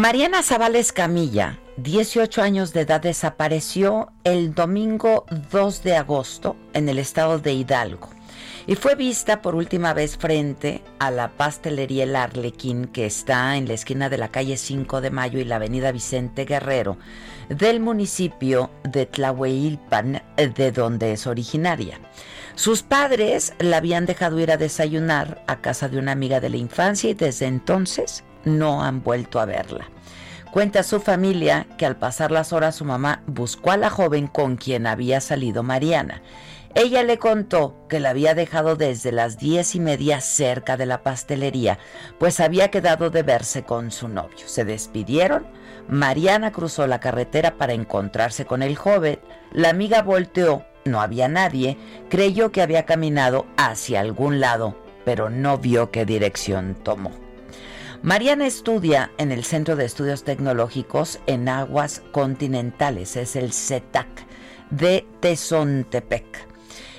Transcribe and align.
Mariana 0.00 0.42
Zavales 0.42 0.92
Camilla, 0.92 1.58
18 1.76 2.40
años 2.40 2.72
de 2.72 2.80
edad, 2.80 3.02
desapareció 3.02 4.10
el 4.24 4.54
domingo 4.54 5.26
2 5.52 5.82
de 5.82 5.94
agosto 5.94 6.56
en 6.72 6.88
el 6.88 6.98
estado 6.98 7.38
de 7.38 7.52
Hidalgo 7.52 8.08
y 8.66 8.76
fue 8.76 8.94
vista 8.94 9.42
por 9.42 9.54
última 9.54 9.92
vez 9.92 10.16
frente 10.16 10.82
a 10.98 11.10
la 11.10 11.36
pastelería 11.36 12.04
El 12.04 12.16
Arlequín 12.16 12.86
que 12.86 13.04
está 13.04 13.58
en 13.58 13.68
la 13.68 13.74
esquina 13.74 14.08
de 14.08 14.16
la 14.16 14.28
calle 14.28 14.56
5 14.56 15.02
de 15.02 15.10
Mayo 15.10 15.38
y 15.38 15.44
la 15.44 15.56
avenida 15.56 15.92
Vicente 15.92 16.46
Guerrero 16.46 16.96
del 17.50 17.80
municipio 17.80 18.70
de 18.84 19.04
Tlahueilpan, 19.04 20.22
de 20.36 20.72
donde 20.72 21.12
es 21.12 21.26
originaria. 21.26 22.00
Sus 22.54 22.82
padres 22.82 23.52
la 23.58 23.76
habían 23.76 24.06
dejado 24.06 24.38
ir 24.40 24.50
a 24.50 24.56
desayunar 24.56 25.44
a 25.46 25.60
casa 25.60 25.90
de 25.90 25.98
una 25.98 26.12
amiga 26.12 26.40
de 26.40 26.48
la 26.48 26.56
infancia 26.56 27.10
y 27.10 27.14
desde 27.14 27.46
entonces 27.46 28.24
no 28.44 28.82
han 28.82 29.02
vuelto 29.02 29.40
a 29.40 29.44
verla. 29.44 29.88
Cuenta 30.50 30.82
su 30.82 31.00
familia 31.00 31.68
que 31.78 31.86
al 31.86 31.96
pasar 31.96 32.32
las 32.32 32.52
horas 32.52 32.74
su 32.74 32.84
mamá 32.84 33.22
buscó 33.26 33.70
a 33.70 33.76
la 33.76 33.88
joven 33.88 34.26
con 34.26 34.56
quien 34.56 34.86
había 34.86 35.20
salido 35.20 35.62
Mariana. 35.62 36.22
Ella 36.74 37.02
le 37.02 37.18
contó 37.18 37.76
que 37.88 38.00
la 38.00 38.10
había 38.10 38.34
dejado 38.34 38.76
desde 38.76 39.10
las 39.10 39.38
diez 39.38 39.74
y 39.74 39.80
media 39.80 40.20
cerca 40.20 40.76
de 40.76 40.86
la 40.86 41.02
pastelería, 41.02 41.78
pues 42.18 42.40
había 42.40 42.70
quedado 42.70 43.10
de 43.10 43.22
verse 43.22 43.64
con 43.64 43.90
su 43.90 44.08
novio. 44.08 44.46
Se 44.46 44.64
despidieron, 44.64 45.46
Mariana 45.88 46.52
cruzó 46.52 46.86
la 46.86 47.00
carretera 47.00 47.56
para 47.56 47.72
encontrarse 47.72 48.44
con 48.44 48.62
el 48.62 48.76
joven, 48.76 49.18
la 49.52 49.70
amiga 49.70 50.02
volteó, 50.02 50.64
no 50.84 51.00
había 51.00 51.28
nadie, 51.28 51.76
creyó 52.08 52.52
que 52.52 52.62
había 52.62 52.86
caminado 52.86 53.46
hacia 53.56 54.00
algún 54.00 54.38
lado, 54.40 54.76
pero 55.04 55.28
no 55.28 55.58
vio 55.58 55.90
qué 55.90 56.04
dirección 56.04 56.76
tomó. 56.82 57.29
Mariana 58.02 58.46
estudia 58.46 59.10
en 59.18 59.30
el 59.30 59.44
Centro 59.44 59.76
de 59.76 59.84
Estudios 59.84 60.24
Tecnológicos 60.24 61.20
en 61.26 61.50
Aguas 61.50 62.00
Continentales, 62.12 63.14
es 63.16 63.36
el 63.36 63.52
CETAC 63.52 64.08
de 64.70 65.06
Tezontepec. 65.20 66.24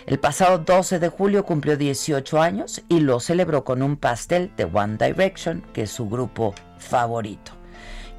El 0.06 0.20
pasado 0.20 0.60
12 0.60 1.00
de 1.00 1.10
julio 1.10 1.44
cumplió 1.44 1.76
18 1.76 2.40
años 2.40 2.84
y 2.88 3.00
lo 3.00 3.20
celebró 3.20 3.64
con 3.64 3.82
un 3.82 3.98
pastel 3.98 4.52
de 4.56 4.66
One 4.66 4.98
Direction, 5.00 5.64
que 5.74 5.84
es 5.84 5.92
su 5.92 6.08
grupo 6.08 6.54
favorito. 6.78 7.54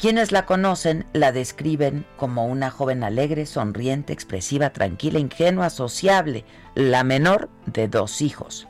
Quienes 0.01 0.33
la 0.33 0.45
conocen 0.45 1.07
la 1.13 1.31
describen 1.31 2.05
como 2.17 2.47
una 2.47 2.73
joven 2.73 3.05
alegre, 3.05 3.47
sonriente, 3.47 4.13
expresiva, 4.13 4.71
tranquila, 4.71 5.21
ingenua, 5.21 5.71
sociable, 5.71 6.45
la 6.75 7.05
menor 7.05 7.49
de 7.67 7.87
dos 7.87 8.21
hijos. 8.23 8.67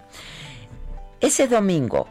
Ese 1.22 1.48
domingo 1.48 2.08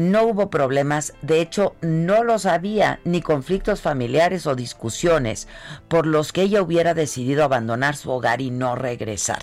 no 0.00 0.24
hubo 0.24 0.48
problemas, 0.48 1.12
de 1.20 1.42
hecho 1.42 1.76
no 1.82 2.24
los 2.24 2.46
había, 2.46 3.00
ni 3.04 3.20
conflictos 3.20 3.82
familiares 3.82 4.46
o 4.46 4.54
discusiones 4.54 5.46
por 5.88 6.06
los 6.06 6.32
que 6.32 6.40
ella 6.40 6.62
hubiera 6.62 6.94
decidido 6.94 7.44
abandonar 7.44 7.96
su 7.96 8.10
hogar 8.10 8.40
y 8.40 8.50
no 8.50 8.76
regresar. 8.76 9.42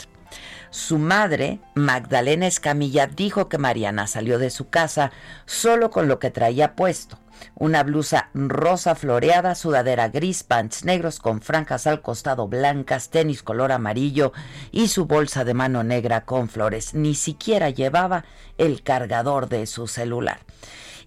Su 0.71 0.97
madre, 0.97 1.59
Magdalena 1.75 2.47
Escamilla, 2.47 3.05
dijo 3.05 3.47
que 3.49 3.59
Mariana 3.59 4.07
salió 4.07 4.39
de 4.39 4.49
su 4.49 4.69
casa 4.69 5.11
solo 5.45 5.91
con 5.91 6.07
lo 6.07 6.17
que 6.17 6.31
traía 6.31 6.75
puesto. 6.75 7.19
Una 7.53 7.83
blusa 7.83 8.29
rosa 8.33 8.95
floreada, 8.95 9.53
sudadera 9.53 10.09
gris, 10.09 10.41
pants 10.43 10.83
negros 10.85 11.19
con 11.19 11.41
franjas 11.41 11.85
al 11.85 12.01
costado 12.01 12.47
blancas, 12.47 13.09
tenis 13.09 13.43
color 13.43 13.71
amarillo 13.71 14.33
y 14.71 14.87
su 14.87 15.05
bolsa 15.05 15.45
de 15.45 15.53
mano 15.53 15.83
negra 15.83 16.25
con 16.25 16.49
flores. 16.49 16.95
Ni 16.95 17.13
siquiera 17.13 17.69
llevaba 17.69 18.25
el 18.57 18.81
cargador 18.81 19.49
de 19.49 19.67
su 19.67 19.85
celular. 19.87 20.46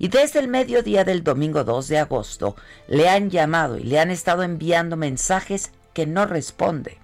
Y 0.01 0.09
desde 0.09 0.39
el 0.39 0.49
mediodía 0.49 1.05
del 1.05 1.23
domingo 1.23 1.63
2 1.63 1.89
de 1.89 1.99
agosto 1.99 2.57
le 2.89 3.11
han 3.11 3.29
llamado 3.29 3.77
y 3.77 3.83
le 3.83 4.01
han 4.01 4.11
estado 4.11 4.43
enviando 4.43 4.97
mensajes 4.97 5.73
que 5.93 6.07
no 6.07 6.25
responde. 6.25 6.97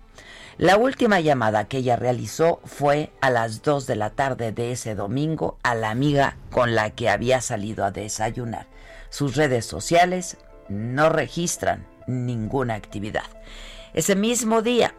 La 0.57 0.79
última 0.79 1.21
llamada 1.21 1.69
que 1.69 1.77
ella 1.77 1.97
realizó 1.97 2.59
fue 2.65 3.13
a 3.21 3.29
las 3.29 3.61
2 3.61 3.87
de 3.87 3.97
la 3.97 4.09
tarde 4.09 4.51
de 4.51 4.73
ese 4.73 4.95
domingo 4.95 5.59
a 5.63 5.75
la 5.75 5.91
amiga 5.91 6.39
con 6.51 6.75
la 6.75 6.89
que 6.89 7.11
había 7.11 7.43
salido 7.43 7.85
a 7.85 7.91
desayunar. 7.91 8.67
Sus 9.11 9.37
redes 9.37 9.67
sociales 9.67 10.39
no 10.71 11.11
registran 11.11 11.87
ninguna 12.07 12.77
actividad. 12.77 13.27
Ese 13.93 14.17
mismo 14.17 14.63
día, 14.63 14.95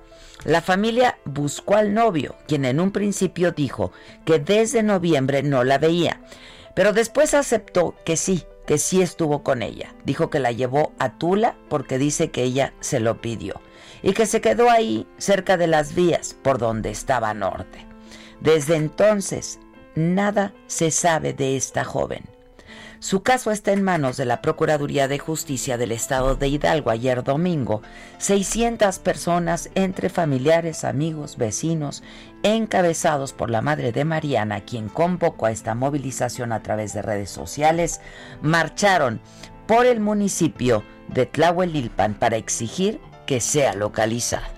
la 0.46 0.62
familia 0.62 1.18
buscó 1.26 1.76
al 1.78 1.96
novio, 1.96 2.36
quien 2.48 2.64
en 2.66 2.80
un 2.80 2.92
principio 2.92 3.54
dijo 3.54 3.92
que 4.24 4.38
desde 4.38 4.84
noviembre 4.84 5.42
no 5.42 5.64
la 5.64 5.80
veía, 5.80 6.22
pero 6.78 6.94
después 6.94 7.34
aceptó 7.34 7.96
que 8.06 8.18
sí, 8.18 8.44
que 8.68 8.78
sí 8.78 9.02
estuvo 9.02 9.42
con 9.42 9.64
ella. 9.64 9.96
Dijo 10.06 10.30
que 10.30 10.38
la 10.40 10.52
llevó 10.52 10.94
a 11.00 11.18
Tula 11.18 11.58
porque 11.70 11.98
dice 11.98 12.30
que 12.30 12.44
ella 12.44 12.76
se 12.82 13.00
lo 13.00 13.20
pidió 13.20 13.60
y 14.04 14.14
que 14.14 14.28
se 14.28 14.42
quedó 14.42 14.70
ahí 14.70 15.08
cerca 15.18 15.58
de 15.58 15.66
las 15.66 15.96
vías 15.96 16.36
por 16.44 16.60
donde 16.60 16.92
estaba 16.92 17.34
Norte. 17.34 17.88
Desde 18.42 18.76
entonces, 18.76 19.58
nada 19.96 20.54
se 20.68 20.92
sabe 20.92 21.34
de 21.34 21.58
esta 21.58 21.84
joven. 21.84 22.26
Su 23.00 23.22
caso 23.22 23.52
está 23.52 23.74
en 23.74 23.84
manos 23.84 24.18
de 24.18 24.26
la 24.26 24.42
Procuraduría 24.42 25.08
de 25.08 25.20
Justicia 25.20 25.78
del 25.78 25.92
Estado 25.92 26.36
de 26.36 26.48
Hidalgo 26.48 26.90
ayer 26.90 27.24
domingo. 27.24 27.84
600 28.18 28.98
personas 29.00 29.70
entre 29.76 30.10
familiares, 30.10 30.84
amigos, 30.84 31.38
vecinos, 31.38 32.02
encabezados 32.44 33.34
por 33.34 33.50
la 33.50 33.62
madre 33.62 33.92
de 33.92 34.06
Mariana, 34.06 34.62
quien 34.62 34.90
convocó 34.90 35.48
a 35.48 35.52
esta 35.52 35.76
movilización 35.76 36.52
a 36.52 36.62
través 36.62 36.94
de 36.94 37.02
redes 37.02 37.30
sociales, 37.30 38.02
marcharon 38.42 39.22
por 39.68 39.86
el 39.86 40.00
municipio 40.00 40.84
de 41.10 41.26
Tlahuelilpan 41.26 42.14
para 42.14 42.38
exigir 42.38 43.00
que 43.26 43.42
sea 43.42 43.74
localizada. 43.74 44.50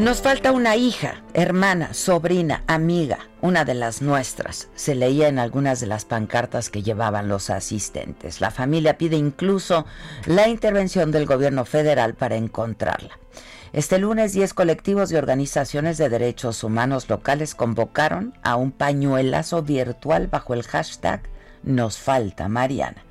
Nos 0.00 0.22
falta 0.22 0.50
una 0.52 0.76
hija, 0.76 1.22
hermana, 1.34 1.92
sobrina, 1.92 2.64
amiga, 2.66 3.18
una 3.42 3.66
de 3.66 3.74
las 3.74 4.00
nuestras, 4.00 4.70
se 4.74 4.94
leía 4.94 5.28
en 5.28 5.38
algunas 5.38 5.78
de 5.78 5.88
las 5.88 6.06
pancartas 6.06 6.70
que 6.70 6.82
llevaban 6.82 7.28
los 7.28 7.50
asistentes. 7.50 8.40
La 8.40 8.50
familia 8.50 8.96
pide 8.96 9.16
incluso 9.16 9.84
la 10.24 10.48
intervención 10.48 11.12
del 11.12 11.26
gobierno 11.26 11.66
federal 11.66 12.14
para 12.14 12.36
encontrarla. 12.36 13.18
Este 13.74 13.98
lunes 13.98 14.32
10 14.32 14.54
colectivos 14.54 15.12
y 15.12 15.16
organizaciones 15.16 15.98
de 15.98 16.08
derechos 16.08 16.64
humanos 16.64 17.06
locales 17.10 17.54
convocaron 17.54 18.32
a 18.42 18.56
un 18.56 18.72
pañuelazo 18.72 19.62
virtual 19.62 20.28
bajo 20.28 20.54
el 20.54 20.62
hashtag 20.62 21.28
Nos 21.62 21.98
falta 21.98 22.48
Mariana 22.48 23.04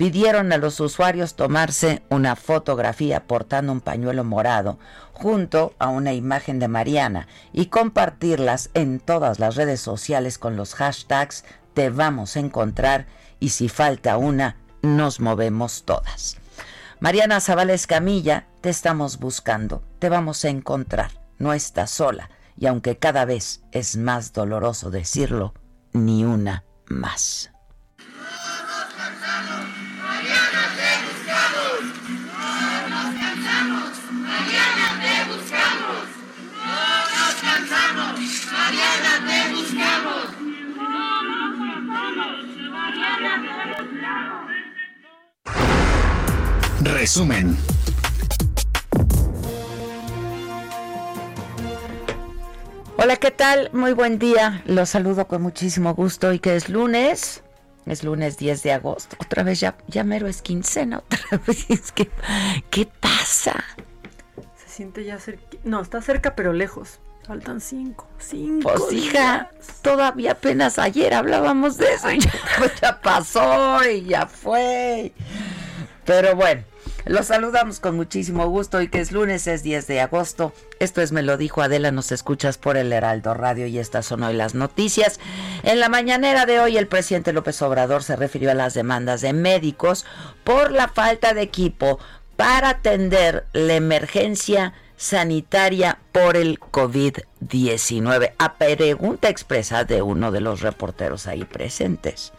pidieron 0.00 0.50
a 0.50 0.56
los 0.56 0.80
usuarios 0.80 1.34
tomarse 1.34 2.02
una 2.08 2.34
fotografía 2.34 3.26
portando 3.26 3.70
un 3.70 3.82
pañuelo 3.82 4.24
morado 4.24 4.78
junto 5.12 5.74
a 5.78 5.88
una 5.88 6.14
imagen 6.14 6.58
de 6.58 6.68
Mariana 6.68 7.28
y 7.52 7.66
compartirlas 7.66 8.70
en 8.72 8.98
todas 8.98 9.38
las 9.38 9.56
redes 9.56 9.82
sociales 9.82 10.38
con 10.38 10.56
los 10.56 10.74
hashtags 10.74 11.44
Te 11.74 11.90
vamos 11.90 12.36
a 12.36 12.40
encontrar 12.40 13.08
y 13.40 13.50
si 13.50 13.68
falta 13.68 14.16
una, 14.16 14.56
nos 14.80 15.20
movemos 15.20 15.82
todas. 15.84 16.38
Mariana 16.98 17.38
Zavales 17.42 17.86
Camilla, 17.86 18.46
te 18.62 18.70
estamos 18.70 19.18
buscando, 19.18 19.82
te 19.98 20.08
vamos 20.08 20.46
a 20.46 20.48
encontrar, 20.48 21.10
no 21.36 21.52
estás 21.52 21.90
sola 21.90 22.30
y 22.56 22.68
aunque 22.68 22.96
cada 22.96 23.26
vez 23.26 23.60
es 23.70 23.98
más 23.98 24.32
doloroso 24.32 24.90
decirlo, 24.90 25.52
ni 25.92 26.24
una 26.24 26.64
más. 26.86 27.50
Resumen. 46.82 47.58
Hola, 52.96 53.16
¿qué 53.16 53.30
tal? 53.30 53.68
Muy 53.74 53.92
buen 53.92 54.18
día. 54.18 54.62
Los 54.64 54.88
saludo 54.88 55.28
con 55.28 55.42
muchísimo 55.42 55.94
gusto 55.94 56.32
y 56.32 56.38
que 56.38 56.56
es 56.56 56.70
lunes. 56.70 57.42
Es 57.84 58.02
lunes 58.02 58.38
10 58.38 58.62
de 58.62 58.72
agosto. 58.72 59.16
Otra 59.20 59.42
vez 59.42 59.60
ya, 59.60 59.76
ya 59.88 60.04
mero 60.04 60.26
es 60.26 60.40
quincena. 60.40 60.98
Otra 60.98 61.38
vez 61.46 61.66
es 61.68 61.92
que, 61.92 62.10
¿qué 62.70 62.86
pasa? 62.86 63.62
Se 64.56 64.68
siente 64.68 65.04
ya 65.04 65.18
cerca. 65.18 65.58
No, 65.64 65.82
está 65.82 66.00
cerca 66.00 66.34
pero 66.34 66.54
lejos. 66.54 67.00
Faltan 67.26 67.60
cinco, 67.60 68.08
cinco. 68.18 68.72
Pues 68.72 68.92
hija, 68.92 69.50
todavía 69.82 70.32
apenas 70.32 70.78
ayer 70.78 71.12
hablábamos 71.12 71.76
de 71.76 71.92
eso 71.92 72.10
y 72.10 72.20
ya, 72.20 72.32
ya 72.80 73.00
pasó 73.02 73.86
y 73.88 74.04
ya 74.04 74.26
fue. 74.26 75.12
Pero 76.04 76.34
bueno, 76.34 76.64
los 77.04 77.26
saludamos 77.26 77.80
con 77.80 77.96
muchísimo 77.96 78.48
gusto 78.48 78.82
y 78.82 78.88
que 78.88 79.00
es 79.00 79.12
lunes, 79.12 79.46
es 79.46 79.62
10 79.62 79.86
de 79.86 80.00
agosto. 80.00 80.52
Esto 80.78 81.00
es 81.00 81.12
Me 81.12 81.22
lo 81.22 81.36
dijo 81.36 81.62
Adela, 81.62 81.90
nos 81.90 82.12
escuchas 82.12 82.58
por 82.58 82.76
el 82.76 82.92
Heraldo 82.92 83.34
Radio 83.34 83.66
y 83.66 83.78
estas 83.78 84.06
son 84.06 84.22
hoy 84.22 84.34
las 84.34 84.54
noticias. 84.54 85.20
En 85.62 85.80
la 85.80 85.88
mañanera 85.88 86.46
de 86.46 86.60
hoy 86.60 86.76
el 86.76 86.86
presidente 86.86 87.32
López 87.32 87.60
Obrador 87.62 88.02
se 88.02 88.16
refirió 88.16 88.50
a 88.50 88.54
las 88.54 88.74
demandas 88.74 89.20
de 89.20 89.32
médicos 89.32 90.04
por 90.44 90.72
la 90.72 90.88
falta 90.88 91.34
de 91.34 91.42
equipo 91.42 91.98
para 92.36 92.70
atender 92.70 93.46
la 93.52 93.74
emergencia 93.74 94.72
sanitaria 94.96 95.98
por 96.12 96.36
el 96.36 96.60
COVID-19, 96.60 98.32
a 98.36 98.54
pregunta 98.54 99.30
expresa 99.30 99.84
de 99.84 100.02
uno 100.02 100.30
de 100.30 100.42
los 100.42 100.60
reporteros 100.60 101.26
ahí 101.26 101.44
presentes. 101.44 102.32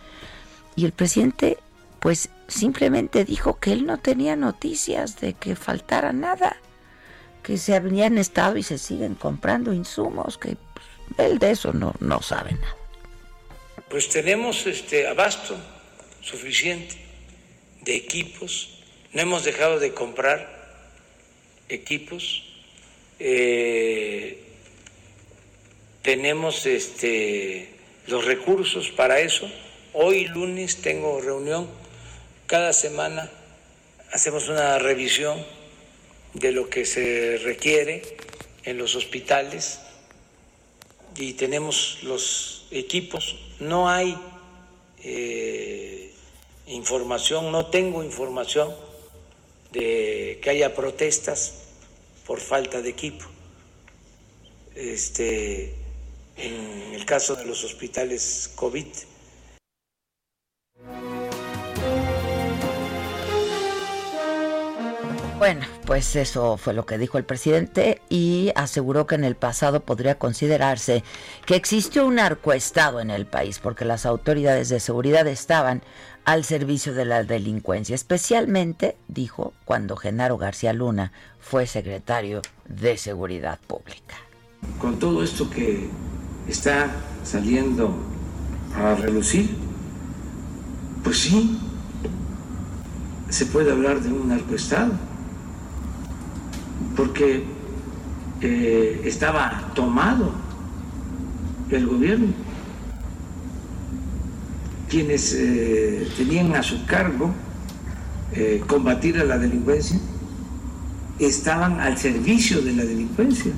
Y 0.75 0.85
el 0.85 0.91
presidente, 0.91 1.57
pues 1.99 2.29
simplemente 2.51 3.25
dijo 3.25 3.59
que 3.59 3.73
él 3.73 3.85
no 3.85 3.99
tenía 3.99 4.35
noticias 4.35 5.19
de 5.19 5.33
que 5.33 5.55
faltara 5.55 6.13
nada, 6.13 6.57
que 7.43 7.57
se 7.57 7.75
habían 7.75 8.17
estado 8.17 8.57
y 8.57 8.63
se 8.63 8.77
siguen 8.77 9.15
comprando 9.15 9.73
insumos, 9.73 10.37
que 10.37 10.57
pues, 10.73 11.29
él 11.29 11.39
de 11.39 11.51
eso 11.51 11.73
no, 11.73 11.95
no 11.99 12.21
sabe 12.21 12.53
nada. 12.53 12.75
Pues 13.89 14.09
tenemos 14.09 14.67
este 14.67 15.07
abasto 15.07 15.57
suficiente 16.21 16.95
de 17.81 17.95
equipos, 17.95 18.83
no 19.13 19.21
hemos 19.21 19.43
dejado 19.43 19.79
de 19.79 19.93
comprar 19.93 20.61
equipos 21.67 22.43
eh, 23.23 24.39
tenemos 26.01 26.65
este, 26.65 27.69
los 28.07 28.25
recursos 28.25 28.89
para 28.89 29.19
eso. 29.19 29.47
Hoy 29.93 30.25
lunes 30.25 30.77
tengo 30.77 31.21
reunión, 31.21 31.67
cada 32.51 32.73
semana 32.73 33.31
hacemos 34.11 34.49
una 34.49 34.77
revisión 34.77 35.41
de 36.33 36.51
lo 36.51 36.69
que 36.69 36.85
se 36.85 37.37
requiere 37.37 38.01
en 38.65 38.77
los 38.77 38.95
hospitales 38.95 39.79
y 41.15 41.31
tenemos 41.31 41.99
los 42.03 42.67
equipos. 42.69 43.37
No 43.61 43.87
hay 43.87 44.17
eh, 45.01 46.11
información, 46.67 47.53
no 47.53 47.67
tengo 47.67 48.03
información 48.03 48.75
de 49.71 50.41
que 50.43 50.49
haya 50.49 50.75
protestas 50.75 51.53
por 52.27 52.41
falta 52.41 52.81
de 52.81 52.89
equipo. 52.89 53.23
Este, 54.75 55.73
en 56.35 56.95
el 56.95 57.05
caso 57.05 57.37
de 57.37 57.45
los 57.45 57.63
hospitales 57.63 58.51
COVID. 58.55 58.87
Bueno, 65.41 65.65
pues 65.87 66.15
eso 66.15 66.55
fue 66.55 66.75
lo 66.75 66.85
que 66.85 66.99
dijo 66.99 67.17
el 67.17 67.23
presidente 67.23 67.99
y 68.09 68.51
aseguró 68.53 69.07
que 69.07 69.15
en 69.15 69.23
el 69.23 69.35
pasado 69.35 69.79
podría 69.79 70.19
considerarse 70.19 71.03
que 71.47 71.55
existió 71.55 72.05
un 72.05 72.19
arcoestado 72.19 72.99
en 72.99 73.09
el 73.09 73.25
país 73.25 73.57
porque 73.57 73.83
las 73.83 74.05
autoridades 74.05 74.69
de 74.69 74.79
seguridad 74.79 75.25
estaban 75.25 75.81
al 76.25 76.43
servicio 76.43 76.93
de 76.93 77.05
la 77.05 77.23
delincuencia, 77.23 77.95
especialmente, 77.95 78.97
dijo, 79.07 79.53
cuando 79.65 79.95
Genaro 79.95 80.37
García 80.37 80.73
Luna 80.73 81.11
fue 81.39 81.65
secretario 81.65 82.43
de 82.69 82.97
Seguridad 82.97 83.57
Pública. 83.65 84.17
Con 84.77 84.99
todo 84.99 85.23
esto 85.23 85.49
que 85.49 85.89
está 86.47 86.91
saliendo 87.23 87.95
a 88.75 88.93
relucir, 88.93 89.49
pues 91.03 91.17
sí, 91.17 91.59
se 93.29 93.47
puede 93.47 93.71
hablar 93.71 94.01
de 94.01 94.09
un 94.09 94.27
narcoestado, 94.27 94.91
porque 96.95 97.43
eh, 98.41 99.01
estaba 99.05 99.71
tomado 99.75 100.31
el 101.69 101.87
gobierno 101.87 102.27
quienes 104.91 105.33
eh, 105.33 106.05
tenían 106.17 106.53
a 106.53 106.61
su 106.61 106.85
cargo 106.85 107.33
eh, 108.33 108.61
combatir 108.67 109.17
a 109.19 109.23
la 109.23 109.37
delincuencia 109.37 109.97
estaban 111.17 111.79
al 111.79 111.97
servicio 111.97 112.61
de 112.61 112.73
la 112.73 112.83
delincuencia. 112.83 113.53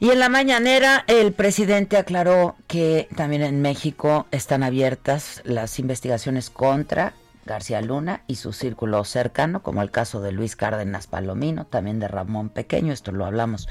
Y 0.00 0.10
en 0.10 0.18
la 0.18 0.28
mañanera 0.28 1.04
el 1.06 1.32
presidente 1.32 1.96
aclaró 1.96 2.56
que 2.66 3.08
también 3.16 3.42
en 3.42 3.60
México 3.60 4.26
están 4.30 4.62
abiertas 4.62 5.42
las 5.44 5.78
investigaciones 5.78 6.48
contra 6.50 7.12
García 7.44 7.82
Luna 7.82 8.22
y 8.26 8.36
su 8.36 8.52
círculo 8.52 9.04
cercano, 9.04 9.62
como 9.62 9.82
el 9.82 9.90
caso 9.90 10.20
de 10.20 10.32
Luis 10.32 10.56
Cárdenas 10.56 11.06
Palomino, 11.06 11.66
también 11.66 11.98
de 11.98 12.08
Ramón 12.08 12.48
Pequeño, 12.48 12.92
esto 12.92 13.12
lo 13.12 13.24
hablamos 13.24 13.68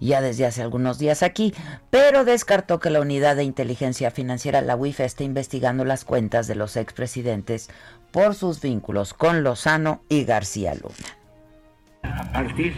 ya 0.00 0.20
desde 0.20 0.46
hace 0.46 0.62
algunos 0.62 0.98
días 0.98 1.22
aquí, 1.22 1.54
pero 1.90 2.24
descartó 2.24 2.80
que 2.80 2.90
la 2.90 3.00
unidad 3.00 3.36
de 3.36 3.44
inteligencia 3.44 4.10
financiera, 4.10 4.60
la 4.60 4.74
UIF, 4.74 5.00
esté 5.00 5.24
investigando 5.24 5.84
las 5.84 6.04
cuentas 6.04 6.48
de 6.48 6.56
los 6.56 6.76
expresidentes 6.76 7.70
por 8.10 8.34
sus 8.34 8.60
vínculos 8.60 9.14
con 9.14 9.44
Lozano 9.44 10.02
y 10.08 10.24
García 10.24 10.74
Luna. 10.74 12.14
A 12.18 12.32
partir 12.32 12.74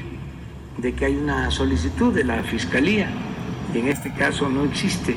de 0.79 0.95
que 0.95 1.07
hay 1.07 1.17
una 1.17 1.51
solicitud 1.51 2.15
de 2.15 2.25
la 2.25 2.43
Fiscalía, 2.43 3.09
y 3.73 3.79
en 3.79 3.89
este 3.89 4.13
caso 4.13 4.49
no 4.49 4.65
existe 4.65 5.17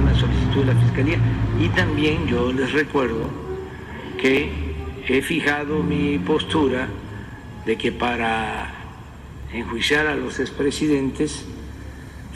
una 0.00 0.18
solicitud 0.18 0.64
de 0.64 0.74
la 0.74 0.80
Fiscalía, 0.80 1.18
y 1.60 1.68
también 1.70 2.26
yo 2.26 2.50
les 2.50 2.72
recuerdo 2.72 3.45
que 4.16 4.50
he 5.08 5.22
fijado 5.22 5.82
mi 5.82 6.18
postura 6.18 6.88
de 7.64 7.76
que 7.76 7.92
para 7.92 8.72
enjuiciar 9.52 10.06
a 10.06 10.14
los 10.14 10.40
expresidentes 10.40 11.44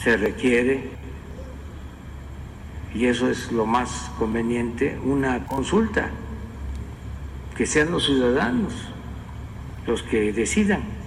se 0.02 0.16
requiere, 0.16 0.90
y 2.94 3.06
eso 3.06 3.30
es 3.30 3.52
lo 3.52 3.66
más 3.66 4.10
conveniente, 4.18 4.98
una 5.04 5.46
consulta, 5.46 6.10
que 7.56 7.66
sean 7.66 7.90
los 7.90 8.06
ciudadanos 8.06 8.72
los 9.86 10.02
que 10.02 10.32
decidan 10.32 10.99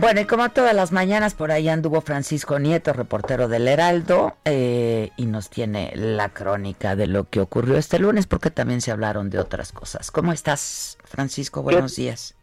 Bueno, 0.00 0.22
y 0.22 0.24
como 0.24 0.48
todas 0.48 0.74
las 0.74 0.92
mañanas, 0.92 1.34
por 1.34 1.52
ahí 1.52 1.68
anduvo 1.68 2.00
Francisco 2.00 2.58
Nieto, 2.58 2.94
reportero 2.94 3.48
del 3.48 3.68
Heraldo, 3.68 4.34
eh, 4.46 5.10
y 5.18 5.26
nos 5.26 5.50
tiene 5.50 5.92
la 5.94 6.30
crónica 6.30 6.96
de 6.96 7.06
lo 7.06 7.28
que 7.28 7.38
ocurrió 7.38 7.76
este 7.76 7.98
lunes, 7.98 8.26
porque 8.26 8.50
también 8.50 8.80
se 8.80 8.92
hablaron 8.92 9.28
de 9.28 9.38
otras 9.38 9.72
cosas. 9.72 10.10
¿Cómo 10.10 10.32
estás, 10.32 10.96
Francisco? 11.04 11.62
Buenos 11.62 11.96
días. 11.96 12.34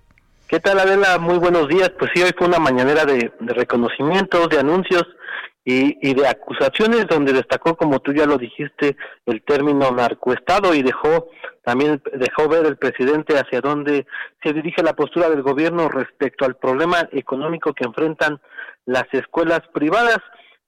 ¿Qué 0.47 0.59
tal, 0.59 0.79
Adela? 0.79 1.17
Muy 1.17 1.39
buenos 1.39 1.67
días. 1.67 1.91
Pues 1.97 2.11
sí, 2.13 2.21
hoy 2.21 2.31
fue 2.37 2.45
una 2.45 2.59
mañanera 2.59 3.05
de, 3.05 3.33
de 3.39 3.53
reconocimientos, 3.55 4.49
de 4.49 4.59
anuncios 4.59 5.07
y, 5.69 5.97
y, 6.01 6.13
de 6.13 6.25
acusaciones, 6.25 7.07
donde 7.07 7.33
destacó, 7.33 7.75
como 7.75 7.99
tú 7.99 8.13
ya 8.13 8.25
lo 8.25 8.37
dijiste, 8.37 8.95
el 9.25 9.43
término 9.43 9.91
narcoestado 9.91 10.73
y 10.73 10.81
dejó 10.81 11.27
también 11.61 12.01
dejó 12.13 12.47
ver 12.47 12.65
el 12.65 12.77
presidente 12.77 13.37
hacia 13.37 13.59
dónde 13.59 14.07
se 14.41 14.53
dirige 14.53 14.81
la 14.81 14.93
postura 14.93 15.29
del 15.29 15.41
gobierno 15.41 15.89
respecto 15.89 16.45
al 16.45 16.55
problema 16.55 17.09
económico 17.11 17.73
que 17.73 17.83
enfrentan 17.83 18.39
las 18.85 19.03
escuelas 19.11 19.59
privadas. 19.73 20.19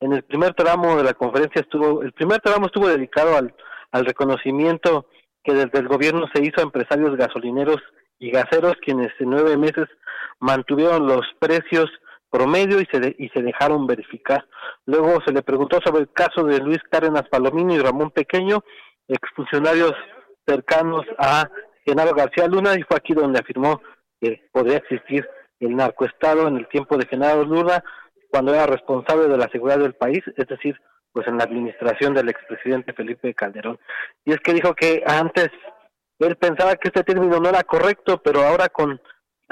En 0.02 0.12
el 0.12 0.24
primer 0.24 0.54
tramo 0.54 0.98
de 0.98 1.06
la 1.06 1.14
conferencia 1.14 1.62
estuvo, 1.62 2.04
el 2.04 2.12
primer 2.12 2.42
tramo 2.42 2.66
estuvo 2.66 2.90
dedicado 2.90 3.38
al, 3.38 3.56
al 3.94 4.06
reconocimiento 4.06 5.06
que 5.46 5.54
desde 5.54 5.80
el 5.80 5.88
gobierno 5.88 6.28
se 6.34 6.44
hizo 6.44 6.60
a 6.60 6.64
empresarios 6.64 7.16
gasolineros 7.16 7.82
y 8.20 8.32
gaseros 8.32 8.74
quienes 8.82 9.14
en 9.20 9.30
nueve 9.30 9.56
meses 9.56 9.88
mantuvieron 10.40 11.08
los 11.08 11.26
precios 11.40 11.90
promedio 12.30 12.80
y 12.80 12.86
se, 12.86 13.16
y 13.18 13.30
se 13.30 13.42
dejaron 13.42 13.88
verificar. 13.88 14.46
Luego 14.86 15.22
se 15.26 15.34
le 15.34 15.42
preguntó 15.42 15.80
sobre 15.84 16.02
el 16.02 16.12
caso 16.12 16.44
de 16.44 16.60
Luis 16.60 16.80
Cárdenas 16.90 17.28
Palomino 17.30 17.74
y 17.74 17.80
Ramón 17.80 18.12
Pequeño, 18.12 18.64
exfuncionarios 19.08 19.94
cercanos 20.48 21.06
a 21.18 21.50
Genaro 21.86 22.14
García 22.14 22.48
Luna, 22.48 22.76
y 22.76 22.84
fue 22.84 22.98
aquí 22.98 23.14
donde 23.14 23.40
afirmó 23.40 23.82
que 24.22 24.48
podría 24.52 24.78
existir 24.78 25.28
el 25.60 25.76
narcoestado 25.76 26.48
en 26.48 26.58
el 26.58 26.68
tiempo 26.68 26.98
de 26.98 27.08
Genaro 27.08 27.44
Luna, 27.44 27.84
cuando 28.30 28.54
era 28.54 28.68
responsable 28.68 29.28
de 29.28 29.38
la 29.38 29.50
seguridad 29.50 29.80
del 29.80 29.96
país, 29.96 30.24
es 30.38 30.48
decir, 30.48 30.80
pues 31.12 31.28
en 31.28 31.38
la 31.38 31.44
administración 31.44 32.14
del 32.14 32.30
expresidente 32.30 32.94
Felipe 32.94 33.34
Calderón. 33.34 33.80
Y 34.24 34.32
es 34.32 34.40
que 34.40 34.54
dijo 34.54 34.76
que 34.76 35.04
antes 35.06 35.50
él 36.20 36.36
pensaba 36.36 36.76
que 36.76 36.90
este 36.90 37.04
término 37.04 37.40
no 37.40 37.50
era 37.50 37.64
correcto, 37.64 38.22
pero 38.22 38.44
ahora 38.44 38.70
con, 38.70 39.02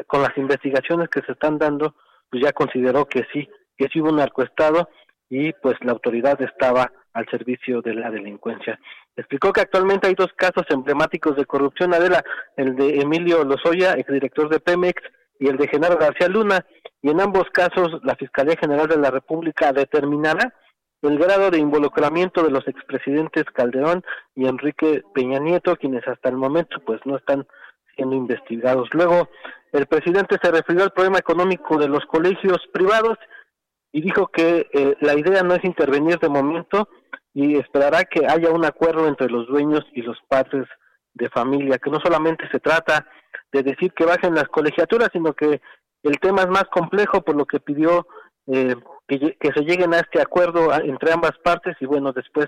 con 0.05 0.21
las 0.21 0.37
investigaciones 0.37 1.09
que 1.09 1.21
se 1.21 1.31
están 1.31 1.57
dando, 1.57 1.95
pues 2.29 2.43
ya 2.43 2.51
consideró 2.51 3.05
que 3.05 3.25
sí, 3.33 3.47
que 3.77 3.87
sí 3.91 4.01
hubo 4.01 4.09
un 4.09 4.17
narcoestado 4.17 4.89
y 5.29 5.53
pues 5.53 5.75
la 5.81 5.91
autoridad 5.91 6.41
estaba 6.41 6.91
al 7.13 7.27
servicio 7.29 7.81
de 7.81 7.95
la 7.95 8.11
delincuencia. 8.11 8.79
Explicó 9.15 9.51
que 9.51 9.61
actualmente 9.61 10.07
hay 10.07 10.13
dos 10.13 10.31
casos 10.35 10.65
emblemáticos 10.69 11.35
de 11.35 11.45
corrupción, 11.45 11.93
Adela, 11.93 12.23
el 12.55 12.75
de 12.75 12.99
Emilio 12.99 13.43
Lozoya, 13.43 13.93
exdirector 13.93 14.49
de 14.49 14.59
Pemex, 14.59 15.01
y 15.39 15.47
el 15.47 15.57
de 15.57 15.67
Genaro 15.67 15.97
García 15.97 16.27
Luna, 16.27 16.65
y 17.01 17.09
en 17.09 17.21
ambos 17.21 17.45
casos 17.51 17.99
la 18.03 18.15
Fiscalía 18.15 18.55
General 18.59 18.87
de 18.87 18.97
la 18.97 19.11
República 19.11 19.71
determinará 19.71 20.53
el 21.03 21.17
grado 21.19 21.51
de 21.51 21.59
involucramiento 21.59 22.43
de 22.43 22.49
los 22.49 22.67
expresidentes 22.67 23.45
Calderón 23.53 24.03
y 24.35 24.47
Enrique 24.47 25.03
Peña 25.13 25.39
Nieto, 25.39 25.75
quienes 25.75 26.07
hasta 26.07 26.29
el 26.29 26.37
momento 26.37 26.79
pues 26.85 26.99
no 27.05 27.17
están 27.17 27.45
investigados. 27.97 28.89
Luego, 28.93 29.29
el 29.71 29.85
presidente 29.87 30.37
se 30.41 30.51
refirió 30.51 30.83
al 30.83 30.91
problema 30.91 31.19
económico 31.19 31.77
de 31.77 31.87
los 31.87 32.05
colegios 32.05 32.59
privados 32.71 33.17
y 33.91 34.01
dijo 34.01 34.27
que 34.27 34.67
eh, 34.73 34.95
la 35.01 35.15
idea 35.15 35.43
no 35.43 35.55
es 35.55 35.63
intervenir 35.63 36.19
de 36.19 36.29
momento 36.29 36.89
y 37.33 37.57
esperará 37.57 38.03
que 38.03 38.25
haya 38.25 38.49
un 38.51 38.65
acuerdo 38.65 39.07
entre 39.07 39.29
los 39.29 39.47
dueños 39.47 39.85
y 39.93 40.01
los 40.01 40.17
padres 40.27 40.67
de 41.13 41.29
familia, 41.29 41.77
que 41.77 41.89
no 41.89 41.99
solamente 41.99 42.47
se 42.51 42.59
trata 42.59 43.07
de 43.51 43.63
decir 43.63 43.93
que 43.93 44.05
bajen 44.05 44.35
las 44.35 44.47
colegiaturas, 44.49 45.09
sino 45.11 45.33
que 45.33 45.61
el 46.03 46.19
tema 46.19 46.41
es 46.41 46.47
más 46.47 46.65
complejo, 46.65 47.21
por 47.21 47.35
lo 47.35 47.45
que 47.45 47.59
pidió 47.59 48.07
eh, 48.47 48.75
que, 49.07 49.37
que, 49.39 49.51
se 49.51 49.61
lleguen 49.61 49.93
a 49.93 49.99
este 49.99 50.21
acuerdo 50.21 50.73
entre 50.73 51.11
ambas 51.11 51.37
partes 51.43 51.75
y 51.79 51.85
bueno, 51.85 52.13
después 52.13 52.47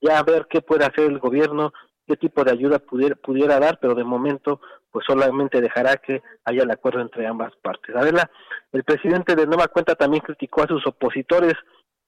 ya 0.00 0.22
ver 0.22 0.46
qué 0.48 0.60
puede 0.60 0.84
hacer 0.84 1.06
el 1.06 1.18
gobierno, 1.18 1.72
qué 2.06 2.16
tipo 2.16 2.44
de 2.44 2.52
ayuda 2.52 2.78
pudiera, 2.78 3.16
pudiera 3.16 3.58
dar, 3.58 3.78
pero 3.80 3.94
de 3.94 4.04
momento 4.04 4.60
pues 4.90 5.04
solamente 5.06 5.60
dejará 5.60 5.96
que 5.96 6.22
haya 6.44 6.62
el 6.62 6.70
acuerdo 6.70 7.00
entre 7.00 7.26
ambas 7.26 7.52
partes. 7.62 7.94
Adela, 7.94 8.30
el 8.72 8.84
presidente 8.84 9.36
de 9.36 9.46
Nueva 9.46 9.68
Cuenta 9.68 9.94
también 9.94 10.22
criticó 10.22 10.62
a 10.62 10.66
sus 10.68 10.84
opositores 10.86 11.54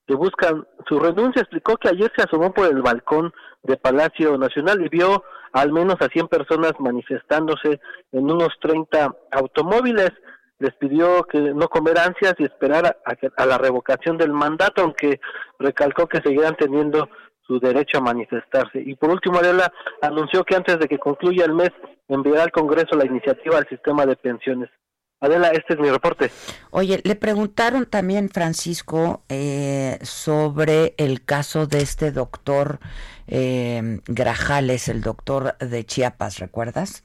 que 0.07 0.15
buscan 0.15 0.67
su 0.89 0.99
renuncia, 0.99 1.43
explicó 1.43 1.77
que 1.77 1.89
ayer 1.89 2.11
se 2.17 2.23
asomó 2.23 2.53
por 2.53 2.67
el 2.67 2.83
balcón 2.83 3.33
de 3.63 3.77
Palacio 3.77 4.37
Nacional 4.37 4.85
y 4.85 4.89
vio 4.89 5.23
al 5.53 5.71
menos 5.73 5.97
a 6.01 6.09
100 6.09 6.29
personas 6.29 6.73
manifestándose 6.79 7.81
en 8.11 8.31
unos 8.31 8.49
30 8.61 9.15
automóviles. 9.31 10.11
Les 10.59 10.75
pidió 10.75 11.25
que 11.25 11.39
no 11.39 11.69
comer 11.69 11.99
ansias 11.99 12.35
y 12.39 12.45
esperar 12.45 12.99
a, 13.05 13.47
la 13.47 13.59
revocación 13.59 14.17
del 14.17 14.33
mandato, 14.33 14.83
aunque 14.83 15.21
recalcó 15.59 16.07
que 16.07 16.21
seguirán 16.23 16.57
teniendo 16.57 17.09
su 17.47 17.59
derecho 17.59 17.99
a 17.99 18.03
manifestarse. 18.03 18.81
Y 18.81 18.95
por 18.95 19.11
último, 19.11 19.39
Adela 19.39 19.73
anunció 20.01 20.45
que 20.45 20.57
antes 20.57 20.79
de 20.79 20.89
que 20.89 20.99
concluya 20.99 21.45
el 21.45 21.55
mes 21.55 21.71
enviará 22.09 22.45
al 22.45 22.53
Congreso 22.53 22.97
la 22.97 23.07
iniciativa 23.07 23.59
al 23.59 23.69
sistema 23.69 24.07
de 24.07 24.17
pensiones. 24.17 24.71
Adela, 25.21 25.51
este 25.51 25.75
es 25.75 25.79
mi 25.79 25.89
reporte. 25.89 26.31
Oye, 26.73 27.01
le 27.05 27.15
preguntaron 27.15 27.87
también, 27.87 28.29
Francisco, 28.29 29.23
eh, 29.29 29.99
sobre 30.03 30.95
el 30.99 31.25
caso 31.25 31.69
de 31.69 31.79
este 31.79 32.11
doctor 32.11 32.81
eh, 33.29 34.01
Grajales, 34.09 34.89
el 34.89 35.01
doctor 35.01 35.57
de 35.59 35.85
Chiapas, 35.85 36.41
¿recuerdas? 36.41 37.05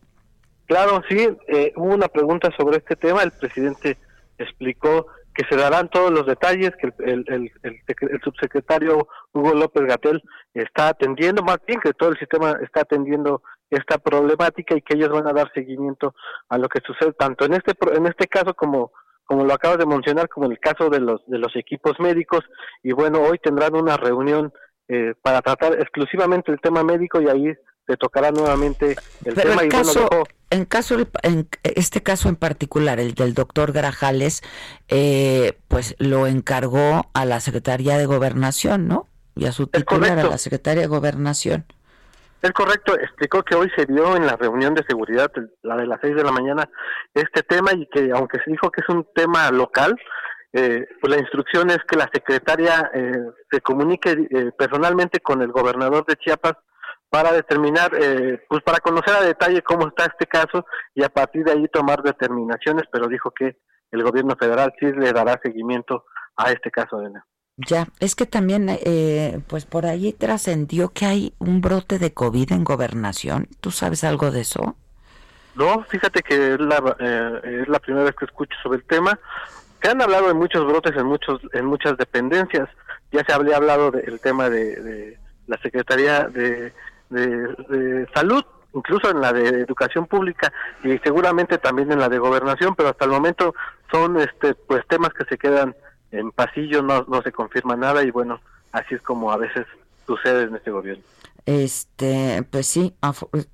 Claro, 0.65 1.03
sí, 1.08 1.29
eh, 1.48 1.74
hubo 1.75 1.94
una 1.94 2.08
pregunta 2.08 2.50
sobre 2.58 2.77
este 2.77 2.96
tema. 2.96 3.22
El 3.22 3.32
presidente 3.32 3.98
explicó 4.39 5.08
que 5.38 5.46
se 5.48 5.56
darán 5.56 5.88
todos 5.89 6.10
los 6.10 6.25
detalles, 6.25 6.72
que 6.82 6.91
el, 7.06 7.24
el, 7.27 7.51
el, 7.62 7.79
el 7.88 8.22
subsecretario 8.24 9.08
Hugo 9.34 9.53
López 9.53 9.84
Gatel 9.86 10.24
está 10.56 10.89
atendiendo, 10.89 11.44
más 11.44 11.60
bien 11.67 11.79
que 11.79 11.94
todo 11.94 12.10
el 12.10 12.17
sistema 12.17 12.58
está 12.63 12.82
atendiendo 12.82 13.44
esta 13.70 14.00
problemática 14.00 14.75
y 14.75 14.82
que 14.82 14.96
ellos 14.96 15.10
van 15.10 15.27
a 15.27 15.34
dar 15.34 15.51
seguimiento 15.53 16.15
a 16.50 16.58
lo 16.58 16.67
que 16.67 16.79
sucede 16.84 17.13
tanto 17.13 17.46
en 17.46 17.53
este 17.53 17.74
en 17.94 18.08
este 18.08 18.25
caso 18.27 18.56
como 18.56 18.91
como 19.25 19.44
lo 19.44 19.53
acabas 19.53 19.77
de 19.77 19.86
mencionar 19.86 20.27
como 20.27 20.48
en 20.48 20.53
el 20.53 20.60
caso 20.60 20.89
de 20.89 21.01
los 21.01 21.22
de 21.27 21.38
los 21.38 21.56
equipos 21.56 22.00
médicos. 22.00 22.39
Y 22.82 22.94
bueno 22.94 23.22
hoy 23.22 23.38
tendrán 23.38 23.75
una 23.75 23.96
reunión 23.96 24.51
eh, 24.88 25.13
para 25.22 25.41
tratar 25.41 25.74
exclusivamente 25.74 26.51
el 26.51 26.62
tema 26.62 26.84
médico 26.84 27.22
y 27.22 27.29
ahí 27.29 27.53
se 27.86 27.98
tocará 27.98 28.32
nuevamente 28.32 28.96
el 29.25 29.36
tema 29.36 29.62
el 29.62 29.67
y 29.67 29.70
caso, 29.70 30.08
bueno 30.10 30.24
en 30.49 30.65
caso 30.65 30.97
en 31.23 31.47
este 31.63 32.03
caso 32.03 32.29
en 32.29 32.35
particular 32.35 32.99
el 32.99 33.13
del 33.13 33.33
doctor 33.33 33.71
Grajales 33.71 34.41
eh, 34.87 35.57
pues 35.67 35.95
lo 35.99 36.27
encargó 36.27 37.09
a 37.13 37.25
la 37.25 37.39
secretaría 37.39 37.97
de 37.97 38.05
gobernación 38.05 38.87
no 38.87 39.07
y 39.35 39.45
a 39.45 39.51
su 39.51 39.67
titular 39.67 40.17
a 40.17 40.23
la 40.23 40.37
secretaria 40.37 40.81
de 40.81 40.87
gobernación. 40.87 41.65
Es 42.41 42.51
correcto, 42.51 42.93
explicó 42.99 43.43
que 43.43 43.55
hoy 43.55 43.69
se 43.75 43.85
dio 43.85 44.15
en 44.15 44.25
la 44.25 44.35
reunión 44.35 44.75
de 44.75 44.83
seguridad, 44.87 45.31
la 45.63 45.75
de 45.75 45.87
las 45.87 45.99
seis 46.01 46.15
de 46.15 46.23
la 46.23 46.31
mañana, 46.31 46.69
este 47.13 47.41
tema 47.43 47.71
y 47.73 47.87
que 47.87 48.11
aunque 48.13 48.37
se 48.43 48.51
dijo 48.51 48.69
que 48.69 48.81
es 48.81 48.89
un 48.89 49.07
tema 49.15 49.49
local, 49.51 49.95
eh, 50.53 50.87
pues 51.01 51.13
la 51.13 51.19
instrucción 51.19 51.69
es 51.71 51.79
que 51.87 51.97
la 51.97 52.09
secretaria 52.13 52.89
eh, 52.93 53.11
se 53.51 53.61
comunique 53.61 54.11
eh, 54.29 54.51
personalmente 54.57 55.19
con 55.19 55.41
el 55.41 55.51
gobernador 55.51 56.05
de 56.05 56.15
Chiapas 56.15 56.53
para 57.09 57.31
determinar, 57.31 57.91
eh, 57.99 58.43
pues 58.49 58.63
para 58.63 58.79
conocer 58.79 59.15
a 59.15 59.21
detalle 59.21 59.61
cómo 59.61 59.87
está 59.87 60.05
este 60.05 60.25
caso 60.25 60.65
y 60.93 61.03
a 61.03 61.09
partir 61.09 61.43
de 61.43 61.53
ahí 61.53 61.67
tomar 61.69 62.03
determinaciones, 62.03 62.83
pero 62.91 63.07
dijo 63.07 63.31
que 63.31 63.57
el 63.91 64.03
gobierno 64.03 64.35
federal 64.37 64.73
sí 64.79 64.91
le 64.91 65.13
dará 65.13 65.39
seguimiento 65.41 66.05
a 66.35 66.51
este 66.51 66.69
caso 66.69 66.97
de 66.99 67.09
ya, 67.57 67.87
es 67.99 68.13
que 68.13 68.27
también, 68.27 68.67
eh, 68.69 69.39
pues 69.47 69.65
por 69.65 69.87
ahí 69.87 70.13
trascendió 70.13 70.89
que 70.89 71.07
hay 71.07 71.33
un 71.39 71.59
brote 71.59 71.97
de 71.97 72.13
COVID 72.13 72.51
en 72.51 72.63
gobernación. 72.63 73.47
¿Tú 73.61 73.71
sabes 73.71 74.03
algo 74.03 74.29
de 74.29 74.41
eso? 74.41 74.77
No, 75.55 75.83
fíjate 75.85 76.21
que 76.21 76.53
es 76.53 76.59
la, 76.59 76.95
eh, 76.99 77.61
es 77.61 77.67
la 77.67 77.79
primera 77.79 78.05
vez 78.05 78.15
que 78.15 78.25
escucho 78.25 78.55
sobre 78.61 78.77
el 78.77 78.85
tema. 78.85 79.19
Se 79.81 79.89
han 79.89 79.99
hablado 80.03 80.27
de 80.27 80.35
muchos 80.35 80.67
brotes 80.67 80.95
en 80.95 81.07
muchos 81.07 81.41
en 81.53 81.65
muchas 81.65 81.97
dependencias. 81.97 82.69
Ya 83.11 83.23
se 83.25 83.33
había 83.33 83.57
hablado 83.57 83.89
del 83.89 84.19
tema 84.19 84.51
de, 84.51 84.75
de, 84.75 85.19
la 85.47 85.57
Secretaría 85.57 86.27
de, 86.27 86.73
de 87.09 88.07
Salud, 88.13 88.43
incluso 88.73 89.09
en 89.09 89.21
la 89.21 89.33
de 89.33 89.61
Educación 89.61 90.05
Pública 90.05 90.51
y 90.83 90.97
seguramente 90.99 91.57
también 91.57 91.91
en 91.91 91.99
la 91.99 92.09
de 92.09 92.19
Gobernación, 92.19 92.75
pero 92.75 92.89
hasta 92.89 93.05
el 93.05 93.11
momento 93.11 93.55
son 93.91 94.19
este 94.19 94.53
pues 94.55 94.85
temas 94.87 95.13
que 95.13 95.25
se 95.25 95.37
quedan 95.37 95.75
en 96.11 96.31
pasillo 96.31 96.81
no, 96.81 97.05
no 97.07 97.21
se 97.21 97.31
confirma 97.31 97.75
nada 97.75 98.03
y 98.03 98.11
bueno, 98.11 98.39
así 98.71 98.95
es 98.95 99.01
como 99.01 99.31
a 99.31 99.37
veces 99.37 99.65
sucede 100.05 100.43
en 100.43 100.55
este 100.55 100.71
gobierno. 100.71 101.03
Este, 101.45 102.43
pues 102.49 102.67
sí, 102.67 102.93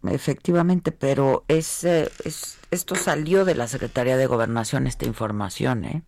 efectivamente, 0.09 0.91
pero 0.91 1.43
es, 1.47 1.83
es, 1.83 2.59
esto 2.71 2.95
salió 2.95 3.45
de 3.45 3.53
la 3.53 3.67
Secretaría 3.67 4.17
de 4.17 4.25
Gobernación 4.25 4.87
esta 4.87 5.05
información, 5.05 5.85
¿eh? 5.85 6.03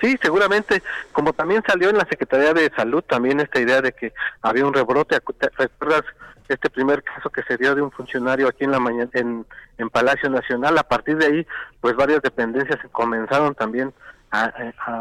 Sí, 0.00 0.16
seguramente, 0.22 0.82
como 1.12 1.32
también 1.32 1.62
salió 1.66 1.90
en 1.90 1.98
la 1.98 2.06
Secretaría 2.08 2.52
de 2.54 2.70
Salud 2.76 3.02
también 3.02 3.40
esta 3.40 3.60
idea 3.60 3.80
de 3.80 3.92
que 3.92 4.12
había 4.42 4.64
un 4.64 4.72
rebrote, 4.72 5.20
¿recuerdas 5.56 6.04
este 6.48 6.70
primer 6.70 7.02
caso 7.02 7.30
que 7.30 7.42
se 7.42 7.56
dio 7.56 7.74
de 7.74 7.82
un 7.82 7.90
funcionario 7.90 8.48
aquí 8.48 8.64
en 8.64 8.70
la 8.70 8.78
mañana 8.78 9.10
en, 9.14 9.44
Palacio 9.90 10.30
Nacional? 10.30 10.78
A 10.78 10.84
partir 10.84 11.16
de 11.16 11.26
ahí, 11.26 11.46
pues 11.80 11.96
varias 11.96 12.22
dependencias 12.22 12.78
comenzaron 12.92 13.54
también 13.54 13.92
a, 14.30 14.52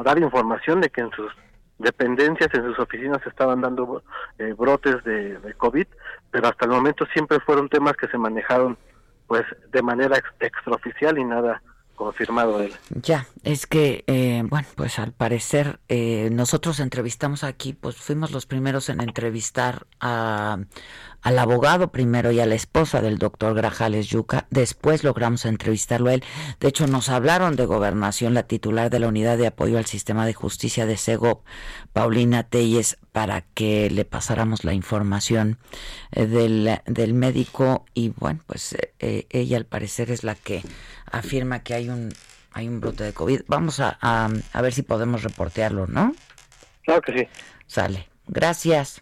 dar 0.04 0.18
información 0.18 0.82
de 0.82 0.90
que 0.90 1.02
en 1.02 1.12
sus 1.12 1.32
dependencias, 1.78 2.50
en 2.54 2.64
sus 2.64 2.80
oficinas 2.80 3.26
estaban 3.28 3.62
dando 3.62 4.02
eh, 4.40 4.54
brotes 4.58 5.04
de, 5.04 5.38
de, 5.38 5.54
COVID, 5.54 5.86
pero 6.32 6.48
hasta 6.48 6.66
el 6.66 6.72
momento 6.72 7.06
siempre 7.14 7.40
fueron 7.42 7.70
temas 7.70 7.96
que 7.98 8.08
se 8.08 8.18
manejaron 8.18 8.78
pues 9.28 9.44
de 9.72 9.82
manera 9.84 10.18
extraoficial 10.40 11.20
y 11.20 11.24
nada 11.24 11.62
confirmado 11.98 12.62
él. 12.62 12.74
Ya, 12.90 13.28
es 13.44 13.68
que, 13.68 14.06
eh, 14.08 14.44
bueno, 14.46 14.68
pues 14.76 15.00
al 15.00 15.12
parecer 15.12 15.82
eh, 15.90 16.30
nosotros 16.32 16.80
entrevistamos 16.80 17.44
aquí, 17.44 17.74
pues 17.74 17.98
fuimos 17.98 18.32
los 18.32 18.46
primeros 18.46 18.88
en 18.88 19.02
entrevistar 19.02 19.88
a, 20.00 20.60
al 21.22 21.40
abogado 21.40 21.92
primero 21.92 22.32
y 22.32 22.40
a 22.40 22.46
la 22.46 22.56
esposa 22.56 23.02
del 23.02 23.18
doctor 23.18 23.54
Grajales 23.54 24.08
Yuca, 24.08 24.48
después 24.50 25.04
logramos 25.04 25.46
entrevistarlo 25.46 26.10
a 26.10 26.14
él. 26.14 26.24
De 26.60 26.68
hecho, 26.68 26.88
nos 26.88 27.10
hablaron 27.10 27.56
de 27.56 27.66
gobernación 27.66 28.34
la 28.34 28.44
titular 28.44 28.90
de 28.90 29.00
la 29.00 29.08
Unidad 29.08 29.38
de 29.38 29.48
Apoyo 29.48 29.78
al 29.78 29.86
Sistema 29.86 30.26
de 30.26 30.34
Justicia 30.34 30.86
de 30.86 30.98
SEGO, 30.98 31.44
Paulina 31.94 32.44
Telles, 32.44 32.98
para 33.12 33.42
que 33.42 33.90
le 33.90 34.06
pasáramos 34.06 34.64
la 34.64 34.74
información 34.74 35.58
eh, 36.12 36.26
del, 36.26 36.80
del 36.86 37.14
médico 37.14 37.86
y 37.94 38.10
bueno, 38.10 38.42
pues 38.46 38.76
ella 39.00 39.58
al 39.58 39.66
parecer 39.66 40.12
es 40.12 40.24
la 40.24 40.36
que 40.36 40.64
afirma 41.12 41.60
que 41.60 41.74
hay 41.74 41.90
un 41.90 42.14
hay 42.58 42.68
un 42.68 42.80
brote 42.80 43.04
de 43.04 43.14
COVID. 43.14 43.42
Vamos 43.48 43.80
a, 43.80 43.98
a, 44.02 44.62
ver 44.62 44.74
si 44.74 44.82
podemos 44.82 45.22
reportearlo, 45.22 45.86
¿no? 45.86 46.14
Claro 46.84 47.02
que 47.02 47.14
sí. 47.14 47.28
Sale. 47.68 48.10
Gracias. 48.28 49.00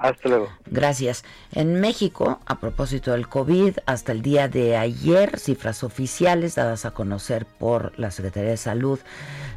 Hasta 0.00 0.28
luego. 0.30 0.48
Gracias. 0.64 1.24
En 1.52 1.78
México, 1.78 2.40
a 2.46 2.58
propósito 2.58 3.12
del 3.12 3.28
COVID, 3.28 3.80
hasta 3.84 4.12
el 4.12 4.22
día 4.22 4.48
de 4.48 4.78
ayer, 4.78 5.38
cifras 5.38 5.84
oficiales 5.84 6.54
dadas 6.54 6.86
a 6.86 6.92
conocer 6.92 7.44
por 7.44 7.92
la 7.98 8.10
Secretaría 8.10 8.48
de 8.48 8.56
Salud, 8.56 8.98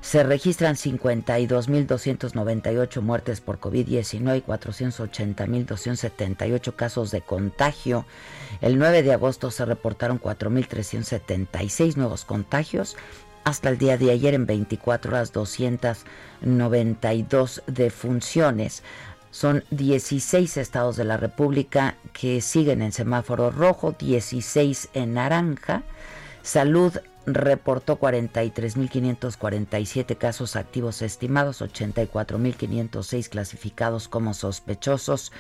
se 0.02 0.22
registran 0.22 0.76
52.298 0.76 3.00
muertes 3.00 3.40
por 3.40 3.62
COVID-19 3.62 4.40
y 4.40 4.42
480.278 4.42 6.76
casos 6.76 7.12
de 7.12 7.22
contagio. 7.22 8.06
El 8.60 8.78
9 8.78 9.02
de 9.02 9.14
agosto 9.14 9.50
se 9.50 9.64
reportaron 9.64 10.20
4.376 10.20 11.96
nuevos 11.96 12.26
contagios. 12.26 12.98
Hasta 13.46 13.70
el 13.70 13.78
día 13.78 13.98
de 13.98 14.12
ayer, 14.12 14.34
en 14.34 14.46
24 14.46 15.12
horas, 15.12 15.32
292 15.32 17.64
defunciones. 17.68 18.84
Son 19.34 19.64
16 19.72 20.58
estados 20.58 20.96
de 20.96 21.06
la 21.06 21.18
República 21.18 21.96
que 22.14 22.40
siguen 22.40 22.84
en 22.84 22.92
semáforo 22.92 23.50
rojo, 23.50 23.96
16 23.98 24.90
en 24.94 25.16
naranja. 25.16 25.82
Salud 26.44 26.94
reportó 27.26 28.00
43.547 28.00 30.18
casos 30.18 30.56
activos 30.56 31.02
estimados, 31.02 31.62
84.506 31.62 33.28
clasificados 33.30 34.08
como 34.08 34.34
sospechosos 34.34 35.34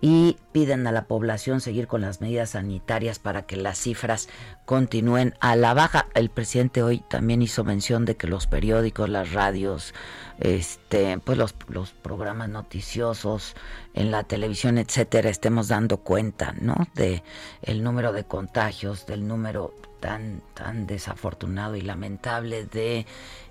y 0.00 0.38
piden 0.52 0.86
a 0.86 0.92
la 0.92 1.04
población 1.06 1.60
seguir 1.60 1.86
con 1.86 2.00
las 2.02 2.20
medidas 2.20 2.50
sanitarias 2.50 3.18
para 3.18 3.42
que 3.42 3.56
las 3.56 3.78
cifras 3.78 4.28
continúen 4.66 5.34
a 5.40 5.56
la 5.56 5.74
baja. 5.74 6.08
El 6.14 6.28
presidente 6.28 6.82
hoy 6.82 7.02
también 7.08 7.40
hizo 7.40 7.64
mención 7.64 8.04
de 8.04 8.16
que 8.16 8.26
los 8.26 8.46
periódicos, 8.46 9.08
las 9.08 9.32
radios, 9.32 9.94
este, 10.38 11.18
pues 11.18 11.38
los, 11.38 11.54
los 11.68 11.92
programas 11.92 12.50
noticiosos 12.50 13.54
en 13.94 14.10
la 14.10 14.24
televisión, 14.24 14.78
etcétera, 14.78 15.30
estemos 15.30 15.68
dando 15.68 15.98
cuenta, 15.98 16.54
¿no? 16.60 16.88
De 16.94 17.22
el 17.62 17.82
número 17.82 18.12
de 18.12 18.24
contagios, 18.24 19.06
del 19.06 19.26
número 19.26 19.72
tan, 20.02 20.42
tan 20.54 20.86
desafortunado 20.88 21.76
y 21.76 21.80
lamentable 21.80 22.66
de, 22.66 23.06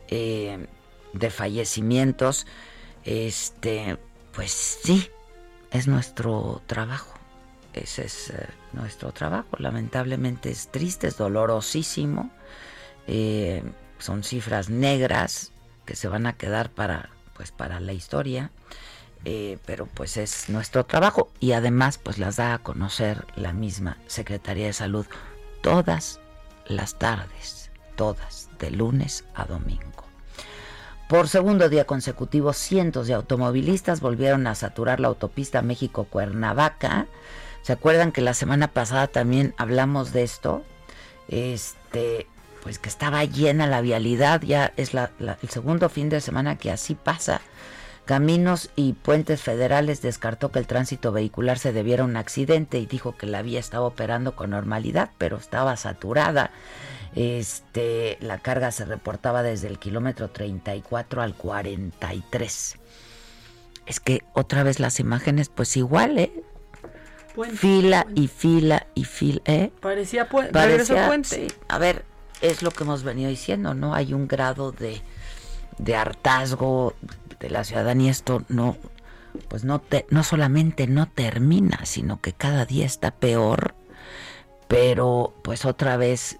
eh, 0.09 0.67
de 1.13 1.29
fallecimientos. 1.31 2.45
Este, 3.05 3.97
pues 4.33 4.51
sí, 4.51 5.09
es 5.71 5.87
nuestro 5.87 6.61
trabajo. 6.67 7.17
Ese 7.73 8.03
es 8.05 8.31
eh, 8.31 8.47
nuestro 8.73 9.13
trabajo. 9.13 9.47
Lamentablemente 9.57 10.51
es 10.51 10.67
triste, 10.67 11.07
es 11.07 11.17
dolorosísimo. 11.17 12.29
Eh, 13.07 13.63
son 13.97 14.23
cifras 14.23 14.69
negras 14.69 15.53
que 15.85 15.95
se 15.95 16.09
van 16.09 16.27
a 16.27 16.33
quedar 16.33 16.69
para, 16.69 17.11
pues, 17.33 17.51
para 17.51 17.79
la 17.79 17.93
historia. 17.93 18.51
Pero 19.23 19.85
pues 19.85 20.17
es 20.17 20.49
nuestro 20.49 20.83
trabajo 20.83 21.29
y 21.39 21.51
además 21.51 21.99
pues 21.99 22.17
las 22.17 22.37
da 22.37 22.55
a 22.55 22.57
conocer 22.57 23.27
la 23.35 23.53
misma 23.53 23.99
Secretaría 24.07 24.65
de 24.65 24.73
Salud 24.73 25.05
todas 25.61 26.20
las 26.71 26.97
tardes, 26.97 27.71
todas, 27.95 28.49
de 28.59 28.71
lunes 28.71 29.25
a 29.33 29.45
domingo. 29.45 29.81
Por 31.07 31.27
segundo 31.27 31.67
día 31.67 31.85
consecutivo, 31.85 32.53
cientos 32.53 33.07
de 33.07 33.13
automovilistas 33.13 33.99
volvieron 33.99 34.47
a 34.47 34.55
saturar 34.55 35.01
la 35.01 35.09
autopista 35.09 35.61
México-Cuernavaca. 35.61 37.07
¿Se 37.63 37.73
acuerdan 37.73 38.13
que 38.13 38.21
la 38.21 38.33
semana 38.33 38.69
pasada 38.69 39.07
también 39.07 39.53
hablamos 39.57 40.13
de 40.13 40.23
esto? 40.23 40.63
Este, 41.27 42.27
pues 42.63 42.79
que 42.79 42.87
estaba 42.87 43.25
llena 43.25 43.67
la 43.67 43.81
vialidad, 43.81 44.41
ya 44.41 44.71
es 44.77 44.93
el 44.93 45.49
segundo 45.49 45.89
fin 45.89 46.07
de 46.07 46.21
semana 46.21 46.57
que 46.57 46.71
así 46.71 46.95
pasa. 46.95 47.41
Caminos 48.05 48.69
y 48.75 48.93
Puentes 48.93 49.41
Federales 49.41 50.01
descartó 50.01 50.51
que 50.51 50.59
el 50.59 50.67
tránsito 50.67 51.11
vehicular 51.11 51.59
se 51.59 51.71
debiera 51.71 52.03
a 52.03 52.05
un 52.05 52.17
accidente 52.17 52.79
y 52.79 52.85
dijo 52.85 53.15
que 53.15 53.27
la 53.27 53.41
vía 53.41 53.59
estaba 53.59 53.85
operando 53.85 54.35
con 54.35 54.49
normalidad, 54.49 55.11
pero 55.17 55.37
estaba 55.37 55.77
saturada. 55.77 56.51
Este, 57.15 58.17
la 58.21 58.39
carga 58.39 58.71
se 58.71 58.85
reportaba 58.85 59.43
desde 59.43 59.67
el 59.67 59.79
kilómetro 59.79 60.29
34 60.29 61.21
al 61.21 61.35
43. 61.35 62.77
Es 63.85 63.99
que 63.99 64.23
otra 64.33 64.63
vez 64.63 64.79
las 64.79 64.99
imágenes, 64.99 65.49
pues 65.49 65.75
igual, 65.77 66.17
¿eh? 66.17 66.31
fila 67.55 68.07
y 68.15 68.27
fila 68.27 68.87
y 68.93 69.05
fila, 69.05 69.41
¿eh? 69.45 69.71
Parecía, 69.79 70.27
Parecía 70.27 71.07
puente. 71.07 71.47
A 71.67 71.77
ver, 71.77 72.03
es 72.41 72.61
lo 72.61 72.71
que 72.71 72.83
hemos 72.83 73.03
venido 73.03 73.29
diciendo, 73.29 73.73
¿no? 73.73 73.93
Hay 73.93 74.13
un 74.13 74.27
grado 74.27 74.71
de, 74.71 75.01
de 75.77 75.95
hartazgo 75.95 76.93
de 77.41 77.49
la 77.49 77.65
ciudadanía. 77.65 78.11
Esto 78.11 78.43
no, 78.47 78.77
pues 79.49 79.65
no, 79.65 79.79
te, 79.79 80.05
no 80.09 80.23
solamente 80.23 80.87
no 80.87 81.07
termina, 81.07 81.85
sino 81.85 82.21
que 82.21 82.33
cada 82.33 82.65
día 82.65 82.85
está 82.85 83.11
peor. 83.11 83.75
Pero, 84.67 85.33
pues 85.43 85.65
otra 85.65 85.97
vez, 85.97 86.39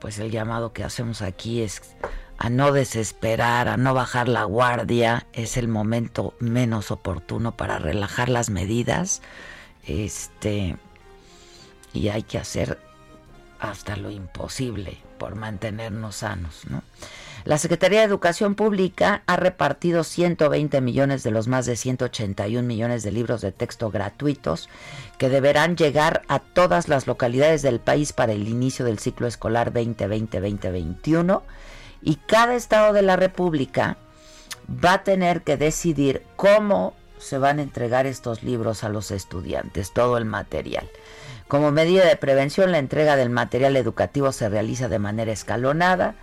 pues 0.00 0.18
el 0.18 0.30
llamado 0.30 0.74
que 0.74 0.84
hacemos 0.84 1.22
aquí 1.22 1.62
es 1.62 1.80
a 2.36 2.50
no 2.50 2.72
desesperar, 2.72 3.68
a 3.68 3.78
no 3.78 3.94
bajar 3.94 4.28
la 4.28 4.44
guardia. 4.44 5.26
Es 5.32 5.56
el 5.56 5.68
momento 5.68 6.34
menos 6.40 6.90
oportuno 6.90 7.56
para 7.56 7.78
relajar 7.78 8.28
las 8.28 8.50
medidas. 8.50 9.22
Este, 9.86 10.76
y 11.94 12.08
hay 12.08 12.22
que 12.22 12.38
hacer 12.38 12.78
hasta 13.60 13.96
lo 13.96 14.10
imposible 14.10 14.98
por 15.18 15.34
mantenernos 15.34 16.16
sanos, 16.16 16.62
¿no? 16.68 16.82
La 17.44 17.58
Secretaría 17.58 18.00
de 18.00 18.06
Educación 18.06 18.54
Pública 18.54 19.22
ha 19.26 19.36
repartido 19.36 20.04
120 20.04 20.80
millones 20.80 21.22
de 21.22 21.30
los 21.30 21.48
más 21.48 21.66
de 21.66 21.76
181 21.76 22.66
millones 22.66 23.02
de 23.02 23.12
libros 23.12 23.40
de 23.40 23.52
texto 23.52 23.90
gratuitos 23.90 24.68
que 25.18 25.28
deberán 25.28 25.76
llegar 25.76 26.22
a 26.28 26.40
todas 26.40 26.88
las 26.88 27.06
localidades 27.06 27.62
del 27.62 27.80
país 27.80 28.12
para 28.12 28.32
el 28.32 28.48
inicio 28.48 28.84
del 28.84 28.98
ciclo 28.98 29.26
escolar 29.26 29.72
2020-2021 29.72 31.42
y 32.02 32.16
cada 32.16 32.54
estado 32.54 32.92
de 32.92 33.02
la 33.02 33.16
República 33.16 33.96
va 34.68 34.94
a 34.94 35.04
tener 35.04 35.42
que 35.42 35.56
decidir 35.56 36.22
cómo 36.36 36.94
se 37.18 37.38
van 37.38 37.58
a 37.58 37.62
entregar 37.62 38.06
estos 38.06 38.42
libros 38.42 38.84
a 38.84 38.88
los 38.88 39.10
estudiantes, 39.10 39.92
todo 39.92 40.18
el 40.18 40.24
material. 40.24 40.88
Como 41.48 41.72
medida 41.72 42.06
de 42.06 42.16
prevención, 42.16 42.72
la 42.72 42.78
entrega 42.78 43.16
del 43.16 43.30
material 43.30 43.76
educativo 43.76 44.32
se 44.32 44.48
realiza 44.48 44.88
de 44.88 44.98
manera 44.98 45.32
escalonada. 45.32 46.14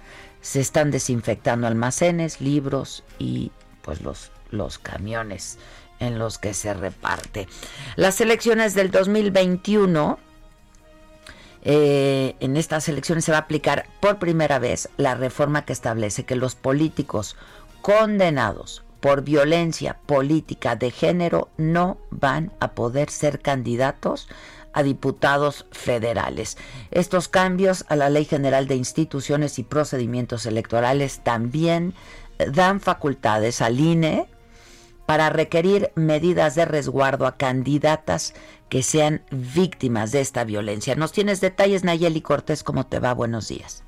Se 0.46 0.60
están 0.60 0.92
desinfectando 0.92 1.66
almacenes, 1.66 2.40
libros 2.40 3.04
y 3.18 3.52
pues 3.82 4.02
los, 4.02 4.32
los 4.52 4.78
camiones 4.78 5.58
en 6.00 6.20
los 6.20 6.38
que 6.38 6.54
se 6.54 6.72
reparte. 6.76 7.48
Las 7.96 8.22
elecciones 8.22 8.76
del 8.76 8.92
2021, 8.92 10.20
eh, 11.64 12.36
en 12.40 12.58
estas 12.58 12.88
elecciones 12.90 13.26
se 13.26 13.32
va 13.32 13.40
a 13.40 13.42
aplicar 13.42 13.88
por 14.00 14.20
primera 14.20 14.60
vez 14.60 14.88
la 14.98 15.16
reforma 15.16 15.66
que 15.66 15.74
establece 15.74 16.26
que 16.26 16.36
los 16.36 16.54
políticos 16.54 17.36
condenados 17.82 18.84
por 19.00 19.24
violencia 19.24 19.98
política 20.06 20.76
de 20.76 20.92
género 20.92 21.50
no 21.58 21.98
van 22.12 22.52
a 22.60 22.74
poder 22.74 23.10
ser 23.10 23.40
candidatos 23.40 24.28
a 24.76 24.84
diputados 24.84 25.66
federales. 25.72 26.58
Estos 26.92 27.30
cambios 27.30 27.86
a 27.88 27.96
la 27.96 28.10
Ley 28.10 28.26
General 28.26 28.68
de 28.68 28.76
Instituciones 28.76 29.58
y 29.58 29.64
Procedimientos 29.64 30.46
Electorales 30.46 31.22
también 31.24 31.94
dan 32.52 32.82
facultades 32.82 33.62
al 33.62 33.80
INE 33.80 34.28
para 35.06 35.30
requerir 35.30 35.92
medidas 35.96 36.56
de 36.56 36.66
resguardo 36.66 37.26
a 37.26 37.38
candidatas 37.38 38.34
que 38.68 38.84
sean 38.84 39.24
víctimas 39.32 40.12
de 40.12 40.20
esta 40.20 40.44
violencia. 40.44 40.96
Nos 40.96 41.14
tienes 41.14 41.40
detalles, 41.40 41.86
Nayeli 41.86 42.22
Cortés, 42.22 42.64
¿cómo 42.64 42.86
te 42.86 43.00
va? 43.00 43.14
Buenos 43.14 43.48
días. 43.48 43.85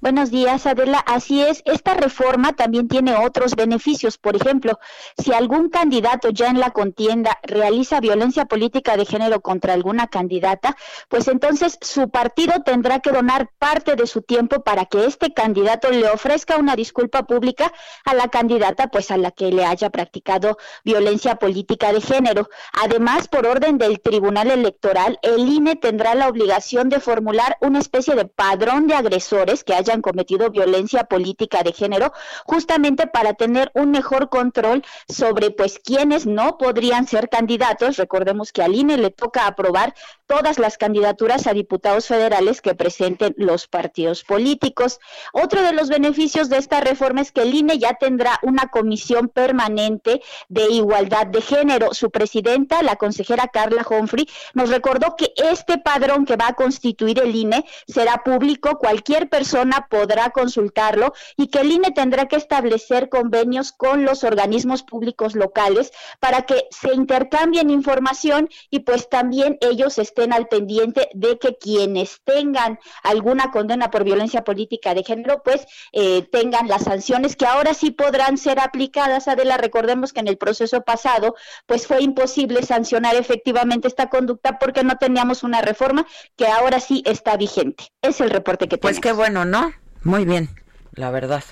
Buenos 0.00 0.30
días, 0.30 0.64
Adela. 0.64 1.00
Así 1.00 1.42
es, 1.42 1.60
esta 1.64 1.94
reforma 1.94 2.52
también 2.52 2.86
tiene 2.86 3.16
otros 3.16 3.56
beneficios. 3.56 4.16
Por 4.16 4.36
ejemplo, 4.36 4.78
si 5.20 5.32
algún 5.32 5.70
candidato 5.70 6.30
ya 6.30 6.46
en 6.46 6.60
la 6.60 6.70
contienda 6.70 7.36
realiza 7.42 7.98
violencia 7.98 8.44
política 8.44 8.96
de 8.96 9.04
género 9.04 9.40
contra 9.40 9.72
alguna 9.72 10.06
candidata, 10.06 10.76
pues 11.08 11.26
entonces 11.26 11.78
su 11.80 12.10
partido 12.10 12.62
tendrá 12.64 13.00
que 13.00 13.10
donar 13.10 13.50
parte 13.58 13.96
de 13.96 14.06
su 14.06 14.22
tiempo 14.22 14.62
para 14.62 14.84
que 14.84 15.04
este 15.04 15.34
candidato 15.34 15.90
le 15.90 16.08
ofrezca 16.08 16.58
una 16.58 16.76
disculpa 16.76 17.24
pública 17.24 17.72
a 18.04 18.14
la 18.14 18.28
candidata, 18.28 18.86
pues 18.86 19.10
a 19.10 19.16
la 19.16 19.32
que 19.32 19.50
le 19.50 19.64
haya 19.64 19.90
practicado 19.90 20.58
violencia 20.84 21.34
política 21.34 21.92
de 21.92 22.00
género. 22.00 22.48
Además, 22.72 23.26
por 23.26 23.48
orden 23.48 23.78
del 23.78 24.00
Tribunal 24.00 24.52
Electoral, 24.52 25.18
el 25.22 25.40
INE 25.48 25.74
tendrá 25.74 26.14
la 26.14 26.28
obligación 26.28 26.88
de 26.88 27.00
formular 27.00 27.56
una 27.60 27.80
especie 27.80 28.14
de 28.14 28.26
padrón 28.26 28.86
de 28.86 28.94
agresores 28.94 29.64
que 29.64 29.74
haya 29.74 29.87
han 29.92 30.02
cometido 30.02 30.50
violencia 30.50 31.04
política 31.04 31.62
de 31.62 31.72
género, 31.72 32.12
justamente 32.44 33.06
para 33.06 33.34
tener 33.34 33.70
un 33.74 33.90
mejor 33.90 34.28
control 34.28 34.84
sobre 35.08 35.50
pues 35.50 35.78
quienes 35.78 36.26
no 36.26 36.58
podrían 36.58 37.06
ser 37.06 37.28
candidatos. 37.28 37.96
Recordemos 37.96 38.52
que 38.52 38.62
al 38.62 38.74
INE 38.74 38.98
le 38.98 39.10
toca 39.10 39.46
aprobar 39.46 39.94
todas 40.26 40.58
las 40.58 40.76
candidaturas 40.76 41.46
a 41.46 41.54
diputados 41.54 42.06
federales 42.06 42.60
que 42.60 42.74
presenten 42.74 43.34
los 43.38 43.66
partidos 43.66 44.24
políticos. 44.24 45.00
Otro 45.32 45.62
de 45.62 45.72
los 45.72 45.88
beneficios 45.88 46.48
de 46.48 46.58
esta 46.58 46.80
reforma 46.80 47.22
es 47.22 47.32
que 47.32 47.42
el 47.42 47.54
INE 47.54 47.78
ya 47.78 47.94
tendrá 47.94 48.38
una 48.42 48.68
comisión 48.68 49.28
permanente 49.28 50.20
de 50.48 50.70
igualdad 50.70 51.26
de 51.26 51.40
género. 51.40 51.94
Su 51.94 52.10
presidenta, 52.10 52.82
la 52.82 52.96
consejera 52.96 53.48
Carla 53.48 53.86
Humphrey, 53.88 54.28
nos 54.54 54.68
recordó 54.68 55.16
que 55.16 55.32
este 55.36 55.78
padrón 55.78 56.26
que 56.26 56.36
va 56.36 56.48
a 56.48 56.54
constituir 56.54 57.20
el 57.20 57.34
INE 57.34 57.64
será 57.86 58.22
público. 58.22 58.78
Cualquier 58.78 59.28
persona 59.28 59.77
podrá 59.86 60.30
consultarlo 60.30 61.12
y 61.36 61.48
que 61.48 61.60
el 61.60 61.70
INE 61.70 61.92
tendrá 61.92 62.26
que 62.26 62.36
establecer 62.36 63.08
convenios 63.08 63.72
con 63.72 64.04
los 64.04 64.24
organismos 64.24 64.82
públicos 64.82 65.36
locales 65.36 65.92
para 66.18 66.42
que 66.42 66.66
se 66.70 66.92
intercambien 66.92 67.70
información 67.70 68.48
y 68.70 68.80
pues 68.80 69.08
también 69.08 69.58
ellos 69.60 69.98
estén 69.98 70.18
estén 70.18 70.32
al 70.32 70.48
pendiente 70.48 71.08
de 71.14 71.38
que 71.38 71.56
quienes 71.56 72.20
tengan 72.24 72.78
alguna 73.02 73.50
condena 73.50 73.90
por 73.90 74.04
violencia 74.04 74.42
política 74.42 74.94
de 74.94 75.04
género, 75.04 75.42
pues 75.44 75.66
eh, 75.92 76.26
tengan 76.32 76.66
las 76.66 76.84
sanciones 76.84 77.36
que 77.36 77.46
ahora 77.46 77.74
sí 77.74 77.90
podrán 77.92 78.36
ser 78.36 78.58
aplicadas. 78.58 79.28
Adela, 79.28 79.56
recordemos 79.56 80.12
que 80.12 80.20
en 80.20 80.28
el 80.28 80.38
proceso 80.38 80.82
pasado, 80.82 81.36
pues 81.66 81.86
fue 81.86 82.02
imposible 82.02 82.62
sancionar 82.62 83.14
efectivamente 83.14 83.86
esta 83.86 84.10
conducta 84.10 84.58
porque 84.58 84.82
no 84.82 84.96
teníamos 84.96 85.42
una 85.42 85.62
reforma 85.62 86.06
que 86.36 86.46
ahora 86.46 86.80
sí 86.80 87.02
está 87.06 87.36
vigente. 87.36 87.84
Es 88.02 88.20
el 88.20 88.30
reporte 88.30 88.66
que 88.66 88.78
tenemos. 88.78 88.98
Pues 88.98 89.00
qué 89.00 89.12
bueno, 89.12 89.44
¿no? 89.44 89.67
Muy 90.02 90.24
bien, 90.24 90.48
la 90.92 91.10
verdad. 91.10 91.44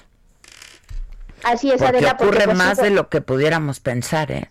Así 1.44 1.70
es, 1.70 1.82
porque 1.82 2.06
ocurre 2.06 2.44
pues, 2.44 2.56
más 2.56 2.78
de 2.78 2.90
lo 2.90 3.09
que 3.09 3.20
pudiéramos 3.20 3.80
pensar, 3.80 4.32
¿eh? 4.32 4.50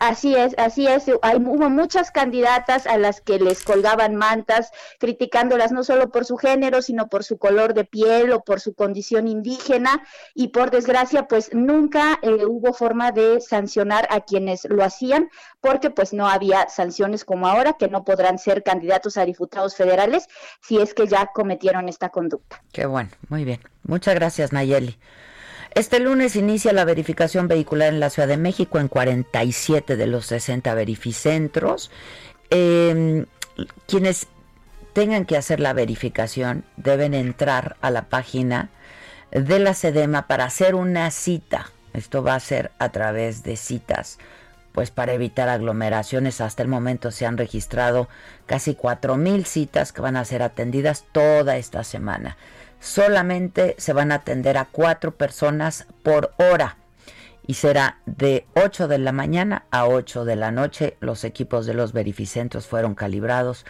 Así 0.00 0.34
es, 0.34 0.54
así 0.56 0.86
es. 0.86 1.04
Hay, 1.20 1.36
hubo 1.36 1.68
muchas 1.68 2.10
candidatas 2.10 2.86
a 2.86 2.96
las 2.96 3.20
que 3.20 3.38
les 3.38 3.62
colgaban 3.62 4.16
mantas, 4.16 4.70
criticándolas 4.98 5.72
no 5.72 5.84
solo 5.84 6.10
por 6.10 6.24
su 6.24 6.38
género, 6.38 6.80
sino 6.80 7.08
por 7.08 7.22
su 7.22 7.36
color 7.36 7.74
de 7.74 7.84
piel 7.84 8.32
o 8.32 8.42
por 8.42 8.60
su 8.60 8.74
condición 8.74 9.28
indígena. 9.28 10.02
Y 10.34 10.48
por 10.48 10.70
desgracia, 10.70 11.28
pues 11.28 11.52
nunca 11.52 12.18
eh, 12.22 12.46
hubo 12.46 12.72
forma 12.72 13.12
de 13.12 13.42
sancionar 13.42 14.08
a 14.10 14.22
quienes 14.22 14.64
lo 14.70 14.82
hacían, 14.82 15.28
porque 15.60 15.90
pues 15.90 16.14
no 16.14 16.26
había 16.28 16.70
sanciones 16.70 17.26
como 17.26 17.46
ahora, 17.46 17.74
que 17.74 17.88
no 17.88 18.02
podrán 18.02 18.38
ser 18.38 18.62
candidatos 18.62 19.18
a 19.18 19.26
diputados 19.26 19.76
federales 19.76 20.28
si 20.62 20.78
es 20.78 20.94
que 20.94 21.08
ya 21.08 21.26
cometieron 21.26 21.90
esta 21.90 22.08
conducta. 22.08 22.62
Qué 22.72 22.86
bueno, 22.86 23.10
muy 23.28 23.44
bien. 23.44 23.60
Muchas 23.82 24.14
gracias, 24.14 24.50
Nayeli. 24.50 24.98
Este 25.80 25.98
lunes 25.98 26.36
inicia 26.36 26.74
la 26.74 26.84
verificación 26.84 27.48
vehicular 27.48 27.88
en 27.88 28.00
la 28.00 28.10
Ciudad 28.10 28.28
de 28.28 28.36
México 28.36 28.78
en 28.78 28.88
47 28.88 29.96
de 29.96 30.06
los 30.06 30.26
60 30.26 30.74
verificentros. 30.74 31.90
Em, 32.50 33.24
quienes 33.86 34.26
tengan 34.92 35.24
que 35.24 35.38
hacer 35.38 35.58
la 35.58 35.72
verificación 35.72 36.64
deben 36.76 37.14
entrar 37.14 37.76
a 37.80 37.90
la 37.90 38.10
página 38.10 38.68
de 39.30 39.58
la 39.58 39.72
SEDEMA 39.72 40.26
para 40.26 40.44
hacer 40.44 40.74
una 40.74 41.10
cita. 41.10 41.70
Esto 41.94 42.22
va 42.22 42.34
a 42.34 42.40
ser 42.40 42.72
a 42.78 42.90
través 42.90 43.42
de 43.42 43.56
citas, 43.56 44.18
pues 44.72 44.90
para 44.90 45.14
evitar 45.14 45.48
aglomeraciones. 45.48 46.42
Hasta 46.42 46.62
el 46.62 46.68
momento 46.68 47.10
se 47.10 47.24
han 47.24 47.38
registrado 47.38 48.06
casi 48.44 48.74
4.000 48.74 49.46
citas 49.46 49.92
que 49.94 50.02
van 50.02 50.16
a 50.16 50.26
ser 50.26 50.42
atendidas 50.42 51.06
toda 51.10 51.56
esta 51.56 51.84
semana 51.84 52.36
solamente 52.80 53.76
se 53.78 53.92
van 53.92 54.10
a 54.10 54.16
atender 54.16 54.58
a 54.58 54.64
cuatro 54.64 55.12
personas 55.12 55.86
por 56.02 56.32
hora 56.38 56.76
y 57.46 57.54
será 57.54 57.98
de 58.06 58.46
8 58.54 58.88
de 58.88 58.98
la 58.98 59.12
mañana 59.12 59.64
a 59.70 59.86
8 59.86 60.24
de 60.24 60.36
la 60.36 60.50
noche. 60.50 60.96
Los 61.00 61.24
equipos 61.24 61.66
de 61.66 61.74
los 61.74 61.92
verificentros 61.92 62.66
fueron 62.66 62.94
calibrados 62.94 63.64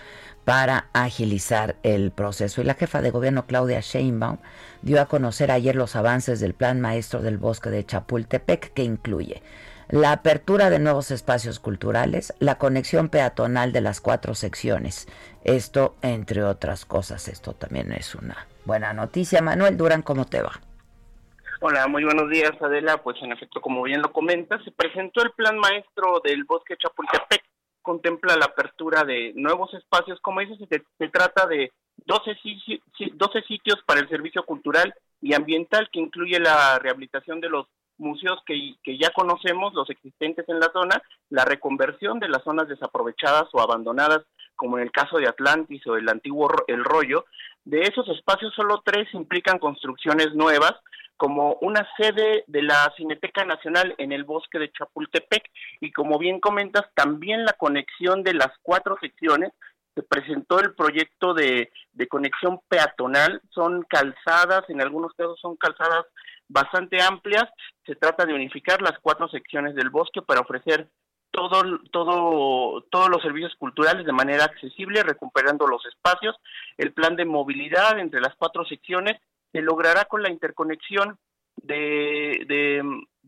para 0.45 0.89
agilizar 0.93 1.77
el 1.83 2.11
proceso. 2.11 2.61
Y 2.61 2.65
la 2.65 2.75
jefa 2.75 3.01
de 3.01 3.11
gobierno 3.11 3.47
Claudia 3.47 3.81
Sheinbaum 3.81 4.39
dio 4.83 5.01
a 5.01 5.07
conocer 5.07 5.51
ayer 5.51 5.77
los 5.77 5.97
avances 5.97 6.41
del 6.41 6.55
plan 6.55 6.81
maestro 6.81 7.23
del 7.23 7.39
bosque 7.39 7.71
de 7.71 7.87
Chapultepec 7.87 8.73
que 8.73 8.85
incluye 8.85 9.43
la 9.91 10.13
apertura 10.13 10.71
de 10.71 10.79
nuevos 10.79 11.11
espacios 11.11 11.59
culturales, 11.59 12.33
la 12.39 12.59
conexión 12.59 13.09
peatonal 13.09 13.73
de 13.73 13.81
las 13.81 14.01
cuatro 14.01 14.35
secciones. 14.35 15.09
Esto, 15.43 15.97
entre 16.03 16.45
otras 16.45 16.85
cosas, 16.85 17.27
esto 17.29 17.55
también 17.55 17.93
es 17.93 18.15
una 18.15 18.47
buena 18.65 18.93
noticia. 18.93 19.43
Manuel 19.43 19.77
Durán, 19.77 20.03
¿cómo 20.03 20.27
te 20.27 20.43
va? 20.43 20.61
Hola, 21.61 21.89
muy 21.89 22.05
buenos 22.05 22.31
días, 22.31 22.53
Adela. 22.61 22.99
Pues 23.03 23.17
en 23.21 23.33
efecto, 23.33 23.61
como 23.61 23.83
bien 23.83 24.01
lo 24.01 24.13
comentas, 24.13 24.63
se 24.65 24.71
presentó 24.71 25.23
el 25.23 25.33
plan 25.33 25.59
maestro 25.59 26.21
del 26.23 26.45
bosque 26.45 26.77
Chapultepec. 26.77 27.43
Contempla 27.83 28.37
la 28.37 28.47
apertura 28.47 29.05
de 29.05 29.33
nuevos 29.35 29.75
espacios, 29.75 30.21
como 30.21 30.41
dices, 30.41 30.59
se, 30.99 31.09
trata 31.09 31.47
de 31.47 31.73
12, 32.07 32.37
12 33.15 33.43
sitios 33.43 33.83
para 33.87 34.01
el 34.01 34.09
servicio 34.09 34.45
cultural 34.45 34.95
y 35.21 35.35
ambiental 35.35 35.89
que 35.93 35.99
incluye 35.99 36.39
la 36.39 36.79
rehabilitación 36.79 37.41
de 37.41 37.49
los 37.49 37.67
museos 38.01 38.41
que, 38.47 38.75
que, 38.83 38.99
ya 38.99 39.11
conocemos, 39.11 39.75
los 39.75 39.89
existentes 39.91 40.49
en 40.49 40.59
la 40.59 40.71
zona, 40.73 41.01
la 41.29 41.45
reconversión 41.45 42.19
de 42.19 42.29
las 42.29 42.43
zonas 42.43 42.69
desaprovechadas 42.69 43.49
o 43.53 43.61
abandonadas, 43.61 44.25
como 44.57 44.79
en 44.79 44.85
el 44.85 44.93
caso 44.93 45.19
de 45.19 45.29
Atlantis 45.29 45.87
o 45.87 45.97
el 45.97 46.09
antiguo 46.09 46.51
El 46.67 46.85
Rollo. 46.85 47.25
De 47.65 47.83
esos 47.83 48.09
espacios, 48.09 48.53
solo 48.55 48.83
tres 48.85 49.13
implican 49.15 49.59
construcciones 49.59 50.35
nuevas, 50.35 50.75
como 51.21 51.59
una 51.61 51.87
sede 51.99 52.45
de 52.47 52.63
la 52.63 52.91
Cineteca 52.97 53.45
Nacional 53.45 53.95
en 53.99 54.11
el 54.11 54.25
bosque 54.25 54.59
de 54.59 54.73
Chapultepec 54.73 55.51
y 55.79 55.93
como 55.93 56.19
bien 56.19 56.41
comentas, 56.41 56.87
también 56.95 57.45
la 57.45 57.53
conexión 57.53 58.23
de 58.23 58.33
las 58.33 58.49
cuatro 58.63 58.97
secciones 58.99 59.53
se 59.95 60.03
presentó 60.03 60.61
el 60.61 60.75
proyecto 60.75 61.35
de, 61.35 61.71
de, 61.93 62.09
conexión 62.09 62.61
peatonal, 62.69 63.43
son 63.51 63.83
calzadas, 63.83 64.63
en 64.71 64.81
algunos 64.81 65.13
casos 65.13 65.39
son 65.41 65.57
calzadas 65.57 66.07
bastante 66.51 67.01
amplias. 67.01 67.49
Se 67.87 67.95
trata 67.95 68.27
de 68.27 68.35
unificar 68.35 68.83
las 68.83 68.99
cuatro 69.01 69.29
secciones 69.29 69.75
del 69.75 69.89
bosque 69.89 70.21
para 70.21 70.41
ofrecer 70.41 70.89
todo, 71.31 71.79
todo, 71.93 72.83
todos 72.91 73.09
los 73.09 73.23
servicios 73.23 73.55
culturales 73.57 74.05
de 74.05 74.13
manera 74.13 74.45
accesible, 74.45 75.03
recuperando 75.03 75.67
los 75.67 75.85
espacios. 75.87 76.37
El 76.77 76.93
plan 76.93 77.17
de 77.17 77.25
movilidad 77.25 77.99
entre 77.99 78.21
las 78.21 78.35
cuatro 78.37 78.65
secciones 78.65 79.21
se 79.53 79.63
logrará 79.63 80.05
con 80.05 80.23
la 80.23 80.31
interconexión 80.31 81.19
de, 81.57 82.45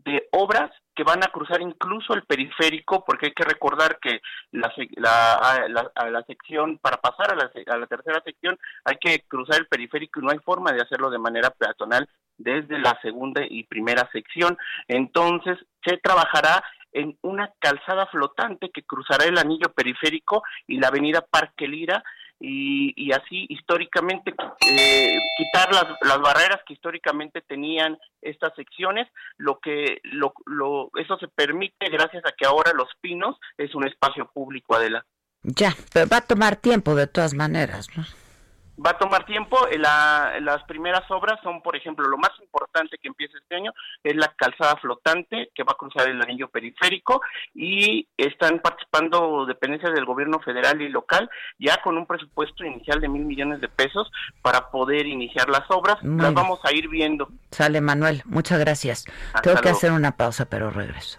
de, 0.04 0.28
obras 0.32 0.70
que 0.94 1.05
van 1.05 1.22
a 1.22 1.28
cruzar 1.28 1.61
incluso 1.61 2.14
el 2.14 2.24
periférico, 2.24 3.05
porque 3.05 3.26
hay 3.26 3.33
que 3.33 3.44
recordar 3.44 3.98
que 4.00 4.20
la, 4.50 4.72
la, 4.96 6.11
la, 6.11 6.22
sección, 6.24 6.78
para 6.78 6.98
pasar 6.98 7.33
a 7.33 7.37
la, 7.37 7.50
a 7.66 7.76
la 7.78 7.87
tercera 7.87 8.22
sección, 8.24 8.59
hay 8.85 8.96
que 8.96 9.24
cruzar 9.26 9.61
el 9.61 9.66
periférico 9.66 10.20
y 10.20 10.24
no 10.24 10.31
hay 10.31 10.38
forma 10.38 10.72
de 10.72 10.83
hacerlo 10.83 11.11
de 11.11 11.18
manera 11.18 11.50
peatonal 11.50 12.09
desde 12.37 12.78
la 12.78 12.98
segunda 13.00 13.42
y 13.48 13.64
primera 13.64 14.09
sección. 14.12 14.59
Entonces, 14.88 15.59
se 15.85 15.96
trabajará 15.98 16.62
en 16.92 17.16
una 17.22 17.50
calzada 17.59 18.07
flotante 18.07 18.70
que 18.70 18.83
cruzará 18.83 19.24
el 19.24 19.38
anillo 19.38 19.72
periférico 19.74 20.42
y 20.66 20.78
la 20.78 20.88
avenida 20.88 21.22
Parque 21.22 21.66
Lira 21.66 22.05
y, 22.44 23.12
así 23.12 23.46
históricamente 23.48 24.35
eh, 24.68 25.18
quitar 25.37 25.72
las, 25.72 25.85
las, 26.00 26.20
barreras 26.20 26.61
que 26.66 26.74
históricamente 26.74 27.40
tenían 27.40 27.98
estas 28.20 28.52
secciones, 28.57 29.09
lo 29.37 29.61
que 29.61 30.00
lo, 30.02 30.35
lo, 30.46 30.90
eso 30.98 31.16
se 31.18 31.28
permite 31.28 31.88
gracias 31.88 32.24
a 32.26 32.33
que 32.33 32.46
ahora 32.46 32.72
Los 32.74 32.88
Pinos 33.00 33.37
es 33.57 33.74
un 33.74 33.87
espacio 33.87 34.28
público, 34.33 34.74
Adela. 34.74 35.05
Ya, 35.42 35.74
pero 35.92 36.09
va 36.09 36.18
a 36.18 36.26
tomar 36.26 36.57
tiempo 36.57 36.94
de 36.94 37.07
todas 37.07 37.35
maneras, 37.35 37.88
¿no? 37.96 38.05
Va 38.85 38.90
a 38.90 38.99
tomar 38.99 39.25
tiempo. 39.25 39.66
Eh, 39.68 39.79
la, 39.79 40.38
las 40.40 40.62
primeras 40.64 41.03
obras 41.11 41.38
son, 41.42 41.62
por 41.62 41.77
ejemplo, 41.77 42.07
lo 42.09 42.18
más 42.18 42.31
importante 42.40 42.99
que 42.99 43.09
empieza 43.09 43.38
este 43.38 43.57
año 43.57 43.73
es 44.03 44.16
la 44.16 44.33
calzada 44.37 44.77
flotante 44.77 45.51
que 45.55 45.62
va 45.62 45.73
a 45.73 45.77
cruzar 45.77 46.09
el 46.09 46.21
anillo 46.21 46.49
periférico 46.49 47.21
y 47.55 48.09
están 48.16 48.61
participando 48.61 49.47
dependencias 49.47 49.92
del 49.95 50.05
gobierno 50.05 50.40
federal 50.40 50.81
y 50.81 50.88
local 50.88 51.31
ya 51.59 51.81
con 51.83 51.97
un 51.97 52.07
presupuesto 52.07 52.64
inicial 52.64 53.01
de 53.01 53.09
mil 53.09 53.25
millones 53.25 53.61
de 53.61 53.68
pesos 53.68 54.11
para 54.42 54.71
poder 54.71 55.07
iniciar 55.07 55.49
las 55.49 55.71
obras. 55.71 56.03
las 56.03 56.35
vamos 56.35 56.61
a 56.64 56.73
ir 56.73 56.88
viendo. 56.88 57.29
Sale 57.51 57.81
Manuel, 57.81 58.23
muchas 58.25 58.59
gracias. 58.59 59.05
Tengo 59.42 59.61
que 59.61 59.71
hacer 59.71 59.92
una 59.92 60.16
pausa, 60.16 60.47
pero 60.47 60.71
regreso. 60.71 61.18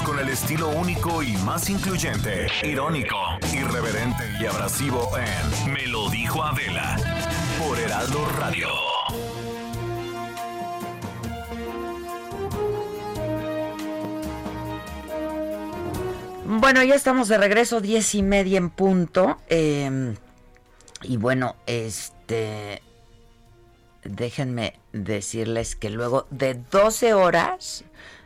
Con 0.00 0.18
el 0.18 0.30
estilo 0.30 0.70
único 0.70 1.22
y 1.22 1.36
más 1.36 1.68
incluyente, 1.68 2.46
irónico, 2.62 3.14
irreverente 3.52 4.24
y 4.40 4.46
abrasivo 4.46 5.06
en 5.18 5.72
Me 5.72 5.86
lo 5.86 6.08
dijo 6.08 6.42
Adela 6.42 6.96
por 7.58 7.78
Heraldo 7.78 8.26
Radio. 8.38 8.68
Bueno, 16.46 16.82
ya 16.82 16.94
estamos 16.94 17.28
de 17.28 17.36
regreso, 17.36 17.82
diez 17.82 18.14
y 18.14 18.22
media 18.22 18.56
en 18.56 18.70
punto. 18.70 19.36
Em, 19.48 20.16
y 21.02 21.18
bueno, 21.18 21.56
este. 21.66 22.82
Déjenme 24.04 24.72
decirles 24.92 25.76
que 25.76 25.90
luego 25.90 26.26
de 26.30 26.54
12 26.54 27.12
horas 27.12 27.84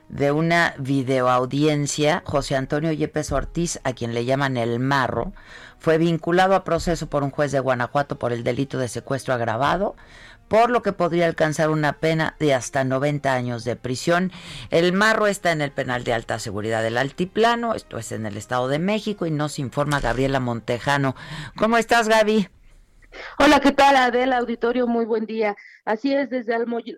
de 0.08 0.32
una 0.32 0.74
videoaudiencia, 0.78 2.22
José 2.24 2.56
Antonio 2.56 2.92
Yepes 2.92 3.32
Ortiz, 3.32 3.80
a 3.84 3.92
quien 3.92 4.14
le 4.14 4.24
llaman 4.24 4.56
el 4.56 4.78
Marro, 4.78 5.32
fue 5.78 5.98
vinculado 5.98 6.54
a 6.54 6.64
proceso 6.64 7.08
por 7.08 7.22
un 7.22 7.30
juez 7.30 7.52
de 7.52 7.60
Guanajuato 7.60 8.18
por 8.18 8.32
el 8.32 8.44
delito 8.44 8.78
de 8.78 8.88
secuestro 8.88 9.34
agravado, 9.34 9.96
por 10.48 10.70
lo 10.70 10.82
que 10.82 10.92
podría 10.92 11.26
alcanzar 11.26 11.70
una 11.70 11.94
pena 11.94 12.36
de 12.38 12.54
hasta 12.54 12.84
90 12.84 13.32
años 13.32 13.64
de 13.64 13.76
prisión. 13.76 14.32
El 14.70 14.92
Marro 14.92 15.26
está 15.26 15.52
en 15.52 15.60
el 15.60 15.72
penal 15.72 16.04
de 16.04 16.12
alta 16.12 16.38
seguridad 16.38 16.82
del 16.82 16.98
Altiplano, 16.98 17.74
esto 17.74 17.98
es 17.98 18.12
en 18.12 18.26
el 18.26 18.36
Estado 18.36 18.68
de 18.68 18.78
México, 18.78 19.26
y 19.26 19.30
nos 19.30 19.58
informa 19.58 20.00
Gabriela 20.00 20.40
Montejano. 20.40 21.16
¿Cómo 21.56 21.78
estás, 21.78 22.08
Gaby? 22.08 22.48
Hola, 23.38 23.60
¿qué 23.60 23.72
tal, 23.72 23.96
Adela 23.96 24.38
Auditorio? 24.38 24.86
Muy 24.86 25.04
buen 25.04 25.26
día. 25.26 25.56
Así 25.86 26.12
es, 26.12 26.30
desde 26.30 26.52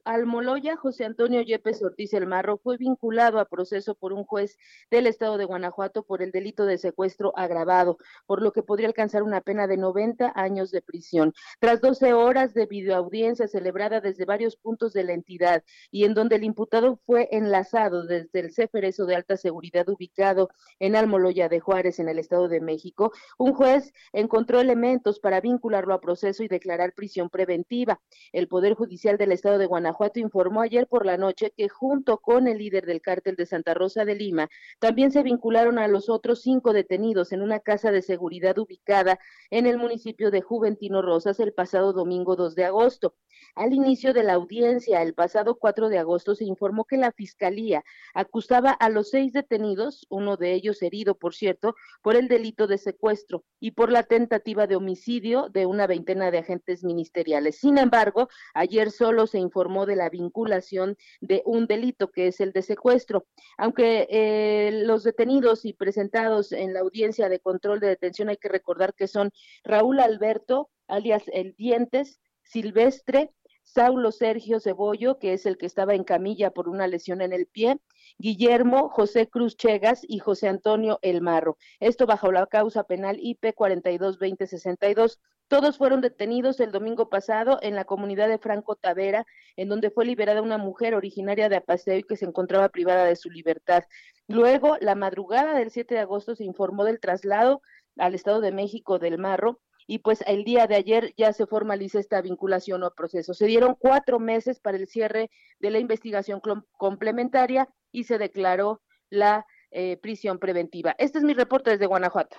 Almoloya, 0.04 0.76
José 0.76 1.04
Antonio 1.04 1.42
Yepes 1.42 1.82
Ortiz 1.82 2.14
El 2.14 2.26
Marro 2.26 2.56
fue 2.56 2.78
vinculado 2.78 3.38
a 3.38 3.44
proceso 3.44 3.94
por 3.94 4.14
un 4.14 4.24
juez 4.24 4.56
del 4.90 5.06
estado 5.06 5.36
de 5.36 5.44
Guanajuato 5.44 6.04
por 6.04 6.22
el 6.22 6.30
delito 6.30 6.64
de 6.64 6.78
secuestro 6.78 7.36
agravado, 7.36 7.98
por 8.24 8.40
lo 8.40 8.50
que 8.50 8.62
podría 8.62 8.88
alcanzar 8.88 9.22
una 9.24 9.42
pena 9.42 9.66
de 9.66 9.76
90 9.76 10.32
años 10.34 10.70
de 10.70 10.80
prisión. 10.80 11.34
Tras 11.60 11.82
12 11.82 12.14
horas 12.14 12.54
de 12.54 12.64
videoaudiencia 12.64 13.46
celebrada 13.46 14.00
desde 14.00 14.24
varios 14.24 14.56
puntos 14.56 14.94
de 14.94 15.04
la 15.04 15.12
entidad 15.12 15.62
y 15.90 16.04
en 16.04 16.14
donde 16.14 16.36
el 16.36 16.44
imputado 16.44 16.98
fue 17.04 17.28
enlazado 17.30 18.06
desde 18.06 18.40
el 18.40 18.54
Ceferezo 18.54 19.04
de 19.04 19.16
alta 19.16 19.36
seguridad 19.36 19.86
ubicado 19.90 20.48
en 20.78 20.96
Almoloya 20.96 21.50
de 21.50 21.60
Juárez, 21.60 21.98
en 21.98 22.08
el 22.08 22.18
estado 22.18 22.48
de 22.48 22.62
México, 22.62 23.12
un 23.36 23.52
juez 23.52 23.92
encontró 24.14 24.60
elementos 24.60 25.20
para 25.20 25.42
vincularlo 25.42 25.92
a 25.92 26.00
proceso 26.00 26.42
y 26.42 26.48
declarar 26.48 26.94
prisión 26.94 27.28
preventiva. 27.28 28.00
El 28.32 28.48
Poder 28.48 28.77
Judicial 28.78 29.18
del 29.18 29.32
Estado 29.32 29.58
de 29.58 29.66
Guanajuato 29.66 30.20
informó 30.20 30.62
ayer 30.62 30.86
por 30.86 31.04
la 31.04 31.16
noche 31.16 31.52
que 31.56 31.68
junto 31.68 32.18
con 32.18 32.46
el 32.46 32.58
líder 32.58 32.86
del 32.86 33.02
cártel 33.02 33.34
de 33.34 33.44
Santa 33.44 33.74
Rosa 33.74 34.04
de 34.04 34.14
Lima, 34.14 34.48
también 34.78 35.10
se 35.10 35.24
vincularon 35.24 35.80
a 35.80 35.88
los 35.88 36.08
otros 36.08 36.42
cinco 36.42 36.72
detenidos 36.72 37.32
en 37.32 37.42
una 37.42 37.58
casa 37.58 37.90
de 37.90 38.02
seguridad 38.02 38.56
ubicada 38.56 39.18
en 39.50 39.66
el 39.66 39.78
municipio 39.78 40.30
de 40.30 40.42
Juventino 40.42 41.02
Rosas 41.02 41.40
el 41.40 41.52
pasado 41.52 41.92
domingo 41.92 42.36
2 42.36 42.54
de 42.54 42.66
agosto. 42.66 43.16
Al 43.54 43.72
inicio 43.72 44.12
de 44.12 44.22
la 44.22 44.34
audiencia, 44.34 45.02
el 45.02 45.14
pasado 45.14 45.56
4 45.56 45.88
de 45.88 45.98
agosto, 45.98 46.34
se 46.34 46.44
informó 46.44 46.84
que 46.84 46.96
la 46.96 47.12
Fiscalía 47.12 47.84
acusaba 48.14 48.70
a 48.70 48.88
los 48.88 49.10
seis 49.10 49.32
detenidos, 49.32 50.06
uno 50.08 50.36
de 50.36 50.54
ellos 50.54 50.82
herido, 50.82 51.16
por 51.16 51.34
cierto, 51.34 51.74
por 52.02 52.14
el 52.14 52.28
delito 52.28 52.66
de 52.66 52.78
secuestro 52.78 53.44
y 53.58 53.72
por 53.72 53.90
la 53.90 54.04
tentativa 54.04 54.66
de 54.66 54.76
homicidio 54.76 55.48
de 55.50 55.66
una 55.66 55.86
veintena 55.86 56.30
de 56.30 56.38
agentes 56.38 56.84
ministeriales. 56.84 57.58
Sin 57.58 57.78
embargo, 57.78 58.28
ayer 58.54 58.67
solo 58.90 59.26
se 59.26 59.38
informó 59.38 59.86
de 59.86 59.96
la 59.96 60.10
vinculación 60.10 60.96
de 61.20 61.42
un 61.44 61.66
delito 61.66 62.10
que 62.10 62.28
es 62.28 62.40
el 62.40 62.52
de 62.52 62.62
secuestro. 62.62 63.26
Aunque 63.56 64.06
eh, 64.10 64.70
los 64.84 65.04
detenidos 65.04 65.64
y 65.64 65.72
presentados 65.72 66.52
en 66.52 66.72
la 66.74 66.80
audiencia 66.80 67.28
de 67.28 67.40
control 67.40 67.80
de 67.80 67.88
detención 67.88 68.28
hay 68.28 68.36
que 68.36 68.48
recordar 68.48 68.94
que 68.94 69.08
son 69.08 69.30
Raúl 69.64 70.00
Alberto, 70.00 70.70
alias 70.86 71.24
El 71.32 71.54
Dientes, 71.54 72.20
Silvestre, 72.42 73.30
Saulo 73.72 74.12
Sergio 74.12 74.60
Cebollo, 74.60 75.18
que 75.18 75.34
es 75.34 75.44
el 75.44 75.58
que 75.58 75.66
estaba 75.66 75.94
en 75.94 76.02
camilla 76.02 76.50
por 76.50 76.70
una 76.70 76.86
lesión 76.86 77.20
en 77.20 77.34
el 77.34 77.46
pie, 77.46 77.78
Guillermo 78.16 78.88
José 78.88 79.28
Cruz 79.28 79.56
Chegas 79.58 80.00
y 80.08 80.20
José 80.20 80.48
Antonio 80.48 80.98
El 81.02 81.20
Marro. 81.20 81.58
Esto 81.78 82.06
bajo 82.06 82.32
la 82.32 82.46
causa 82.46 82.84
penal 82.84 83.18
IP 83.20 83.54
422062. 83.54 85.20
Todos 85.48 85.76
fueron 85.76 86.00
detenidos 86.00 86.60
el 86.60 86.72
domingo 86.72 87.10
pasado 87.10 87.58
en 87.60 87.74
la 87.74 87.84
comunidad 87.84 88.28
de 88.28 88.38
Franco 88.38 88.74
Tavera, 88.74 89.26
en 89.56 89.68
donde 89.68 89.90
fue 89.90 90.06
liberada 90.06 90.40
una 90.40 90.58
mujer 90.58 90.94
originaria 90.94 91.50
de 91.50 91.56
Apaseo 91.56 91.98
y 91.98 92.04
que 92.04 92.16
se 92.16 92.24
encontraba 92.24 92.70
privada 92.70 93.04
de 93.04 93.16
su 93.16 93.28
libertad. 93.28 93.84
Luego, 94.28 94.78
la 94.80 94.94
madrugada 94.94 95.54
del 95.54 95.70
7 95.70 95.94
de 95.94 96.00
agosto 96.00 96.34
se 96.34 96.44
informó 96.44 96.84
del 96.84 97.00
traslado 97.00 97.60
al 97.98 98.14
Estado 98.14 98.40
de 98.40 98.52
México 98.52 98.98
del 98.98 99.18
Marro 99.18 99.60
y 99.88 100.00
pues 100.00 100.22
el 100.26 100.44
día 100.44 100.66
de 100.66 100.76
ayer 100.76 101.14
ya 101.16 101.32
se 101.32 101.46
formaliza 101.46 101.98
esta 101.98 102.20
vinculación 102.20 102.84
o 102.84 102.92
proceso. 102.92 103.32
Se 103.32 103.46
dieron 103.46 103.74
cuatro 103.76 104.20
meses 104.20 104.60
para 104.60 104.76
el 104.76 104.86
cierre 104.86 105.30
de 105.60 105.70
la 105.70 105.78
investigación 105.78 106.42
complementaria 106.72 107.68
y 107.90 108.04
se 108.04 108.18
declaró 108.18 108.82
la 109.08 109.46
eh, 109.70 109.96
prisión 109.96 110.38
preventiva. 110.38 110.94
Este 110.98 111.18
es 111.18 111.24
mi 111.24 111.32
reporte 111.32 111.70
desde 111.70 111.86
Guanajuato. 111.86 112.36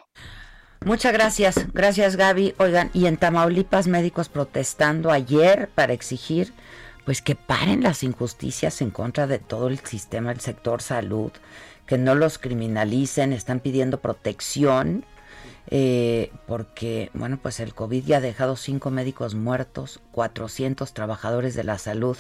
Muchas 0.86 1.12
gracias, 1.12 1.74
gracias 1.74 2.16
Gaby. 2.16 2.54
Oigan, 2.60 2.92
y 2.94 3.08
en 3.08 3.18
Tamaulipas 3.18 3.88
médicos 3.88 4.30
protestando 4.30 5.10
ayer 5.10 5.70
para 5.74 5.94
exigir 5.94 6.54
pues 7.04 7.24
que 7.24 7.34
paren 7.34 7.82
las 7.82 8.04
injusticias 8.04 8.80
en 8.84 8.92
contra 8.92 9.26
de 9.26 9.40
todo 9.40 9.70
el 9.70 9.80
sistema 9.80 10.30
del 10.30 10.40
sector 10.40 10.84
salud, 10.84 11.32
que 11.88 11.98
no 11.98 12.14
los 12.14 12.38
criminalicen, 12.38 13.34
están 13.34 13.60
pidiendo 13.60 14.00
protección 14.00 15.04
eh, 15.72 16.32
porque, 16.48 17.12
bueno, 17.14 17.38
pues 17.42 17.60
el 17.60 17.76
COVID 17.76 18.04
ya 18.04 18.18
ha 18.18 18.22
dejado 18.22 18.56
cinco 18.56 18.90
médicos 18.90 19.36
muertos, 19.36 20.02
400 20.12 20.94
trabajadores 20.94 21.54
de 21.54 21.64
la 21.64 21.78
salud 21.78 22.18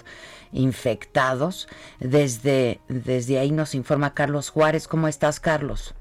infectados. 0.51 1.67
Desde, 1.99 2.79
desde 2.87 3.39
ahí 3.39 3.51
nos 3.51 3.73
informa 3.73 4.13
Carlos 4.13 4.49
Juárez. 4.49 4.87
¿Cómo 4.87 5.07
estás, 5.07 5.39
Carlos? 5.39 5.95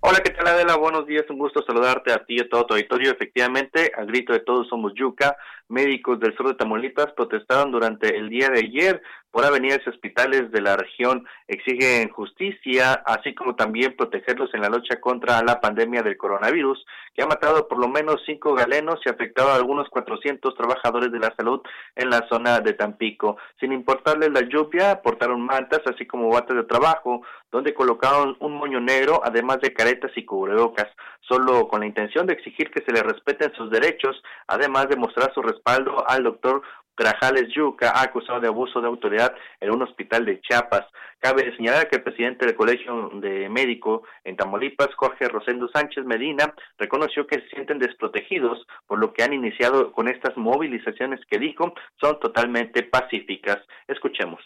Hola, 0.00 0.20
¿qué 0.24 0.30
tal 0.48 0.56
Adela? 0.56 0.76
Buenos 0.76 1.06
días, 1.06 1.26
un 1.28 1.38
gusto 1.38 1.62
saludarte 1.62 2.10
a 2.10 2.24
ti 2.24 2.36
y 2.36 2.40
a 2.40 2.48
todo 2.48 2.64
tu 2.64 2.74
auditorio. 2.74 3.10
Efectivamente, 3.10 3.92
al 3.94 4.06
grito 4.06 4.32
de 4.32 4.40
todos 4.40 4.66
somos 4.68 4.94
Yuca, 4.94 5.36
médicos 5.68 6.18
del 6.20 6.34
sur 6.36 6.48
de 6.48 6.54
Tamaulipas 6.54 7.12
protestaron 7.12 7.70
durante 7.70 8.16
el 8.16 8.30
día 8.30 8.48
de 8.48 8.60
ayer 8.60 9.02
por 9.30 9.44
avenidas 9.44 9.80
y 9.84 9.90
hospitales 9.90 10.50
de 10.50 10.62
la 10.62 10.76
región 10.76 11.26
exigen 11.46 12.08
justicia, 12.08 12.94
así 13.04 13.34
como 13.34 13.56
también 13.56 13.94
protegerlos 13.96 14.52
en 14.54 14.62
la 14.62 14.70
lucha 14.70 15.00
contra 15.00 15.42
la 15.42 15.60
pandemia 15.60 16.02
del 16.02 16.16
coronavirus, 16.16 16.84
que 17.14 17.22
ha 17.22 17.26
matado 17.26 17.68
por 17.68 17.78
lo 17.78 17.88
menos 17.88 18.22
cinco 18.24 18.54
galenos 18.54 19.00
y 19.04 19.10
afectado 19.10 19.50
a 19.50 19.56
algunos 19.56 19.88
400 19.90 20.54
trabajadores 20.54 21.12
de 21.12 21.18
la 21.18 21.34
salud 21.36 21.60
en 21.94 22.08
la 22.10 22.26
zona 22.28 22.60
de 22.60 22.72
Tampico. 22.72 23.36
Sin 23.60 23.72
importarles 23.72 24.30
la 24.30 24.48
lluvia, 24.48 25.02
portaron 25.02 25.42
mantas, 25.42 25.82
así 25.86 26.06
como 26.06 26.30
bates 26.30 26.56
de 26.56 26.64
trabajo, 26.64 27.22
donde 27.52 27.74
colocaron 27.74 28.36
un 28.40 28.54
moño 28.54 28.80
negro, 28.80 29.20
además 29.24 29.60
de 29.60 29.72
caretas 29.72 30.12
y 30.16 30.24
cubrebocas, 30.38 30.88
solo 31.20 31.66
con 31.66 31.80
la 31.80 31.86
intención 31.86 32.26
de 32.26 32.34
exigir 32.34 32.70
que 32.70 32.84
se 32.84 32.92
les 32.92 33.02
respeten 33.02 33.52
sus 33.54 33.70
derechos, 33.70 34.22
además 34.46 34.88
de 34.88 34.96
mostrar 34.96 35.32
su 35.34 35.42
respaldo 35.42 36.08
al 36.08 36.22
doctor 36.22 36.62
Grajales 36.96 37.48
Yuca, 37.54 37.92
acusado 38.00 38.40
de 38.40 38.48
abuso 38.48 38.80
de 38.80 38.88
autoridad 38.88 39.34
en 39.60 39.70
un 39.70 39.82
hospital 39.82 40.24
de 40.24 40.40
Chiapas. 40.40 40.84
Cabe 41.20 41.54
señalar 41.56 41.88
que 41.88 41.96
el 41.96 42.02
presidente 42.02 42.46
del 42.46 42.56
Colegio 42.56 43.10
de 43.14 43.48
Médico 43.48 44.02
en 44.24 44.36
Tamaulipas, 44.36 44.94
Jorge 44.96 45.28
Rosendo 45.28 45.68
Sánchez 45.68 46.04
Medina, 46.04 46.54
reconoció 46.76 47.26
que 47.26 47.40
se 47.40 47.48
sienten 47.50 47.78
desprotegidos, 47.78 48.64
por 48.86 48.98
lo 48.98 49.12
que 49.12 49.22
han 49.22 49.32
iniciado 49.32 49.92
con 49.92 50.08
estas 50.08 50.36
movilizaciones 50.36 51.20
que 51.30 51.38
dijo 51.38 51.72
son 52.00 52.18
totalmente 52.20 52.82
pacíficas. 52.84 53.58
Escuchemos. 53.88 54.42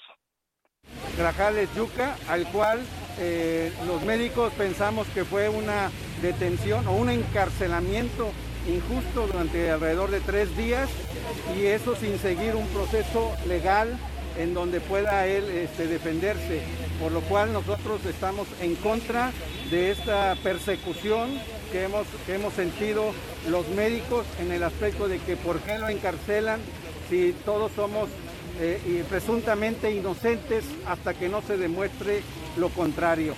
Grajales 1.16 1.68
Yuca, 1.76 2.16
al 2.28 2.46
cual 2.48 2.80
eh, 3.18 3.72
los 3.86 4.02
médicos 4.02 4.52
pensamos 4.54 5.06
que 5.08 5.24
fue 5.24 5.48
una 5.48 5.90
detención 6.22 6.86
o 6.86 6.92
un 6.92 7.10
encarcelamiento 7.10 8.30
injusto 8.66 9.26
durante 9.26 9.70
alrededor 9.70 10.10
de 10.10 10.20
tres 10.20 10.56
días 10.56 10.88
y 11.56 11.66
eso 11.66 11.96
sin 11.96 12.18
seguir 12.18 12.54
un 12.54 12.66
proceso 12.68 13.32
legal 13.46 13.98
en 14.38 14.54
donde 14.54 14.80
pueda 14.80 15.26
él 15.26 15.44
este, 15.50 15.86
defenderse, 15.86 16.62
por 17.00 17.12
lo 17.12 17.20
cual 17.20 17.52
nosotros 17.52 18.00
estamos 18.06 18.46
en 18.60 18.76
contra 18.76 19.30
de 19.70 19.90
esta 19.90 20.36
persecución 20.42 21.30
que 21.70 21.84
hemos, 21.84 22.06
que 22.26 22.34
hemos 22.34 22.54
sentido 22.54 23.12
los 23.48 23.68
médicos 23.68 24.24
en 24.40 24.52
el 24.52 24.62
aspecto 24.62 25.08
de 25.08 25.18
que 25.18 25.36
por 25.36 25.60
qué 25.60 25.78
lo 25.78 25.88
encarcelan 25.88 26.60
si 27.10 27.34
todos 27.44 27.72
somos 27.72 28.08
eh, 28.62 29.04
presuntamente 29.08 29.90
inocentes 29.90 30.64
hasta 30.86 31.14
que 31.14 31.28
no 31.28 31.42
se 31.42 31.56
demuestre 31.56 32.22
lo 32.56 32.68
contrario. 32.68 33.34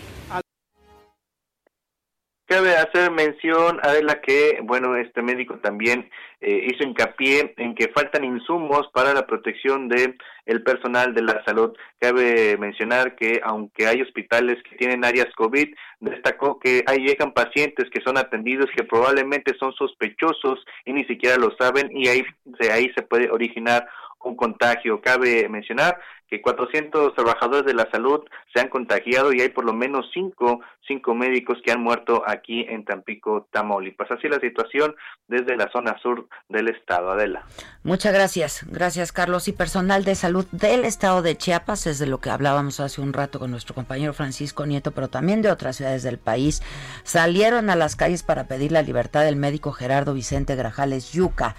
Cabe 2.46 2.76
hacer 2.76 3.10
mención, 3.10 3.80
Adela, 3.82 4.20
que, 4.20 4.60
bueno, 4.62 4.96
este 4.96 5.22
médico 5.22 5.58
también 5.60 6.10
eh, 6.42 6.68
hizo 6.70 6.84
hincapié 6.84 7.54
en 7.56 7.74
que 7.74 7.88
faltan 7.88 8.22
insumos 8.22 8.86
para 8.92 9.14
la 9.14 9.26
protección 9.26 9.88
de 9.88 10.14
el 10.44 10.62
personal 10.62 11.14
de 11.14 11.22
la 11.22 11.42
salud. 11.46 11.74
Cabe 11.98 12.58
mencionar 12.58 13.16
que, 13.16 13.40
aunque 13.42 13.86
hay 13.86 14.02
hospitales 14.02 14.62
que 14.62 14.76
tienen 14.76 15.06
áreas 15.06 15.28
COVID, 15.36 15.74
destacó 16.00 16.60
que 16.60 16.84
ahí 16.86 16.98
llegan 16.98 17.32
pacientes 17.32 17.88
que 17.90 18.02
son 18.02 18.18
atendidos 18.18 18.68
que 18.76 18.84
probablemente 18.84 19.56
son 19.58 19.72
sospechosos 19.72 20.62
y 20.84 20.92
ni 20.92 21.04
siquiera 21.06 21.36
lo 21.38 21.56
saben 21.58 21.90
y 21.96 22.08
ahí, 22.08 22.26
de 22.44 22.70
ahí 22.70 22.92
se 22.94 23.02
puede 23.02 23.30
originar 23.30 23.88
un 24.24 24.36
contagio. 24.36 25.00
Cabe 25.00 25.48
mencionar 25.48 25.98
que 26.34 26.42
400 26.42 27.14
trabajadores 27.14 27.64
de 27.64 27.74
la 27.74 27.88
salud 27.90 28.20
se 28.52 28.60
han 28.60 28.68
contagiado 28.68 29.32
y 29.32 29.40
hay 29.40 29.50
por 29.50 29.64
lo 29.64 29.72
menos 29.72 30.10
cinco, 30.12 30.60
cinco 30.86 31.14
médicos 31.14 31.58
que 31.64 31.70
han 31.70 31.80
muerto 31.80 32.24
aquí 32.26 32.66
en 32.68 32.84
Tampico, 32.84 33.46
Tamaulipas. 33.52 34.10
Así 34.10 34.28
la 34.28 34.40
situación 34.40 34.96
desde 35.28 35.56
la 35.56 35.70
zona 35.70 35.96
sur 36.02 36.28
del 36.48 36.68
estado. 36.68 37.12
Adela. 37.12 37.44
Muchas 37.84 38.12
gracias. 38.12 38.66
Gracias, 38.68 39.12
Carlos. 39.12 39.46
Y 39.46 39.52
personal 39.52 40.04
de 40.04 40.14
salud 40.16 40.46
del 40.50 40.84
estado 40.84 41.22
de 41.22 41.36
Chiapas, 41.36 41.86
es 41.86 41.98
de 41.98 42.06
lo 42.06 42.18
que 42.18 42.30
hablábamos 42.30 42.80
hace 42.80 43.00
un 43.00 43.12
rato 43.12 43.38
con 43.38 43.50
nuestro 43.52 43.74
compañero 43.74 44.12
Francisco 44.12 44.66
Nieto, 44.66 44.90
pero 44.90 45.08
también 45.08 45.40
de 45.40 45.52
otras 45.52 45.76
ciudades 45.76 46.02
del 46.02 46.18
país, 46.18 46.62
salieron 47.04 47.70
a 47.70 47.76
las 47.76 47.94
calles 47.94 48.24
para 48.24 48.48
pedir 48.48 48.72
la 48.72 48.82
libertad 48.82 49.22
del 49.22 49.36
médico 49.36 49.70
Gerardo 49.70 50.14
Vicente 50.14 50.56
Grajales 50.56 51.12
Yuca 51.12 51.54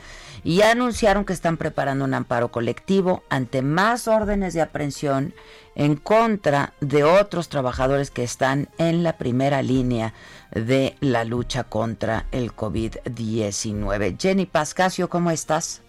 y 0.45 0.61
anunciaron 0.61 1.25
que 1.25 1.33
están 1.33 1.57
preparando 1.57 2.05
un 2.05 2.13
amparo 2.13 2.49
colectivo 2.49 3.23
ante 3.29 3.63
más 3.63 4.07
órdenes 4.07 4.53
de 4.53 4.61
aprehensión 4.65 5.33
en 5.75 5.95
contra 5.95 6.73
de 6.81 7.03
otros 7.03 7.49
trabajadores 7.49 8.11
que 8.11 8.23
están 8.23 8.69
en 8.77 9.03
la 9.03 9.17
primera 9.17 9.61
línea 9.61 10.13
de 10.51 10.95
la 10.99 11.23
lucha 11.23 11.63
contra 11.63 12.25
el 12.31 12.51
COVID-19. 12.53 14.17
Jenny 14.19 14.45
Pascasio, 14.45 15.09
¿cómo 15.09 15.31
estás? 15.31 15.81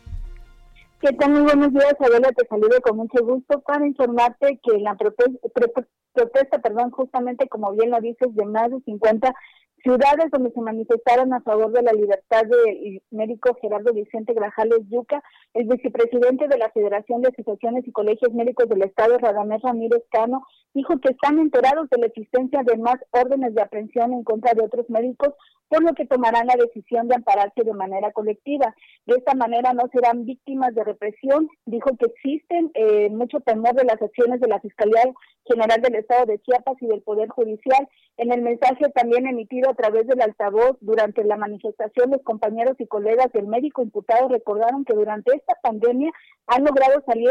¿Qué 1.01 1.13
tal? 1.13 1.31
Muy 1.33 1.43
buenos 1.43 1.73
días, 1.73 1.95
Adela. 2.01 2.33
Te 2.33 2.47
saludo 2.47 2.81
con 2.83 2.97
mucho 2.97 3.25
gusto 3.25 3.61
para 3.61 3.87
informarte 3.87 4.59
que 4.63 4.79
la 4.79 4.95
protesta, 4.95 5.39
protesta, 6.13 6.59
perdón, 6.59 6.91
justamente 6.91 7.49
como 7.49 7.73
bien 7.73 7.91
lo 7.91 8.01
dices, 8.01 8.35
de 8.35 8.47
más 8.47 8.71
de 8.71 8.81
50 8.81 9.35
ciudades 9.87 10.33
donde 10.33 10.51
se 10.51 10.61
manifestaron 10.61 11.33
a 11.33 11.41
favor 11.43 11.71
de 11.71 11.83
la 11.83 11.93
libertad 11.93 12.43
del 12.43 13.01
médico 13.13 13.57
Gerardo 13.63 13.93
Vicente 13.93 14.35
Grajales 14.35 14.81
Yuca, 14.91 15.23
el 15.55 15.69
vicepresidente 15.69 16.49
de 16.49 16.59
la 16.59 16.71
Federación 16.73 17.23
de 17.23 17.29
Asociaciones 17.29 17.87
y 17.87 17.93
Colegios 17.93 18.35
Médicos 18.35 18.69
del 18.69 18.83
Estado, 18.83 19.17
Radamés 19.19 19.63
Ramírez 19.63 20.03
Cano, 20.11 20.45
dijo 20.75 20.99
que 20.99 21.13
están 21.13 21.39
enterados 21.39 21.89
de 21.89 21.99
la 21.99 22.07
existencia 22.07 22.63
de 22.65 22.77
más 22.79 22.97
órdenes 23.13 23.55
de 23.55 23.63
aprehensión 23.63 24.13
en 24.13 24.25
contra 24.25 24.55
de 24.55 24.65
otros 24.65 24.91
médicos, 24.91 25.35
por 25.69 25.83
lo 25.83 25.95
que 25.95 26.07
tomarán 26.07 26.47
la 26.47 26.57
decisión 26.57 27.09
de 27.09 27.17
ampararse 27.17 27.63
de 27.65 27.73
manera 27.73 28.13
colectiva. 28.13 28.75
De 29.07 29.17
esta 29.17 29.35
manera 29.35 29.73
no 29.73 29.89
serán 29.93 30.25
víctimas 30.25 30.75
de 30.75 30.85
represión. 30.85 31.49
Dijo 31.65 31.97
que 31.97 32.07
existen 32.07 32.71
eh, 32.75 33.09
mucho 33.11 33.41
temor 33.41 33.75
de 33.75 33.85
las 33.85 34.01
acciones 34.01 34.41
de 34.41 34.49
la 34.49 34.61
Fiscalía 34.61 35.03
General 35.45 35.81
del 35.81 35.97
Estado 35.97 36.27
de 36.27 36.41
Chiapas 36.41 36.77
y 36.81 36.87
del 36.87 37.03
Poder 37.03 37.29
Judicial. 37.29 37.89
En 38.17 38.33
el 38.33 38.43
mensaje 38.43 38.89
también 38.95 39.27
emitido 39.27 39.75
través 39.77 40.07
del 40.07 40.21
altavoz 40.21 40.77
durante 40.81 41.23
la 41.25 41.37
manifestación, 41.37 42.11
los 42.11 42.23
compañeros 42.23 42.75
y 42.79 42.87
colegas 42.87 43.33
del 43.33 43.47
médico 43.47 43.83
imputado 43.83 44.29
recordaron 44.29 44.85
que 44.85 44.95
durante 44.95 45.37
esta 45.37 45.55
pandemia 45.63 46.11
han 46.49 46.65
logrado 46.65 47.03
salir 47.07 47.31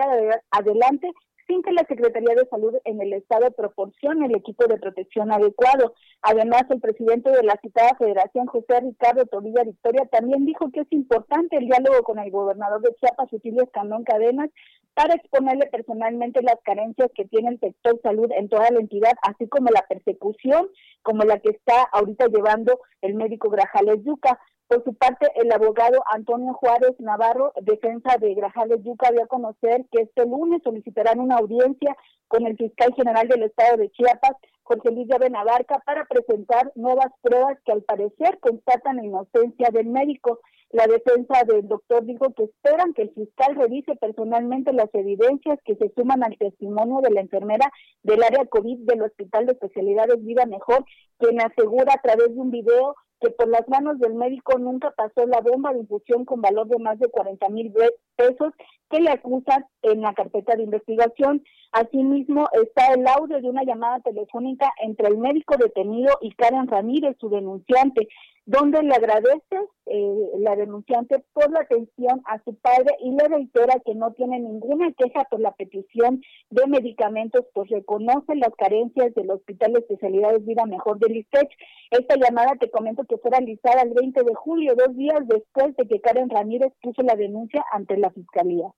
adelante 0.52 1.12
sin 1.48 1.62
que 1.62 1.72
la 1.72 1.86
Secretaría 1.88 2.36
de 2.36 2.48
Salud 2.48 2.74
en 2.86 3.02
el 3.02 3.14
Estado 3.14 3.52
proporcione 3.52 4.26
el 4.28 4.36
equipo 4.36 4.66
de 4.68 4.78
protección 4.78 5.32
adecuado. 5.32 5.94
Además, 6.22 6.64
el 6.70 6.82
presidente 6.82 7.30
de 7.30 7.44
la 7.44 7.58
citada 7.62 7.96
federación, 7.98 8.48
José 8.48 8.80
Ricardo 8.82 9.26
Torilla 9.26 9.64
Victoria, 9.64 10.08
también 10.12 10.46
dijo 10.46 10.72
que 10.72 10.82
es 10.82 10.88
importante 10.92 11.58
el 11.58 11.66
diálogo 11.66 12.04
con 12.04 12.20
el 12.20 12.32
gobernador 12.32 12.82
de 12.82 12.96
Chiapas, 12.96 13.32
Utilio 13.32 13.64
Escandón 13.64 14.04
Cadenas, 14.04 14.50
para 14.96 15.14
exponerle 15.14 15.68
personalmente 15.68 16.42
las 16.42 16.58
carencias 16.64 17.12
que 17.14 17.26
tiene 17.26 17.50
el 17.50 17.60
sector 17.60 18.00
salud 18.02 18.32
en 18.32 18.48
toda 18.48 18.72
la 18.72 18.80
entidad, 18.80 19.12
así 19.24 19.48
como 19.48 19.70
la 19.70 19.86
persecución 19.88 20.70
como 21.02 21.24
la 21.24 21.40
que 21.40 21.50
está 21.50 21.84
ahorita 21.92 22.28
llevando 22.28 22.80
el 23.02 23.14
médico 23.14 23.50
Grajales 23.50 24.04
Yuca. 24.04 24.40
Por 24.68 24.84
su 24.84 24.96
parte, 24.96 25.28
el 25.36 25.52
abogado 25.52 26.04
Antonio 26.12 26.54
Juárez 26.54 27.00
Navarro, 27.00 27.54
defensa 27.62 28.18
de 28.20 28.34
Grajales 28.34 28.84
Yuca, 28.84 29.12
dio 29.12 29.24
a 29.24 29.28
conocer 29.28 29.86
que 29.92 30.02
este 30.02 30.26
lunes 30.26 30.62
solicitarán 30.64 31.20
una 31.20 31.38
audiencia 31.38 31.96
con 32.28 32.48
el 32.48 32.58
fiscal 32.58 32.92
general 32.96 33.28
del 33.28 33.44
estado 33.44 33.78
de 33.78 33.92
Chiapas, 33.92 34.36
Jorge 34.64 34.90
Luis 34.90 35.08
de 35.08 35.20
Benabarca, 35.20 35.84
para 35.86 36.06
presentar 36.06 36.72
nuevas 36.74 37.12
pruebas 37.22 37.60
que 37.64 37.74
al 37.74 37.84
parecer 37.84 38.40
constatan 38.40 38.98
la 38.98 39.06
inocencia 39.06 39.70
del 39.72 39.86
médico. 39.86 40.40
La 40.72 40.88
defensa 40.88 41.44
del 41.46 41.68
doctor 41.68 42.04
dijo 42.04 42.34
que 42.34 42.46
esperan 42.46 42.94
que 42.96 43.04
el 43.04 43.14
fiscal 43.14 43.56
revise 43.56 43.96
personalmente 43.98 44.74
las 44.74 44.90
evidencias 44.94 45.60
que 45.64 45.76
se 45.76 45.94
suman 45.96 46.24
al 46.24 46.36
testimonio 46.40 47.02
de 47.02 47.12
la 47.12 47.22
enfermera 47.22 47.72
del 48.02 48.24
área 48.24 48.46
COVID 48.46 48.80
del 48.80 49.04
Hospital 49.04 49.46
de 49.46 49.54
Especialidades 49.54 50.26
Vida 50.26 50.48
Mejor, 50.48 50.84
quien 51.20 51.40
asegura 51.40 51.94
a 51.94 52.02
través 52.02 52.34
de 52.34 52.42
un 52.42 52.50
video 52.50 52.96
que 53.26 53.32
por 53.32 53.48
las 53.48 53.68
manos 53.68 54.00
del 54.00 54.14
médico 54.14 54.60
nunca 54.60 54.92
pasó 54.92 55.26
la 55.26 55.42
bomba 55.42 55.74
de 55.74 55.80
infusión 55.80 56.26
con 56.26 56.42
valor 56.42 56.68
de 56.68 56.78
más 56.78 57.00
de 57.00 57.08
40 57.10 57.50
mil 57.50 57.74
pesos 58.16 58.54
que 58.90 59.00
le 59.00 59.10
acusan 59.10 59.66
en 59.82 60.02
la 60.02 60.14
carpeta 60.14 60.56
de 60.56 60.64
investigación. 60.64 61.44
Asimismo, 61.76 62.48
está 62.54 62.94
el 62.94 63.06
audio 63.06 63.42
de 63.42 63.50
una 63.50 63.66
llamada 63.66 64.00
telefónica 64.00 64.72
entre 64.82 65.10
el 65.10 65.18
médico 65.18 65.58
detenido 65.58 66.18
y 66.22 66.32
Karen 66.32 66.70
Ramírez, 66.70 67.18
su 67.20 67.28
denunciante, 67.28 68.08
donde 68.46 68.82
le 68.82 68.96
agradece 68.96 69.58
eh, 69.86 70.30
la 70.38 70.56
denunciante 70.56 71.22
por 71.34 71.52
la 71.52 71.60
atención 71.60 72.22
a 72.28 72.42
su 72.46 72.56
padre 72.56 72.96
y 73.02 73.12
le 73.12 73.28
reitera 73.28 73.82
que 73.86 73.94
no 73.94 74.14
tiene 74.14 74.40
ninguna 74.40 74.94
queja 74.94 75.26
por 75.26 75.42
la 75.42 75.52
petición 75.52 76.22
de 76.50 76.66
medicamentos, 76.68 77.46
pues 77.54 77.70
reconoce 77.70 78.36
las 78.36 78.56
carencias 78.58 79.14
del 79.14 79.32
Hospital 79.32 79.74
de 79.74 79.80
Especialidades 79.80 80.46
Vida 80.46 80.66
Mejor 80.66 80.98
del 81.00 81.18
ISTEC. 81.18 81.50
Esta 81.92 82.16
llamada 82.16 82.54
te 82.58 82.72
comento 82.72 83.04
que 83.04 83.18
fue 83.18 83.32
realizada 83.32 83.82
el 83.82 83.94
20 83.94 84.24
de 84.24 84.34
julio, 84.34 84.76
dos 84.78 84.96
días 84.96 85.28
después 85.28 85.76
de 85.76 85.86
que 85.90 86.00
Karen 86.00 86.30
Ramírez 86.30 86.72
puso 86.82 87.02
la 87.02 87.18
denuncia 87.18 87.66
ante 87.74 87.98
la 87.98 88.12
Fiscalía. 88.12 88.72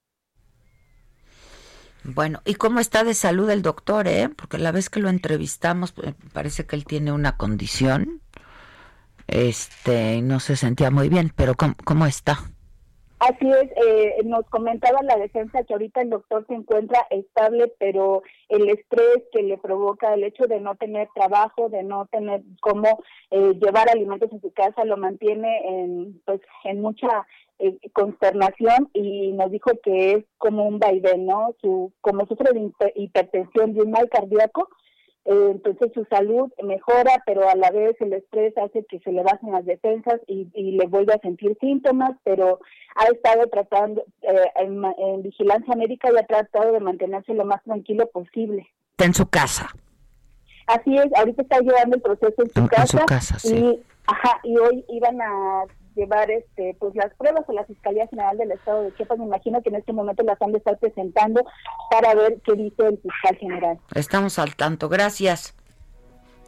Bueno, 2.07 2.41
¿y 2.45 2.55
cómo 2.55 2.79
está 2.79 3.03
de 3.03 3.13
salud 3.13 3.49
el 3.49 3.61
doctor, 3.61 4.07
eh? 4.07 4.29
Porque 4.33 4.57
la 4.57 4.71
vez 4.71 4.89
que 4.89 5.01
lo 5.01 5.09
entrevistamos, 5.09 5.91
pues, 5.91 6.15
parece 6.31 6.65
que 6.65 6.77
él 6.77 6.85
tiene 6.85 7.11
una 7.11 7.35
condición, 7.35 8.21
este, 9.27 10.21
no 10.21 10.39
se 10.39 10.55
sentía 10.55 10.89
muy 10.89 11.09
bien, 11.09 11.33
pero 11.35 11.55
¿cómo, 11.55 11.75
cómo 11.83 12.05
está? 12.05 12.49
Así 13.19 13.49
es, 13.49 13.71
eh, 13.75 14.21
nos 14.25 14.47
comentaba 14.49 15.01
la 15.01 15.15
defensa 15.17 15.63
que 15.63 15.73
ahorita 15.73 16.01
el 16.01 16.11
doctor 16.11 16.45
se 16.47 16.53
encuentra 16.53 16.99
estable, 17.09 17.73
pero 17.79 18.21
el 18.47 18.69
estrés 18.69 19.23
que 19.31 19.41
le 19.41 19.57
provoca 19.57 20.13
el 20.13 20.23
hecho 20.23 20.45
de 20.45 20.59
no 20.59 20.75
tener 20.75 21.07
trabajo, 21.15 21.67
de 21.69 21.81
no 21.81 22.05
tener 22.11 22.43
cómo 22.61 23.03
eh, 23.31 23.53
llevar 23.59 23.89
alimentos 23.89 24.31
a 24.31 24.39
su 24.39 24.53
casa, 24.53 24.85
lo 24.85 24.97
mantiene 24.97 25.61
en, 25.67 26.21
pues, 26.25 26.41
en 26.63 26.79
mucha 26.81 27.25
eh, 27.57 27.75
consternación 27.91 28.87
y 28.93 29.31
nos 29.31 29.49
dijo 29.49 29.71
que 29.81 30.11
es 30.11 30.25
como 30.37 30.67
un 30.67 30.77
vaivén, 30.77 31.25
¿no? 31.25 31.55
Su, 31.59 31.91
como 32.01 32.27
sufre 32.27 32.51
de 32.53 32.91
hipertensión, 32.93 33.73
de 33.73 33.81
un 33.81 33.89
mal 33.89 34.07
cardíaco, 34.09 34.69
eh, 35.27 35.51
entonces 35.51 35.91
su 35.93 36.05
salud 36.05 36.49
mejora, 36.63 37.21
pero 37.25 37.49
a 37.49 37.55
la 37.55 37.69
vez 37.69 37.99
el 37.99 38.13
estrés 38.13 38.57
hace 38.57 38.85
que 38.85 38.99
se 38.99 39.11
le 39.11 39.23
bajen 39.23 39.51
las 39.51 39.65
defensas 39.65 40.21
y, 40.25 40.47
le 40.55 40.87
vuelve 40.87 41.13
a 41.13 41.19
sentir 41.19 41.57
síntomas, 41.59 42.11
pero 42.23 42.61
ha 42.95 43.07
estado 43.07 43.45
tratando, 43.47 44.05
eh, 44.21 44.51
en, 44.55 45.21
vigilancia 45.23 45.75
médica 45.75 46.09
y 46.13 46.17
ha 46.17 46.25
tratado 46.25 46.71
de 46.71 46.79
mantenerse 46.79 47.33
lo 47.33 47.43
más 47.43 47.61
tranquilo 47.63 48.09
posible. 48.09 48.67
Está 48.91 49.03
en 49.03 49.13
su 49.13 49.27
casa. 49.27 49.69
Así 50.65 50.95
es, 50.95 51.07
ahorita 51.13 51.41
está 51.41 51.59
llevando 51.59 51.97
el 51.97 52.01
proceso 52.01 52.43
en 52.43 52.49
su 52.49 52.67
casa. 52.69 52.81
En 52.81 52.87
su 52.87 53.05
casa, 53.05 53.39
sí. 53.39 53.55
Y, 53.57 53.83
ajá, 54.05 54.39
y 54.43 54.57
hoy 54.57 54.85
iban 54.87 55.21
a 55.21 55.65
llevar 55.97 56.31
este 56.31 56.75
pues 56.79 56.95
las 56.95 57.13
pruebas 57.15 57.43
a 57.49 57.53
la 57.53 57.65
Fiscalía 57.65 58.07
General 58.07 58.37
del 58.37 58.51
Estado 58.51 58.83
de 58.83 58.95
Chiapas. 58.95 59.17
Me 59.17 59.25
imagino 59.25 59.61
que 59.61 59.69
en 59.69 59.75
este 59.75 59.91
momento 59.91 60.23
las 60.23 60.41
han 60.41 60.51
de 60.53 60.59
estar 60.59 60.77
presentando 60.77 61.43
para 61.91 62.15
ver 62.15 62.39
qué 62.45 62.53
dice 62.53 62.87
el 62.87 62.97
fiscal 62.99 63.35
general. 63.37 63.79
Estamos 63.93 64.39
al 64.39 64.55
tanto. 64.55 64.87
Gracias. 64.87 65.55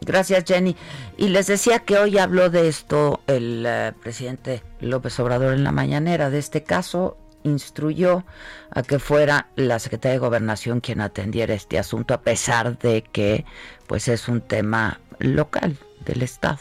Gracias, 0.01 0.45
Jenny. 0.45 0.75
Y 1.17 1.27
les 1.27 1.47
decía 1.47 1.79
que 1.79 1.97
hoy 1.97 2.17
habló 2.17 2.49
de 2.49 2.69
esto 2.69 3.19
el 3.27 3.65
eh, 3.67 3.91
presidente 4.01 4.63
López 4.79 5.19
Obrador 5.19 5.53
en 5.53 5.65
la 5.65 5.73
mañanera. 5.73 6.29
De 6.29 6.39
este 6.39 6.63
caso, 6.63 7.17
instruyó 7.43 8.23
a 8.71 8.83
que 8.83 8.99
fuera 8.99 9.47
la 9.55 9.79
secretaria 9.79 10.13
de 10.13 10.19
Gobernación 10.19 10.79
quien 10.79 11.01
atendiera 11.01 11.53
este 11.53 11.77
asunto, 11.79 12.13
a 12.13 12.21
pesar 12.21 12.77
de 12.77 13.01
que 13.01 13.45
pues 13.87 14.07
es 14.07 14.27
un 14.29 14.41
tema 14.41 15.01
local 15.19 15.77
del 16.05 16.21
Estado. 16.21 16.59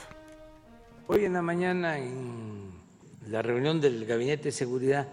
Hoy 1.11 1.25
en 1.25 1.33
la 1.33 1.41
mañana 1.41 1.99
en 1.99 2.71
la 3.31 3.41
reunión 3.41 3.81
del 3.81 4.05
Gabinete 4.05 4.45
de 4.45 4.53
Seguridad 4.53 5.09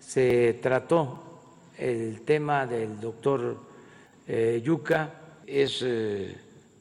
se 0.00 0.54
trató 0.54 1.38
el 1.78 2.22
tema 2.22 2.66
del 2.66 2.98
doctor 2.98 3.56
eh, 4.26 4.60
Yuca. 4.64 5.38
Es 5.46 5.82
eh, 5.84 6.36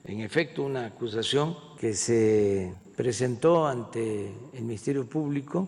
en 0.05 0.21
efecto 0.21 0.63
una 0.63 0.87
acusación 0.87 1.55
que 1.79 1.93
se 1.93 2.73
presentó 2.95 3.67
ante 3.67 4.33
el 4.53 4.63
Ministerio 4.63 5.05
Público 5.05 5.67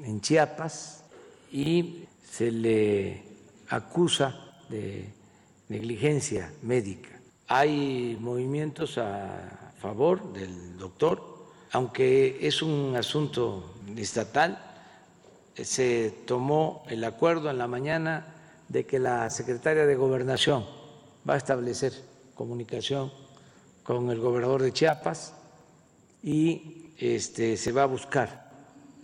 en 0.00 0.20
Chiapas 0.20 1.02
y 1.50 2.04
se 2.22 2.52
le 2.52 3.24
acusa 3.68 4.60
de 4.68 5.06
negligencia 5.68 6.52
médica. 6.62 7.20
Hay 7.48 8.16
movimientos 8.20 8.96
a 8.96 9.72
favor 9.80 10.32
del 10.32 10.78
doctor, 10.78 11.29
aunque 11.72 12.38
es 12.46 12.62
un 12.62 12.94
asunto 12.96 13.74
estatal, 13.96 14.58
se 15.54 16.10
tomó 16.26 16.84
el 16.88 17.04
acuerdo 17.04 17.50
en 17.50 17.58
la 17.58 17.66
mañana 17.66 18.26
de 18.68 18.86
que 18.86 18.98
la 18.98 19.28
secretaria 19.30 19.86
de 19.86 19.96
Gobernación 19.96 20.64
va 21.28 21.34
a 21.34 21.36
establecer 21.36 21.92
comunicación 22.34 23.12
con 23.82 24.10
el 24.10 24.20
gobernador 24.20 24.62
de 24.62 24.72
Chiapas 24.72 25.34
y 26.22 26.92
este, 26.98 27.56
se 27.56 27.72
va 27.72 27.82
a 27.82 27.86
buscar 27.86 28.50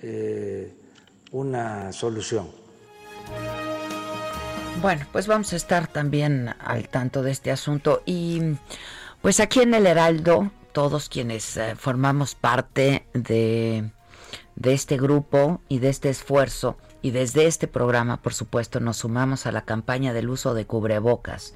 eh, 0.00 0.72
una 1.32 1.92
solución. 1.92 2.48
Bueno, 4.80 5.06
pues 5.10 5.26
vamos 5.26 5.52
a 5.52 5.56
estar 5.56 5.88
también 5.88 6.54
al 6.60 6.88
tanto 6.88 7.22
de 7.22 7.30
este 7.32 7.50
asunto 7.50 8.02
y 8.04 8.40
pues 9.22 9.40
aquí 9.40 9.60
en 9.60 9.74
el 9.74 9.86
Heraldo, 9.86 10.52
todos 10.76 11.08
quienes 11.08 11.56
eh, 11.56 11.74
formamos 11.74 12.34
parte 12.34 13.06
de 13.14 13.90
este 14.62 14.98
grupo 14.98 15.62
y 15.70 15.78
de 15.78 15.88
este 15.88 16.10
esfuerzo 16.10 16.76
y 17.00 17.12
desde 17.12 17.46
este 17.46 17.66
programa, 17.66 18.20
por 18.20 18.34
supuesto, 18.34 18.78
nos 18.78 18.98
sumamos 18.98 19.46
a 19.46 19.52
la 19.52 19.64
campaña 19.64 20.12
del 20.12 20.28
uso 20.28 20.52
de 20.52 20.66
cubrebocas 20.66 21.54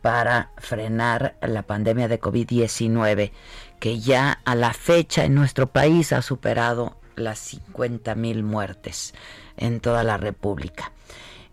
para 0.00 0.52
frenar 0.56 1.36
la 1.42 1.64
pandemia 1.64 2.08
de 2.08 2.18
COVID-19, 2.18 3.32
que 3.78 4.00
ya 4.00 4.40
a 4.42 4.54
la 4.54 4.72
fecha 4.72 5.26
en 5.26 5.34
nuestro 5.34 5.66
país 5.70 6.14
ha 6.14 6.22
superado 6.22 6.96
las 7.14 7.40
50 7.40 8.14
mil 8.14 8.42
muertes 8.42 9.12
en 9.58 9.80
toda 9.80 10.02
la 10.02 10.16
República. 10.16 10.92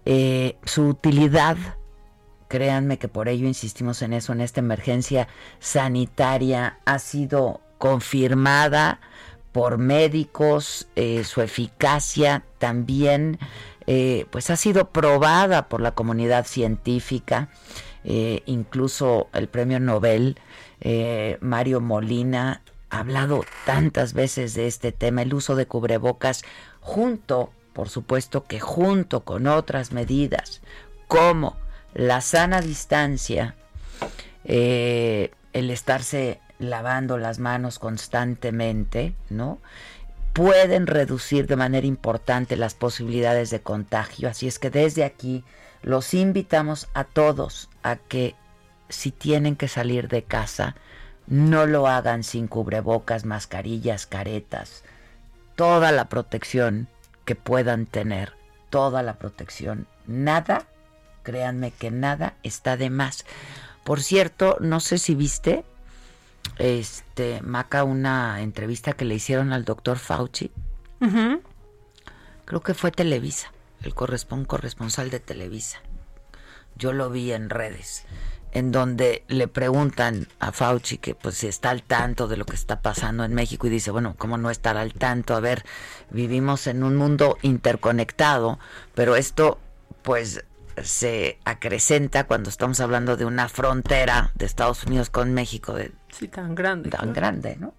Eh, 0.06 0.58
su 0.64 0.88
utilidad, 0.88 1.58
créanme 2.50 2.98
que 2.98 3.08
por 3.08 3.30
ello 3.30 3.48
insistimos 3.48 4.02
en 4.02 4.12
eso, 4.12 4.34
en 4.34 4.42
esta 4.42 4.60
emergencia 4.60 5.30
sanitaria, 5.60 6.80
ha 6.84 7.00
sido 7.00 7.62
confirmada 7.78 9.00
por 9.54 9.78
médicos, 9.78 10.90
eh, 10.96 11.24
su 11.24 11.42
eficacia 11.42 12.44
también 12.58 13.40
eh, 13.88 14.26
pues 14.30 14.50
ha 14.50 14.56
sido 14.56 14.90
probada 14.90 15.70
por 15.70 15.80
la 15.80 15.92
comunidad 15.92 16.46
científica, 16.46 17.50
eh, 18.04 18.44
incluso 18.46 19.30
el 19.34 19.48
premio 19.48 19.80
Nobel 19.80 20.38
Mario 21.42 21.82
Molina 21.82 22.62
ha 22.90 23.00
hablado 23.00 23.44
tantas 23.66 24.14
veces 24.14 24.54
de 24.54 24.68
este 24.68 24.92
tema, 24.92 25.22
el 25.22 25.34
uso 25.34 25.56
de 25.56 25.68
cubrebocas 25.68 26.44
junto, 26.80 27.52
por 27.74 27.90
supuesto 27.90 28.46
que 28.46 28.60
junto 28.60 29.22
con 29.22 29.46
otras 29.48 29.92
medidas 29.92 30.62
como 31.08 31.58
la 31.94 32.22
sana 32.22 32.62
distancia, 32.62 33.56
el 34.44 35.32
estarse 35.54 36.40
lavando 36.60 37.18
las 37.18 37.40
manos 37.40 37.80
constantemente, 37.80 39.14
¿no? 39.30 39.60
Pueden 40.34 40.88
reducir 40.88 41.48
de 41.48 41.56
manera 41.56 41.88
importante 41.88 42.56
las 42.56 42.74
posibilidades 42.74 43.50
de 43.50 43.62
contagio. 43.62 44.30
Así 44.30 44.48
es 44.48 44.60
que 44.60 44.70
desde 44.70 45.04
aquí 45.04 45.44
los 45.82 46.14
invitamos 46.14 46.88
a 46.94 47.04
todos 47.04 47.70
a 47.84 47.96
que 47.96 48.36
si 48.90 49.12
tienen 49.12 49.56
que 49.56 49.68
salir 49.68 50.08
de 50.08 50.24
casa, 50.24 50.76
no 51.28 51.66
lo 51.66 51.88
hagan 51.88 52.24
sin 52.24 52.48
cubrebocas, 52.48 53.26
mascarillas, 53.26 54.06
caretas, 54.06 54.84
toda 55.56 55.92
la 55.92 56.10
protección 56.10 56.88
que 57.26 57.36
puedan 57.36 57.86
tener, 57.86 58.34
toda 58.70 59.04
la 59.04 59.16
protección. 59.16 59.88
Nada, 60.08 60.66
créanme 61.30 61.70
que 61.70 61.92
nada 61.92 62.34
está 62.42 62.76
de 62.76 62.90
más. 62.90 63.24
Por 63.84 64.02
cierto, 64.02 64.58
no 64.60 64.80
sé 64.80 64.98
si 64.98 65.14
viste, 65.14 65.64
este, 66.58 67.40
Maca, 67.44 67.84
una 67.84 68.42
entrevista 68.42 68.94
que 68.94 69.06
le 69.06 69.14
hicieron 69.14 69.54
al 69.54 69.64
doctor 69.64 70.00
Fauci. 70.00 70.52
Creo 72.46 72.62
que 72.64 72.74
fue 72.74 72.92
Televisa, 72.92 73.54
el 73.84 73.94
corresponsal 73.94 75.12
de 75.12 75.20
Televisa. 75.20 75.80
Yo 76.76 76.94
lo 76.94 77.12
vi 77.12 77.32
en 77.32 77.52
redes, 77.52 78.06
en 78.52 78.72
donde 78.72 79.24
le 79.28 79.48
preguntan 79.48 80.28
a 80.40 80.52
Fauci 80.52 80.98
que 80.98 81.14
pues 81.14 81.36
si 81.36 81.48
está 81.48 81.70
al 81.70 81.84
tanto 81.84 82.28
de 82.28 82.38
lo 82.38 82.46
que 82.46 82.56
está 82.56 82.82
pasando 82.82 83.24
en 83.24 83.36
México 83.36 83.68
y 83.68 83.70
dice, 83.70 83.92
bueno, 83.92 84.16
¿cómo 84.18 84.38
no 84.38 84.50
estar 84.50 84.78
al 84.78 84.94
tanto? 84.94 85.36
A 85.36 85.40
ver, 85.40 85.64
vivimos 86.10 86.66
en 86.66 86.82
un 86.84 86.96
mundo 86.96 87.38
interconectado, 87.44 88.58
pero 88.96 89.16
esto 89.16 89.60
pues 90.02 90.44
se 90.84 91.40
acrecenta 91.46 92.26
cuando 92.26 92.50
estamos 92.50 92.80
hablando 92.80 93.18
de 93.18 93.26
una 93.26 93.50
frontera 93.50 94.32
de 94.36 94.46
Estados 94.46 94.84
Unidos 94.84 95.10
con 95.10 95.34
México 95.34 95.74
de 95.74 95.92
sí 96.12 96.28
tan 96.28 96.56
grande 96.56 96.90
tan 96.90 97.14
grande 97.14 97.56
no 97.58 97.74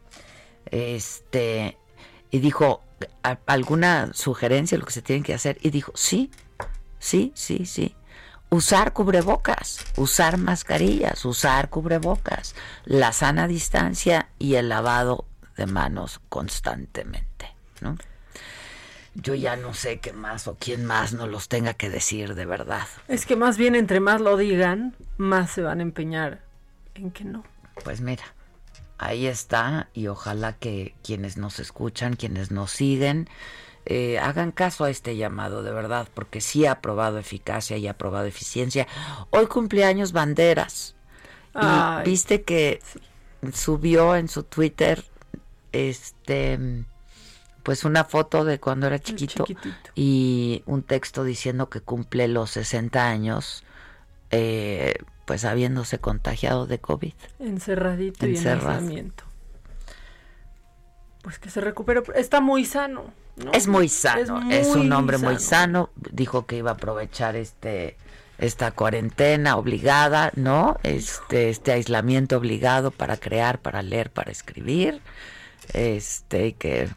este 0.66 1.78
y 2.30 2.38
dijo 2.38 2.82
alguna 3.46 4.10
sugerencia 4.12 4.76
de 4.76 4.80
lo 4.80 4.86
que 4.86 4.92
se 4.92 5.02
tiene 5.02 5.22
que 5.22 5.34
hacer 5.34 5.58
y 5.62 5.70
dijo 5.70 5.92
sí 5.94 6.30
sí 6.98 7.32
sí 7.34 7.66
sí. 7.66 7.96
Usar 8.50 8.92
cubrebocas 8.92 9.84
usar 9.96 10.36
mascarillas 10.36 11.24
usar 11.24 11.70
cubrebocas 11.70 12.54
la 12.84 13.12
sana 13.12 13.46
distancia 13.46 14.28
y 14.38 14.54
el 14.54 14.68
lavado 14.68 15.24
de 15.56 15.66
manos 15.66 16.20
constantemente 16.28 17.54
no 17.80 17.96
yo 19.14 19.34
ya 19.34 19.56
no 19.56 19.74
sé 19.74 19.98
qué 19.98 20.12
más 20.12 20.46
o 20.46 20.56
quién 20.58 20.84
más 20.84 21.12
nos 21.12 21.28
los 21.28 21.48
tenga 21.48 21.74
que 21.74 21.90
decir 21.90 22.34
de 22.34 22.46
verdad. 22.46 22.86
Es 23.08 23.26
que 23.26 23.36
más 23.36 23.58
bien 23.58 23.74
entre 23.74 24.00
más 24.00 24.20
lo 24.20 24.36
digan, 24.36 24.94
más 25.16 25.50
se 25.50 25.62
van 25.62 25.80
a 25.80 25.82
empeñar 25.82 26.42
en 26.94 27.10
que 27.10 27.24
no. 27.24 27.44
Pues 27.84 28.00
mira, 28.00 28.24
ahí 28.98 29.26
está 29.26 29.88
y 29.94 30.06
ojalá 30.06 30.52
que 30.54 30.94
quienes 31.02 31.36
nos 31.36 31.58
escuchan, 31.58 32.14
quienes 32.14 32.50
nos 32.50 32.70
siguen, 32.70 33.28
eh, 33.86 34.18
hagan 34.18 34.52
caso 34.52 34.84
a 34.84 34.90
este 34.90 35.16
llamado 35.16 35.62
de 35.62 35.72
verdad, 35.72 36.08
porque 36.14 36.40
sí 36.40 36.66
ha 36.66 36.80
probado 36.80 37.18
eficacia 37.18 37.76
y 37.76 37.88
ha 37.88 37.94
probado 37.96 38.26
eficiencia. 38.26 38.86
Hoy 39.30 39.46
cumpleaños 39.46 40.12
Banderas. 40.12 40.94
Y 41.52 42.08
viste 42.08 42.42
que 42.42 42.80
subió 43.52 44.14
en 44.14 44.28
su 44.28 44.44
Twitter 44.44 45.04
este 45.72 46.84
pues 47.62 47.84
una 47.84 48.04
foto 48.04 48.44
de 48.44 48.58
cuando 48.58 48.86
era 48.86 48.98
chiquito 48.98 49.44
y 49.94 50.62
un 50.66 50.82
texto 50.82 51.24
diciendo 51.24 51.68
que 51.68 51.80
cumple 51.80 52.28
los 52.28 52.50
60 52.50 53.08
años, 53.08 53.64
eh, 54.30 54.94
pues 55.24 55.44
habiéndose 55.44 55.98
contagiado 55.98 56.66
de 56.66 56.78
COVID. 56.78 57.12
Encerradito 57.38 58.26
y 58.26 58.36
en 58.36 58.48
aislamiento. 58.48 59.24
Pues 61.22 61.38
que 61.38 61.50
se 61.50 61.60
recupere. 61.60 62.02
Está 62.14 62.40
muy 62.40 62.64
sano. 62.64 63.12
Es 63.52 63.68
muy 63.68 63.88
sano, 63.88 64.50
es, 64.50 64.68
un 64.68 64.92
hombre 64.92 65.18
muy 65.18 65.38
sano. 65.38 65.90
Dijo 65.94 66.46
que 66.46 66.56
iba 66.56 66.72
a 66.72 66.74
aprovechar 66.74 67.36
este 67.36 67.96
esta 68.38 68.70
cuarentena 68.70 69.56
obligada, 69.56 70.32
¿no? 70.34 70.78
Este, 70.82 71.50
este 71.50 71.72
aislamiento 71.72 72.38
obligado 72.38 72.90
para 72.90 73.18
crear, 73.18 73.58
para 73.58 73.82
leer, 73.82 74.10
para 74.10 74.32
escribir, 74.32 75.02
este, 75.74 76.54
que 76.54 76.88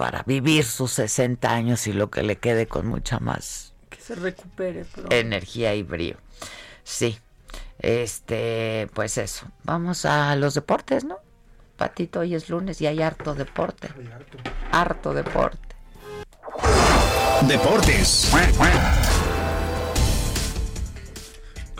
para 0.00 0.22
vivir 0.22 0.64
sus 0.64 0.92
60 0.92 1.52
años 1.52 1.86
y 1.86 1.92
lo 1.92 2.08
que 2.08 2.22
le 2.22 2.36
quede 2.36 2.66
con 2.66 2.86
mucha 2.86 3.18
más 3.18 3.74
que 3.90 4.00
se 4.00 4.14
recupere 4.14 4.86
energía 5.10 5.74
y 5.74 5.82
brío. 5.82 6.16
Sí. 6.84 7.18
Este, 7.80 8.88
pues 8.94 9.18
eso. 9.18 9.46
Vamos 9.64 10.06
a 10.06 10.34
los 10.36 10.54
deportes, 10.54 11.04
¿no? 11.04 11.18
Patito, 11.76 12.20
hoy 12.20 12.34
es 12.34 12.48
lunes 12.48 12.80
y 12.80 12.86
hay 12.86 13.02
harto 13.02 13.34
deporte. 13.34 13.88
harto. 13.88 14.38
harto 14.72 15.12
deporte. 15.12 15.76
Deportes. 17.42 18.30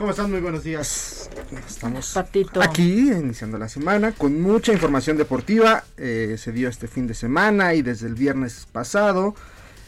¿Cómo 0.01 0.13
están? 0.13 0.31
Muy 0.31 0.41
buenos 0.41 0.65
días. 0.65 1.29
Estamos 1.69 2.17
aquí 2.17 3.11
iniciando 3.11 3.59
la 3.59 3.69
semana 3.69 4.13
con 4.13 4.41
mucha 4.41 4.73
información 4.73 5.19
deportiva. 5.19 5.85
Eh, 5.99 6.37
se 6.39 6.53
dio 6.53 6.71
este 6.71 6.89
fin 6.89 7.07
de 7.07 7.13
semana 7.13 7.75
y 7.75 7.83
desde 7.83 8.07
el 8.07 8.15
viernes 8.15 8.67
pasado. 8.73 9.35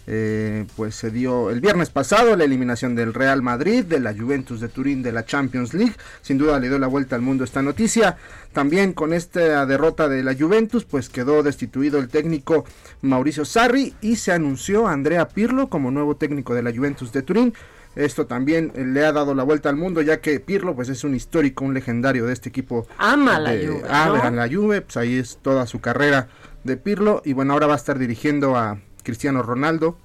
Eh, 0.07 0.67
pues 0.77 0.97
se 0.97 1.11
dio 1.11 1.49
el 1.49 1.63
viernes 1.63 1.89
pasado 1.89 2.37
la 2.37 2.45
eliminación 2.45 2.95
del 2.95 3.15
Real 3.15 3.41
Madrid, 3.41 3.85
de 3.85 4.01
la 4.01 4.13
Juventus 4.13 4.61
de 4.61 4.69
Turín 4.69 5.03
de 5.03 5.13
la 5.13 5.25
Champions 5.25 5.73
League. 5.73 5.95
Sin 6.21 6.37
duda 6.37 6.61
le 6.61 6.69
dio 6.69 6.79
la 6.79 6.89
vuelta 6.89 7.17
al 7.17 7.23
mundo 7.23 7.43
esta 7.43 7.63
noticia. 7.63 8.19
También 8.53 8.93
con 8.93 9.15
esta 9.15 9.65
derrota 9.65 10.11
de 10.11 10.23
la 10.23 10.35
Juventus, 10.35 10.85
pues 10.85 11.09
quedó 11.09 11.43
destituido 11.43 11.99
el 11.99 12.09
técnico 12.09 12.67
Mauricio 13.01 13.47
Sarri 13.47 13.95
y 14.03 14.17
se 14.17 14.33
anunció 14.33 14.89
a 14.89 14.93
Andrea 14.93 15.29
Pirlo 15.29 15.71
como 15.71 15.91
nuevo 15.91 16.17
técnico 16.17 16.55
de 16.55 16.65
la 16.65 16.71
Juventus 16.71 17.13
de 17.13 17.23
Turín. 17.23 17.55
Esto 17.95 18.27
también 18.27 18.73
le 18.75 19.05
ha 19.05 19.13
dado 19.13 19.35
la 19.35 19.43
vuelta 19.43 19.69
al 19.69 19.77
mundo, 19.77 20.01
ya 20.01 20.21
que 20.21 20.41
Pirlo 20.41 20.75
pues 20.75 20.89
es 20.89 21.05
un 21.05 21.15
histórico, 21.15 21.65
un 21.65 21.75
legendario 21.75 22.27
de 22.27 22.33
este 22.33 22.49
equipo. 22.49 22.87
Ama 22.99 23.39
la 23.39 23.51
Juve. 23.51 23.83
Ama 23.89 24.31
la 24.31 24.49
Juve, 24.49 24.81
pues 24.81 24.97
ahí 24.97 25.19
es 25.19 25.39
toda 25.43 25.67
su 25.67 25.81
carrera 25.81 26.29
de 26.65 26.77
Pirlo. 26.77 27.21
Y 27.25 27.35
bueno, 27.35 27.53
ahora 27.53 27.67
va 27.67 27.75
a 27.75 27.77
estar 27.77 27.99
dirigiendo 27.99 28.57
a 28.57 28.79
Cristiano 29.03 29.43
Ronaldo. 29.43 29.99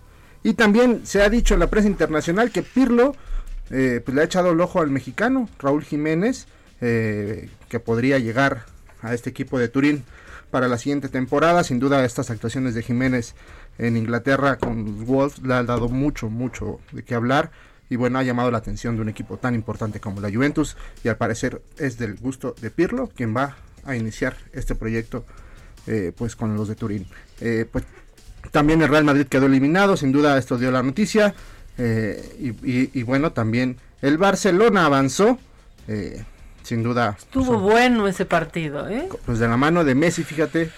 Y 0.43 0.53
también 0.53 1.05
se 1.05 1.21
ha 1.21 1.29
dicho 1.29 1.53
en 1.53 1.61
la 1.61 1.69
prensa 1.69 1.89
internacional 1.89 2.51
que 2.51 2.61
Pirlo 2.61 3.15
eh, 3.69 4.01
pues 4.03 4.15
le 4.15 4.21
ha 4.21 4.25
echado 4.25 4.51
el 4.51 4.61
ojo 4.61 4.81
al 4.81 4.89
mexicano, 4.89 5.49
Raúl 5.59 5.83
Jiménez, 5.83 6.47
eh, 6.81 7.49
que 7.69 7.79
podría 7.79 8.19
llegar 8.19 8.65
a 9.01 9.13
este 9.13 9.29
equipo 9.29 9.59
de 9.59 9.67
Turín 9.67 10.03
para 10.51 10.67
la 10.67 10.77
siguiente 10.77 11.07
temporada. 11.07 11.63
Sin 11.63 11.79
duda 11.79 12.03
estas 12.03 12.29
actuaciones 12.31 12.75
de 12.75 12.83
Jiménez 12.83 13.33
en 13.77 13.95
Inglaterra 13.95 14.57
con 14.57 15.05
Wolves 15.05 15.39
le 15.39 15.53
han 15.53 15.65
dado 15.65 15.87
mucho, 15.87 16.29
mucho 16.29 16.79
de 16.91 17.03
qué 17.03 17.15
hablar 17.15 17.51
y 17.89 17.95
bueno, 17.95 18.19
ha 18.19 18.23
llamado 18.23 18.51
la 18.51 18.57
atención 18.57 18.95
de 18.95 19.01
un 19.01 19.09
equipo 19.09 19.37
tan 19.37 19.55
importante 19.55 19.99
como 19.99 20.21
la 20.21 20.31
Juventus 20.31 20.75
y 21.03 21.07
al 21.07 21.17
parecer 21.17 21.61
es 21.77 21.97
del 21.97 22.15
gusto 22.15 22.55
de 22.61 22.69
Pirlo 22.69 23.09
quien 23.15 23.35
va 23.35 23.57
a 23.85 23.95
iniciar 23.95 24.35
este 24.53 24.75
proyecto 24.75 25.25
eh, 25.87 26.11
pues 26.15 26.35
con 26.35 26.55
los 26.55 26.67
de 26.67 26.75
Turín. 26.75 27.07
Eh, 27.39 27.65
pues 27.71 27.85
también 28.51 28.81
el 28.81 28.89
Real 28.89 29.05
Madrid 29.05 29.25
quedó 29.27 29.45
eliminado, 29.45 29.95
sin 29.95 30.11
duda 30.11 30.37
esto 30.37 30.57
dio 30.57 30.71
la 30.71 30.83
noticia 30.83 31.33
eh, 31.77 32.35
y, 32.39 33.03
bueno, 33.03 33.31
también 33.31 33.77
el 34.01 34.17
Barcelona 34.17 34.85
avanzó. 34.85 35.39
sin 36.63 36.83
duda. 36.83 37.15
Estuvo 37.17 37.59
bueno 37.59 38.07
ese 38.07 38.25
partido, 38.25 38.89
¿eh? 38.89 39.07
Pues 39.25 39.39
de 39.39 39.47
la 39.47 39.55
mano 39.55 39.85
de 39.85 39.95
Messi, 39.95 40.23
fíjate, 40.23 40.69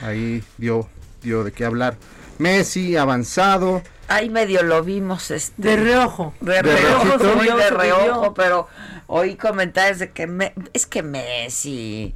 ahí 0.00 0.42
dio, 0.58 0.88
dio 1.22 1.44
de 1.44 1.52
qué 1.52 1.64
hablar. 1.64 1.96
Messi 2.38 2.96
avanzado, 2.96 3.82
ahí 4.10 4.28
medio 4.28 4.62
lo 4.62 4.82
vimos 4.82 5.30
este 5.30 5.62
de 5.62 5.76
reojo. 5.76 6.34
de, 6.40 6.62
reojo 6.62 7.56
de 7.56 7.70
reojo 7.70 8.34
pero 8.34 8.68
oí 9.06 9.36
comentarios 9.36 10.00
de 10.00 10.10
que 10.10 10.52
es 10.72 10.86
que 10.86 11.02
Messi. 11.02 12.14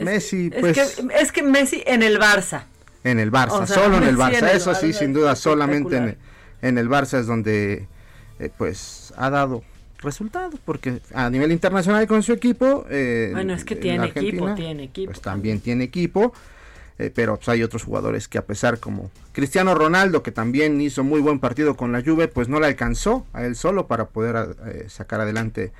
Messi 0.00 0.50
pues 0.50 0.98
es 1.14 1.32
que, 1.32 1.42
Messi 1.42 1.82
en 1.86 2.02
el 2.02 2.18
Barça. 2.18 2.62
en 3.04 3.18
el 3.18 3.30
Barça 3.30 3.66
solo 3.66 3.98
en 3.98 4.04
el 4.04 4.16
Barça. 4.16 4.50
eso 4.50 4.74
sí 4.74 4.92
sin 4.92 5.12
duda 5.12 5.36
solamente 5.36 6.16
en, 6.62 6.78
el 6.78 6.88
Barça 6.88 7.18
es 7.18 7.26
donde 7.26 7.86
eh, 8.38 8.50
pues 8.56 9.12
ha 9.16 9.30
dado 9.30 9.62
resultados 9.98 10.58
porque 10.64 11.00
a 11.12 11.28
nivel 11.28 11.52
internacional 11.52 12.06
con 12.06 12.22
su 12.22 12.32
equipo 12.32 12.86
eh, 12.88 13.30
bueno 13.32 13.52
es 13.52 13.64
que 13.64 13.76
tiene 13.76 14.06
equipo 14.06 14.54
tiene 14.54 14.84
equipo 14.84 15.12
pues 15.12 15.20
también 15.20 15.60
tiene 15.60 15.84
equipo 15.84 16.32
eh, 17.00 17.10
pero 17.14 17.36
pues, 17.36 17.48
hay 17.48 17.62
otros 17.62 17.84
jugadores 17.84 18.28
que 18.28 18.36
a 18.36 18.44
pesar 18.44 18.78
como 18.78 19.10
Cristiano 19.32 19.74
Ronaldo, 19.74 20.22
que 20.22 20.32
también 20.32 20.78
hizo 20.82 21.02
muy 21.02 21.20
buen 21.20 21.38
partido 21.38 21.74
con 21.74 21.92
la 21.92 22.02
Juve, 22.02 22.28
pues 22.28 22.48
no 22.48 22.60
le 22.60 22.66
alcanzó 22.66 23.26
a 23.32 23.44
él 23.46 23.56
solo 23.56 23.86
para 23.86 24.08
poder 24.08 24.56
eh, 24.66 24.84
sacar 24.88 25.22
adelante 25.22 25.72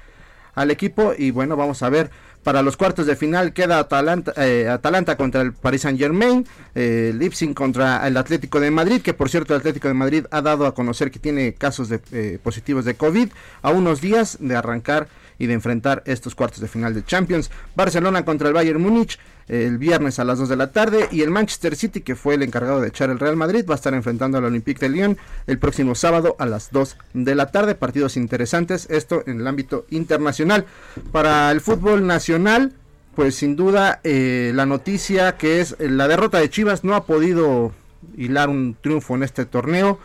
al 0.55 0.71
equipo. 0.71 1.13
Y 1.17 1.31
bueno, 1.31 1.57
vamos 1.57 1.83
a 1.83 1.91
ver 1.91 2.11
para 2.43 2.63
los 2.63 2.79
cuartos 2.79 3.05
de 3.05 3.17
final 3.17 3.53
queda 3.53 3.79
Atalanta, 3.79 4.33
eh, 4.39 4.67
Atalanta 4.67 5.19
contra 5.19 5.43
el 5.43 5.53
Paris 5.53 5.83
Saint 5.83 5.99
Germain, 5.99 6.47
eh, 6.75 7.13
Leipzig 7.15 7.53
contra 7.53 8.07
el 8.09 8.17
Atlético 8.17 8.61
de 8.61 8.71
Madrid, 8.71 9.03
que 9.03 9.13
por 9.13 9.29
cierto 9.29 9.53
el 9.53 9.61
Atlético 9.61 9.89
de 9.89 9.95
Madrid 9.95 10.25
ha 10.31 10.41
dado 10.41 10.65
a 10.65 10.75
conocer 10.75 11.11
que 11.11 11.19
tiene 11.19 11.53
casos 11.53 11.91
de, 11.91 12.39
positivos 12.43 12.87
de 12.87 12.95
COVID 12.95 13.29
a 13.61 13.71
unos 13.71 14.01
días 14.01 14.39
de 14.41 14.57
arrancar 14.57 15.09
y 15.41 15.47
de 15.47 15.55
enfrentar 15.55 16.05
estos 16.07 16.37
cuartos 16.37 16.61
de 16.61 16.69
final 16.69 16.95
de 16.95 17.05
Champions. 17.05 17.51
Barcelona 17.75 18.25
contra 18.25 18.47
el 18.47 18.55
Bayern 18.55 18.81
Múnich 18.81 19.19
el 19.49 19.79
viernes 19.79 20.21
a 20.21 20.25
las 20.25 20.39
2 20.39 20.49
de 20.49 20.57
la 20.57 20.71
tarde 20.71 21.09
y 21.11 21.23
el 21.23 21.31
Manchester 21.31 21.75
City, 21.75 22.03
que 22.03 22.15
fue 22.15 22.35
el 22.35 22.43
encargado 22.45 22.81
de 22.81 22.89
echar 22.89 23.11
el 23.11 23.19
Real 23.19 23.35
Madrid, 23.35 23.65
va 23.69 23.75
a 23.75 23.77
estar 23.77 23.93
enfrentando 23.95 24.39
al 24.39 24.45
Olympique 24.45 24.79
de 24.79 24.91
Lyon 24.91 25.19
el 25.49 25.59
próximo 25.59 25.97
sábado 25.97 26.37
a 26.39 26.47
las 26.47 26.71
2 26.71 26.97
de 27.15 27.35
la 27.35 27.51
tarde. 27.51 27.75
Partidos 27.75 28.17
interesantes, 28.17 28.87
esto 28.91 29.25
en 29.27 29.41
el 29.41 29.47
ámbito 29.49 29.87
internacional. 29.91 30.67
Para 31.11 31.51
el 31.51 31.61
fútbol 31.61 32.07
nacional, 32.07 32.75
pues 33.17 33.35
sin 33.35 33.57
duda 33.57 34.01
eh, 34.05 34.53
la 34.55 34.67
noticia 34.67 35.37
que 35.37 35.61
es 35.61 35.75
la 35.81 36.07
derrota 36.07 36.39
de 36.39 36.49
Chivas 36.49 36.85
no 36.85 36.95
ha 36.95 37.05
podido 37.05 37.73
hilar 38.17 38.51
un 38.51 38.77
triunfo 38.81 39.17
en 39.17 39.25
este 39.25 39.47
torneo. 39.47 39.99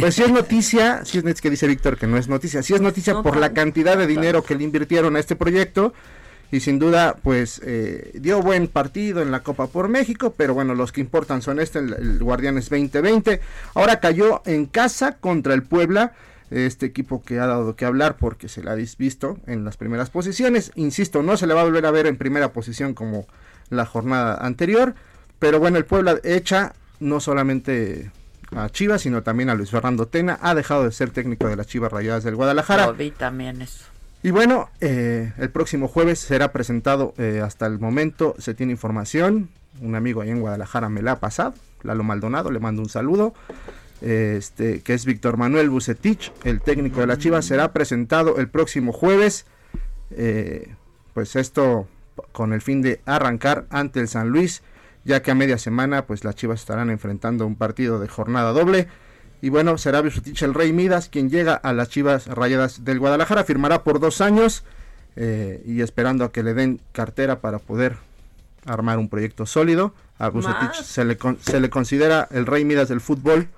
Pues 0.00 0.14
si 0.14 0.22
es 0.22 0.30
noticia, 0.30 1.04
si 1.04 1.18
es 1.18 1.40
que 1.40 1.50
dice 1.50 1.66
Víctor 1.66 1.96
que 1.96 2.06
no 2.06 2.16
es 2.16 2.28
noticia, 2.28 2.62
si 2.62 2.74
es 2.74 2.80
noticia 2.80 3.22
por 3.22 3.36
la 3.36 3.52
cantidad 3.52 3.96
de 3.96 4.06
dinero 4.06 4.42
que 4.42 4.54
le 4.54 4.64
invirtieron 4.64 5.16
a 5.16 5.20
este 5.20 5.36
proyecto 5.36 5.92
y 6.50 6.60
sin 6.60 6.78
duda 6.78 7.16
pues 7.22 7.60
eh, 7.64 8.12
dio 8.14 8.40
buen 8.40 8.68
partido 8.68 9.22
en 9.22 9.30
la 9.30 9.40
Copa 9.40 9.66
por 9.66 9.88
México, 9.88 10.34
pero 10.36 10.54
bueno, 10.54 10.74
los 10.74 10.92
que 10.92 11.00
importan 11.00 11.42
son 11.42 11.58
este, 11.58 11.80
el, 11.80 12.18
Guardianes 12.20 12.68
2020. 12.70 13.40
Ahora 13.74 14.00
cayó 14.00 14.42
en 14.46 14.66
casa 14.66 15.16
contra 15.16 15.54
el 15.54 15.62
Puebla, 15.62 16.12
este 16.50 16.86
equipo 16.86 17.22
que 17.24 17.40
ha 17.40 17.46
dado 17.46 17.74
que 17.74 17.84
hablar 17.84 18.16
porque 18.18 18.48
se 18.48 18.62
la 18.62 18.72
ha 18.72 18.74
visto 18.74 19.38
en 19.46 19.64
las 19.64 19.76
primeras 19.76 20.10
posiciones. 20.10 20.70
Insisto, 20.76 21.22
no 21.22 21.36
se 21.36 21.46
le 21.46 21.54
va 21.54 21.62
a 21.62 21.64
volver 21.64 21.86
a 21.86 21.90
ver 21.90 22.06
en 22.06 22.16
primera 22.16 22.52
posición 22.52 22.94
como 22.94 23.26
la 23.70 23.86
jornada 23.86 24.36
anterior, 24.36 24.94
pero 25.40 25.58
bueno, 25.58 25.78
el 25.78 25.84
Puebla 25.84 26.20
echa 26.22 26.74
no 27.00 27.18
solamente 27.18 28.12
a 28.56 28.68
Chivas, 28.70 29.02
sino 29.02 29.22
también 29.22 29.50
a 29.50 29.54
Luis 29.54 29.70
Fernando 29.70 30.06
Tena. 30.06 30.38
Ha 30.42 30.54
dejado 30.54 30.84
de 30.84 30.92
ser 30.92 31.10
técnico 31.10 31.48
de 31.48 31.56
las 31.56 31.66
Chivas 31.66 31.92
Rayadas 31.92 32.24
del 32.24 32.36
Guadalajara. 32.36 32.86
Lo 32.86 32.94
vi 32.94 33.10
también 33.10 33.62
eso. 33.62 33.84
Y 34.24 34.30
bueno, 34.30 34.70
eh, 34.80 35.32
el 35.36 35.50
próximo 35.50 35.86
jueves 35.86 36.18
será 36.18 36.50
presentado, 36.50 37.12
eh, 37.18 37.42
hasta 37.44 37.66
el 37.66 37.78
momento 37.78 38.34
se 38.38 38.54
tiene 38.54 38.72
información, 38.72 39.50
un 39.82 39.94
amigo 39.96 40.22
ahí 40.22 40.30
en 40.30 40.40
Guadalajara 40.40 40.88
me 40.88 41.02
la 41.02 41.12
ha 41.12 41.20
pasado, 41.20 41.52
Lalo 41.82 42.04
Maldonado, 42.04 42.50
le 42.50 42.58
mando 42.58 42.80
un 42.80 42.88
saludo, 42.88 43.34
este, 44.00 44.80
que 44.80 44.94
es 44.94 45.04
Víctor 45.04 45.36
Manuel 45.36 45.68
Bucetich, 45.68 46.32
el 46.42 46.62
técnico 46.62 47.00
de 47.00 47.06
la 47.06 47.18
Chivas, 47.18 47.44
será 47.44 47.74
presentado 47.74 48.38
el 48.38 48.48
próximo 48.48 48.92
jueves, 48.92 49.44
eh, 50.10 50.74
pues 51.12 51.36
esto 51.36 51.86
con 52.32 52.54
el 52.54 52.62
fin 52.62 52.80
de 52.80 53.02
arrancar 53.04 53.66
ante 53.68 54.00
el 54.00 54.08
San 54.08 54.30
Luis, 54.30 54.62
ya 55.04 55.22
que 55.22 55.30
a 55.30 55.34
media 55.34 55.58
semana 55.58 56.06
pues 56.06 56.24
las 56.24 56.34
Chivas 56.34 56.60
estarán 56.60 56.90
enfrentando 56.90 57.46
un 57.46 57.56
partido 57.56 57.98
de 57.98 58.08
jornada 58.08 58.52
doble 58.52 58.88
y 59.44 59.50
bueno, 59.50 59.76
será 59.76 60.00
Bisutich 60.00 60.42
el 60.42 60.54
Rey 60.54 60.72
Midas 60.72 61.10
quien 61.10 61.28
llega 61.28 61.54
a 61.54 61.74
las 61.74 61.90
Chivas 61.90 62.28
Rayadas 62.28 62.82
del 62.82 62.98
Guadalajara. 62.98 63.44
Firmará 63.44 63.84
por 63.84 64.00
dos 64.00 64.22
años 64.22 64.64
eh, 65.16 65.62
y 65.66 65.82
esperando 65.82 66.24
a 66.24 66.32
que 66.32 66.42
le 66.42 66.54
den 66.54 66.80
cartera 66.92 67.40
para 67.40 67.58
poder 67.58 67.96
armar 68.64 68.98
un 68.98 69.10
proyecto 69.10 69.44
sólido. 69.44 69.92
A 70.18 70.30
Bucetich 70.30 70.82
se 70.82 71.04
le, 71.04 71.18
se 71.40 71.60
le 71.60 71.68
considera 71.68 72.26
el 72.30 72.46
Rey 72.46 72.64
Midas 72.64 72.88
del 72.88 73.02
fútbol, 73.02 73.48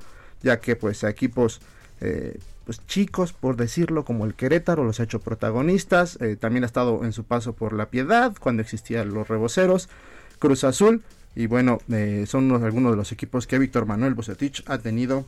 ya 0.43 0.59
que 0.59 0.75
pues 0.75 1.05
a 1.05 1.09
equipos 1.09 1.61
eh, 2.01 2.41
pues 2.65 2.85
chicos, 2.89 3.33
por 3.33 3.55
decirlo, 3.57 4.05
como 4.05 4.25
el 4.25 4.35
Querétaro, 4.35 4.83
los 4.83 4.99
ha 4.99 5.05
hecho 5.05 5.21
protagonistas. 5.21 6.19
Eh, 6.21 6.35
también 6.35 6.65
ha 6.65 6.67
estado 6.67 7.05
en 7.05 7.13
su 7.13 7.23
paso 7.23 7.53
por 7.53 7.73
La 7.73 7.91
Piedad, 7.91 8.35
cuando 8.41 8.61
existían 8.61 9.15
los 9.15 9.29
reboceros, 9.29 9.89
Cruz 10.41 10.65
Azul. 10.65 11.05
Y 11.37 11.47
bueno, 11.47 11.79
son 12.27 12.65
algunos 12.65 12.93
de 12.93 12.97
los 12.97 13.13
equipos 13.13 13.47
que 13.47 13.59
Víctor 13.59 13.85
Manuel 13.85 14.15
Bucetich 14.15 14.65
ha 14.67 14.79
tenido 14.79 15.27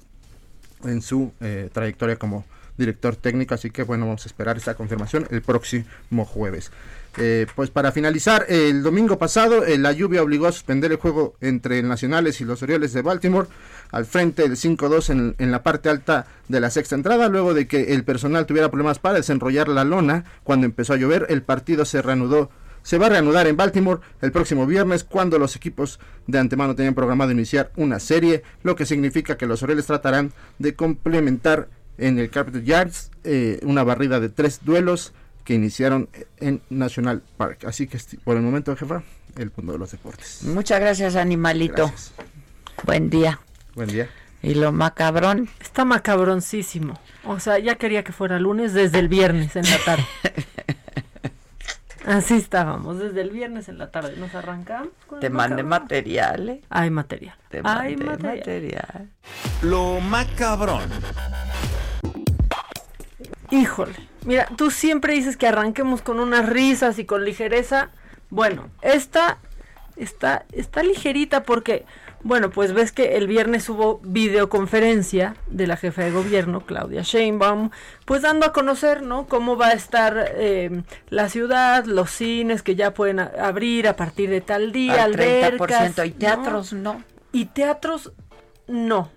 en 0.84 1.02
su 1.02 1.32
eh, 1.40 1.68
trayectoria 1.72 2.16
como 2.16 2.46
director 2.78 3.16
técnico, 3.16 3.54
así 3.54 3.70
que 3.70 3.82
bueno, 3.82 4.06
vamos 4.06 4.24
a 4.24 4.28
esperar 4.28 4.56
esa 4.56 4.74
confirmación 4.74 5.26
el 5.30 5.42
próximo 5.42 6.24
jueves. 6.24 6.70
Eh, 7.18 7.46
pues 7.54 7.68
para 7.70 7.92
finalizar, 7.92 8.46
el 8.48 8.82
domingo 8.82 9.18
pasado 9.18 9.64
eh, 9.66 9.76
la 9.76 9.92
lluvia 9.92 10.22
obligó 10.22 10.46
a 10.46 10.52
suspender 10.52 10.92
el 10.92 10.98
juego 10.98 11.34
entre 11.40 11.80
el 11.80 11.88
Nacionales 11.88 12.40
y 12.40 12.44
los 12.44 12.62
Orioles 12.62 12.92
de 12.92 13.02
Baltimore 13.02 13.48
al 13.90 14.06
frente 14.06 14.42
del 14.42 14.52
5-2 14.52 15.10
en, 15.10 15.34
en, 15.38 15.50
la 15.50 15.62
parte 15.62 15.88
alta 15.88 16.26
de 16.46 16.60
la 16.60 16.70
sexta 16.70 16.94
entrada, 16.94 17.28
luego 17.28 17.52
de 17.52 17.66
que 17.66 17.94
el 17.94 18.04
personal 18.04 18.46
tuviera 18.46 18.70
problemas 18.70 18.98
para 18.98 19.16
desenrollar 19.16 19.68
la 19.68 19.84
lona 19.84 20.24
cuando 20.44 20.66
empezó 20.66 20.92
a 20.92 20.96
llover, 20.96 21.26
el 21.28 21.42
partido 21.42 21.84
se 21.84 22.00
reanudó. 22.00 22.50
Se 22.88 22.96
va 22.96 23.04
a 23.04 23.08
reanudar 23.10 23.46
en 23.46 23.54
Baltimore 23.54 24.00
el 24.22 24.32
próximo 24.32 24.64
viernes 24.64 25.04
cuando 25.04 25.38
los 25.38 25.54
equipos 25.56 26.00
de 26.26 26.38
antemano 26.38 26.74
tenían 26.74 26.94
programado 26.94 27.30
iniciar 27.30 27.70
una 27.76 28.00
serie, 28.00 28.42
lo 28.62 28.76
que 28.76 28.86
significa 28.86 29.36
que 29.36 29.44
los 29.44 29.62
Orioles 29.62 29.84
tratarán 29.84 30.32
de 30.58 30.74
complementar 30.74 31.68
en 31.98 32.18
el 32.18 32.30
Carpet 32.30 32.64
Yards 32.64 33.10
eh, 33.24 33.60
una 33.62 33.84
barrida 33.84 34.20
de 34.20 34.30
tres 34.30 34.60
duelos 34.64 35.12
que 35.44 35.52
iniciaron 35.52 36.08
en 36.38 36.62
National 36.70 37.22
Park. 37.36 37.66
Así 37.66 37.86
que 37.86 37.98
por 38.24 38.38
el 38.38 38.42
momento, 38.42 38.74
jefa, 38.74 39.02
el 39.36 39.50
punto 39.50 39.72
de 39.72 39.78
los 39.80 39.90
deportes. 39.90 40.44
Muchas 40.44 40.80
gracias, 40.80 41.14
animalito. 41.14 41.88
Gracias. 41.88 42.14
Buen 42.84 43.10
día. 43.10 43.38
Buen 43.74 43.90
día. 43.90 44.08
¿Y 44.42 44.54
lo 44.54 44.72
macabrón? 44.72 45.50
Está 45.60 45.84
macabroncísimo. 45.84 46.98
O 47.24 47.38
sea, 47.38 47.58
ya 47.58 47.74
quería 47.74 48.02
que 48.02 48.12
fuera 48.12 48.38
lunes 48.38 48.72
desde 48.72 48.98
el 48.98 49.08
viernes 49.08 49.56
en 49.56 49.68
la 49.68 49.76
tarde. 49.84 50.06
Así 52.08 52.36
estábamos, 52.36 52.98
desde 52.98 53.20
el 53.20 53.28
viernes 53.28 53.68
en 53.68 53.76
la 53.76 53.90
tarde. 53.90 54.16
Nos 54.16 54.34
arrancamos. 54.34 54.88
Con 55.06 55.20
Te 55.20 55.28
mandé 55.28 55.62
material. 55.62 56.48
¿eh? 56.48 56.62
Hay 56.70 56.88
material. 56.88 57.36
Te 57.50 57.58
Hay 57.58 57.96
mandé 57.96 58.04
material. 58.04 58.38
material. 58.38 59.10
Lo 59.60 60.00
macabrón. 60.00 60.88
Híjole, 63.50 63.94
mira, 64.24 64.48
tú 64.56 64.70
siempre 64.70 65.12
dices 65.12 65.36
que 65.36 65.46
arranquemos 65.46 66.00
con 66.00 66.18
unas 66.18 66.48
risas 66.48 66.98
y 66.98 67.04
con 67.04 67.26
ligereza. 67.26 67.90
Bueno, 68.30 68.70
esta 68.80 69.36
está, 69.96 70.46
está 70.52 70.82
ligerita 70.82 71.42
porque, 71.42 71.84
bueno, 72.22 72.50
pues 72.50 72.72
ves 72.72 72.92
que 72.92 73.16
el 73.16 73.26
viernes 73.26 73.68
hubo 73.68 74.00
videoconferencia 74.02 75.36
de 75.46 75.66
la 75.66 75.76
jefa 75.76 76.02
de 76.02 76.10
gobierno, 76.10 76.60
Claudia 76.66 77.02
Sheinbaum, 77.02 77.70
pues 78.04 78.22
dando 78.22 78.46
a 78.46 78.52
conocer, 78.52 79.02
¿no? 79.02 79.26
Cómo 79.26 79.56
va 79.56 79.68
a 79.68 79.72
estar 79.72 80.32
eh, 80.36 80.82
la 81.10 81.28
ciudad, 81.28 81.84
los 81.84 82.10
cines 82.10 82.62
que 82.62 82.74
ya 82.74 82.92
pueden 82.92 83.20
abrir 83.20 83.86
a 83.88 83.96
partir 83.96 84.30
de 84.30 84.40
tal 84.40 84.72
día, 84.72 85.04
Al 85.04 85.12
albercas. 85.12 85.96
30% 85.96 86.06
y 86.06 86.10
teatros 86.10 86.72
no. 86.72 87.02
Y 87.32 87.46
teatros 87.46 88.12
no. 88.66 89.10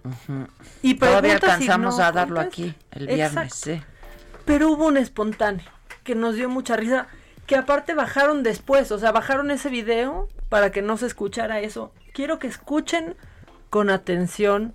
Y 0.81 0.95
Todavía 0.95 1.37
si 1.39 1.45
alcanzamos 1.45 1.97
no 1.97 2.03
a 2.03 2.11
darlo 2.11 2.35
contesta. 2.37 2.63
aquí 2.63 2.75
el 2.91 3.07
viernes, 3.07 3.53
sí. 3.53 3.81
Pero 4.45 4.69
hubo 4.69 4.85
un 4.87 4.97
espontáneo 4.97 5.65
que 6.03 6.15
nos 6.15 6.35
dio 6.35 6.49
mucha 6.49 6.75
risa, 6.75 7.07
que 7.45 7.55
aparte 7.55 7.93
bajaron 7.93 8.43
después, 8.43 8.91
o 8.91 8.97
sea, 8.99 9.11
bajaron 9.11 9.51
ese 9.51 9.69
video 9.69 10.27
para 10.49 10.71
que 10.71 10.81
no 10.81 10.97
se 10.97 11.05
escuchara 11.05 11.59
eso. 11.59 11.93
Quiero 12.13 12.39
que 12.39 12.47
escuchen 12.47 13.15
con 13.69 13.89
atención 13.89 14.73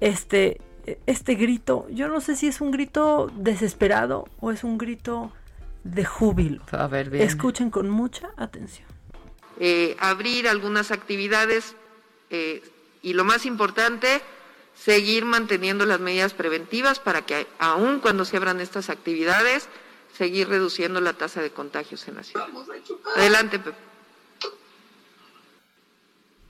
este 0.00 0.60
este 1.06 1.34
grito. 1.34 1.86
Yo 1.90 2.08
no 2.08 2.20
sé 2.20 2.36
si 2.36 2.46
es 2.46 2.60
un 2.60 2.70
grito 2.70 3.30
desesperado 3.34 4.28
o 4.40 4.52
es 4.52 4.62
un 4.62 4.78
grito 4.78 5.32
de 5.82 6.04
júbilo. 6.04 6.62
A 6.70 6.86
ver, 6.86 7.10
bien. 7.10 7.24
Escuchen 7.24 7.70
con 7.70 7.90
mucha 7.90 8.30
atención. 8.36 8.86
eh, 9.58 9.96
abrir 9.98 10.48
algunas 10.48 10.90
actividades 10.90 11.76
eh, 12.30 12.62
y 13.02 13.14
lo 13.14 13.24
más 13.24 13.46
importante, 13.46 14.20
seguir 14.74 15.24
manteniendo 15.24 15.86
las 15.86 16.00
medidas 16.00 16.34
preventivas 16.34 16.98
para 17.00 17.22
que 17.22 17.46
aun 17.58 18.00
cuando 18.00 18.24
se 18.24 18.36
abran 18.36 18.60
estas 18.60 18.90
actividades, 18.90 19.68
seguir 20.12 20.48
reduciendo 20.48 21.00
la 21.00 21.14
tasa 21.14 21.40
de 21.40 21.50
contagios 21.50 22.06
en 22.08 22.16
la 22.16 22.22
ciudad. 22.22 22.46
Adelante, 23.16 23.58
Pepe. 23.58 23.76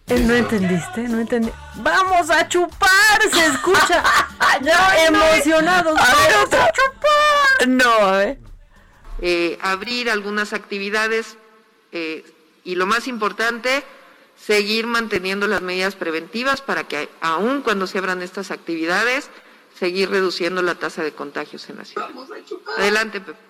Eh, 0.09 0.21
¿No 0.21 0.35
entendiste? 0.35 1.09
No 1.09 1.19
entendí. 1.19 1.51
¡Vamos 1.77 2.31
a 2.31 2.47
chupar! 2.49 3.23
Se 3.33 3.47
escucha 3.47 4.05
ya 4.63 5.07
emocionados. 5.07 5.97
¡Vamos 5.97 6.53
a 6.53 6.71
chupar! 6.73 7.69
No, 7.69 7.91
a 7.91 8.19
ver. 8.19 8.39
Eh, 9.21 9.59
abrir 9.63 10.09
algunas 10.11 10.53
actividades 10.53 11.37
eh, 11.91 12.25
y 12.63 12.77
lo 12.77 12.87
más 12.87 13.09
importante, 13.09 13.83
seguir 14.37 14.87
manteniendo 14.87 15.49
las 15.49 15.63
medidas 15.63 15.97
preventivas 15.97 16.61
para 16.61 16.85
que 16.85 17.09
aun 17.21 17.63
cuando 17.63 17.87
se 17.87 17.99
abran 17.99 18.23
estas 18.23 18.51
actividades, 18.53 19.31
seguir 19.77 20.11
reduciendo 20.11 20.63
la 20.63 20.77
tasa 20.77 21.03
de 21.03 21.13
contagios 21.13 21.69
en 21.69 21.79
la 21.79 21.85
ciudad. 21.85 22.11
Adelante, 22.77 23.21
Pepe. 23.21 23.46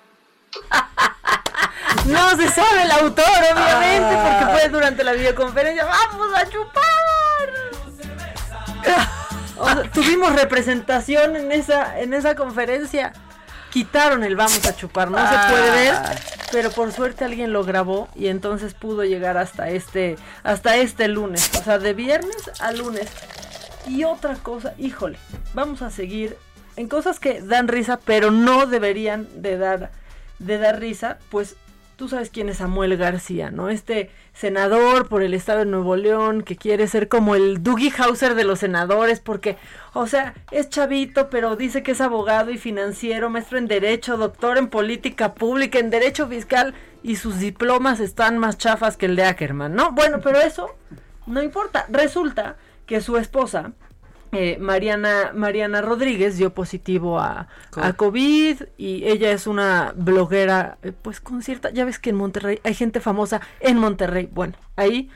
No 2.06 2.36
se 2.36 2.48
sabe 2.48 2.82
el 2.82 2.90
autor, 2.92 3.24
obviamente, 3.52 4.16
porque 4.16 4.52
fue 4.52 4.68
durante 4.68 5.02
la 5.02 5.12
videoconferencia. 5.12 5.84
¡Vamos 5.84 6.28
a 6.36 6.48
chupar! 6.48 6.84
O 9.58 9.64
sea, 9.64 9.90
tuvimos 9.92 10.32
representación 10.34 11.34
en 11.34 11.50
esa, 11.50 11.98
en 11.98 12.14
esa 12.14 12.34
conferencia. 12.34 13.12
Quitaron 13.70 14.22
el 14.24 14.36
vamos 14.36 14.64
a 14.66 14.76
chupar, 14.76 15.10
no 15.10 15.18
se 15.18 15.50
puede 15.50 15.70
ver, 15.70 15.94
pero 16.52 16.70
por 16.70 16.92
suerte 16.92 17.24
alguien 17.24 17.52
lo 17.52 17.64
grabó 17.64 18.08
y 18.14 18.28
entonces 18.28 18.74
pudo 18.74 19.04
llegar 19.04 19.36
hasta 19.36 19.68
este, 19.68 20.16
hasta 20.44 20.76
este 20.76 21.08
lunes. 21.08 21.50
O 21.58 21.64
sea, 21.64 21.78
de 21.78 21.92
viernes 21.92 22.50
a 22.60 22.72
lunes. 22.72 23.08
Y 23.86 24.04
otra 24.04 24.34
cosa, 24.36 24.74
híjole, 24.78 25.18
vamos 25.54 25.82
a 25.82 25.90
seguir 25.90 26.38
en 26.76 26.88
cosas 26.88 27.18
que 27.18 27.40
dan 27.40 27.68
risa, 27.68 27.98
pero 28.04 28.30
no 28.30 28.66
deberían 28.66 29.28
de 29.42 29.58
dar, 29.58 29.90
de 30.38 30.58
dar 30.58 30.80
risa, 30.80 31.18
pues 31.30 31.56
tú 31.96 32.08
sabes 32.08 32.30
quién 32.30 32.48
es 32.48 32.58
Samuel 32.58 32.96
García, 32.96 33.50
¿no? 33.50 33.70
Este 33.70 34.10
senador 34.34 35.08
por 35.08 35.22
el 35.22 35.32
estado 35.32 35.60
de 35.60 35.64
Nuevo 35.64 35.96
León 35.96 36.42
que 36.42 36.56
quiere 36.56 36.86
ser 36.86 37.08
como 37.08 37.34
el 37.34 37.62
Dougie 37.62 37.92
Hauser 37.96 38.34
de 38.34 38.44
los 38.44 38.58
senadores 38.58 39.20
porque, 39.20 39.56
o 39.94 40.06
sea, 40.06 40.34
es 40.50 40.68
chavito, 40.68 41.30
pero 41.30 41.56
dice 41.56 41.82
que 41.82 41.92
es 41.92 42.00
abogado 42.02 42.50
y 42.50 42.58
financiero, 42.58 43.30
maestro 43.30 43.56
en 43.56 43.66
derecho, 43.66 44.18
doctor 44.18 44.58
en 44.58 44.68
política 44.68 45.34
pública, 45.34 45.78
en 45.78 45.90
derecho 45.90 46.28
fiscal 46.28 46.74
y 47.02 47.16
sus 47.16 47.38
diplomas 47.38 48.00
están 48.00 48.36
más 48.36 48.58
chafas 48.58 48.96
que 48.96 49.06
el 49.06 49.16
de 49.16 49.24
Ackerman, 49.24 49.74
¿no? 49.74 49.92
Bueno, 49.92 50.20
pero 50.22 50.38
eso 50.38 50.76
no 51.26 51.42
importa. 51.42 51.86
Resulta 51.88 52.56
que 52.84 53.00
su 53.00 53.16
esposa 53.16 53.72
eh, 54.36 54.58
Mariana, 54.60 55.32
Mariana 55.34 55.80
Rodríguez 55.80 56.36
dio 56.36 56.52
positivo 56.54 57.18
a, 57.18 57.48
a 57.74 57.92
COVID 57.94 58.62
y 58.76 59.04
ella 59.06 59.30
es 59.32 59.46
una 59.46 59.92
bloguera, 59.96 60.78
eh, 60.82 60.92
pues 60.92 61.20
con 61.20 61.42
cierta, 61.42 61.70
ya 61.70 61.84
ves 61.84 61.98
que 61.98 62.10
en 62.10 62.16
Monterrey 62.16 62.60
hay 62.64 62.74
gente 62.74 63.00
famosa 63.00 63.40
en 63.60 63.78
Monterrey, 63.78 64.28
bueno, 64.32 64.54
ahí 64.76 65.10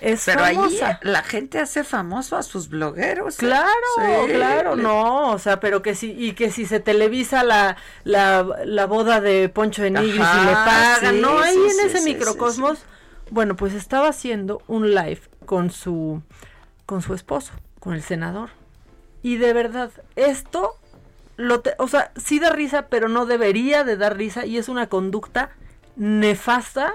es 0.00 0.24
Pero 0.26 0.42
ahí 0.44 0.56
famosa. 0.56 0.98
la 1.02 1.22
gente 1.22 1.58
hace 1.60 1.84
famoso 1.84 2.36
a 2.36 2.42
sus 2.42 2.68
blogueros. 2.68 3.36
¿eh? 3.36 3.38
Claro, 3.38 3.70
Sí, 3.96 4.32
claro, 4.32 4.76
no, 4.76 5.30
o 5.30 5.38
sea, 5.38 5.60
pero 5.60 5.80
que 5.80 5.94
si, 5.94 6.10
y 6.12 6.32
que 6.32 6.50
si 6.50 6.66
se 6.66 6.80
televisa 6.80 7.42
la, 7.44 7.76
la, 8.04 8.44
la 8.64 8.86
boda 8.86 9.20
de 9.20 9.48
Poncho 9.48 9.82
de 9.82 9.90
Nigris 9.90 10.16
y 10.16 10.20
Ajá, 10.20 10.44
le 10.44 10.52
pagan, 10.52 11.14
sí, 11.14 11.20
¿no? 11.22 11.38
Ahí 11.38 11.54
sí, 11.54 11.78
en 11.80 11.86
ese 11.88 12.02
microcosmos, 12.02 12.80
bueno, 13.30 13.56
pues 13.56 13.74
estaba 13.74 14.08
haciendo 14.08 14.60
un 14.66 14.94
live 14.94 15.20
con 15.46 15.70
su, 15.70 16.20
con 16.84 17.00
su 17.00 17.14
esposo, 17.14 17.52
con 17.80 17.94
el 17.94 18.02
senador. 18.02 18.50
Y 19.22 19.36
de 19.36 19.52
verdad, 19.52 19.90
esto, 20.14 20.74
lo 21.36 21.60
te- 21.60 21.74
o 21.78 21.88
sea, 21.88 22.12
sí 22.16 22.38
da 22.38 22.50
risa, 22.50 22.88
pero 22.88 23.08
no 23.08 23.26
debería 23.26 23.84
de 23.84 23.96
dar 23.96 24.16
risa 24.16 24.46
y 24.46 24.56
es 24.58 24.68
una 24.68 24.88
conducta 24.88 25.50
nefasta 25.96 26.94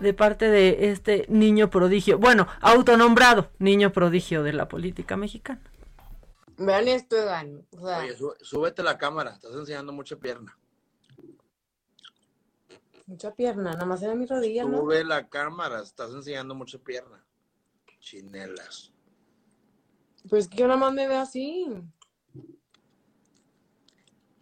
de 0.00 0.12
parte 0.14 0.48
de 0.50 0.90
este 0.90 1.26
niño 1.28 1.70
prodigio, 1.70 2.18
bueno, 2.18 2.48
autonombrado 2.60 3.50
niño 3.58 3.92
prodigio 3.92 4.42
de 4.42 4.52
la 4.52 4.66
política 4.68 5.16
mexicana. 5.16 5.60
Vean 6.56 6.88
esto, 6.88 7.16
Egan. 7.16 7.64
O 7.76 7.86
sea, 7.86 7.98
Oye, 7.98 8.16
sú- 8.16 8.34
súbete 8.40 8.82
la 8.82 8.96
cámara, 8.98 9.32
estás 9.32 9.54
enseñando 9.54 9.92
mucha 9.92 10.16
pierna. 10.16 10.56
mucha 13.06 13.34
pierna, 13.34 13.72
nada 13.72 13.84
más 13.84 14.02
era 14.02 14.14
mi 14.14 14.24
rodilla, 14.24 14.64
¿no? 14.64 14.78
Sube 14.78 15.04
la 15.04 15.28
cámara, 15.28 15.82
estás 15.82 16.10
enseñando 16.12 16.54
mucha 16.54 16.78
pierna. 16.78 17.22
Chinelas. 18.00 18.90
Pues 20.28 20.48
que 20.48 20.56
yo 20.56 20.66
nada 20.66 20.78
más 20.78 20.92
me 20.92 21.06
veo 21.06 21.20
así. 21.20 21.66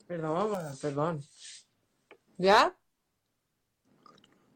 Perdón, 0.07 0.77
perdón. 0.81 1.25
¿Ya? 2.37 2.77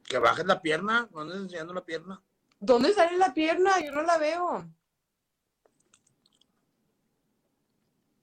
Que 0.05 0.19
bajes 0.19 0.47
la 0.47 0.63
pierna, 0.63 1.09
no 1.13 1.21
andes 1.21 1.39
enseñando 1.39 1.75
la 1.75 1.85
pierna. 1.85 2.23
¿Dónde 2.61 2.93
sale 2.93 3.17
la 3.17 3.35
pierna? 3.35 3.81
Yo 3.85 3.93
no 3.93 4.03
la 4.03 4.19
veo. 4.19 4.71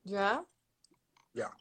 ¿Ya? 0.04 0.46
Ya. 1.34 1.56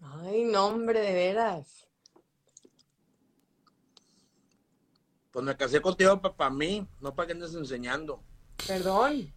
Ay, 0.00 0.44
no, 0.44 0.66
hombre, 0.66 1.00
de 1.00 1.12
veras. 1.12 1.88
Pues 5.30 5.44
me 5.44 5.56
casé 5.56 5.80
contigo 5.80 6.20
para 6.20 6.50
mí, 6.50 6.86
no 7.00 7.14
para 7.14 7.26
que 7.26 7.32
andes 7.32 7.54
enseñando. 7.54 8.22
Perdón. 8.66 9.32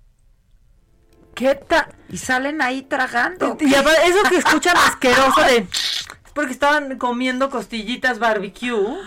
¿Qué 1.33 1.55
tal? 1.55 1.87
Y 2.09 2.17
salen 2.17 2.61
ahí 2.61 2.81
tragando. 2.83 3.57
Y, 3.59 3.65
y 3.69 3.73
eso 3.73 4.23
que 4.29 4.37
escuchan 4.37 4.77
asqueroso 4.87 5.41
de... 5.41 5.57
Es 5.57 6.05
porque 6.33 6.51
estaban 6.53 6.97
comiendo 6.97 7.49
costillitas 7.49 8.19
barbecue. 8.19 8.97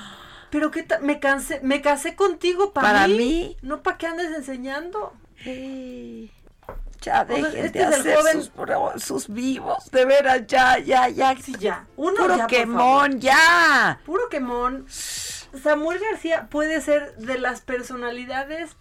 Pero 0.50 0.70
qué 0.70 0.82
tal, 0.82 1.02
me 1.02 1.20
cansé, 1.20 1.60
me 1.62 1.80
casé 1.82 2.16
contigo 2.16 2.72
para, 2.72 2.88
Para 2.88 3.08
mí, 3.08 3.16
mí. 3.18 3.56
no 3.62 3.82
para 3.82 3.98
que 3.98 4.06
andes 4.06 4.34
enseñando. 4.34 5.12
Ya 5.44 5.52
O 5.52 7.00
sea, 7.02 7.24
dejen 7.26 7.64
este 7.66 7.78
de 7.78 7.84
es 7.84 7.90
el 7.92 8.00
hacer 8.00 8.16
joven- 8.16 9.00
sus, 9.00 9.28
vivos. 9.28 9.90
De 9.90 10.04
veras, 10.04 10.46
ya, 10.46 10.78
ya, 10.78 11.08
ya. 11.08 11.36
Sí, 11.36 11.54
ya. 11.58 11.86
Uno 11.96 12.16
Puro 12.16 12.36
ya, 12.38 12.46
quemón, 12.46 13.20
ya. 13.20 14.00
Puro 14.04 14.28
quemón. 14.30 14.86
Samuel 14.88 15.98
García 16.00 16.48
puede 16.50 16.80
ser 16.80 17.14
de 17.16 17.38
las 17.38 17.60
personalidades 17.60 18.76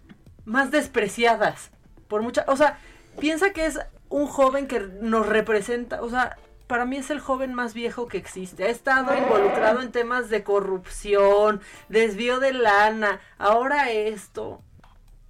más 0.48 0.72
despreciadas. 0.72 1.72
Por 2.08 2.24
mucha. 2.24 2.46
O 2.48 2.56
sea, 2.56 2.80
piensa 3.20 3.52
que 3.52 3.66
es 3.66 3.80
un 4.10 4.26
joven 4.26 4.68
que 4.68 4.80
nos 4.80 5.28
representa. 5.28 6.02
O 6.02 6.10
sea, 6.10 6.38
para 6.68 6.86
mí 6.86 6.96
es 6.98 7.10
el 7.10 7.20
joven 7.20 7.54
más 7.54 7.74
viejo 7.74 8.08
que 8.08 8.18
existe. 8.18 8.64
Ha 8.64 8.70
estado 8.70 9.16
involucrado 9.16 9.82
en 9.82 9.92
temas 9.92 10.30
de 10.30 10.44
corrupción, 10.44 11.62
desvío 11.90 12.40
de 12.40 12.54
lana, 12.54 13.20
ahora 13.38 13.92
esto. 13.92 14.62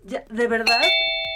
Ya, 0.04 0.24
de 0.30 0.48
verdad 0.48 0.82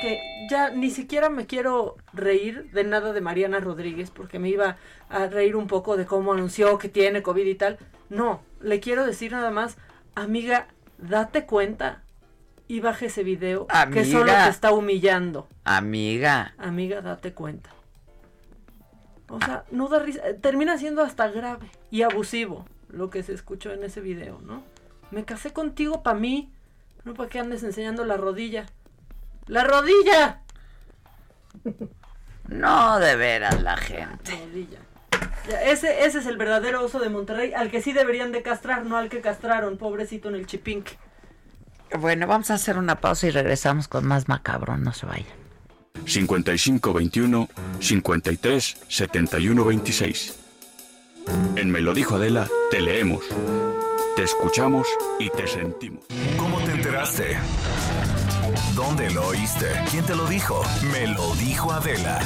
que 0.01 0.19
ya 0.49 0.69
ni 0.69 0.91
siquiera 0.91 1.29
me 1.29 1.45
quiero 1.45 1.97
reír 2.13 2.71
de 2.71 2.83
nada 2.83 3.13
de 3.13 3.21
Mariana 3.21 3.59
Rodríguez 3.59 4.11
porque 4.11 4.39
me 4.39 4.49
iba 4.49 4.77
a 5.09 5.27
reír 5.27 5.55
un 5.55 5.67
poco 5.67 5.97
de 5.97 6.05
cómo 6.05 6.33
anunció 6.33 6.77
que 6.77 6.87
tiene 6.87 7.23
COVID 7.23 7.45
y 7.45 7.55
tal. 7.55 7.79
No, 8.09 8.43
le 8.61 8.79
quiero 8.79 9.05
decir 9.05 9.31
nada 9.31 9.51
más, 9.51 9.77
amiga, 10.15 10.67
date 10.97 11.45
cuenta 11.45 12.03
y 12.71 12.79
baje 12.79 13.07
ese 13.07 13.25
video 13.25 13.67
que 13.91 14.05
solo 14.05 14.31
Amiga. 14.31 14.45
te 14.45 14.49
está 14.49 14.71
humillando. 14.71 15.45
Amiga. 15.65 16.53
Amiga, 16.57 17.01
date 17.01 17.33
cuenta. 17.33 17.69
O 19.27 19.39
sea, 19.39 19.65
no 19.71 19.89
da 19.89 19.99
risa, 19.99 20.25
eh, 20.25 20.35
termina 20.35 20.77
siendo 20.77 21.01
hasta 21.01 21.27
grave 21.27 21.69
y 21.89 22.03
abusivo 22.03 22.65
lo 22.87 23.09
que 23.09 23.23
se 23.23 23.33
escuchó 23.33 23.73
en 23.73 23.83
ese 23.83 23.99
video, 23.99 24.39
¿no? 24.39 24.63
Me 25.11 25.25
casé 25.25 25.51
contigo 25.51 26.01
para 26.01 26.17
mí, 26.17 26.49
no 27.03 27.13
para 27.13 27.27
que 27.27 27.39
andes 27.39 27.61
enseñando 27.63 28.05
la 28.05 28.15
rodilla. 28.15 28.67
¡La 29.47 29.65
rodilla! 29.65 30.39
No, 32.47 32.99
de 32.99 33.17
veras, 33.17 33.61
la 33.61 33.75
gente. 33.75 34.31
Rodilla. 34.31 34.79
Ya, 35.49 35.61
ese, 35.63 36.05
ese 36.05 36.19
es 36.19 36.25
el 36.25 36.37
verdadero 36.37 36.85
oso 36.85 36.99
de 36.99 37.09
Monterrey, 37.09 37.53
al 37.53 37.69
que 37.69 37.81
sí 37.81 37.91
deberían 37.91 38.31
de 38.31 38.43
castrar, 38.43 38.85
no 38.85 38.95
al 38.95 39.09
que 39.09 39.19
castraron, 39.19 39.77
pobrecito 39.77 40.29
en 40.29 40.35
el 40.35 40.45
chipinque. 40.45 40.97
Bueno, 41.99 42.27
vamos 42.27 42.51
a 42.51 42.55
hacer 42.55 42.77
una 42.77 42.99
pausa 42.99 43.27
y 43.27 43.31
regresamos 43.31 43.87
con 43.87 44.05
más 44.05 44.27
macabrón. 44.27 44.83
No 44.83 44.93
se 44.93 45.05
vayan. 45.05 45.41
5521 46.05 47.49
53 47.79 48.77
71 48.87 49.65
26. 49.65 50.35
En 51.55 51.69
Me 51.69 51.81
lo 51.81 51.93
dijo 51.93 52.15
Adela, 52.15 52.47
te 52.71 52.81
leemos, 52.81 53.23
te 54.15 54.23
escuchamos 54.23 54.87
y 55.19 55.29
te 55.29 55.47
sentimos. 55.47 56.03
¿Cómo 56.37 56.59
te 56.61 56.71
enteraste? 56.71 57.37
¿Dónde 58.75 59.11
lo 59.11 59.27
oíste? 59.27 59.67
¿Quién 59.91 60.05
te 60.05 60.15
lo 60.15 60.25
dijo? 60.25 60.63
Me 60.91 61.07
lo 61.07 61.35
dijo 61.35 61.71
Adela. 61.71 62.19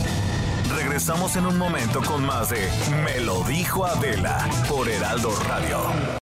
Regresamos 0.76 1.36
en 1.36 1.46
un 1.46 1.58
momento 1.58 2.02
con 2.02 2.26
más 2.26 2.50
de 2.50 2.68
Me 3.04 3.20
lo 3.22 3.44
dijo 3.44 3.86
Adela 3.86 4.48
por 4.70 4.88
Heraldo 4.88 5.32
Radio. 5.48 6.25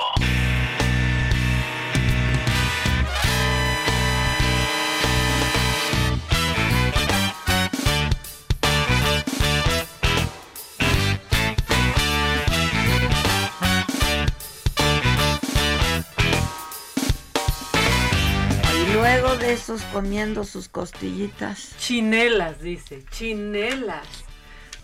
Comiendo 19.91 20.43
sus 20.43 20.69
costillitas. 20.69 21.75
Chinelas, 21.77 22.61
dice, 22.61 23.03
chinelas. 23.11 24.07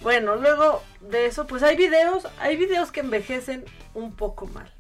Bueno, 0.01 0.36
luego 0.36 0.84
de 1.01 1.25
eso, 1.25 1.47
pues 1.47 1.63
hay 1.63 1.75
videos, 1.75 2.28
hay 2.39 2.57
videos 2.57 2.91
que 2.91 2.99
envejecen 2.99 3.65
un 3.93 4.13
poco 4.13 4.45
mal. 4.47 4.71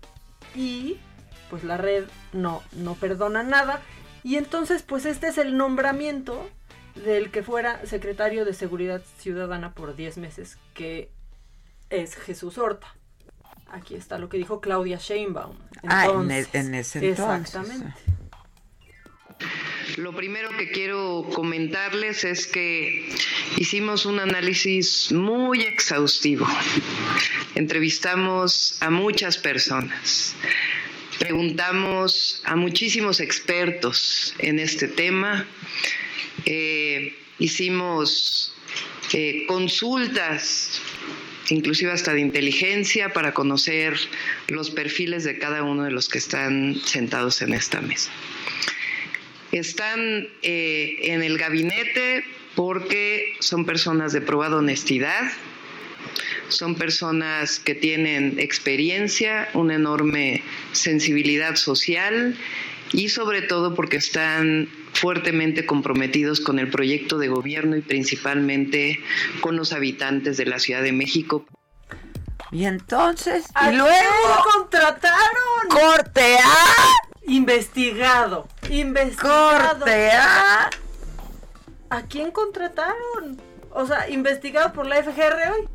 Y 0.55 0.97
pues 1.49 1.63
la 1.63 1.77
red 1.77 2.05
no, 2.33 2.61
no 2.73 2.95
perdona 2.95 3.43
nada. 3.43 3.81
Y 4.23 4.35
entonces, 4.35 4.83
pues 4.83 5.05
este 5.05 5.27
es 5.27 5.37
el 5.37 5.57
nombramiento 5.57 6.47
del 6.95 7.31
que 7.31 7.43
fuera 7.43 7.85
secretario 7.85 8.45
de 8.45 8.53
Seguridad 8.53 9.01
Ciudadana 9.17 9.73
por 9.73 9.95
10 9.95 10.17
meses, 10.17 10.57
que 10.73 11.09
es 11.89 12.15
Jesús 12.15 12.57
Horta. 12.57 12.93
Aquí 13.69 13.95
está 13.95 14.17
lo 14.17 14.29
que 14.29 14.37
dijo 14.37 14.61
Claudia 14.61 14.97
Sheinbaum. 14.97 15.57
Ah, 15.87 16.07
en 16.07 16.31
en 16.31 16.75
ese 16.75 16.99
entonces, 16.99 17.55
Exactamente. 17.55 18.16
Lo 19.97 20.13
primero 20.15 20.55
que 20.55 20.69
quiero 20.69 21.27
comentarles 21.33 22.23
es 22.23 22.45
que 22.45 23.09
hicimos 23.57 24.05
un 24.05 24.19
análisis 24.19 25.11
muy 25.11 25.61
exhaustivo. 25.61 26.47
Entrevistamos 27.55 28.77
a 28.79 28.91
muchas 28.91 29.39
personas. 29.39 30.35
Preguntamos 31.17 32.41
a 32.45 32.55
muchísimos 32.55 33.19
expertos 33.19 34.35
en 34.37 34.59
este 34.59 34.87
tema. 34.87 35.47
Eh, 36.45 37.15
hicimos 37.39 38.53
eh, 39.13 39.45
consultas, 39.47 40.79
inclusive 41.49 41.91
hasta 41.91 42.13
de 42.13 42.21
inteligencia, 42.21 43.13
para 43.13 43.33
conocer 43.33 43.97
los 44.47 44.69
perfiles 44.69 45.23
de 45.23 45.39
cada 45.39 45.63
uno 45.63 45.83
de 45.85 45.91
los 45.91 46.07
que 46.07 46.19
están 46.19 46.75
sentados 46.85 47.41
en 47.41 47.53
esta 47.53 47.81
mesa. 47.81 48.11
Están 49.51 50.27
eh, 50.41 50.97
en 51.03 51.23
el 51.23 51.37
gabinete 51.37 52.23
porque 52.55 53.35
son 53.39 53.65
personas 53.65 54.13
de 54.13 54.21
probada 54.21 54.57
honestidad, 54.57 55.31
son 56.49 56.75
personas 56.75 57.59
que 57.59 57.75
tienen 57.75 58.39
experiencia, 58.39 59.47
una 59.53 59.75
enorme 59.75 60.43
sensibilidad 60.71 61.55
social 61.55 62.35
y 62.93 63.09
sobre 63.09 63.41
todo 63.41 63.75
porque 63.75 63.97
están 63.97 64.69
fuertemente 64.93 65.65
comprometidos 65.65 66.39
con 66.39 66.59
el 66.59 66.69
proyecto 66.69 67.17
de 67.17 67.27
gobierno 67.27 67.75
y 67.75 67.81
principalmente 67.81 68.99
con 69.41 69.55
los 69.55 69.73
habitantes 69.73 70.37
de 70.37 70.45
la 70.45 70.59
Ciudad 70.59 70.81
de 70.81 70.91
México. 70.91 71.45
Y 72.51 72.65
entonces, 72.65 73.45
¿A 73.53 73.71
y 73.71 73.75
luego 73.75 74.45
contrataron? 74.53 75.67
corte 75.69 76.37
A, 76.37 77.06
Investigado. 77.27 78.47
Investigado. 78.69 79.79
corte 79.79 80.11
A. 80.11 80.69
¿A 81.89 82.01
quién 82.03 82.31
contrataron? 82.31 83.41
O 83.71 83.85
sea, 83.85 84.09
investigado 84.09 84.71
por 84.71 84.85
la 84.85 85.03
FGR 85.03 85.51
hoy. 85.53 85.69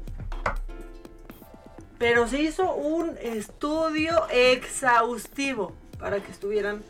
Pero 1.99 2.27
se 2.27 2.41
hizo 2.41 2.75
un 2.75 3.19
estudio 3.21 4.27
exhaustivo 4.31 5.75
para 5.99 6.21
que 6.21 6.33
estuvieran 6.33 6.83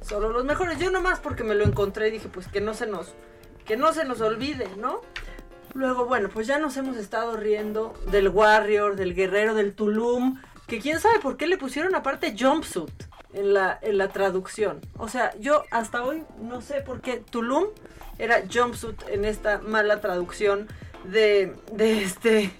solo 0.00 0.28
los 0.30 0.44
mejores. 0.44 0.78
Yo 0.78 0.92
nomás 0.92 1.18
porque 1.18 1.42
me 1.42 1.56
lo 1.56 1.64
encontré 1.64 2.08
y 2.08 2.12
dije, 2.12 2.28
pues 2.28 2.46
que 2.46 2.60
no 2.60 2.72
se 2.72 2.86
nos 2.86 3.12
que 3.66 3.76
no 3.76 3.92
se 3.92 4.04
nos 4.04 4.20
olvide, 4.20 4.68
¿no? 4.76 5.00
Luego, 5.72 6.04
bueno, 6.04 6.28
pues 6.32 6.46
ya 6.46 6.58
nos 6.58 6.76
hemos 6.76 6.96
estado 6.98 7.36
riendo 7.36 7.94
del 8.12 8.28
Warrior, 8.28 8.94
del 8.94 9.14
Guerrero, 9.14 9.54
del 9.54 9.74
Tulum, 9.74 10.40
que 10.68 10.78
quién 10.78 11.00
sabe 11.00 11.18
por 11.18 11.36
qué 11.36 11.48
le 11.48 11.58
pusieron 11.58 11.96
aparte 11.96 12.36
jumpsuit 12.38 12.92
en 13.34 13.54
la, 13.54 13.78
en 13.82 13.98
la 13.98 14.08
traducción. 14.08 14.80
O 14.98 15.08
sea, 15.08 15.36
yo 15.38 15.64
hasta 15.70 16.04
hoy 16.04 16.22
no 16.40 16.60
sé 16.60 16.80
por 16.80 17.00
qué 17.00 17.18
Tulum 17.18 17.64
era 18.18 18.42
jumpsuit 18.52 19.02
en 19.08 19.24
esta 19.24 19.58
mala 19.58 20.00
traducción 20.00 20.68
de, 21.04 21.54
de 21.72 22.02
este 22.02 22.50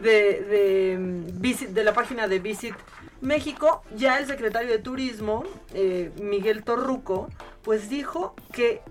de, 0.00 0.42
de, 0.42 0.98
mm, 0.98 1.40
Visit, 1.40 1.70
de 1.70 1.84
la 1.84 1.94
página 1.94 2.28
de 2.28 2.38
Visit 2.38 2.74
México, 3.20 3.82
ya 3.94 4.18
el 4.18 4.26
secretario 4.26 4.70
de 4.70 4.78
Turismo, 4.78 5.44
eh, 5.74 6.10
Miguel 6.20 6.64
Torruco, 6.64 7.28
pues 7.62 7.88
dijo 7.88 8.34
que 8.52 8.82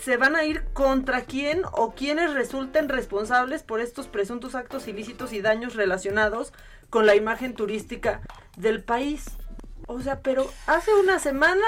se 0.00 0.16
van 0.16 0.36
a 0.36 0.44
ir 0.44 0.64
contra 0.72 1.22
quién 1.22 1.62
o 1.72 1.92
quienes 1.92 2.32
resulten 2.32 2.88
responsables 2.88 3.62
por 3.62 3.80
estos 3.80 4.06
presuntos 4.06 4.54
actos 4.54 4.88
ilícitos 4.88 5.32
y 5.32 5.42
daños 5.42 5.74
relacionados 5.74 6.52
con 6.88 7.04
la 7.04 7.14
imagen 7.14 7.54
turística 7.54 8.22
del 8.56 8.82
país. 8.82 9.26
O 9.88 10.00
sea, 10.02 10.20
pero 10.20 10.48
hace 10.66 10.94
unas 10.94 11.22
semanas 11.22 11.64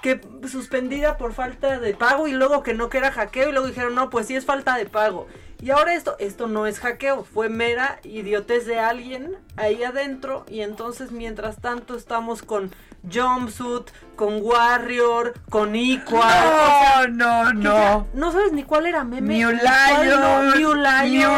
que 0.00 0.20
suspendida 0.48 1.18
por 1.18 1.34
falta 1.34 1.80
de 1.80 1.94
pago 1.94 2.28
y 2.28 2.32
luego 2.32 2.62
que 2.62 2.74
no 2.74 2.88
que 2.88 2.98
era 2.98 3.10
hackeo 3.10 3.48
y 3.48 3.52
luego 3.52 3.66
dijeron, 3.66 3.94
no, 3.96 4.08
pues 4.08 4.28
sí 4.28 4.36
es 4.36 4.44
falta 4.44 4.76
de 4.76 4.86
pago. 4.86 5.26
Y 5.60 5.70
ahora 5.70 5.94
esto, 5.94 6.16
esto 6.20 6.46
no 6.46 6.66
es 6.66 6.78
hackeo, 6.78 7.24
fue 7.24 7.48
mera 7.48 7.98
idiotez 8.04 8.66
de 8.66 8.78
alguien 8.78 9.36
ahí 9.56 9.82
adentro. 9.82 10.44
Y 10.48 10.60
entonces, 10.60 11.10
mientras 11.10 11.60
tanto, 11.60 11.96
estamos 11.96 12.42
con 12.42 12.70
Jumpsuit, 13.12 13.88
con 14.14 14.40
Warrior, 14.42 15.34
con 15.50 15.74
Equal. 15.74 17.08
No, 17.16 17.52
no, 17.52 17.52
no. 17.52 18.06
No 18.14 18.32
sabes 18.32 18.52
ni 18.52 18.62
cuál 18.62 18.86
era 18.86 19.02
meme. 19.02 19.38
New 19.38 19.50
Lion. 19.50 20.58
New 20.58 20.74
Lion. 20.74 21.10
New 21.10 21.30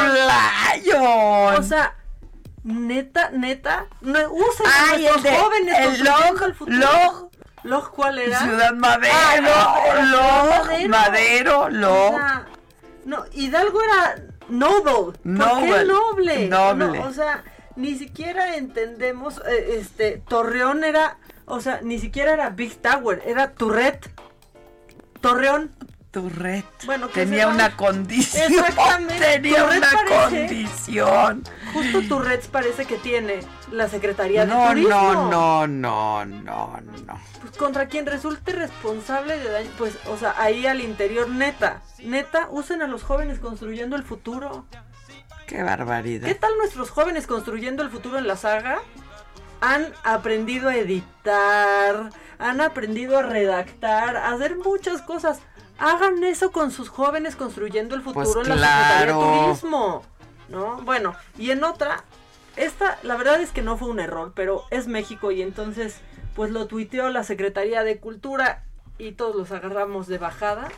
Lion. 0.84 1.54
O 1.56 1.62
sea, 1.62 1.94
neta, 2.68 3.30
neta. 3.30 3.86
No, 4.00 4.18
usen 4.32 4.66
a 4.66 4.96
de- 4.96 5.36
jóvenes. 5.36 5.78
el 5.78 6.04
Log, 6.04 6.42
el 6.44 6.54
futuro. 6.54 6.78
Log. 6.78 7.30
¿Log 7.64 7.90
cuál 7.90 8.18
era? 8.18 8.38
Ciudad 8.40 8.72
Madero, 8.74 9.12
Ah, 9.14 10.02
Log, 10.70 10.88
Madero, 10.88 11.68
Log. 11.70 12.14
O 12.14 12.16
sea, 12.16 12.46
no, 13.04 13.24
Hidalgo 13.32 13.82
era 13.82 14.22
noble. 14.48 15.18
¿Por 15.18 15.18
Noble, 15.24 15.72
qué 15.78 15.84
noble? 15.84 16.48
noble. 16.48 16.98
No, 17.00 17.06
o 17.08 17.12
sea, 17.12 17.42
ni 17.74 17.96
siquiera 17.96 18.54
entendemos, 18.56 19.42
eh, 19.46 19.76
este, 19.80 20.22
Torreón 20.28 20.84
era, 20.84 21.18
o 21.46 21.60
sea, 21.60 21.80
ni 21.82 21.98
siquiera 21.98 22.32
era 22.32 22.50
Big 22.50 22.80
Tower, 22.80 23.22
era 23.26 23.52
Turret. 23.52 24.08
Torreón. 25.20 25.72
Turret. 26.10 26.64
Bueno, 26.86 27.08
que 27.08 27.24
Tenía 27.26 27.48
una 27.48 27.76
condición. 27.76 28.52
Exactamente. 28.52 29.14
Tenía 29.18 29.62
Turret 29.64 29.78
una 29.78 29.90
parece- 29.90 30.46
condición. 30.46 31.44
Justo 31.74 32.02
Turret 32.08 32.46
parece 32.48 32.86
que 32.86 32.96
tiene 32.96 33.40
la 33.70 33.88
Secretaría 33.88 34.46
de 34.46 34.52
No, 34.54 34.68
Turismo. 34.68 34.90
no, 34.90 35.66
no, 35.66 36.24
no, 36.24 36.24
no, 36.24 36.80
no. 36.80 37.20
Pues 37.42 37.56
contra 37.56 37.86
quien 37.88 38.06
resulte 38.06 38.52
responsable 38.52 39.38
de 39.38 39.50
daño, 39.50 39.70
pues, 39.76 39.98
o 40.06 40.16
sea, 40.16 40.34
ahí 40.38 40.66
al 40.66 40.80
interior, 40.80 41.28
neta, 41.28 41.82
neta, 42.02 42.48
usen 42.50 42.82
a 42.82 42.86
los 42.86 43.02
jóvenes 43.02 43.38
construyendo 43.38 43.96
el 43.96 44.02
futuro. 44.02 44.66
Qué 45.46 45.62
barbaridad. 45.62 46.26
¿Qué 46.26 46.34
tal 46.34 46.50
nuestros 46.58 46.90
jóvenes 46.90 47.26
construyendo 47.26 47.82
el 47.82 47.90
futuro 47.90 48.18
en 48.18 48.26
la 48.26 48.36
saga? 48.36 48.78
Han 49.60 49.92
aprendido 50.04 50.68
a 50.68 50.76
editar, 50.76 52.10
han 52.38 52.60
aprendido 52.60 53.18
a 53.18 53.22
redactar, 53.22 54.16
a 54.16 54.28
hacer 54.32 54.56
muchas 54.56 55.02
cosas. 55.02 55.40
Hagan 55.78 56.22
eso 56.24 56.50
con 56.50 56.70
sus 56.70 56.88
jóvenes 56.88 57.36
construyendo 57.36 57.94
el 57.94 58.02
futuro 58.02 58.32
Pues 58.32 58.48
en 58.48 58.60
la 58.60 58.66
Secretaría 58.66 59.16
de. 59.16 59.44
Turismo. 59.44 60.02
¿No? 60.48 60.80
Bueno, 60.82 61.14
y 61.36 61.50
en 61.50 61.62
otra, 61.62 62.04
esta, 62.56 62.98
la 63.02 63.16
verdad 63.16 63.40
es 63.40 63.50
que 63.50 63.62
no 63.62 63.76
fue 63.76 63.88
un 63.88 64.00
error, 64.00 64.32
pero 64.34 64.64
es 64.70 64.88
México 64.88 65.30
y 65.30 65.42
entonces, 65.42 66.00
pues 66.34 66.50
lo 66.50 66.66
tuiteó 66.66 67.10
la 67.10 67.22
Secretaría 67.22 67.84
de 67.84 67.98
Cultura 67.98 68.64
y 68.98 69.12
todos 69.12 69.36
los 69.36 69.52
agarramos 69.52 70.06
de 70.08 70.18
bajada. 70.18 70.68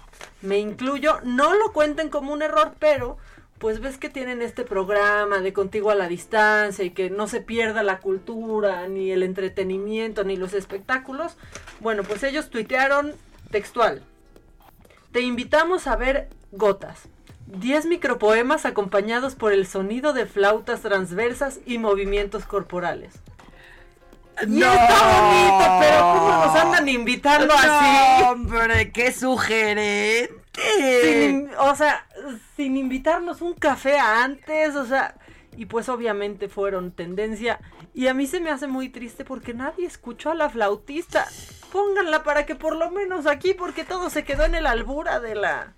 Me 0.43 0.59
incluyo, 0.59 1.21
no 1.23 1.55
lo 1.55 1.73
cuenten 1.73 2.11
como 2.11 2.33
un 2.33 2.43
error, 2.43 2.75
pero 2.79 3.17
pues 3.59 3.81
ves 3.81 3.99
que 3.99 4.09
tienen 4.09 4.41
este 4.41 4.65
programa 4.65 5.41
de 5.41 5.53
contigo 5.53 5.91
a 5.91 5.95
la 5.95 6.09
distancia 6.09 6.85
y 6.85 6.91
que 6.91 7.11
no 7.11 7.29
se 7.29 7.41
pierda 7.41 7.83
la 7.83 7.99
cultura, 7.99 8.89
ni 8.89 9.11
el 9.11 9.23
entretenimiento, 9.23 10.25
ni 10.25 10.37
los 10.37 10.55
espectáculos. 10.55 11.37
Bueno, 11.81 12.03
pues 12.03 12.23
ellos 12.23 12.49
tuitearon 12.49 13.15
textual. 13.51 14.03
Te 15.13 15.21
invitamos 15.21 15.87
a 15.87 15.97
ver 15.97 16.29
Gotas. 16.53 17.09
10 17.47 17.87
micropoemas 17.87 18.65
acompañados 18.65 19.35
por 19.35 19.53
el 19.53 19.67
sonido 19.67 20.13
de 20.13 20.27
flautas 20.27 20.83
transversas 20.83 21.59
y 21.67 21.79
movimientos 21.79 22.45
corporales. 22.45 23.15
Y 24.43 24.47
No. 24.47 24.73
está 24.73 25.21
bonito, 25.21 25.77
pero 25.81 26.01
¿cómo 26.15 26.29
nos 26.47 26.57
andan 26.57 26.89
invitando 26.89 27.53
así? 27.53 27.67
No, 28.23 28.31
hombre, 28.31 28.93
qué 28.93 29.13
sugerente. 29.13 30.31
Sin- 31.03 31.51
o 31.59 31.75
sea, 31.75 32.07
sin 32.57 32.77
invitarnos 32.77 33.43
un 33.43 33.55
café 33.55 33.99
antes, 33.99 34.77
o 34.77 34.87
sea, 34.87 35.17
y 35.57 35.67
pues 35.67 35.89
obviamente 35.89 36.49
fueron 36.49 36.93
tendencia. 36.93 37.59
Y 37.93 38.07
a 38.07 38.15
mí 38.15 38.27
se 38.27 38.41
me 38.41 38.51
hace 38.51 38.67
muy 38.69 38.89
triste 38.89 39.25
porque 39.25 39.55
nadie 39.55 39.87
escuchó 39.87 40.31
a 40.31 40.35
la 40.35 40.49
flautista. 40.49 41.27
Pónganla 41.73 42.23
para 42.23 42.47
que 42.47 42.55
por 42.55 42.77
lo 42.77 42.91
menos 42.91 43.27
aquí, 43.27 43.55
porque 43.55 43.85
todo 43.85 44.11
se 44.11 44.25
quedó 44.25 44.45
en 44.45 44.55
el 44.55 44.67
albura 44.67 45.21
de 45.21 45.35
la... 45.35 45.73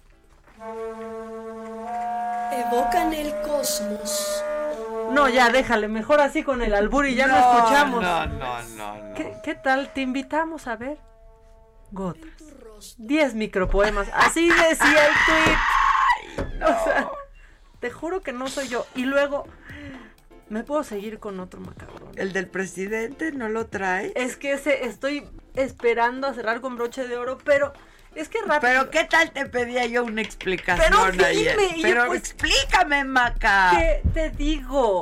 Evocan 2.52 3.12
el 3.12 3.32
cosmos. 3.42 4.44
No, 5.10 5.28
ya 5.28 5.50
déjale, 5.50 5.88
mejor 5.88 6.20
así 6.20 6.42
con 6.42 6.62
el 6.62 6.74
albur 6.74 7.06
y 7.06 7.14
ya 7.14 7.26
no, 7.26 7.38
No, 7.38 7.58
escuchamos. 7.58 8.02
no, 8.02 8.26
no, 8.26 8.62
no, 8.62 8.94
no. 8.94 9.14
¿Qué, 9.14 9.34
qué 9.44 9.54
tal? 9.54 9.92
Te 9.92 10.00
invitamos 10.00 10.66
a 10.66 10.76
ver 10.76 10.98
Gotas. 11.90 12.24
10 12.98 13.34
micropoemas. 13.34 14.08
Así 14.14 14.48
decía 14.48 15.06
el 15.06 15.14
tweet. 15.26 16.64
O 16.64 16.84
sea, 16.84 17.10
te 17.80 17.90
juro 17.90 18.22
que 18.22 18.32
no 18.32 18.48
soy 18.48 18.68
yo. 18.68 18.86
Y 18.94 19.04
luego, 19.04 19.46
me 20.48 20.64
puedo 20.64 20.82
seguir 20.82 21.18
con 21.18 21.38
otro 21.40 21.60
macabrón. 21.60 22.12
El 22.16 22.32
del 22.32 22.48
presidente 22.48 23.32
no 23.32 23.48
lo 23.48 23.66
trae. 23.66 24.12
Es 24.16 24.36
que 24.36 24.52
ese 24.52 24.86
estoy 24.86 25.28
esperando 25.54 26.26
a 26.26 26.34
cerrar 26.34 26.60
con 26.60 26.76
broche 26.76 27.06
de 27.06 27.16
oro, 27.16 27.38
pero 27.44 27.72
es 28.14 28.28
que 28.28 28.38
rápido. 28.42 28.60
Pero 28.60 28.90
qué 28.90 29.04
tal 29.04 29.30
te 29.32 29.46
pedía 29.46 29.86
yo 29.86 30.04
una 30.04 30.22
explicación 30.22 30.86
Pero 30.90 31.24
ayer? 31.26 31.56
dime, 31.58 31.78
y 31.78 31.82
Pero 31.82 32.06
pues- 32.06 32.20
explícame, 32.20 33.04
Maca. 33.04 33.70
¿Qué 33.78 34.02
te 34.12 34.30
digo? 34.30 35.00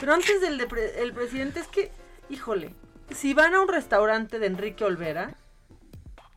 Pero 0.00 0.14
antes 0.14 0.40
del 0.40 0.58
de 0.58 0.66
pre- 0.66 1.02
el 1.02 1.12
presidente 1.12 1.60
es 1.60 1.68
que, 1.68 1.90
híjole, 2.30 2.74
si 3.10 3.34
van 3.34 3.54
a 3.54 3.60
un 3.60 3.68
restaurante 3.68 4.38
de 4.38 4.46
Enrique 4.46 4.84
Olvera, 4.84 5.34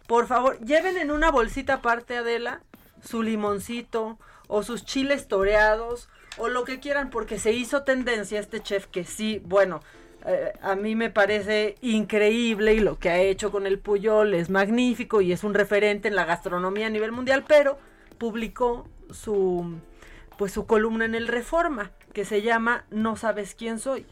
por 0.07 0.27
favor, 0.27 0.59
lleven 0.59 0.97
en 0.97 1.09
una 1.11 1.31
bolsita 1.31 1.75
aparte, 1.75 2.17
Adela, 2.17 2.61
su 3.03 3.23
limoncito 3.23 4.19
o 4.47 4.61
sus 4.63 4.85
chiles 4.85 5.27
toreados 5.27 6.09
o 6.37 6.47
lo 6.49 6.63
que 6.63 6.79
quieran, 6.79 7.09
porque 7.09 7.39
se 7.39 7.53
hizo 7.53 7.83
tendencia 7.83 8.39
este 8.39 8.61
chef 8.61 8.87
que 8.87 9.03
sí, 9.05 9.41
bueno, 9.45 9.81
eh, 10.27 10.53
a 10.61 10.75
mí 10.75 10.95
me 10.95 11.11
parece 11.11 11.75
increíble 11.81 12.73
y 12.73 12.79
lo 12.79 12.97
que 12.97 13.09
ha 13.09 13.19
hecho 13.19 13.51
con 13.51 13.67
el 13.67 13.79
Puyol 13.79 14.33
es 14.33 14.49
magnífico 14.49 15.21
y 15.21 15.31
es 15.31 15.43
un 15.43 15.53
referente 15.53 16.07
en 16.07 16.15
la 16.15 16.25
gastronomía 16.25 16.87
a 16.87 16.89
nivel 16.89 17.11
mundial, 17.11 17.43
pero 17.47 17.77
publicó 18.17 18.87
su 19.11 19.79
pues 20.37 20.51
su 20.51 20.65
columna 20.65 21.05
en 21.05 21.15
el 21.15 21.27
Reforma 21.27 21.91
que 22.13 22.25
se 22.25 22.41
llama 22.41 22.85
No 22.89 23.15
sabes 23.15 23.55
quién 23.55 23.79
soy. 23.79 24.05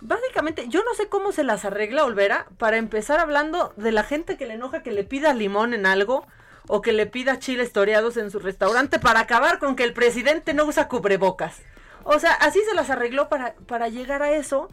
Básicamente, 0.00 0.68
yo 0.68 0.84
no 0.84 0.94
sé 0.94 1.08
cómo 1.08 1.32
se 1.32 1.42
las 1.42 1.64
arregla 1.64 2.04
Olvera 2.04 2.46
para 2.58 2.76
empezar 2.76 3.18
hablando 3.18 3.72
de 3.76 3.92
la 3.92 4.04
gente 4.04 4.36
que 4.36 4.46
le 4.46 4.54
enoja 4.54 4.82
que 4.82 4.92
le 4.92 5.04
pida 5.04 5.32
limón 5.32 5.74
en 5.74 5.86
algo 5.86 6.26
o 6.68 6.82
que 6.82 6.92
le 6.92 7.06
pida 7.06 7.38
chiles 7.38 7.72
toreados 7.72 8.16
en 8.16 8.30
su 8.30 8.38
restaurante 8.38 8.98
para 8.98 9.20
acabar 9.20 9.58
con 9.58 9.74
que 9.74 9.84
el 9.84 9.94
presidente 9.94 10.54
no 10.54 10.64
usa 10.64 10.88
cubrebocas. 10.88 11.62
O 12.04 12.18
sea, 12.18 12.32
así 12.32 12.60
se 12.68 12.74
las 12.74 12.90
arregló 12.90 13.28
para, 13.28 13.54
para 13.66 13.88
llegar 13.88 14.22
a 14.22 14.32
eso. 14.32 14.68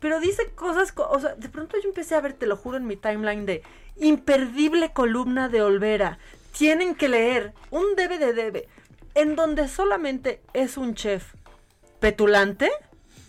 Pero 0.00 0.20
dice 0.20 0.50
cosas, 0.54 0.92
co- 0.92 1.08
o 1.08 1.18
sea, 1.20 1.34
de 1.34 1.48
pronto 1.48 1.76
yo 1.82 1.88
empecé 1.88 2.14
a 2.14 2.20
ver, 2.20 2.34
te 2.34 2.46
lo 2.46 2.56
juro, 2.56 2.76
en 2.76 2.86
mi 2.86 2.96
timeline 2.96 3.46
de 3.46 3.62
imperdible 3.98 4.92
columna 4.92 5.48
de 5.48 5.62
Olvera. 5.62 6.18
Tienen 6.52 6.94
que 6.94 7.08
leer 7.08 7.52
un 7.70 7.84
debe 7.96 8.18
de 8.18 8.32
debe, 8.32 8.68
en 9.14 9.36
donde 9.36 9.68
solamente 9.68 10.40
es 10.52 10.76
un 10.76 10.94
chef 10.94 11.32
petulante, 12.00 12.70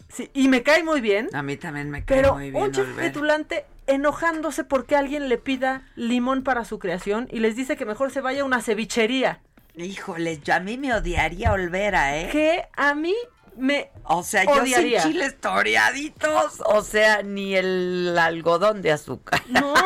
sí, 0.09 0.29
y 0.33 0.47
me 0.47 0.63
cae 0.63 0.83
muy 0.83 1.01
bien, 1.01 1.29
A 1.33 1.41
mí 1.41 1.57
también 1.57 1.89
me 1.89 2.03
cae 2.03 2.17
pero 2.17 2.33
muy 2.35 2.51
bien 2.51 2.63
un 2.63 2.71
chef 2.71 2.87
Olvera. 2.87 3.07
petulante 3.07 3.65
enojándose 3.87 4.63
porque 4.65 4.95
alguien 4.95 5.29
le 5.29 5.37
pida 5.37 5.83
limón 5.95 6.43
para 6.43 6.65
su 6.65 6.79
creación 6.79 7.27
y 7.31 7.39
les 7.39 7.55
dice 7.55 7.77
que 7.77 7.85
mejor 7.85 8.11
se 8.11 8.19
vaya 8.21 8.41
a 8.41 8.45
una 8.45 8.61
cevichería. 8.61 9.39
Híjole, 9.75 10.39
yo 10.39 10.55
a 10.55 10.59
mí 10.59 10.77
me 10.77 10.93
odiaría 10.93 11.51
Olvera, 11.53 12.17
¿eh? 12.19 12.29
Que 12.31 12.67
a 12.75 12.93
mí 12.95 13.13
me 13.57 13.91
O 14.03 14.23
sea, 14.23 14.45
yo 14.45 14.65
sin 14.65 14.97
chiles 14.99 15.37
toreaditos, 15.39 16.61
o 16.65 16.81
sea, 16.81 17.23
ni 17.23 17.55
el 17.55 18.17
algodón 18.17 18.81
de 18.81 18.91
azúcar. 18.91 19.41
No. 19.47 19.73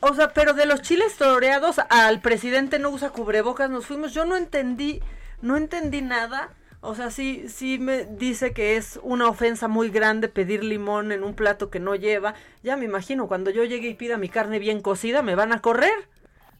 O 0.00 0.14
sea, 0.14 0.32
pero 0.32 0.54
de 0.54 0.66
los 0.66 0.82
chiles 0.82 1.16
toreados 1.16 1.76
al 1.90 2.20
presidente 2.20 2.78
no 2.78 2.90
usa 2.90 3.10
cubrebocas, 3.10 3.70
nos 3.70 3.86
fuimos. 3.86 4.12
Yo 4.12 4.24
no 4.24 4.36
entendí, 4.36 5.00
no 5.42 5.56
entendí 5.56 6.02
nada. 6.02 6.50
O 6.80 6.94
sea, 6.94 7.10
sí, 7.10 7.44
sí 7.48 7.78
me 7.78 8.06
dice 8.06 8.52
que 8.52 8.76
es 8.76 8.98
una 9.02 9.28
ofensa 9.28 9.68
muy 9.68 9.90
grande 9.90 10.28
pedir 10.28 10.64
limón 10.64 11.12
en 11.12 11.22
un 11.22 11.34
plato 11.34 11.68
que 11.70 11.78
no 11.78 11.94
lleva. 11.94 12.34
Ya 12.62 12.76
me 12.76 12.86
imagino, 12.86 13.28
cuando 13.28 13.50
yo 13.50 13.64
llegue 13.64 13.88
y 13.88 13.94
pida 13.94 14.16
mi 14.16 14.30
carne 14.30 14.58
bien 14.58 14.80
cocida, 14.80 15.22
me 15.22 15.34
van 15.34 15.52
a 15.52 15.60
correr. 15.60 15.92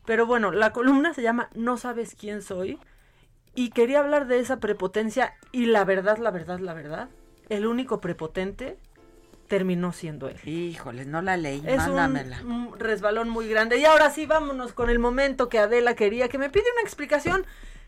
Pero 0.04 0.26
bueno, 0.26 0.52
la 0.52 0.72
columna 0.72 1.14
se 1.14 1.22
llama 1.22 1.48
No 1.54 1.78
sabes 1.78 2.14
quién 2.18 2.42
soy. 2.42 2.78
Y 3.60 3.70
quería 3.70 3.98
hablar 3.98 4.26
de 4.26 4.38
esa 4.38 4.58
prepotencia. 4.58 5.34
Y 5.52 5.66
la 5.66 5.84
verdad, 5.84 6.16
la 6.16 6.30
verdad, 6.30 6.60
la 6.60 6.72
verdad, 6.72 7.08
el 7.50 7.66
único 7.66 8.00
prepotente 8.00 8.78
terminó 9.48 9.92
siendo 9.92 10.28
él. 10.28 10.36
Híjole, 10.48 11.04
no 11.04 11.20
la 11.20 11.36
leí, 11.36 11.62
Es 11.66 11.76
mándamela. 11.76 12.40
un, 12.42 12.50
un 12.68 12.78
resbalón 12.78 13.28
muy 13.28 13.48
grande. 13.48 13.76
Y 13.76 13.84
ahora 13.84 14.08
sí, 14.10 14.24
vámonos 14.24 14.72
con 14.72 14.88
el 14.88 14.98
momento 14.98 15.50
que 15.50 15.58
Adela 15.58 15.94
quería, 15.94 16.28
que 16.28 16.38
me 16.38 16.48
pide 16.48 16.64
una 16.72 16.82
explicación 16.82 17.44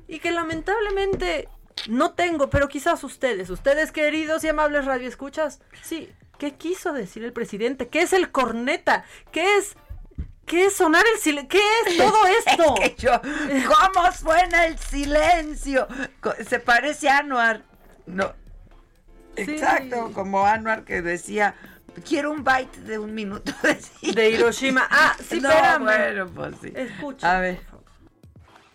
y 0.09 0.19
que 0.19 0.31
lamentablemente 0.31 1.49
no 1.89 2.13
tengo, 2.13 2.51
pero 2.51 2.69
quizás 2.69 3.03
ustedes, 3.03 3.49
ustedes 3.49 3.93
queridos 3.93 4.45
y 4.45 4.49
amables 4.49 4.85
radioescuchas, 4.85 5.61
sí, 5.83 6.11
¿qué 6.37 6.53
quiso 6.53 6.93
decir 6.93 7.25
el 7.25 7.33
presidente? 7.33 7.89
¿Qué 7.89 8.03
es 8.03 8.13
el 8.13 8.31
corneta? 8.31 9.05
¿Qué 9.31 9.57
es, 9.57 9.75
¿Qué 10.53 10.67
es 10.67 10.77
sonar 10.77 11.03
el 11.15 11.19
silencio? 11.19 11.49
¿Qué 11.49 11.63
es 11.87 11.97
todo 11.97 12.27
esto? 12.47 12.75
que 12.75 12.95
yo, 12.99 13.19
¿Cómo 13.23 14.13
suena 14.13 14.67
el 14.67 14.79
silencio? 14.79 15.89
Se 16.47 16.59
parece 16.61 17.09
a 17.09 17.21
Anuar. 17.21 17.63
No. 18.05 18.35
Exacto, 19.35 20.11
como 20.13 20.45
Anuar 20.45 20.85
que 20.85 21.01
decía, 21.01 21.55
quiero 22.07 22.31
un 22.31 22.45
byte 22.45 22.81
de 22.81 22.99
un 22.99 23.15
minuto 23.15 23.51
de 23.63 23.81
silencio. 23.81 24.13
De 24.13 24.31
Hiroshima. 24.31 24.87
Ah, 24.91 25.17
sí, 25.27 25.41
no, 25.41 25.49
espérame. 25.49 25.85
bueno, 25.85 26.27
pues 26.35 26.55
sí. 26.61 26.71
Escucha. 26.77 27.35
A 27.35 27.41
ver. 27.41 27.61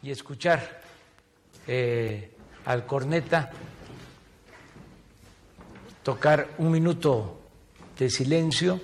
y 0.02 0.10
escuchar 0.10 0.82
eh, 1.68 2.36
al 2.66 2.88
corneta 2.88 3.52
tocar 6.02 6.48
un 6.58 6.72
minuto 6.72 7.40
de 8.00 8.10
silencio, 8.10 8.82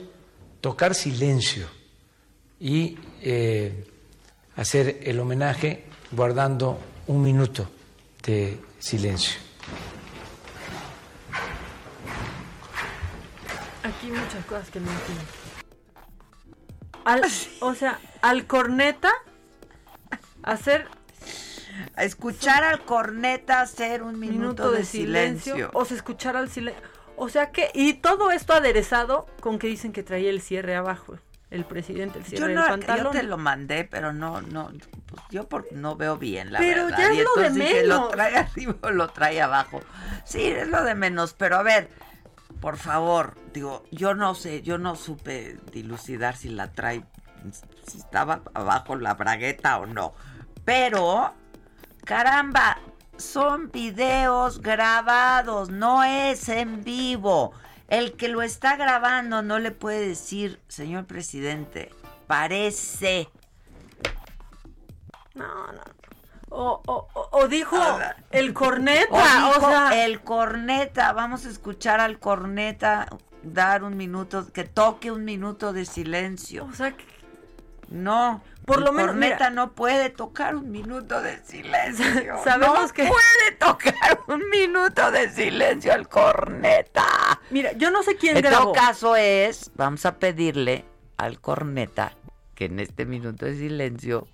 tocar 0.62 0.94
silencio 0.94 1.68
y 2.64 2.98
eh, 3.22 3.86
hacer 4.56 5.02
el 5.04 5.20
homenaje 5.20 5.84
guardando 6.14 6.80
un 7.08 7.22
minuto 7.22 7.70
de 8.26 8.58
silencio. 8.80 9.38
Aquí 13.84 14.08
muchas 14.08 14.46
cosas 14.46 14.70
que 14.70 14.80
no 14.80 14.90
entiendo. 14.90 15.24
Al, 17.04 17.22
o 17.60 17.76
sea, 17.76 18.00
al 18.22 18.48
corneta 18.48 19.12
hacer 20.42 20.88
A 21.98 22.06
escuchar 22.06 22.64
al 22.64 22.86
corneta 22.86 23.60
hacer 23.60 24.04
un 24.04 24.18
minuto, 24.18 24.72
de, 24.72 24.86
silencio. 24.86 25.70
O 25.74 25.84
sea, 25.84 25.98
escuchar 25.98 26.38
al 26.38 26.50
silencio. 26.50 26.82
O 27.18 27.28
sea 27.28 27.52
que, 27.52 27.72
y 27.74 27.96
todo 27.96 28.32
esto 28.32 28.54
aderezado 28.54 29.26
con 29.42 29.60
que 29.60 29.68
dicen 29.68 29.92
que 29.92 30.02
traía 30.02 30.30
el 30.30 30.42
cierre 30.42 30.78
abajo. 30.78 31.18
El 31.54 31.66
presidente, 31.66 32.18
el 32.18 32.26
Yo, 32.26 32.30
cierre 32.38 32.54
no, 32.56 32.78
del 32.78 32.86
yo 32.98 33.10
te 33.12 33.22
lo 33.24 33.38
mandé, 33.38 33.84
pero 33.84 34.12
no, 34.12 34.42
no, 34.42 34.72
pues 35.06 35.22
yo 35.30 35.48
porque 35.48 35.76
no 35.76 35.96
veo 35.96 36.18
bien, 36.18 36.52
la 36.52 36.58
Pero 36.58 36.86
verdad. 36.86 36.98
ya 36.98 37.12
es 37.12 37.18
Y 37.20 37.24
lo 37.24 37.36
de 37.36 37.50
dije, 37.52 37.84
¿Lo 37.84 37.96
menos. 38.00 38.12
trae 38.12 38.38
arriba 38.40 38.76
o 38.82 38.90
lo 38.90 39.08
trae 39.10 39.40
abajo? 39.42 39.82
Sí, 40.26 40.42
es 40.48 40.68
lo 40.68 40.84
de 40.84 40.96
menos, 40.96 41.34
pero 41.36 41.58
a 41.58 41.64
ver, 41.64 41.90
por 42.60 42.78
favor, 42.78 43.36
digo, 43.54 43.84
yo 43.92 44.16
no 44.16 44.34
sé, 44.34 44.64
yo 44.64 44.80
no 44.80 44.96
supe 44.96 45.58
dilucidar 45.72 46.36
si 46.36 46.50
la 46.50 46.72
trae, 46.72 47.04
si 47.86 48.00
estaba 48.00 48.42
abajo 48.56 48.96
la 48.96 49.14
bragueta 49.14 49.78
o 49.78 49.86
no. 49.86 50.16
Pero, 50.66 51.34
caramba, 52.04 52.80
son 53.18 53.70
videos 53.72 54.60
grabados, 54.60 55.70
no 55.70 56.04
es 56.04 56.50
en 56.50 56.84
vivo. 56.84 57.54
El 57.88 58.14
que 58.14 58.28
lo 58.28 58.42
está 58.42 58.76
grabando 58.76 59.42
no 59.42 59.60
le 59.60 59.72
puede 59.72 60.08
decir, 60.08 60.60
señor 60.68 61.06
presidente, 61.06 61.92
parece. 62.28 63.30
No, 65.36 65.72
no. 65.72 65.82
O, 66.50 66.82
o, 66.86 67.08
o- 67.32 67.48
dijo 67.48 67.76
el 68.30 68.54
corneta. 68.54 69.50
O 69.58 69.60
sea, 69.60 70.06
el 70.06 70.22
corneta, 70.22 71.12
vamos 71.14 71.46
a 71.46 71.50
escuchar 71.50 72.00
al 72.00 72.20
corneta 72.20 73.08
dar 73.42 73.84
un 73.84 73.98
minuto, 73.98 74.52
que 74.54 74.64
toque 74.64 75.12
un 75.12 75.26
minuto 75.26 75.74
de 75.74 75.86
silencio. 75.86 76.66
O 76.66 76.74
sea, 76.74 76.96
no, 77.90 78.44
por 78.66 78.78
el 78.80 78.84
lo 78.86 78.92
menos, 78.92 79.12
corneta 79.12 79.36
mira. 79.36 79.50
no 79.50 79.72
puede 79.74 80.10
tocar 80.12 80.56
un 80.56 80.70
minuto 80.72 81.22
de 81.22 81.44
silencio. 81.44 82.06
Sabemos 82.44 82.88
no 82.90 82.94
que- 82.94 83.08
puede 83.08 83.33
tocar 83.52 84.20
un 84.28 84.50
minuto 84.50 85.12
de 85.12 85.30
silencio 85.30 85.94
al 85.94 86.08
corneta. 86.08 87.06
Mira, 87.50 87.74
yo 87.74 87.92
no 87.92 88.04
sé 88.04 88.16
quién 88.16 88.38
en 88.38 88.44
grabó. 88.44 88.66
todo 88.66 88.74
caso 88.74 89.16
es, 89.16 89.72
vamos 89.76 90.06
a 90.06 90.18
pedirle 90.18 90.86
al 91.18 91.40
corneta 91.40 92.14
que 92.56 92.66
en 92.66 92.80
este 92.80 93.06
minuto 93.06 93.46
de 93.46 93.56
silencio 93.56 94.28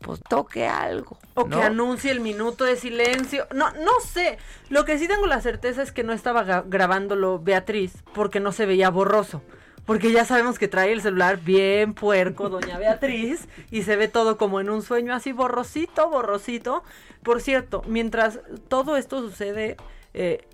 pues 0.00 0.20
toque 0.28 0.66
algo. 0.66 1.18
O 1.34 1.46
¿no? 1.46 1.58
que 1.58 1.62
anuncie 1.62 2.10
el 2.10 2.20
minuto 2.20 2.64
de 2.64 2.76
silencio. 2.76 3.46
No, 3.54 3.70
no 3.72 4.00
sé. 4.00 4.38
Lo 4.68 4.84
que 4.84 4.98
sí 4.98 5.06
tengo 5.06 5.26
la 5.26 5.40
certeza 5.40 5.82
es 5.82 5.92
que 5.92 6.02
no 6.02 6.12
estaba 6.12 6.62
grabándolo 6.62 7.38
Beatriz 7.38 7.92
porque 8.14 8.40
no 8.40 8.52
se 8.52 8.66
veía 8.66 8.90
borroso. 8.90 9.42
Porque 9.90 10.12
ya 10.12 10.24
sabemos 10.24 10.56
que 10.56 10.68
trae 10.68 10.92
el 10.92 11.02
celular 11.02 11.38
bien 11.40 11.94
puerco, 11.94 12.48
doña 12.48 12.78
Beatriz, 12.78 13.48
y 13.72 13.82
se 13.82 13.96
ve 13.96 14.06
todo 14.06 14.38
como 14.38 14.60
en 14.60 14.70
un 14.70 14.82
sueño 14.82 15.12
así 15.12 15.32
borrosito, 15.32 16.08
borrosito. 16.08 16.84
Por 17.24 17.40
cierto, 17.40 17.82
mientras 17.88 18.38
todo 18.68 18.96
esto 18.96 19.20
sucede, 19.20 19.76
eh, 20.14 20.46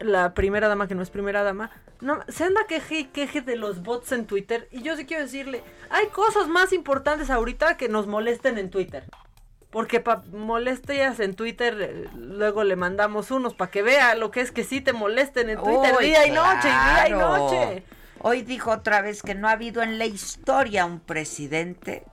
la 0.00 0.34
primera 0.34 0.66
dama 0.66 0.88
que 0.88 0.96
no 0.96 1.02
es 1.02 1.10
primera 1.10 1.44
dama, 1.44 1.70
no, 2.00 2.24
se 2.26 2.42
anda 2.42 2.66
queje 2.66 2.98
y 2.98 3.04
queje 3.04 3.40
de 3.40 3.54
los 3.54 3.84
bots 3.84 4.10
en 4.10 4.26
Twitter. 4.26 4.66
Y 4.72 4.82
yo 4.82 4.96
sí 4.96 5.06
quiero 5.06 5.22
decirle, 5.22 5.62
hay 5.88 6.08
cosas 6.08 6.48
más 6.48 6.72
importantes 6.72 7.30
ahorita 7.30 7.76
que 7.76 7.88
nos 7.88 8.08
molesten 8.08 8.58
en 8.58 8.68
Twitter. 8.68 9.04
Porque 9.70 10.00
para 10.00 10.22
molestias 10.32 11.20
en 11.20 11.34
Twitter, 11.36 11.78
eh, 11.80 12.08
luego 12.16 12.64
le 12.64 12.74
mandamos 12.74 13.30
unos 13.30 13.54
para 13.54 13.70
que 13.70 13.82
vea 13.82 14.16
lo 14.16 14.32
que 14.32 14.40
es 14.40 14.50
que 14.50 14.64
sí 14.64 14.80
te 14.80 14.92
molesten 14.92 15.50
en 15.50 15.62
Twitter 15.62 15.94
Uy, 15.96 16.06
día 16.06 16.26
y 16.26 16.32
noche, 16.32 16.66
y 16.66 16.90
día 16.90 17.08
y 17.08 17.12
noche. 17.12 17.84
Hoy 18.22 18.42
dijo 18.42 18.70
otra 18.70 19.02
vez 19.02 19.20
que 19.20 19.34
no 19.34 19.48
ha 19.48 19.52
habido 19.52 19.82
en 19.82 19.98
la 19.98 20.06
historia 20.06 20.86
un 20.86 21.00
presidente 21.00 22.04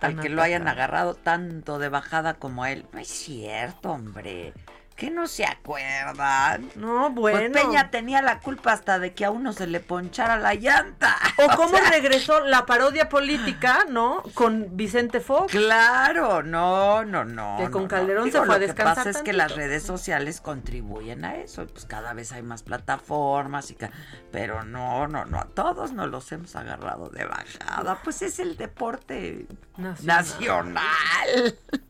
al 0.00 0.20
que 0.20 0.28
lo 0.28 0.42
hayan 0.42 0.66
agarrado 0.66 1.14
tanto 1.14 1.78
de 1.78 1.88
bajada 1.88 2.34
como 2.34 2.64
él. 2.66 2.86
No 2.92 2.98
es 3.00 3.08
cierto, 3.08 3.90
hombre. 3.90 4.52
Que 4.96 5.10
no 5.10 5.26
se 5.26 5.44
acuerdan. 5.44 6.70
No, 6.76 7.10
bueno. 7.10 7.38
Pues 7.52 7.64
Peña 7.64 7.90
tenía 7.90 8.22
la 8.22 8.38
culpa 8.38 8.72
hasta 8.72 9.00
de 9.00 9.12
que 9.12 9.24
a 9.24 9.32
uno 9.32 9.52
se 9.52 9.66
le 9.66 9.80
ponchara 9.80 10.36
la 10.38 10.54
llanta. 10.54 11.16
O 11.38 11.48
cómo 11.56 11.76
regresó 11.90 12.40
la 12.40 12.64
parodia 12.64 13.08
política, 13.08 13.86
¿no? 13.88 14.22
Con 14.34 14.76
Vicente 14.76 15.18
Fox. 15.18 15.50
Claro, 15.50 16.44
no, 16.44 17.04
no, 17.04 17.24
no. 17.24 17.56
Que 17.58 17.64
con 17.70 17.72
no, 17.72 17.80
no. 17.82 17.88
Calderón 17.88 18.24
Digo, 18.26 18.38
se 18.38 18.46
fue 18.46 18.54
a 18.54 18.58
Lo 18.58 18.60
que 18.60 18.66
descansar 18.68 18.96
pasa 19.04 19.10
es 19.10 19.22
que 19.22 19.32
las 19.32 19.56
redes 19.56 19.82
sociales 19.82 20.40
contribuyen 20.40 21.24
a 21.24 21.36
eso. 21.36 21.66
Pues 21.66 21.86
cada 21.86 22.12
vez 22.12 22.30
hay 22.30 22.42
más 22.42 22.62
plataformas 22.62 23.72
y 23.72 23.74
ca- 23.74 23.90
pero 24.30 24.62
no, 24.62 25.08
no, 25.08 25.24
no. 25.24 25.40
A 25.40 25.46
todos 25.46 25.92
nos 25.92 26.08
los 26.08 26.30
hemos 26.30 26.54
agarrado 26.54 27.08
de 27.08 27.24
bajada. 27.24 28.00
Pues 28.04 28.22
es 28.22 28.38
el 28.38 28.56
deporte 28.56 29.46
nacional. 29.76 30.76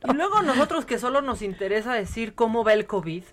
Y 0.08 0.12
luego 0.12 0.42
nosotros 0.42 0.86
que 0.86 0.98
solo 0.98 1.20
nos 1.20 1.42
interesa 1.42 1.92
decir 1.92 2.34
cómo 2.34 2.64
va 2.64 2.72
el 2.72 2.86
COVID 2.94 3.24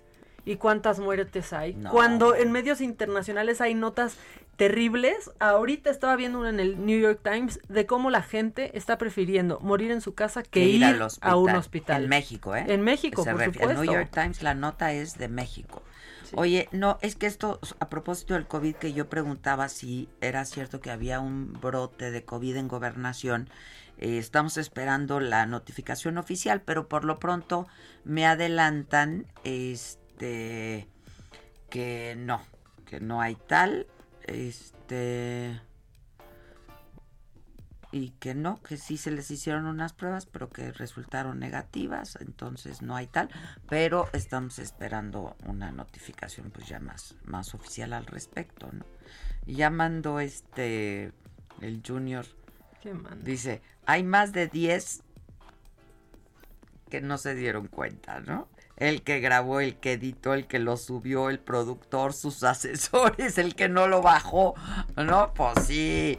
y 0.44 0.56
cuántas 0.56 0.98
muertes 0.98 1.52
hay. 1.52 1.74
No. 1.74 1.90
Cuando 1.90 2.34
en 2.34 2.50
medios 2.50 2.80
internacionales 2.80 3.60
hay 3.60 3.74
notas 3.74 4.16
terribles, 4.56 5.30
ahorita 5.38 5.90
estaba 5.90 6.16
viendo 6.16 6.40
una 6.40 6.50
en 6.50 6.60
el 6.60 6.84
New 6.84 6.98
York 6.98 7.20
Times 7.22 7.60
de 7.68 7.86
cómo 7.86 8.10
la 8.10 8.22
gente 8.22 8.76
está 8.76 8.98
prefiriendo 8.98 9.60
morir 9.60 9.90
en 9.90 10.00
su 10.00 10.14
casa 10.14 10.42
que, 10.42 10.64
ir, 10.64 10.84
a 11.20 11.36
un 11.36 11.50
hospital. 11.50 12.04
En 12.04 12.08
México, 12.08 12.56
¿eh? 12.56 12.64
En 12.68 12.82
México, 12.82 13.22
Se 13.22 13.32
por 13.32 13.44
supuesto. 13.44 13.82
New 13.82 13.92
York 13.92 14.10
Times, 14.12 14.42
la 14.42 14.54
nota 14.54 14.92
es 14.92 15.16
de 15.16 15.28
México. 15.28 15.82
Oye, 16.34 16.68
no, 16.72 16.98
es 17.02 17.14
que 17.14 17.26
esto, 17.26 17.60
a 17.78 17.88
propósito 17.90 18.34
del 18.34 18.46
COVID, 18.46 18.76
que 18.76 18.92
yo 18.92 19.08
preguntaba 19.08 19.68
si 19.68 20.08
era 20.20 20.44
cierto 20.44 20.80
que 20.80 20.90
había 20.90 21.20
un 21.20 21.52
brote 21.60 22.10
de 22.10 22.24
COVID 22.24 22.56
en 22.56 22.68
gobernación, 22.68 23.48
eh, 23.98 24.18
estamos 24.18 24.56
esperando 24.56 25.20
la 25.20 25.46
notificación 25.46 26.18
oficial, 26.18 26.62
pero 26.62 26.88
por 26.88 27.04
lo 27.04 27.18
pronto 27.18 27.66
me 28.04 28.26
adelantan 28.26 29.26
este 29.44 30.88
que 31.70 32.14
no, 32.18 32.42
que 32.84 33.00
no 33.00 33.20
hay 33.20 33.34
tal, 33.34 33.86
este 34.24 35.60
y 37.92 38.10
que 38.12 38.34
no, 38.34 38.60
que 38.62 38.78
sí 38.78 38.96
se 38.96 39.10
les 39.10 39.30
hicieron 39.30 39.66
unas 39.66 39.92
pruebas, 39.92 40.24
pero 40.24 40.48
que 40.48 40.72
resultaron 40.72 41.38
negativas, 41.38 42.16
entonces 42.20 42.80
no 42.80 42.96
hay 42.96 43.06
tal, 43.06 43.28
pero 43.68 44.08
estamos 44.14 44.58
esperando 44.58 45.36
una 45.46 45.70
notificación 45.70 46.50
pues 46.50 46.66
ya 46.66 46.80
más, 46.80 47.16
más 47.24 47.54
oficial 47.54 47.92
al 47.92 48.06
respecto, 48.06 48.70
¿no? 48.72 48.86
Ya 49.46 49.68
mandó 49.68 50.20
este, 50.20 51.12
el 51.60 51.82
junior, 51.86 52.24
Dice, 53.22 53.62
hay 53.86 54.02
más 54.02 54.32
de 54.32 54.48
10 54.48 55.02
que 56.90 57.00
no 57.00 57.16
se 57.16 57.34
dieron 57.34 57.68
cuenta, 57.68 58.20
¿no? 58.20 58.48
El 58.76 59.02
que 59.02 59.20
grabó, 59.20 59.60
el 59.60 59.76
que 59.76 59.92
editó, 59.92 60.34
el 60.34 60.46
que 60.46 60.58
lo 60.58 60.76
subió, 60.76 61.30
el 61.30 61.38
productor, 61.38 62.12
sus 62.12 62.42
asesores, 62.42 63.38
el 63.38 63.54
que 63.54 63.68
no 63.68 63.86
lo 63.86 64.02
bajó, 64.02 64.54
¿no? 64.96 65.32
Pues 65.34 65.66
sí. 65.66 66.18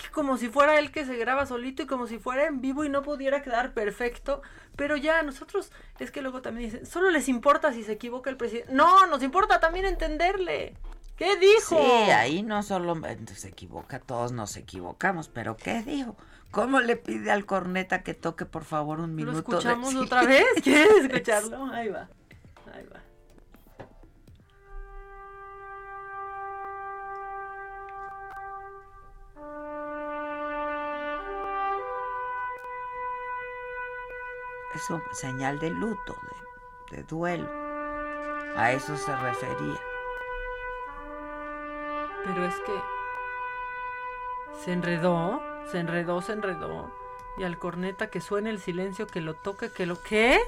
Que 0.00 0.10
como 0.12 0.36
si 0.36 0.48
fuera 0.48 0.78
él 0.78 0.92
que 0.92 1.06
se 1.06 1.16
graba 1.16 1.46
solito 1.46 1.82
y 1.82 1.86
como 1.86 2.06
si 2.06 2.18
fuera 2.18 2.46
en 2.46 2.60
vivo 2.60 2.84
y 2.84 2.88
no 2.88 3.02
pudiera 3.02 3.42
quedar 3.42 3.72
perfecto. 3.72 4.42
Pero 4.76 4.96
ya 4.96 5.18
a 5.18 5.22
nosotros 5.22 5.72
es 5.98 6.10
que 6.10 6.22
luego 6.22 6.42
también 6.42 6.70
dicen, 6.70 6.86
solo 6.86 7.10
les 7.10 7.28
importa 7.28 7.72
si 7.72 7.82
se 7.82 7.92
equivoca 7.92 8.30
el 8.30 8.36
presidente. 8.36 8.72
No, 8.72 9.06
nos 9.06 9.22
importa 9.22 9.60
también 9.60 9.86
entenderle. 9.86 10.74
¿Qué 11.16 11.36
dijo? 11.36 11.76
Sí, 11.76 12.10
ahí 12.10 12.42
no 12.42 12.62
solo 12.62 12.98
pues, 12.98 13.18
se 13.34 13.48
equivoca, 13.48 14.00
todos 14.00 14.32
nos 14.32 14.56
equivocamos, 14.56 15.28
pero 15.28 15.56
¿qué 15.56 15.82
dijo? 15.82 16.16
¿Cómo 16.50 16.80
le 16.80 16.96
pide 16.96 17.30
al 17.30 17.46
corneta 17.46 18.02
que 18.02 18.14
toque 18.14 18.44
por 18.44 18.64
favor 18.64 19.00
un 19.00 19.14
minuto? 19.14 19.32
¿Lo 19.32 19.38
escuchamos 19.38 19.94
otra 19.94 20.24
vez? 20.24 20.44
¿Quieres 20.62 21.04
escucharlo? 21.04 21.64
Ahí 21.72 21.88
va, 21.88 22.08
ahí 22.74 22.86
va. 22.92 23.00
Es 34.74 34.88
una 34.88 35.02
señal 35.12 35.58
de 35.58 35.70
luto, 35.70 36.16
de 36.90 37.02
duelo. 37.04 37.48
A 38.56 38.72
eso 38.72 38.96
se 38.96 39.14
refería. 39.16 39.80
Pero 42.24 42.44
es 42.46 42.54
que 42.60 42.72
se 44.64 44.72
enredó, 44.72 45.42
se 45.70 45.78
enredó, 45.80 46.22
se 46.22 46.32
enredó. 46.32 46.90
Y 47.38 47.44
al 47.44 47.58
corneta 47.58 48.08
que 48.10 48.20
suene 48.20 48.50
el 48.50 48.60
silencio, 48.60 49.06
que 49.06 49.20
lo 49.20 49.34
toque, 49.34 49.70
que 49.70 49.86
lo... 49.86 50.00
¿Qué? 50.02 50.38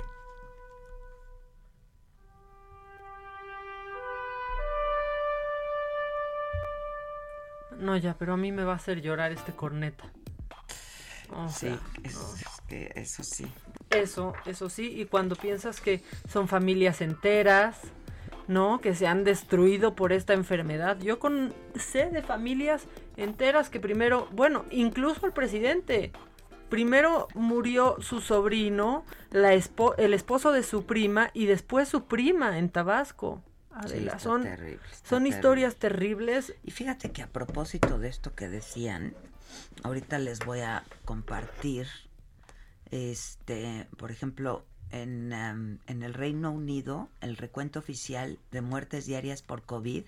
No, 7.79 7.97
ya, 7.97 8.15
pero 8.15 8.35
a 8.35 8.37
mí 8.37 8.53
me 8.53 8.65
va 8.65 8.73
a 8.73 8.77
hacer 8.77 9.01
llorar 9.01 9.33
este 9.33 9.53
corneta. 9.53 10.05
O 11.35 11.49
Sí, 11.49 11.77
eso, 12.03 12.21
no. 12.21 12.35
es 12.37 12.61
que 12.69 12.93
eso 12.95 13.23
sí. 13.23 13.51
Eso, 13.91 14.33
eso 14.47 14.69
sí, 14.69 15.01
y 15.01 15.07
cuando 15.07 15.37
piensas 15.37 15.81
que 15.81 16.03
son 16.29 16.49
familias 16.49 17.01
enteras, 17.01 17.79
¿no? 18.49 18.81
Que 18.81 18.95
se 18.95 19.07
han 19.07 19.25
destruido 19.25 19.95
por 19.95 20.13
esta 20.13 20.33
enfermedad. 20.35 20.99
Yo 21.01 21.19
con 21.19 21.55
sé 21.75 22.11
de 22.11 22.23
familias 22.23 22.87
enteras 23.17 23.71
que 23.71 23.81
primero, 23.81 24.29
bueno, 24.33 24.65
incluso 24.71 25.27
el 25.27 25.33
presidente, 25.33 26.13
primero 26.69 27.29
murió 27.35 27.97
su 28.01 28.21
sobrino, 28.21 29.05
la 29.31 29.55
espo- 29.55 29.95
el 29.99 30.13
esposo 30.15 30.53
de 30.53 30.63
su 30.63 30.85
prima 30.87 31.31
y 31.35 31.47
después 31.47 31.89
su 31.89 32.05
prima 32.05 32.59
en 32.59 32.69
Tabasco. 32.69 33.43
Adela, 33.71 34.21
son, 34.21 34.43
terrible, 34.45 34.79
son 35.03 35.25
terrible. 35.25 35.29
historias 35.31 35.77
terribles. 35.77 36.55
Y 36.63 36.71
fíjate 36.71 37.11
que 37.11 37.23
a 37.23 37.27
propósito 37.27 37.99
de 37.99 38.09
esto 38.09 38.33
que 38.35 38.49
decían, 38.49 39.15
ahorita 39.83 40.19
les 40.19 40.39
voy 40.45 40.61
a 40.61 40.85
compartir, 41.05 41.89
este, 42.91 43.89
por 43.97 44.11
ejemplo, 44.11 44.65
en, 44.91 45.33
em, 45.33 45.79
en 45.87 46.03
el 46.03 46.15
Reino 46.15 46.51
Unido, 46.53 47.09
el 47.21 47.37
recuento 47.37 47.79
oficial 47.79 48.39
de 48.53 48.61
muertes 48.61 49.07
diarias 49.07 49.43
por 49.43 49.63
COVID 49.63 50.05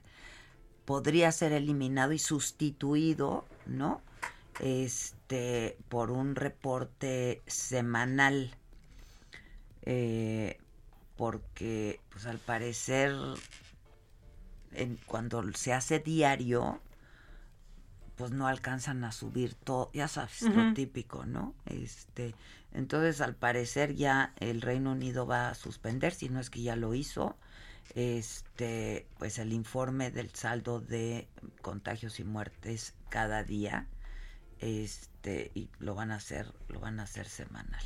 podría 0.85 1.33
ser 1.33 1.53
eliminado 1.53 2.13
y 2.13 2.19
sustituido, 2.19 3.45
¿no? 3.67 4.01
Este, 4.61 5.77
por 5.89 6.11
un 6.11 6.35
reporte 6.37 7.43
semanal. 7.47 8.55
Eh, 9.83 10.59
porque, 11.17 12.01
pues 12.11 12.27
al 12.27 12.39
parecer, 12.39 13.13
en- 14.73 14.99
cuando 15.07 15.43
se 15.55 15.73
hace 15.73 15.99
diario, 15.99 16.81
pues 18.17 18.31
no 18.31 18.47
alcanzan 18.47 19.05
a 19.05 19.13
subir 19.13 19.55
todo, 19.55 19.91
ya 19.93 20.09
sabes, 20.09 20.43
lo 20.43 20.63
Ujú. 20.63 20.75
típico, 20.75 21.27
¿no? 21.27 21.55
Este, 21.67 22.35
entonces 22.73 23.21
al 23.21 23.35
parecer 23.35 23.95
ya 23.95 24.33
el 24.39 24.61
Reino 24.61 24.93
Unido 24.93 25.27
va 25.27 25.49
a 25.49 25.55
suspender, 25.55 26.13
si 26.13 26.29
no 26.29 26.41
es 26.41 26.51
que 26.51 26.63
ya 26.63 26.77
lo 26.77 26.95
hizo, 26.95 27.37
este, 27.95 29.07
pues 29.19 29.39
el 29.39 29.53
informe 29.53 30.11
del 30.11 30.31
saldo 30.31 30.81
de 30.81 31.29
contagios 31.63 32.21
y 32.21 32.25
muertes 32.25 32.95
cada 33.09 33.43
día, 33.43 33.87
este, 34.61 35.51
y 35.55 35.69
lo 35.79 35.95
van 35.95 36.11
a 36.11 36.17
hacer, 36.17 36.53
lo 36.69 36.81
van 36.81 37.01
a 37.01 37.05
hacer 37.05 37.27
semanal. 37.27 37.83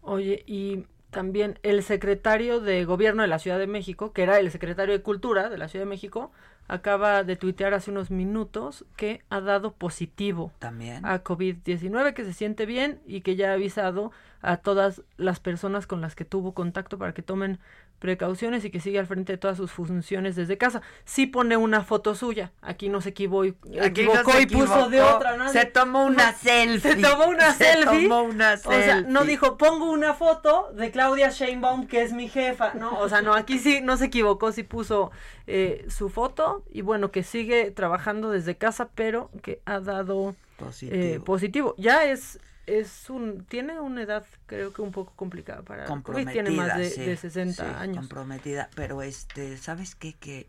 Oye, 0.00 0.44
y 0.46 0.86
también 1.10 1.58
el 1.62 1.82
secretario 1.82 2.60
de 2.60 2.84
gobierno 2.84 3.22
de 3.22 3.28
la 3.28 3.38
Ciudad 3.38 3.58
de 3.58 3.66
México, 3.66 4.12
que 4.12 4.22
era 4.22 4.38
el 4.38 4.50
secretario 4.50 4.94
de 4.94 5.02
Cultura 5.02 5.48
de 5.48 5.58
la 5.58 5.68
Ciudad 5.68 5.84
de 5.84 5.90
México, 5.90 6.32
acaba 6.68 7.24
de 7.24 7.36
tuitear 7.36 7.74
hace 7.74 7.90
unos 7.90 8.10
minutos 8.10 8.84
que 8.96 9.22
ha 9.30 9.40
dado 9.40 9.72
positivo 9.72 10.52
También. 10.58 11.04
a 11.04 11.22
COVID-19, 11.22 12.14
que 12.14 12.24
se 12.24 12.32
siente 12.32 12.66
bien 12.66 13.00
y 13.06 13.20
que 13.20 13.36
ya 13.36 13.50
ha 13.50 13.54
avisado 13.54 14.12
a 14.40 14.58
todas 14.58 15.02
las 15.16 15.40
personas 15.40 15.86
con 15.86 16.00
las 16.00 16.14
que 16.14 16.24
tuvo 16.24 16.52
contacto 16.52 16.98
para 16.98 17.14
que 17.14 17.22
tomen 17.22 17.58
precauciones 17.98 18.64
y 18.64 18.70
que 18.70 18.80
sigue 18.80 18.98
al 18.98 19.06
frente 19.06 19.32
de 19.32 19.38
todas 19.38 19.56
sus 19.56 19.70
funciones 19.70 20.36
desde 20.36 20.58
casa. 20.58 20.82
Sí 21.04 21.26
pone 21.26 21.56
una 21.56 21.82
foto 21.82 22.14
suya, 22.14 22.52
aquí 22.60 22.88
no 22.88 23.00
se 23.00 23.10
equivocó, 23.10 23.54
no 23.74 24.32
se 24.32 24.42
y 24.42 24.46
puso 24.46 24.88
de 24.90 25.00
otra. 25.00 25.36
¿no? 25.36 25.48
Se 25.48 25.64
tomó 25.64 26.04
una 26.04 26.32
No, 26.32 26.38
selfie. 26.38 26.92
Se 26.94 27.00
tomó 27.00 27.24
una 27.26 27.52
Se 27.54 27.64
selfie. 27.64 28.02
tomó 28.08 28.22
una 28.22 28.54
O 28.54 28.56
sea, 28.58 29.00
no 29.02 29.20
selfie. 29.20 29.26
dijo, 29.32 29.56
pongo 29.56 29.90
una 29.90 30.12
foto 30.14 30.70
de 30.74 30.90
Claudia 30.90 31.30
Sheinbaum, 31.30 31.86
que 31.86 32.02
es 32.02 32.12
mi 32.12 32.28
jefa, 32.28 32.74
¿no? 32.74 32.98
O 32.98 33.08
sea, 33.08 33.22
no, 33.22 33.34
aquí 33.34 33.58
sí 33.58 33.80
no 33.82 33.96
se 33.96 34.06
equivocó, 34.06 34.52
sí 34.52 34.62
puso 34.64 35.10
eh, 35.46 35.86
su 35.88 36.10
foto 36.10 36.62
y 36.70 36.82
bueno, 36.82 37.10
que 37.10 37.22
sigue 37.22 37.70
trabajando 37.70 38.30
desde 38.30 38.56
casa, 38.56 38.90
pero 38.94 39.30
que 39.42 39.60
ha 39.64 39.80
dado 39.80 40.34
Positivo. 40.58 40.94
eh, 41.02 41.20
positivo. 41.24 41.74
Ya 41.78 42.04
es, 42.04 42.38
es 42.66 43.10
un, 43.10 43.44
tiene 43.44 43.80
una 43.80 44.02
edad 44.02 44.24
creo 44.46 44.72
que 44.72 44.82
un 44.82 44.92
poco 44.92 45.12
complicada 45.16 45.62
para 45.62 45.84
comprometida, 45.84 46.32
tiene 46.32 46.50
más 46.50 46.76
de, 46.76 46.90
sí, 46.90 47.02
de 47.02 47.16
60 47.16 47.54
sí, 47.54 47.74
años. 47.76 47.98
comprometida, 47.98 48.70
pero 48.74 49.02
este, 49.02 49.56
¿sabes 49.58 49.94
qué? 49.94 50.14
Que 50.14 50.48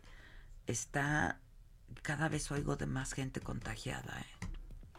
está, 0.66 1.38
cada 2.02 2.28
vez 2.28 2.50
oigo 2.50 2.76
de 2.76 2.86
más 2.86 3.12
gente 3.12 3.40
contagiada, 3.40 4.20
¿eh? 4.20 4.46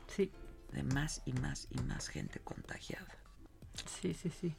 Sí. 0.07 0.31
De 0.71 0.83
más 0.83 1.21
y 1.25 1.33
más 1.33 1.67
y 1.71 1.81
más 1.81 2.07
gente 2.09 2.39
contagiada. 2.39 3.17
Sí, 4.01 4.13
sí, 4.13 4.29
sí. 4.29 4.55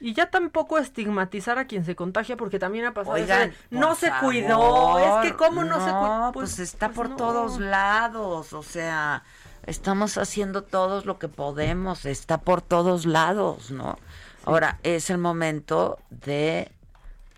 Y 0.00 0.14
ya 0.14 0.30
tampoco 0.30 0.78
estigmatizar 0.78 1.58
a 1.58 1.66
quien 1.66 1.84
se 1.84 1.94
contagia, 1.94 2.36
porque 2.36 2.58
también 2.58 2.86
ha 2.86 2.92
pasado 2.92 3.16
eso 3.16 3.26
de, 3.26 3.32
Oigan, 3.34 3.54
no 3.70 3.94
se 3.94 4.08
favor, 4.08 4.32
cuidó, 4.32 4.98
es 4.98 5.30
que 5.30 5.36
cómo 5.36 5.62
no, 5.62 5.76
se 5.76 5.92
cuidó. 5.92 6.30
Pues, 6.32 6.58
está 6.58 6.88
por 6.88 7.10
no. 7.10 7.16
todos 7.16 7.60
lados, 7.60 8.52
o 8.52 8.64
sea, 8.64 9.22
estamos 9.66 10.18
haciendo 10.18 10.62
todos 10.62 11.06
lo 11.06 11.18
que 11.18 11.28
podemos, 11.28 12.04
está 12.04 12.38
por 12.38 12.62
todos 12.62 13.06
lados, 13.06 13.70
¿no? 13.70 13.98
Ahora, 14.44 14.78
es 14.82 15.10
el 15.10 15.18
momento 15.18 16.00
de, 16.10 16.72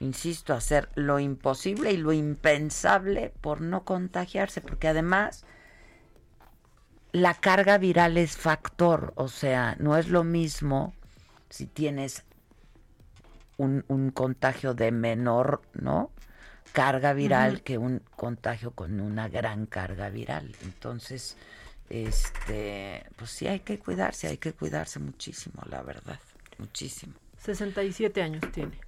insisto, 0.00 0.54
hacer 0.54 0.88
lo 0.94 1.18
imposible 1.18 1.92
y 1.92 1.98
lo 1.98 2.12
impensable 2.12 3.32
por 3.40 3.60
no 3.60 3.84
contagiarse, 3.84 4.60
porque 4.60 4.88
además 4.88 5.44
la 7.12 7.34
carga 7.34 7.78
viral 7.78 8.16
es 8.16 8.36
factor, 8.36 9.12
o 9.16 9.28
sea, 9.28 9.76
no 9.78 9.96
es 9.96 10.08
lo 10.08 10.24
mismo 10.24 10.94
si 11.50 11.66
tienes 11.66 12.24
un, 13.58 13.84
un 13.86 14.10
contagio 14.10 14.74
de 14.74 14.90
menor, 14.90 15.62
¿no? 15.74 16.10
Carga 16.72 17.12
viral 17.12 17.62
que 17.62 17.78
un 17.78 18.02
contagio 18.16 18.72
con 18.72 18.98
una 18.98 19.28
gran 19.28 19.66
carga 19.66 20.08
viral. 20.08 20.56
Entonces, 20.62 21.36
este, 21.90 23.06
pues 23.16 23.30
sí 23.30 23.46
hay 23.46 23.60
que 23.60 23.78
cuidarse, 23.78 24.28
hay 24.28 24.38
que 24.38 24.52
cuidarse 24.52 24.98
muchísimo, 24.98 25.62
la 25.68 25.82
verdad, 25.82 26.20
muchísimo. 26.58 27.14
67 27.38 28.22
años 28.22 28.42
tiene. 28.52 28.80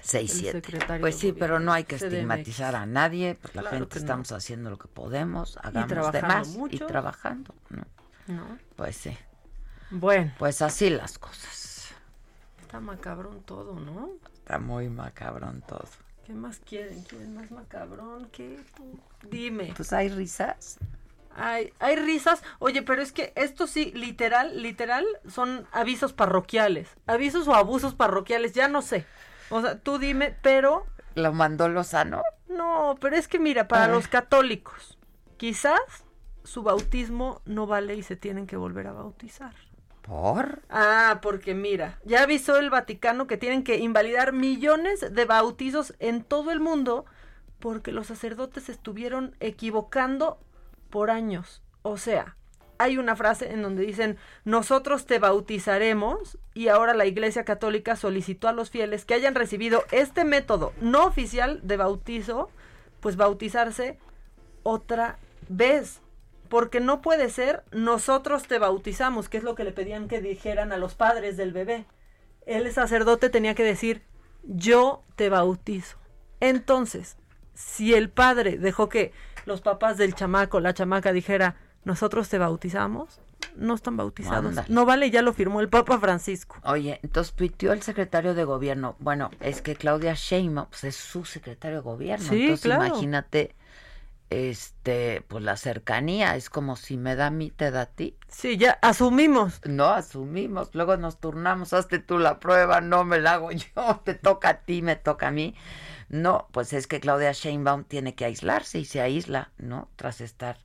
Seis, 0.00 0.32
el 0.32 0.38
siete. 0.38 0.52
secretario 0.52 1.00
Pues 1.00 1.16
de 1.16 1.20
sí, 1.20 1.26
gobierno, 1.32 1.38
pero 1.40 1.60
no 1.60 1.72
hay 1.72 1.84
que 1.84 1.96
CDMX. 1.96 2.02
estigmatizar 2.04 2.76
a 2.76 2.86
nadie, 2.86 3.34
pues 3.34 3.54
la 3.54 3.62
Claro 3.62 3.76
gente 3.78 3.96
no. 3.96 4.00
estamos 4.00 4.32
haciendo 4.32 4.70
lo 4.70 4.78
que 4.78 4.88
podemos, 4.88 5.58
hagamos 5.62 6.12
de 6.12 6.22
más 6.22 6.56
y 6.70 6.78
trabajando, 6.78 7.54
¿no? 7.70 7.84
¿No? 8.26 8.58
Pues 8.76 8.96
sí. 8.96 9.16
Bueno. 9.90 10.32
Pues 10.38 10.62
así 10.62 10.90
las 10.90 11.18
cosas. 11.18 11.92
Está 12.60 12.80
macabrón 12.80 13.42
todo, 13.42 13.80
¿no? 13.80 14.10
Está 14.34 14.58
muy 14.58 14.88
macabrón 14.88 15.62
todo. 15.66 15.88
¿Qué 16.24 16.34
más 16.34 16.58
quieren? 16.60 17.02
¿Quieren 17.04 17.34
más 17.34 17.50
macabrón? 17.50 18.28
¿Qué? 18.30 18.62
Tú 18.76 19.00
dime. 19.30 19.72
Pues 19.76 19.92
hay 19.92 20.10
risas. 20.10 20.78
Hay, 21.38 21.72
hay 21.78 21.96
risas. 21.96 22.42
Oye, 22.58 22.82
pero 22.82 23.02
es 23.02 23.12
que 23.12 23.32
esto 23.36 23.66
sí, 23.66 23.92
literal, 23.94 24.62
literal, 24.62 25.06
son 25.28 25.66
avisos 25.72 26.12
parroquiales. 26.12 26.88
Avisos 27.06 27.48
o 27.48 27.54
abusos 27.54 27.94
parroquiales, 27.94 28.52
ya 28.52 28.68
no 28.68 28.82
sé. 28.82 29.06
O 29.50 29.60
sea, 29.60 29.78
tú 29.78 29.98
dime, 29.98 30.36
pero... 30.42 30.86
¿Lo 31.14 31.32
mandó 31.32 31.68
Lozano? 31.68 32.22
No, 32.48 32.96
pero 33.00 33.16
es 33.16 33.28
que 33.28 33.38
mira, 33.38 33.68
para 33.68 33.88
los 33.88 34.08
católicos, 34.08 34.98
quizás 35.36 35.80
su 36.44 36.62
bautismo 36.62 37.42
no 37.44 37.66
vale 37.66 37.94
y 37.94 38.02
se 38.02 38.16
tienen 38.16 38.46
que 38.46 38.56
volver 38.56 38.86
a 38.86 38.92
bautizar. 38.92 39.54
¿Por? 40.02 40.62
Ah, 40.70 41.18
porque 41.20 41.54
mira, 41.54 41.98
ya 42.04 42.22
avisó 42.22 42.56
el 42.56 42.70
Vaticano 42.70 43.26
que 43.26 43.36
tienen 43.36 43.62
que 43.62 43.76
invalidar 43.76 44.32
millones 44.32 45.12
de 45.12 45.24
bautizos 45.26 45.94
en 45.98 46.24
todo 46.24 46.50
el 46.50 46.60
mundo 46.60 47.04
porque 47.58 47.92
los 47.92 48.06
sacerdotes 48.06 48.68
estuvieron 48.68 49.36
equivocando 49.40 50.38
por 50.90 51.10
años. 51.10 51.62
O 51.82 51.96
sea, 51.96 52.36
hay 52.78 52.96
una 52.96 53.16
frase 53.16 53.52
en 53.52 53.62
donde 53.62 53.84
dicen, 53.84 54.16
nosotros 54.44 55.04
te 55.06 55.18
bautizaremos 55.18 56.38
y 56.54 56.68
ahora 56.68 56.94
la 56.94 57.06
Iglesia 57.06 57.44
Católica 57.44 57.96
solicitó 57.96 58.48
a 58.48 58.52
los 58.52 58.70
fieles 58.70 59.04
que 59.04 59.14
hayan 59.14 59.34
recibido 59.34 59.84
este 59.90 60.24
método 60.24 60.72
no 60.80 61.04
oficial 61.04 61.60
de 61.64 61.76
bautizo, 61.76 62.50
pues 63.00 63.16
bautizarse 63.16 63.98
otra 64.62 65.18
vez. 65.48 66.00
Porque 66.48 66.80
no 66.80 67.02
puede 67.02 67.28
ser, 67.28 67.62
nosotros 67.72 68.46
te 68.46 68.58
bautizamos, 68.58 69.28
que 69.28 69.36
es 69.36 69.44
lo 69.44 69.54
que 69.54 69.64
le 69.64 69.72
pedían 69.72 70.08
que 70.08 70.22
dijeran 70.22 70.72
a 70.72 70.78
los 70.78 70.94
padres 70.94 71.36
del 71.36 71.52
bebé. 71.52 71.84
El 72.46 72.72
sacerdote 72.72 73.28
tenía 73.28 73.54
que 73.54 73.64
decir, 73.64 74.02
yo 74.44 75.02
te 75.16 75.28
bautizo. 75.28 75.98
Entonces, 76.40 77.18
si 77.52 77.92
el 77.92 78.08
padre 78.08 78.56
dejó 78.56 78.88
que 78.88 79.12
los 79.48 79.62
papás 79.62 79.96
del 79.96 80.14
chamaco, 80.14 80.60
la 80.60 80.74
chamaca 80.74 81.12
dijera, 81.12 81.56
nosotros 81.84 82.28
te 82.28 82.38
bautizamos, 82.38 83.20
no 83.56 83.74
están 83.74 83.96
bautizados. 83.96 84.50
Ándale. 84.50 84.68
No 84.68 84.84
vale, 84.84 85.10
ya 85.10 85.22
lo 85.22 85.32
firmó 85.32 85.60
el 85.60 85.68
Papa 85.68 85.98
Francisco. 85.98 86.56
Oye, 86.62 87.00
entonces 87.02 87.34
tuiteó 87.34 87.72
el 87.72 87.82
secretario 87.82 88.34
de 88.34 88.44
gobierno. 88.44 88.94
Bueno, 89.00 89.30
es 89.40 89.62
que 89.62 89.74
Claudia 89.74 90.14
Sheinbaum 90.14 90.68
pues, 90.68 90.84
es 90.84 90.96
su 90.96 91.24
secretario 91.24 91.78
de 91.78 91.82
gobierno. 91.82 92.28
Sí, 92.28 92.42
entonces 92.42 92.64
claro. 92.64 92.86
imagínate, 92.86 93.56
este, 94.30 95.22
pues 95.28 95.42
la 95.42 95.56
cercanía 95.56 96.36
es 96.36 96.50
como 96.50 96.76
si 96.76 96.96
me 96.96 97.16
da 97.16 97.26
a 97.26 97.30
mí, 97.30 97.50
te 97.50 97.70
da 97.70 97.82
a 97.82 97.86
ti. 97.86 98.16
Sí, 98.28 98.56
ya 98.56 98.78
asumimos. 98.82 99.60
No, 99.64 99.86
asumimos. 99.86 100.74
Luego 100.74 100.96
nos 100.96 101.18
turnamos, 101.18 101.72
hazte 101.72 101.98
tú 101.98 102.18
la 102.18 102.38
prueba, 102.38 102.80
no 102.80 103.04
me 103.04 103.20
la 103.20 103.34
hago 103.34 103.50
yo, 103.52 104.00
te 104.04 104.14
toca 104.14 104.48
a 104.50 104.60
ti, 104.62 104.82
me 104.82 104.96
toca 104.96 105.28
a 105.28 105.30
mí. 105.30 105.54
No, 106.08 106.48
pues 106.52 106.72
es 106.72 106.86
que 106.86 107.00
Claudia 107.00 107.32
Sheinbaum 107.32 107.84
tiene 107.84 108.14
que 108.14 108.24
aislarse 108.24 108.78
y 108.78 108.84
se 108.84 109.00
aísla, 109.00 109.52
¿no? 109.58 109.90
Tras 109.96 110.20
estar, 110.20 110.58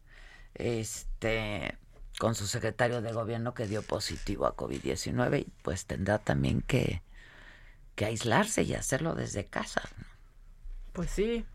este, 0.56 1.77
con 2.19 2.35
su 2.35 2.48
secretario 2.48 3.02
de 3.02 3.11
gobierno 3.11 3.53
que 3.53 3.68
dio 3.68 3.81
positivo 3.81 4.45
a 4.45 4.56
COVID-19 4.56 5.40
y 5.40 5.52
pues 5.61 5.85
tendrá 5.85 6.19
también 6.19 6.61
que, 6.61 7.02
que 7.95 8.06
aislarse 8.06 8.64
y 8.64 8.73
hacerlo 8.73 9.15
desde 9.15 9.45
casa. 9.45 9.81
¿no? 9.98 10.06
Pues 10.94 11.10
sí, 11.10 11.45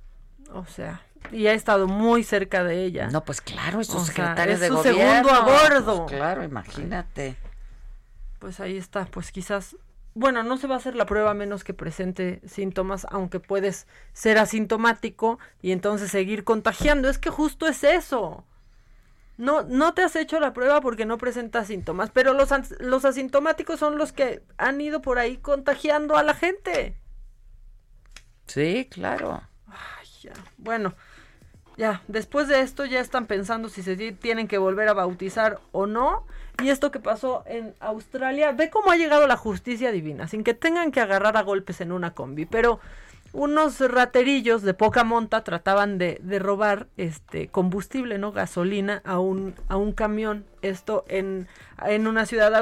o 0.52 0.66
sea, 0.66 1.02
y 1.32 1.46
ha 1.46 1.52
estado 1.52 1.86
muy 1.86 2.24
cerca 2.24 2.64
de 2.64 2.84
ella. 2.84 3.08
No, 3.08 3.24
pues 3.24 3.40
claro, 3.40 3.80
es 3.80 3.88
su 3.88 3.98
O 3.98 4.04
sea, 4.04 4.06
secretario 4.06 4.54
es 4.54 4.60
de 4.60 4.68
su 4.68 4.74
gobierno. 4.76 5.28
segundo 5.28 5.30
a 5.30 5.40
bordo. 5.40 6.06
Pues 6.06 6.16
claro, 6.16 6.44
imagínate. 6.44 7.36
Pues 8.38 8.60
ahí 8.60 8.76
está, 8.76 9.06
pues 9.06 9.32
quizás, 9.32 9.76
bueno, 10.14 10.42
no 10.42 10.56
se 10.58 10.66
va 10.66 10.74
a 10.76 10.78
hacer 10.78 10.94
la 10.94 11.06
prueba 11.06 11.30
a 11.30 11.34
menos 11.34 11.64
que 11.64 11.74
presente 11.74 12.40
síntomas, 12.46 13.06
aunque 13.10 13.40
puedes 13.40 13.86
ser 14.12 14.38
asintomático 14.38 15.38
y 15.60 15.72
entonces 15.72 16.10
seguir 16.10 16.44
contagiando. 16.44 17.08
Es 17.08 17.18
que 17.18 17.30
justo 17.30 17.66
es 17.66 17.82
eso. 17.84 18.44
No, 19.36 19.62
no 19.62 19.94
te 19.94 20.02
has 20.02 20.16
hecho 20.16 20.40
la 20.40 20.52
prueba 20.52 20.80
porque 20.80 21.06
no 21.06 21.16
presentas 21.18 21.68
síntomas, 21.68 22.10
pero 22.10 22.32
los, 22.34 22.50
los 22.80 23.04
asintomáticos 23.04 23.78
son 23.78 23.96
los 23.96 24.12
que 24.12 24.42
han 24.56 24.80
ido 24.80 25.00
por 25.00 25.18
ahí 25.20 25.36
contagiando 25.36 26.16
a 26.16 26.24
la 26.24 26.34
gente. 26.34 26.96
Sí, 28.46 28.88
claro. 28.90 29.42
Ya, 30.22 30.32
Bueno, 30.56 30.96
ya, 31.78 32.02
después 32.08 32.48
de 32.48 32.60
esto 32.60 32.84
ya 32.84 33.00
están 33.00 33.26
pensando 33.26 33.70
si 33.70 33.82
se 33.82 33.96
ti- 33.96 34.12
tienen 34.12 34.48
que 34.48 34.58
volver 34.58 34.88
a 34.88 34.92
bautizar 34.92 35.60
o 35.72 35.86
no. 35.86 36.24
Y 36.62 36.70
esto 36.70 36.90
que 36.90 36.98
pasó 36.98 37.44
en 37.46 37.72
Australia, 37.78 38.50
ve 38.50 38.68
cómo 38.68 38.90
ha 38.90 38.96
llegado 38.96 39.28
la 39.28 39.36
justicia 39.36 39.92
divina, 39.92 40.26
sin 40.26 40.42
que 40.42 40.54
tengan 40.54 40.90
que 40.90 41.00
agarrar 41.00 41.36
a 41.36 41.42
golpes 41.42 41.80
en 41.80 41.92
una 41.92 42.10
combi. 42.14 42.46
Pero 42.46 42.80
unos 43.32 43.78
raterillos 43.80 44.62
de 44.62 44.74
poca 44.74 45.04
monta 45.04 45.44
trataban 45.44 45.98
de, 45.98 46.18
robar 46.40 46.88
este 46.96 47.46
combustible, 47.46 48.18
¿no? 48.18 48.32
Gasolina 48.32 49.02
a 49.04 49.20
un, 49.20 49.54
a 49.68 49.76
un 49.76 49.92
camión. 49.92 50.44
Esto 50.62 51.04
en, 51.08 51.46
en 51.86 52.08
una 52.08 52.26
ciudad 52.26 52.52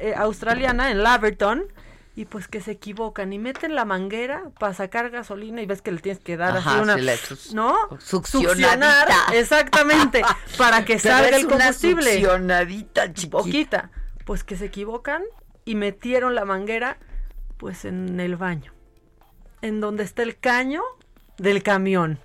eh, 0.00 0.14
australiana, 0.16 0.90
en 0.90 1.02
Laverton. 1.02 1.64
Y 2.16 2.26
pues 2.26 2.46
que 2.46 2.60
se 2.60 2.70
equivocan 2.70 3.32
y 3.32 3.38
meten 3.40 3.74
la 3.74 3.84
manguera 3.84 4.44
para 4.60 4.72
sacar 4.72 5.10
gasolina 5.10 5.62
y 5.62 5.66
ves 5.66 5.82
que 5.82 5.90
le 5.90 5.98
tienes 5.98 6.22
que 6.22 6.36
dar 6.36 6.56
Ajá, 6.56 6.70
así 6.70 6.80
una... 6.80 6.96
¿No? 7.52 7.76
Succionar, 7.98 9.08
exactamente, 9.32 10.22
para 10.56 10.84
que 10.84 10.96
Pero 11.02 11.16
salga 11.16 11.36
el 11.36 11.46
una 11.46 11.56
combustible. 11.56 12.14
succionadita 12.14 13.12
chiquita. 13.12 13.36
Poquita. 13.36 13.90
Pues 14.24 14.44
que 14.44 14.56
se 14.56 14.66
equivocan 14.66 15.22
y 15.64 15.74
metieron 15.74 16.36
la 16.36 16.44
manguera 16.44 16.98
pues 17.56 17.84
en 17.84 18.20
el 18.20 18.36
baño. 18.36 18.72
En 19.60 19.80
donde 19.80 20.04
está 20.04 20.22
el 20.22 20.38
caño 20.38 20.82
del 21.38 21.62
camión. 21.62 22.20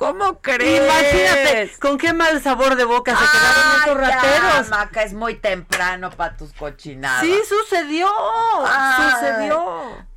¿Cómo 0.00 0.40
crees? 0.40 0.82
Imagínate, 0.82 1.72
con 1.78 1.98
qué 1.98 2.14
mal 2.14 2.40
sabor 2.42 2.74
de 2.74 2.84
boca 2.84 3.12
se 3.14 3.22
quedaron 3.22 3.78
estos 3.80 3.98
Ay, 3.98 4.08
ya, 4.08 4.38
rateros. 4.40 4.68
Maca, 4.70 5.02
es 5.02 5.12
muy 5.12 5.34
temprano 5.34 6.08
para 6.08 6.38
tus 6.38 6.54
cochinadas. 6.54 7.20
Sí, 7.20 7.36
sucedió. 7.46 8.08
Ay. 8.66 9.10
Sucedió. 9.12 10.10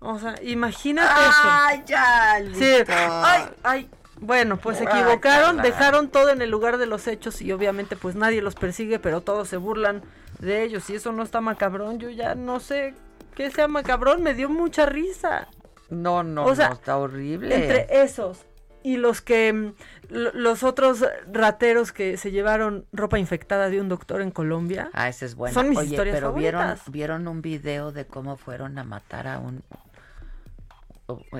O 0.00 0.18
sea, 0.18 0.34
imagínate 0.42 1.12
Ay, 1.14 1.76
eso. 1.76 1.84
ya, 1.86 2.38
Sí. 2.54 2.84
Ay, 2.88 3.44
ay. 3.64 3.90
Bueno, 4.20 4.56
pues 4.56 4.78
se 4.78 4.84
equivocaron, 4.84 5.58
dejaron 5.58 6.08
todo 6.08 6.30
en 6.30 6.40
el 6.40 6.48
lugar 6.50 6.78
de 6.78 6.86
los 6.86 7.06
hechos 7.06 7.42
y 7.42 7.52
obviamente 7.52 7.96
pues 7.96 8.14
nadie 8.16 8.40
los 8.40 8.54
persigue, 8.54 8.98
pero 8.98 9.20
todos 9.20 9.46
se 9.48 9.58
burlan 9.58 10.02
de 10.38 10.62
ellos 10.62 10.88
y 10.88 10.94
eso 10.94 11.12
no 11.12 11.22
está 11.22 11.42
macabrón. 11.42 11.98
Yo 11.98 12.08
ya 12.08 12.34
no 12.34 12.60
sé 12.60 12.94
qué 13.36 13.50
sea 13.50 13.68
macabrón, 13.68 14.22
me 14.22 14.32
dio 14.32 14.48
mucha 14.48 14.86
risa. 14.86 15.48
No, 15.90 16.22
no, 16.22 16.46
O 16.46 16.54
sea, 16.54 16.68
no, 16.68 16.74
está 16.74 16.96
horrible. 16.96 17.54
Entre 17.54 18.02
esos 18.02 18.47
y 18.82 18.96
los 18.96 19.20
que 19.20 19.52
mm, 19.52 19.74
lo- 20.10 20.32
los 20.32 20.62
otros 20.62 21.04
rateros 21.32 21.92
que 21.92 22.16
se 22.16 22.30
llevaron 22.30 22.86
ropa 22.92 23.18
infectada 23.18 23.68
de 23.70 23.80
un 23.80 23.88
doctor 23.88 24.20
en 24.22 24.30
Colombia. 24.30 24.90
Ah, 24.92 25.08
esa 25.08 25.24
es 25.26 25.34
buena. 25.34 25.54
Son 25.54 25.68
mis 25.68 25.78
Oye, 25.78 25.88
historias 25.90 26.16
pero 26.16 26.32
vieron, 26.32 26.62
favoritas. 26.62 26.90
vieron 26.92 27.28
un 27.28 27.42
video 27.42 27.92
de 27.92 28.06
cómo 28.06 28.36
fueron 28.36 28.78
a 28.78 28.84
matar 28.84 29.26
a 29.28 29.38
un 29.38 29.62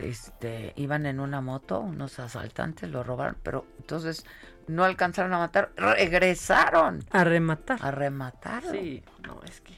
este 0.01 0.73
iban 0.77 1.05
en 1.05 1.21
una 1.21 1.43
moto 1.43 1.81
unos 1.81 2.19
asaltantes 2.19 2.89
lo 2.89 3.03
robaron 3.03 3.37
pero 3.43 3.67
entonces 3.79 4.25
no 4.67 4.83
alcanzaron 4.85 5.35
a 5.35 5.39
matar 5.39 5.73
regresaron 5.77 7.05
a 7.11 7.23
rematar 7.25 7.79
a 7.83 7.91
rematar 7.91 8.63
Sí, 8.71 9.03
no, 9.27 9.43
es 9.45 9.61
que 9.61 9.75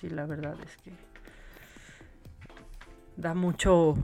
sí, 0.00 0.08
la 0.08 0.24
verdad 0.24 0.54
es 0.64 0.74
que 0.78 0.92
da 3.16 3.34
mucho 3.34 3.96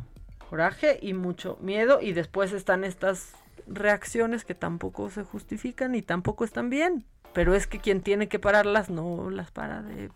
coraje 0.49 0.99
y 1.03 1.13
mucho 1.15 1.59
miedo 1.61 2.01
y 2.01 2.13
después 2.13 2.53
están 2.53 2.85
estas 2.85 3.33
reacciones 3.67 4.45
que 4.45 4.55
tampoco 4.55 5.11
se 5.11 5.23
justifican 5.25 5.95
y 5.95 6.03
tampoco 6.03 6.45
están 6.45 6.71
bien, 6.71 7.05
pero 7.33 7.55
es 7.55 7.67
que 7.67 7.81
quien 7.81 8.01
tiene 8.03 8.29
que 8.29 8.39
pararlas 8.39 8.89
no 8.91 9.31
las 9.31 9.51
para 9.51 9.83
de, 9.83 10.11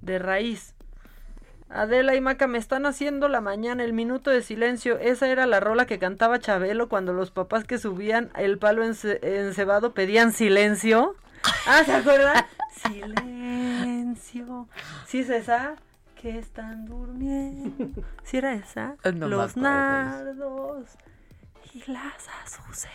de 0.00 0.18
raíz. 0.18 0.74
Adela 1.68 2.16
y 2.16 2.20
Maca 2.20 2.48
me 2.48 2.58
están 2.58 2.84
haciendo 2.84 3.28
la 3.28 3.40
mañana 3.40 3.84
el 3.84 3.92
minuto 3.92 4.30
de 4.30 4.42
silencio. 4.42 4.98
Esa 4.98 5.28
era 5.28 5.46
la 5.46 5.60
rola 5.60 5.86
que 5.86 6.00
cantaba 6.00 6.40
Chabelo 6.40 6.88
cuando 6.88 7.12
los 7.12 7.30
papás 7.30 7.62
que 7.62 7.78
subían 7.78 8.30
el 8.36 8.58
palo 8.58 8.84
ence- 8.84 9.20
encebado 9.22 9.94
pedían 9.94 10.32
silencio. 10.32 11.14
Ah, 11.68 11.84
¿se 11.86 11.92
acuerdan? 11.92 12.44
Silencio. 12.82 14.68
¿Sí 15.06 15.20
es 15.20 15.30
esa? 15.30 15.76
Que 16.20 16.38
están 16.38 16.84
durmiendo. 16.86 18.02
¿Sí 18.24 18.36
era 18.36 18.52
esa? 18.54 18.96
No 19.14 19.26
me 19.26 19.28
Los 19.28 19.56
nardos 19.56 20.86
y 21.74 21.90
las 21.90 22.28
azucenas. 22.44 22.94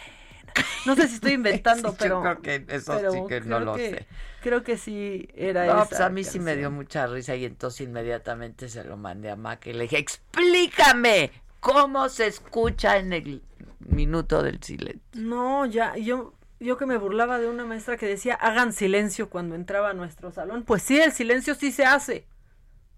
No 0.86 0.96
sé 0.96 1.08
si 1.08 1.16
estoy 1.16 1.32
inventando, 1.42 1.90
Sí, 1.92 1.96
pero. 2.00 2.24
yo 2.24 2.40
creo 2.40 2.42
que 2.42 2.76
eso 2.76 3.00
sí 3.12 3.18
que 3.28 3.42
no 3.42 3.60
lo 3.60 3.76
que- 3.76 3.90
sé. 3.90 4.08
Creo 4.42 4.64
que 4.64 4.78
sí 4.78 5.28
era 5.34 5.66
No, 5.66 5.80
esa. 5.80 5.86
pues 5.90 6.02
a 6.02 6.10
mí 6.10 6.24
sí 6.24 6.40
me 6.40 6.56
dio 6.56 6.70
mucha 6.70 7.08
risa 7.08 7.36
y 7.36 7.46
entonces 7.46 7.82
inmediatamente 7.88 8.70
se 8.70 8.84
lo 8.84 8.96
mandé 8.96 9.32
a 9.32 9.36
Maca 9.36 9.72
y 9.72 9.74
le 9.74 9.84
dije, 9.84 9.98
explícame 9.98 11.32
cómo 11.60 12.10
se 12.10 12.28
escucha 12.28 12.98
en 12.98 13.12
el 13.14 13.42
minuto 13.80 14.44
del 14.44 14.62
silencio. 14.62 15.02
No, 15.14 15.66
ya, 15.66 15.98
yo, 15.98 16.36
yo 16.60 16.78
que 16.78 16.86
me 16.86 16.98
burlaba 16.98 17.40
de 17.40 17.48
una 17.50 17.66
maestra 17.66 17.98
que 17.98 18.06
decía, 18.06 18.36
hagan 18.36 18.72
silencio 18.72 19.32
cuando 19.32 19.56
entraba 19.56 19.90
a 19.90 19.94
nuestro 19.94 20.32
salón. 20.32 20.62
Pues 20.64 20.84
sí, 20.84 21.00
el 21.02 21.12
silencio 21.12 21.56
sí 21.56 21.72
se 21.72 21.86
hace. 21.86 22.28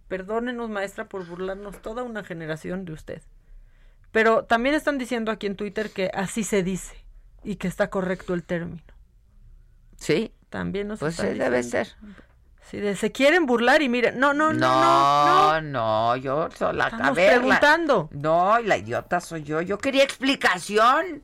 Perdónenos, 0.07 0.69
maestra, 0.69 1.05
por 1.09 1.25
burlarnos 1.25 1.81
toda 1.81 2.03
una 2.03 2.23
generación 2.23 2.85
de 2.85 2.93
usted. 2.93 3.21
Pero 4.11 4.45
también 4.45 4.73
están 4.75 4.97
diciendo 4.97 5.31
aquí 5.31 5.47
en 5.47 5.55
Twitter 5.55 5.89
que 5.91 6.09
así 6.13 6.43
se 6.43 6.63
dice 6.63 6.95
y 7.43 7.57
que 7.57 7.67
está 7.67 7.89
correcto 7.89 8.33
el 8.33 8.43
término. 8.43 8.81
Sí. 9.97 10.33
También 10.49 10.87
nos 10.87 10.99
Pues 10.99 11.15
sí, 11.15 11.27
debe 11.27 11.61
ser. 11.63 11.89
Sí, 12.61 12.77
de- 12.77 12.95
se 12.95 13.11
quieren 13.11 13.45
burlar 13.45 13.81
y 13.81 13.89
miren, 13.89 14.17
no, 14.19 14.33
no, 14.33 14.53
no, 14.53 14.59
no, 14.81 15.61
No, 15.61 15.61
no. 15.61 16.15
yo 16.17 16.49
sola 16.51 16.85
a 16.85 16.87
Estamos 16.89 17.15
ver, 17.15 17.31
la- 17.33 17.37
preguntando. 17.39 18.09
No, 18.11 18.59
la 18.59 18.77
idiota 18.77 19.19
soy 19.19 19.43
yo. 19.43 19.61
Yo 19.61 19.77
quería 19.77 20.03
explicación. 20.03 21.23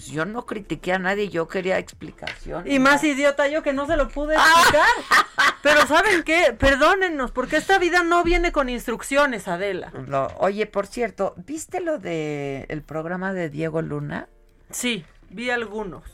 Pues 0.00 0.12
yo 0.12 0.24
no 0.24 0.46
critiqué 0.46 0.94
a 0.94 0.98
nadie, 0.98 1.28
yo 1.28 1.46
quería 1.46 1.78
explicación. 1.78 2.66
Y 2.66 2.78
más 2.78 3.04
idiota 3.04 3.48
yo 3.48 3.62
que 3.62 3.74
no 3.74 3.86
se 3.86 3.98
lo 3.98 4.08
pude 4.08 4.34
explicar. 4.34 4.88
Pero 5.62 5.86
¿saben 5.86 6.22
qué? 6.22 6.56
Perdónennos, 6.58 7.32
porque 7.32 7.58
esta 7.58 7.78
vida 7.78 8.02
no 8.02 8.24
viene 8.24 8.50
con 8.50 8.70
instrucciones, 8.70 9.46
Adela. 9.46 9.92
No, 10.06 10.28
Oye, 10.38 10.64
por 10.64 10.86
cierto, 10.86 11.34
¿viste 11.36 11.82
lo 11.82 11.98
de 11.98 12.64
el 12.70 12.80
programa 12.80 13.34
de 13.34 13.50
Diego 13.50 13.82
Luna? 13.82 14.30
Sí, 14.70 15.04
vi 15.28 15.50
algunos. 15.50 16.04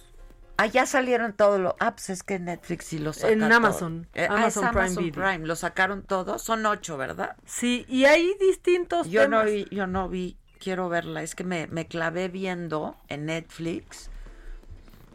Ah, 0.57 0.67
ya 0.67 0.85
salieron 0.85 1.33
todos 1.33 1.61
los. 1.61 1.75
Ah, 1.79 1.93
pues 1.93 2.11
es 2.11 2.25
que 2.25 2.41
Netflix 2.41 2.87
sí 2.87 2.99
los 2.99 3.23
En. 3.23 3.41
Amazon, 3.45 4.09
Eh, 4.15 4.27
ah, 4.29 4.35
Amazon 4.35 4.65
es 4.65 4.71
Prime 4.71 4.85
Amazon 4.87 5.05
Video. 5.05 5.23
Prime. 5.25 5.47
Lo 5.47 5.55
sacaron 5.55 6.03
todos. 6.03 6.43
Son 6.43 6.67
ocho, 6.67 6.97
¿verdad? 6.97 7.37
Sí, 7.45 7.87
y 7.89 8.07
hay 8.07 8.35
distintos 8.41 9.09
Yo 9.09 9.29
no 9.29 9.45
vi, 9.45 9.69
yo 9.71 9.87
no 9.87 10.09
vi. 10.09 10.39
Quiero 10.61 10.89
verla. 10.89 11.23
Es 11.23 11.35
que 11.35 11.45
me, 11.45 11.67
me 11.69 11.87
clavé 11.87 12.29
viendo 12.29 12.97
en 13.09 13.27
Netflix 13.27 14.11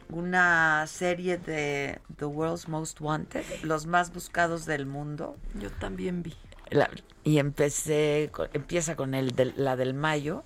una 0.10 0.86
serie 0.88 1.38
de 1.38 2.00
The 2.18 2.26
World's 2.26 2.68
Most 2.68 3.00
Wanted, 3.02 3.46
los 3.64 3.86
más 3.86 4.14
buscados 4.14 4.66
del 4.66 4.86
mundo. 4.86 5.38
Yo 5.56 5.70
también 5.72 6.22
vi. 6.22 6.34
La- 6.70 6.90
y 7.24 7.38
empecé, 7.40 8.30
con- 8.32 8.50
empieza 8.54 8.96
con 8.96 9.14
el 9.14 9.32
del- 9.36 9.54
la 9.58 9.76
del 9.76 9.94
mayo. 9.94 10.44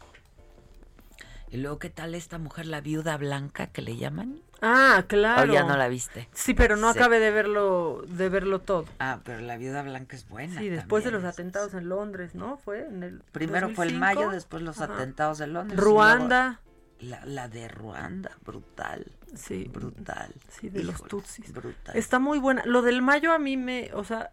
Y 1.51 1.57
luego, 1.57 1.79
¿qué 1.79 1.89
tal 1.89 2.15
esta 2.15 2.37
mujer, 2.37 2.65
la 2.67 2.81
viuda 2.81 3.17
blanca 3.17 3.67
que 3.67 3.81
le 3.81 3.97
llaman? 3.97 4.41
Ah, 4.67 5.03
claro. 5.07 5.49
¿O 5.51 5.53
ya 5.53 5.63
no 5.63 5.77
la 5.77 5.87
viste? 5.87 6.27
Sí, 6.33 6.53
pero 6.53 6.75
no 6.75 6.91
Sí. 6.93 6.99
acabé 6.99 7.19
de 7.19 7.31
verlo, 7.31 8.03
de 8.07 8.29
verlo 8.29 8.59
todo. 8.59 8.85
Ah, 8.99 9.19
pero 9.23 9.39
la 9.41 9.57
viuda 9.57 9.83
blanca 9.83 10.15
es 10.15 10.27
buena. 10.27 10.59
Sí, 10.59 10.69
después 10.69 11.03
de 11.03 11.11
los 11.11 11.23
atentados 11.23 11.73
en 11.73 11.87
Londres, 11.89 12.33
¿no? 12.35 12.57
Fue 12.57 12.87
en 12.87 13.03
el 13.03 13.19
Primero 13.31 13.69
fue 13.69 13.85
el 13.85 13.99
2005. 13.99 13.99
mayo, 13.99 14.29
después 14.31 14.63
los 14.63 14.81
Ajá. 14.81 14.95
atentados 14.95 15.37
de 15.37 15.47
Londres. 15.47 15.79
Ruanda. 15.79 16.59
La, 16.99 17.23
la 17.25 17.49
de 17.49 17.67
Ruanda, 17.67 18.31
brutal. 18.45 19.05
Sí. 19.35 19.69
Brutal. 19.71 20.33
Sí, 20.49 20.69
de 20.69 20.83
los 20.83 21.03
tutsis. 21.03 21.51
Brutal. 21.51 21.95
Está 21.95 22.19
muy 22.19 22.39
buena. 22.39 22.63
Lo 22.65 22.81
del 22.81 23.01
mayo 23.01 23.33
a 23.33 23.37
mí 23.37 23.57
me, 23.57 23.91
o 23.93 24.03
sea, 24.05 24.31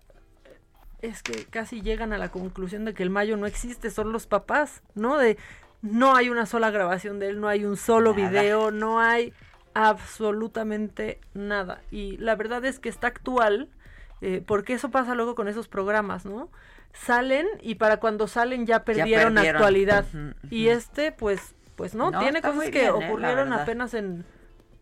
es 1.01 1.23
que 1.25 1.45
casi 1.47 1.83
llegan 1.83 2.13
a 2.13 2.19
la 2.19 2.31
conclusión 2.31 2.85
de 2.85 2.95
que 2.95 3.03
el 3.03 3.11
mayo 3.11 3.37
no 3.37 3.47
existe, 3.47 3.91
son 3.91 4.13
los 4.13 4.27
papás, 4.29 4.83
¿no? 4.95 5.19
De 5.19 5.37
no 5.83 6.15
hay 6.15 6.29
una 6.29 6.47
sola 6.47 6.71
grabación 6.71 7.19
de 7.19 7.31
él, 7.31 7.41
no 7.41 7.49
hay 7.49 7.65
un 7.65 7.77
solo 7.77 8.15
Nada. 8.15 8.31
video, 8.31 8.71
no 8.71 9.01
hay 9.01 9.33
absolutamente 9.75 11.21
nada. 11.35 11.81
Y 11.91 12.17
la 12.19 12.35
verdad 12.37 12.65
es 12.65 12.79
que 12.79 12.89
está 12.89 13.07
actual, 13.09 13.69
eh, 14.21 14.43
porque 14.47 14.75
eso 14.75 14.91
pasa 14.91 15.15
luego 15.15 15.35
con 15.35 15.49
esos 15.49 15.69
programas, 15.69 16.25
¿no? 16.25 16.49
Salen 16.93 17.47
y 17.63 17.77
para 17.77 17.99
cuando 17.99 18.27
salen 18.29 18.67
ya 18.67 18.85
perdieron, 18.85 19.35
perdieron. 19.35 19.57
actualidad. 19.63 20.05
Y 20.51 20.69
este, 20.69 21.11
pues, 21.13 21.55
pues 21.77 21.95
no, 21.95 22.11
No, 22.11 22.19
tiene 22.21 22.43
cosas 22.43 22.65
que 22.65 22.71
bien, 22.91 23.03
¿eh? 23.03 23.07
Ocurrieron 23.09 23.53
apenas 23.53 23.95
en 23.95 24.25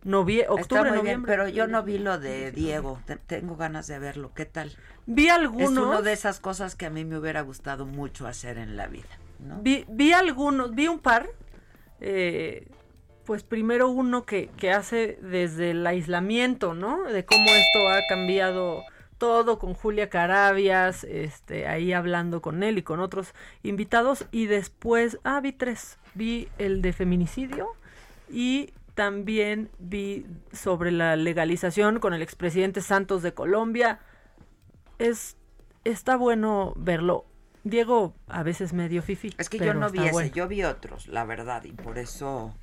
novie 0.02 0.40
Está 0.40 0.52
octubre, 0.54 1.00
bien, 1.02 1.22
pero 1.24 1.46
yo 1.48 1.66
no 1.68 1.82
vi 1.84 1.98
lo 1.98 2.18
de 2.18 2.50
Diego. 2.52 3.00
Te- 3.06 3.16
tengo 3.16 3.56
ganas 3.56 3.86
de 3.86 3.98
verlo. 3.98 4.32
¿Qué 4.34 4.44
tal? 4.46 4.72
Vi 5.06 5.28
algunos. 5.28 5.70
Es 5.72 5.78
una 5.78 6.02
de 6.02 6.12
esas 6.12 6.40
cosas 6.40 6.74
que 6.74 6.86
a 6.86 6.90
mí 6.90 7.04
me 7.04 7.16
hubiera 7.18 7.42
gustado 7.42 7.86
mucho 7.86 8.26
hacer 8.26 8.58
en 8.58 8.76
la 8.76 8.86
vida. 8.88 9.08
¿no? 9.38 9.60
Vi, 9.62 9.84
vi 9.88 10.12
algunos, 10.12 10.74
vi 10.74 10.88
un 10.88 10.98
par. 10.98 11.28
eh, 12.00 12.66
pues 13.24 13.42
primero 13.42 13.88
uno 13.88 14.24
que, 14.24 14.48
que 14.56 14.72
hace 14.72 15.18
desde 15.22 15.72
el 15.72 15.86
aislamiento, 15.86 16.74
¿no? 16.74 17.04
De 17.04 17.24
cómo 17.24 17.44
esto 17.44 17.88
ha 17.88 18.00
cambiado 18.08 18.82
todo 19.20 19.58
con 19.58 19.74
Julia 19.74 20.08
Carabias, 20.08 21.04
este, 21.04 21.66
ahí 21.68 21.92
hablando 21.92 22.40
con 22.40 22.62
él 22.62 22.78
y 22.78 22.82
con 22.82 23.00
otros 23.00 23.34
invitados. 23.62 24.24
Y 24.32 24.46
después, 24.46 25.18
ah, 25.24 25.40
vi 25.40 25.52
tres. 25.52 25.98
Vi 26.14 26.48
el 26.58 26.80
de 26.80 26.92
feminicidio 26.94 27.68
y 28.30 28.72
también 28.94 29.70
vi 29.78 30.26
sobre 30.52 30.90
la 30.90 31.16
legalización 31.16 32.00
con 32.00 32.14
el 32.14 32.22
expresidente 32.22 32.80
Santos 32.80 33.22
de 33.22 33.34
Colombia. 33.34 34.00
Es, 34.98 35.36
está 35.84 36.16
bueno 36.16 36.72
verlo. 36.76 37.26
Diego 37.62 38.14
a 38.26 38.42
veces 38.42 38.72
medio 38.72 39.02
fifi. 39.02 39.34
Es 39.36 39.50
que 39.50 39.58
yo 39.58 39.74
no 39.74 39.90
vi 39.90 40.00
ese, 40.00 40.12
bueno. 40.12 40.32
yo 40.32 40.48
vi 40.48 40.64
otros, 40.64 41.08
la 41.08 41.24
verdad, 41.24 41.64
y 41.64 41.72
por 41.72 41.98
eso, 41.98 42.54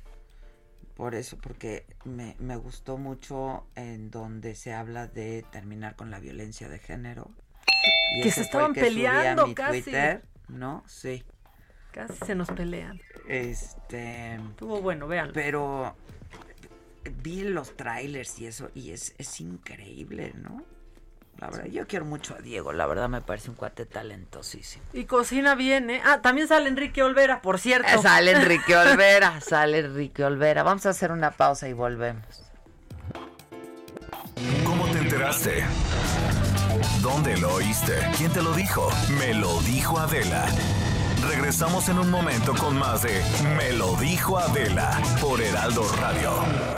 por 0.98 1.14
eso, 1.14 1.38
porque 1.38 1.86
me, 2.04 2.34
me 2.40 2.56
gustó 2.56 2.98
mucho 2.98 3.68
en 3.76 4.10
donde 4.10 4.56
se 4.56 4.74
habla 4.74 5.06
de 5.06 5.44
terminar 5.52 5.94
con 5.94 6.10
la 6.10 6.18
violencia 6.18 6.68
de 6.68 6.80
género. 6.80 7.30
Y 8.16 8.22
Que 8.22 8.32
se 8.32 8.40
estaban 8.40 8.74
que 8.74 8.80
peleando 8.80 9.46
mi 9.46 9.54
casi. 9.54 9.82
Twitter, 9.82 10.24
¿no? 10.48 10.82
Sí. 10.88 11.22
Casi 11.92 12.14
se 12.26 12.34
nos 12.34 12.50
pelean. 12.50 13.00
Este. 13.28 14.34
Estuvo 14.34 14.82
bueno, 14.82 15.06
vean. 15.06 15.30
Pero 15.32 15.96
vi 17.22 17.44
los 17.44 17.76
trailers 17.76 18.36
y 18.40 18.48
eso, 18.48 18.68
y 18.74 18.90
es, 18.90 19.14
es 19.18 19.40
increíble, 19.40 20.32
¿no? 20.34 20.64
La 21.38 21.48
verdad, 21.50 21.66
yo 21.66 21.86
quiero 21.86 22.04
mucho 22.04 22.34
a 22.34 22.38
Diego, 22.38 22.72
la 22.72 22.86
verdad 22.86 23.08
me 23.08 23.20
parece 23.20 23.48
un 23.50 23.54
cuate 23.56 23.86
talentosísimo. 23.86 24.84
Y 24.92 25.04
cocina 25.04 25.54
bien, 25.54 25.88
¿eh? 25.88 26.02
Ah, 26.04 26.20
también 26.20 26.48
sale 26.48 26.68
Enrique 26.68 27.02
Olvera, 27.02 27.40
por 27.42 27.60
cierto. 27.60 27.88
Eh, 27.88 27.98
Sale 28.02 28.32
Enrique 28.32 28.76
Olvera, 28.76 29.40
sale 29.40 29.78
Enrique 29.78 30.24
Olvera. 30.24 30.64
Vamos 30.64 30.84
a 30.86 30.90
hacer 30.90 31.12
una 31.12 31.30
pausa 31.30 31.68
y 31.68 31.72
volvemos. 31.74 32.24
¿Cómo 34.64 34.86
te 34.88 34.98
enteraste? 34.98 35.64
¿Dónde 37.02 37.36
lo 37.36 37.54
oíste? 37.54 37.94
¿Quién 38.16 38.32
te 38.32 38.42
lo 38.42 38.52
dijo? 38.52 38.88
Me 39.18 39.34
lo 39.34 39.60
dijo 39.62 39.98
Adela. 39.98 40.46
Regresamos 41.28 41.88
en 41.88 41.98
un 41.98 42.10
momento 42.10 42.54
con 42.54 42.76
más 42.78 43.02
de 43.02 43.22
Me 43.56 43.72
lo 43.72 43.94
dijo 43.96 44.38
Adela 44.38 45.00
por 45.20 45.40
Heraldo 45.40 45.84
Radio. 46.00 46.77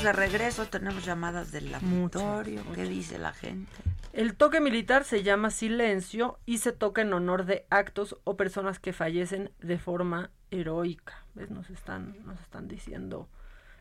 Estamos 0.00 0.16
de 0.16 0.28
regreso, 0.28 0.64
tenemos 0.64 1.04
llamadas 1.04 1.52
del 1.52 1.70
laboratorio. 1.72 2.62
¿Qué 2.74 2.84
dice 2.84 3.18
la 3.18 3.34
gente? 3.34 3.70
El 4.14 4.34
toque 4.34 4.58
militar 4.58 5.04
se 5.04 5.22
llama 5.22 5.50
silencio 5.50 6.38
y 6.46 6.56
se 6.56 6.72
toca 6.72 7.02
en 7.02 7.12
honor 7.12 7.44
de 7.44 7.66
actos 7.68 8.16
o 8.24 8.34
personas 8.34 8.78
que 8.78 8.94
fallecen 8.94 9.52
de 9.60 9.76
forma 9.76 10.30
heroica. 10.50 11.26
¿Ves? 11.34 11.50
Nos 11.50 11.68
están, 11.68 12.16
nos 12.24 12.40
están 12.40 12.66
diciendo, 12.66 13.28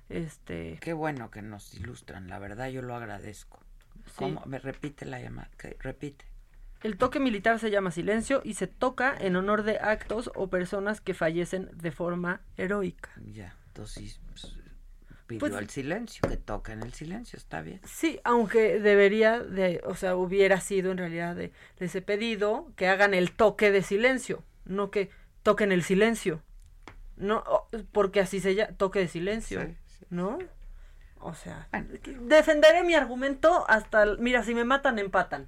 este... 0.09 0.77
Qué 0.81 0.91
bueno 0.91 1.31
que 1.31 1.41
nos 1.41 1.73
ilustran, 1.75 2.27
la 2.27 2.37
verdad 2.37 2.67
yo 2.67 2.81
lo 2.81 2.95
agradezco. 2.95 3.63
¿Cómo? 4.17 4.43
Me 4.45 4.59
repite 4.59 5.05
la 5.05 5.21
llamada, 5.21 5.49
repite. 5.79 6.25
El 6.83 6.97
toque 6.97 7.21
militar 7.21 7.59
se 7.59 7.71
llama 7.71 7.91
silencio 7.91 8.41
y 8.43 8.55
se 8.55 8.67
toca 8.67 9.15
en 9.17 9.37
honor 9.37 9.63
de 9.63 9.79
actos 9.79 10.31
o 10.35 10.49
personas 10.49 10.99
que 10.99 11.13
fallecen 11.13 11.69
de 11.73 11.91
forma 11.91 12.41
heroica. 12.57 13.09
Ya, 13.31 13.55
entonces 13.67 14.19
pues, 14.27 14.58
pidió 15.29 15.39
Pues- 15.41 15.53
el 15.53 15.69
silencio, 15.69 16.27
que 16.27 16.37
toquen 16.37 16.81
el 16.81 16.91
silencio, 16.93 17.37
está 17.37 17.61
bien. 17.61 17.79
Sí, 17.85 18.19
aunque 18.23 18.79
debería 18.79 19.39
de, 19.39 19.79
o 19.85 19.93
sea, 19.95 20.15
hubiera 20.15 20.59
sido 20.59 20.91
en 20.91 20.97
realidad 20.97 21.35
de, 21.35 21.53
de 21.77 21.85
ese 21.85 22.01
pedido 22.01 22.67
que 22.75 22.87
hagan 22.87 23.13
el 23.13 23.31
toque 23.31 23.71
de 23.71 23.83
silencio, 23.83 24.43
no 24.65 24.89
que 24.89 25.11
toquen 25.43 25.71
el 25.71 25.83
silencio. 25.83 26.41
No, 27.15 27.43
porque 27.91 28.21
así 28.21 28.39
se 28.39 28.55
llama, 28.55 28.73
toque 28.77 28.99
de 28.99 29.07
silencio, 29.07 29.61
Sí, 29.61 30.05
¿no? 30.09 30.39
O 31.19 31.33
sea, 31.35 31.67
defenderé 32.21 32.83
mi 32.83 32.95
argumento 32.95 33.65
hasta, 33.69 34.03
el- 34.03 34.17
mira, 34.19 34.41
si 34.43 34.55
me 34.55 34.63
matan, 34.65 34.97
empatan. 34.99 35.47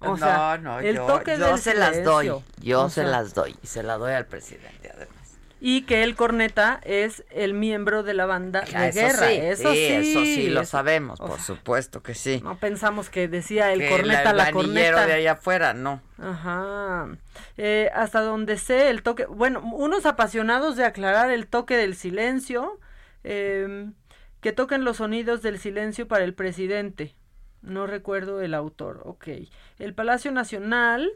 O 0.00 0.10
no, 0.10 0.16
sea, 0.16 0.58
no, 0.62 0.78
el 0.78 0.94
yo, 0.94 1.06
toque 1.06 1.36
yo 1.36 1.48
del 1.48 1.58
se 1.58 1.74
las 1.74 2.04
doy, 2.04 2.30
yo 2.62 2.82
O 2.84 2.88
se 2.88 3.02
sea, 3.02 3.10
las 3.10 3.34
doy, 3.34 3.56
y 3.62 3.66
se 3.66 3.82
la 3.82 3.96
doy 3.98 4.12
al 4.14 4.26
presidente 4.26 4.90
además. 4.94 5.17
Y 5.60 5.82
que 5.82 6.04
el 6.04 6.14
corneta 6.14 6.80
es 6.84 7.24
el 7.30 7.52
miembro 7.52 8.04
de 8.04 8.14
la 8.14 8.26
banda 8.26 8.60
de 8.60 8.76
Ah, 8.76 8.88
eso 8.88 9.00
guerra. 9.00 9.26
sí, 9.28 9.34
eso 9.34 9.72
sí, 9.72 9.84
eso 9.86 10.20
sí, 10.24 10.50
lo 10.50 10.64
sabemos, 10.64 11.20
o 11.20 11.26
por 11.26 11.36
sea, 11.36 11.44
supuesto 11.56 12.00
que 12.02 12.14
sí. 12.14 12.40
No 12.44 12.56
pensamos 12.58 13.10
que 13.10 13.26
decía 13.26 13.72
el 13.72 13.80
Que 13.80 13.88
corneta, 13.90 14.30
el 14.30 14.36
la 14.36 14.52
corneta. 14.52 15.06
de 15.06 15.12
allá 15.14 15.32
afuera, 15.32 15.74
no. 15.74 16.00
Ajá. 16.16 17.08
Eh, 17.56 17.90
hasta 17.92 18.20
donde 18.20 18.56
sé 18.56 18.88
el 18.90 19.02
toque, 19.02 19.26
bueno, 19.26 19.60
unos 19.74 20.06
apasionados 20.06 20.76
de 20.76 20.84
aclarar 20.84 21.30
el 21.30 21.48
toque 21.48 21.76
del 21.76 21.96
silencio, 21.96 22.78
em, 23.24 23.94
que 24.40 24.52
toquen 24.52 24.84
los 24.84 24.98
sonidos 24.98 25.42
del 25.42 25.58
silencio 25.58 26.06
para 26.06 26.22
el 26.24 26.34
presidente. 26.34 27.16
No 27.62 27.88
recuerdo 27.88 28.40
el 28.40 28.54
autor, 28.54 29.02
ok. 29.04 29.26
El 29.80 29.92
Palacio 29.94 30.30
Nacional 30.30 31.10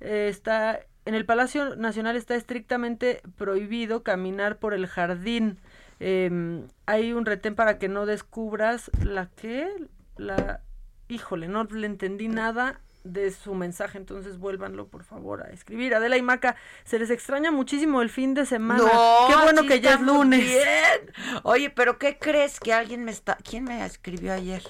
eh, 0.00 0.26
está, 0.28 0.80
en 1.04 1.14
el 1.14 1.24
Palacio 1.26 1.76
Nacional 1.76 2.16
está 2.16 2.34
estrictamente 2.34 3.20
prohibido 3.36 4.02
caminar 4.02 4.58
por 4.58 4.74
el 4.74 4.86
jardín. 4.86 5.58
Em, 6.00 6.66
hay 6.86 7.12
un 7.12 7.24
retén 7.26 7.54
para 7.54 7.78
que 7.78 7.88
no 7.88 8.06
descubras 8.06 8.90
la 9.02 9.28
que, 9.36 9.68
la, 10.16 10.60
híjole, 11.08 11.48
no 11.48 11.64
le 11.64 11.86
entendí 11.86 12.28
nada 12.28 12.80
de 13.04 13.30
su 13.30 13.54
mensaje, 13.54 13.98
entonces 13.98 14.38
vuélvanlo 14.38 14.88
por 14.88 15.04
favor 15.04 15.42
a 15.42 15.50
escribir. 15.50 15.94
Adela 15.94 16.16
y 16.16 16.22
Maca, 16.22 16.56
se 16.84 16.98
les 16.98 17.10
extraña 17.10 17.50
muchísimo 17.50 18.00
el 18.00 18.08
fin 18.08 18.32
de 18.32 18.46
semana. 18.46 18.82
No, 18.82 19.28
Qué 19.28 19.36
bueno 19.42 19.60
sí 19.62 19.68
que 19.68 19.80
ya 19.80 19.94
es 19.94 20.00
lunes. 20.00 20.40
bien. 20.40 21.12
Oye, 21.42 21.68
pero 21.68 21.98
¿qué 21.98 22.18
crees 22.18 22.58
que 22.60 22.72
alguien 22.72 23.04
me 23.04 23.10
está... 23.10 23.36
¿Quién 23.48 23.64
me 23.64 23.84
escribió 23.84 24.32
ayer? 24.32 24.62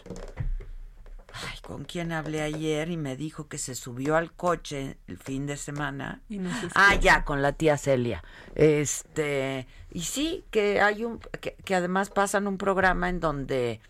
Ay, 1.35 1.59
¿con 1.63 1.85
quién 1.85 2.13
hablé 2.13 2.43
ayer? 2.43 2.89
Y 2.91 2.97
me 2.97 3.17
dijo 3.17 3.49
que 3.49 3.59
se 3.59 3.75
subió 3.75 4.17
al 4.17 4.33
coche 4.33 4.99
el 5.09 5.19
fin 5.19 5.47
de 5.47 5.57
semana. 5.57 6.23
Y 6.29 6.39
nos 6.39 6.53
Ah, 6.75 6.93
escucha. 6.95 6.95
ya, 7.01 7.25
con 7.25 7.43
la 7.43 7.53
tía 7.53 7.77
Celia. 7.77 8.23
Este, 8.55 9.67
y 9.91 10.03
sí, 10.03 10.45
que 10.51 10.81
hay 10.81 11.05
un, 11.05 11.19
que, 11.41 11.57
que 11.65 11.75
además 11.75 12.11
pasan 12.11 12.47
un 12.47 12.59
programa 12.59 13.09
en 13.09 13.21
donde 13.21 13.81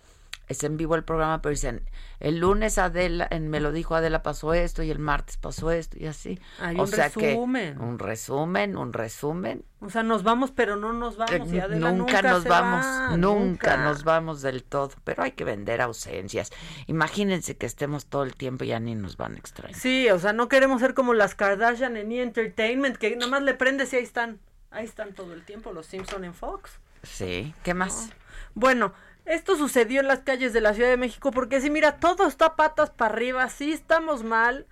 es 0.48 0.62
en 0.64 0.76
vivo 0.76 0.94
el 0.94 1.04
programa, 1.04 1.40
pero 1.40 1.50
dicen, 1.50 1.88
el 2.20 2.38
lunes 2.38 2.78
Adela, 2.78 3.26
en 3.30 3.48
Me 3.48 3.60
lo 3.60 3.72
dijo 3.72 3.94
Adela 3.94 4.22
pasó 4.22 4.54
esto 4.54 4.82
y 4.82 4.90
el 4.90 4.98
martes 4.98 5.36
pasó 5.36 5.70
esto 5.70 5.96
y 5.98 6.06
así. 6.06 6.38
Hay 6.60 6.76
o 6.76 6.82
un 6.82 6.88
sea 6.88 7.08
resumen. 7.08 7.74
que 7.74 7.80
un 7.82 7.98
resumen, 7.98 8.76
un 8.76 8.92
resumen. 8.92 9.64
O 9.80 9.90
sea, 9.90 10.02
nos 10.02 10.22
vamos, 10.22 10.50
pero 10.50 10.76
no 10.76 10.92
nos 10.92 11.16
vamos. 11.16 11.52
y 11.52 11.58
Adela 11.58 11.92
nunca, 11.92 12.22
nunca 12.22 12.22
nos 12.22 12.42
se 12.42 12.48
vamos, 12.48 12.86
va, 12.86 13.16
nunca, 13.16 13.76
nos 13.76 14.04
vamos 14.04 14.42
del 14.42 14.64
todo, 14.64 14.90
pero 15.04 15.22
hay 15.22 15.32
que 15.32 15.44
vender 15.44 15.80
ausencias. 15.80 16.50
Imagínense 16.86 17.56
que 17.56 17.66
estemos 17.66 18.06
todo 18.06 18.22
el 18.22 18.34
tiempo 18.34 18.64
y 18.64 18.68
ya 18.68 18.80
ni 18.80 18.94
nos 18.94 19.16
van 19.16 19.34
a 19.34 19.38
extrañar. 19.38 19.78
Sí, 19.78 20.08
o 20.08 20.18
sea, 20.18 20.32
no 20.32 20.48
queremos 20.48 20.80
ser 20.80 20.94
como 20.94 21.14
las 21.14 21.34
Kardashian 21.34 21.96
en 21.96 22.12
E! 22.12 22.22
Entertainment, 22.22 22.96
que 22.96 23.16
nomás 23.16 23.42
le 23.42 23.54
prendes 23.54 23.92
y 23.92 23.96
ahí 23.96 24.02
están. 24.02 24.40
Ahí 24.70 24.84
están 24.84 25.12
todo 25.12 25.32
el 25.34 25.44
tiempo 25.44 25.72
los 25.72 25.86
Simpson 25.86 26.24
en 26.24 26.34
Fox. 26.34 26.80
Sí, 27.02 27.54
¿qué 27.62 27.74
más? 27.74 28.10
Bueno, 28.54 28.92
esto 29.26 29.56
sucedió 29.56 30.00
en 30.00 30.08
las 30.08 30.20
calles 30.20 30.52
de 30.52 30.60
la 30.60 30.74
Ciudad 30.74 30.90
de 30.90 30.96
México 30.96 31.30
porque 31.30 31.60
si 31.60 31.70
mira, 31.70 31.96
todo 31.96 32.26
está 32.26 32.56
patas 32.56 32.90
para 32.90 33.14
arriba, 33.14 33.48
sí 33.48 33.72
estamos 33.72 34.22
mal, 34.22 34.66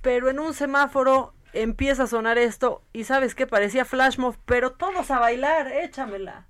pero 0.00 0.30
en 0.30 0.38
un 0.38 0.54
semáforo 0.54 1.34
empieza 1.52 2.04
a 2.04 2.06
sonar 2.06 2.36
esto 2.38 2.82
y 2.92 3.04
sabes 3.04 3.34
qué 3.34 3.46
parecía 3.46 3.84
flash 3.84 4.18
mob, 4.18 4.36
pero 4.44 4.72
todos 4.72 5.10
a 5.10 5.18
bailar, 5.18 5.68
échamela. 5.68 6.46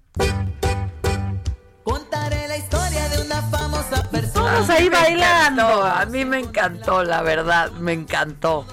Contaré 1.85 2.49
la 2.49 2.57
historia 2.57 3.09
de 3.11 3.23
una 3.23 3.43
famosa 3.43 4.11
persona. 4.11 4.53
Todos 4.55 4.71
ahí 4.71 4.89
bailando. 4.89 5.63
encantó, 5.63 5.85
a 5.85 6.07
mí 6.07 6.25
me 6.25 6.39
encantó, 6.39 7.05
la 7.05 7.21
verdad, 7.21 7.71
me 7.73 7.93
encantó. 7.93 8.67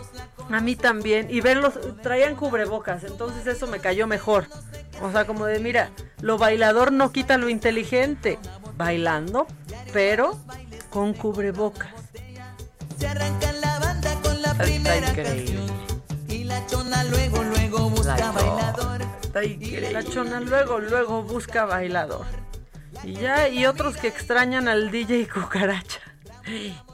A 0.49 0.61
mí 0.61 0.75
también. 0.75 1.27
Y 1.29 1.41
verlos, 1.41 1.77
traían 2.01 2.35
cubrebocas, 2.35 3.03
entonces 3.03 3.45
eso 3.47 3.67
me 3.67 3.79
cayó 3.79 4.07
mejor. 4.07 4.47
O 5.01 5.11
sea, 5.11 5.25
como 5.25 5.45
de, 5.45 5.59
mira, 5.59 5.89
lo 6.21 6.37
bailador 6.37 6.91
no 6.91 7.11
quita 7.11 7.37
lo 7.37 7.49
inteligente. 7.49 8.39
Bailando, 8.81 9.45
pero 9.93 10.39
con 10.89 11.13
cubrebocas. 11.13 11.91
Se 12.97 13.07
arranca 13.07 13.51
la 13.51 13.77
banda 13.77 14.19
con 14.23 14.41
la 14.41 14.55
primera 14.55 15.07
increíble. 15.07 15.67
canción. 15.67 16.27
Y 16.27 16.43
la 16.45 16.65
chona 16.65 17.03
luego, 17.03 17.43
luego 17.43 17.91
busca 17.91 18.17
La 18.17 18.31
bailador. 18.31 19.01
La 19.91 20.03
chona 20.03 20.39
luego, 20.39 20.79
luego 20.79 21.21
busca 21.21 21.65
bailador. 21.65 22.25
Y 23.03 23.13
ya, 23.13 23.49
y 23.49 23.67
otros 23.67 23.97
que 23.97 24.07
extrañan 24.07 24.67
al 24.67 24.89
DJ 24.89 25.27
Cucaracha. 25.27 25.99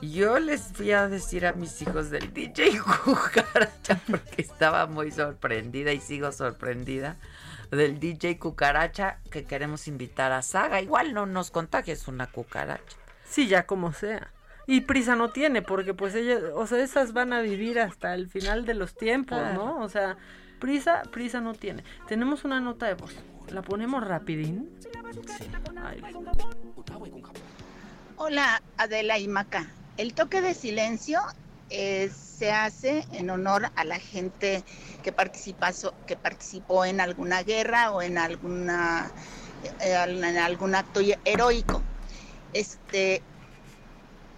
Yo 0.01 0.39
les 0.39 0.63
fui 0.63 0.91
a 0.91 1.07
decir 1.07 1.45
a 1.45 1.53
mis 1.53 1.81
hijos 1.81 2.09
del 2.09 2.33
DJ 2.33 2.79
Cucaracha 3.05 4.01
porque 4.11 4.41
estaba 4.41 4.87
muy 4.87 5.09
sorprendida 5.11 5.93
y 5.93 6.01
sigo 6.01 6.33
sorprendida 6.33 7.15
del 7.71 7.99
DJ 7.99 8.39
Cucaracha 8.39 9.19
que 9.31 9.43
queremos 9.43 9.87
invitar 9.87 10.31
a 10.31 10.41
Saga. 10.41 10.81
Igual 10.81 11.13
no 11.13 11.25
nos 11.25 11.51
contagies 11.51 12.07
una 12.07 12.27
cucaracha. 12.27 12.97
Sí, 13.25 13.47
ya 13.47 13.65
como 13.65 13.93
sea. 13.93 14.31
Y 14.67 14.81
prisa 14.81 15.15
no 15.15 15.29
tiene, 15.29 15.61
porque 15.61 15.93
pues 15.93 16.13
ella, 16.15 16.39
o 16.53 16.67
sea, 16.67 16.83
esas 16.83 17.13
van 17.13 17.31
a 17.31 17.41
vivir 17.41 17.79
hasta 17.79 18.13
el 18.13 18.27
final 18.27 18.65
de 18.65 18.73
los 18.73 18.95
tiempos, 18.95 19.39
¿no? 19.53 19.79
O 19.81 19.87
sea, 19.87 20.17
prisa, 20.59 21.03
prisa 21.11 21.39
no 21.39 21.53
tiene. 21.53 21.83
Tenemos 22.07 22.43
una 22.43 22.59
nota 22.59 22.85
de 22.85 22.95
voz. 22.95 23.15
¿La 23.49 23.61
ponemos 23.61 24.05
rapidín? 24.05 24.69
Ahí. 25.83 26.01
Hola 28.17 28.61
Adela 28.77 29.19
y 29.19 29.27
Maca. 29.27 29.67
El 29.95 30.13
toque 30.13 30.41
de 30.41 30.53
silencio 30.53 31.21
eh, 31.69 32.09
se 32.37 32.51
hace 32.51 33.03
en 33.13 33.29
honor 33.29 33.69
a 33.75 33.83
la 33.83 33.99
gente 33.99 34.63
que, 35.03 35.13
que 36.05 36.15
participó 36.15 36.85
en 36.85 37.01
alguna 37.01 37.43
guerra 37.43 37.91
o 37.91 38.01
en, 38.01 38.17
alguna, 38.17 39.11
eh, 39.81 39.95
algún 39.95 40.75
acto 40.75 41.01
heroico. 41.25 41.81
Este, 42.53 43.21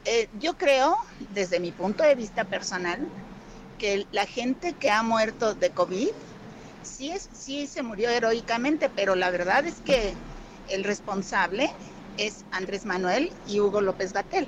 eh, 0.06 0.28
yo 0.40 0.58
creo, 0.58 0.98
desde 1.34 1.60
mi 1.60 1.72
punto 1.72 2.04
de 2.04 2.16
vista 2.16 2.46
personal, 2.46 3.08
que 3.78 4.08
la 4.12 4.26
gente 4.26 4.74
que 4.74 4.90
ha 4.90 5.04
muerto 5.04 5.54
de 5.54 5.70
COVID 5.70 6.10
sí, 6.84 7.14
sí 7.32 7.68
se 7.68 7.84
murió 7.84 8.10
heroicamente, 8.10 8.90
pero 8.90 9.16
la 9.16 9.30
verdad 9.30 9.66
es 9.66 9.82
que 9.82 10.14
el 10.70 10.84
responsable 10.84 11.70
es 12.18 12.46
Andrés 12.52 12.86
Manuel 12.86 13.32
y 13.48 13.60
Hugo 13.60 13.82
López 13.82 14.14
Gatel. 14.14 14.48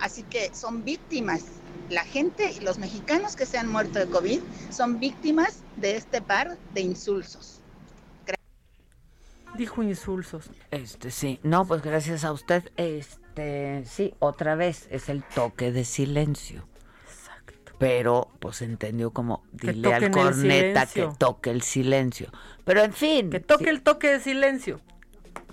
Así 0.00 0.22
que 0.24 0.50
son 0.54 0.84
víctimas. 0.84 1.61
La 1.90 2.04
gente 2.04 2.52
y 2.52 2.60
los 2.60 2.78
mexicanos 2.78 3.36
que 3.36 3.46
se 3.46 3.58
han 3.58 3.68
muerto 3.70 3.98
de 3.98 4.06
COVID 4.06 4.40
son 4.70 4.98
víctimas 4.98 5.58
de 5.76 5.96
este 5.96 6.22
par 6.22 6.56
de 6.74 6.80
insulsos. 6.80 7.60
Dijo 9.56 9.82
insulsos. 9.82 10.50
Este 10.70 11.10
sí, 11.10 11.38
no, 11.42 11.66
pues 11.66 11.82
gracias 11.82 12.24
a 12.24 12.32
usted. 12.32 12.70
Este 12.76 13.84
sí, 13.84 14.14
otra 14.18 14.54
vez 14.54 14.88
es 14.90 15.08
el 15.10 15.22
toque 15.22 15.72
de 15.72 15.84
silencio. 15.84 16.66
Exacto. 17.06 17.74
Pero 17.78 18.30
pues 18.38 18.62
entendió 18.62 19.10
como 19.10 19.42
dile 19.52 19.92
al 19.92 20.10
corneta 20.10 20.86
que 20.86 21.08
toque 21.18 21.50
el 21.50 21.60
silencio. 21.60 22.32
Pero 22.64 22.82
en 22.82 22.92
fin, 22.92 23.28
Que 23.28 23.40
toque 23.40 23.68
el 23.68 23.82
toque 23.82 24.12
de 24.12 24.20
silencio. 24.20 24.80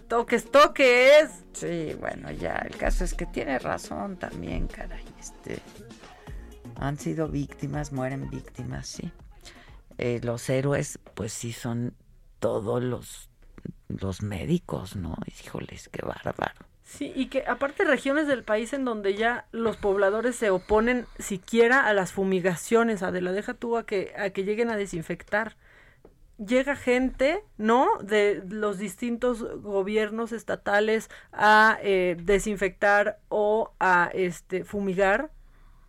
Toques, 0.08 0.50
toque 0.50 1.20
es. 1.20 1.44
Sí, 1.54 1.96
bueno, 2.00 2.32
ya, 2.32 2.56
el 2.68 2.76
caso 2.78 3.04
es 3.04 3.14
que 3.14 3.28
tiene 3.28 3.60
razón 3.60 4.18
también, 4.18 4.68
caray. 4.68 5.04
Este, 5.20 5.60
han 6.80 6.98
sido 6.98 7.28
víctimas, 7.28 7.92
mueren 7.92 8.30
víctimas, 8.30 8.88
sí. 8.88 9.12
Eh, 9.98 10.22
los 10.24 10.50
héroes, 10.50 11.00
pues 11.14 11.34
sí, 11.34 11.52
son 11.52 11.94
todos 12.40 12.82
los, 12.82 13.30
los 13.90 14.22
médicos, 14.22 14.96
¿no? 14.96 15.16
Híjoles, 15.28 15.90
qué 15.90 16.06
bárbaro. 16.06 16.66
Sí, 16.84 17.12
y 17.16 17.28
que 17.28 17.44
aparte 17.46 17.84
regiones 17.84 18.28
del 18.28 18.44
país 18.44 18.74
en 18.74 18.86
donde 18.86 19.14
ya 19.14 19.46
los 19.52 19.78
pobladores 19.78 20.36
se 20.38 20.50
oponen 20.50 21.06
siquiera 21.20 21.86
a 21.86 21.94
las 21.94 22.14
fumigaciones, 22.14 23.04
Adela, 23.04 23.32
deja 23.32 23.54
tú 23.54 23.78
a 23.78 23.86
que, 23.86 24.14
a 24.18 24.32
que 24.32 24.44
lleguen 24.44 24.70
a 24.70 24.78
desinfectar. 24.78 25.58
Llega 26.38 26.78
gente, 26.78 27.44
¿no? 27.58 27.90
De 28.02 28.42
los 28.48 28.78
distintos 28.78 29.44
gobiernos 29.62 30.32
estatales 30.32 31.10
a 31.34 31.78
eh, 31.84 32.16
desinfectar 32.24 33.20
o 33.28 33.74
a 33.80 34.10
este 34.14 34.64
fumigar 34.64 35.30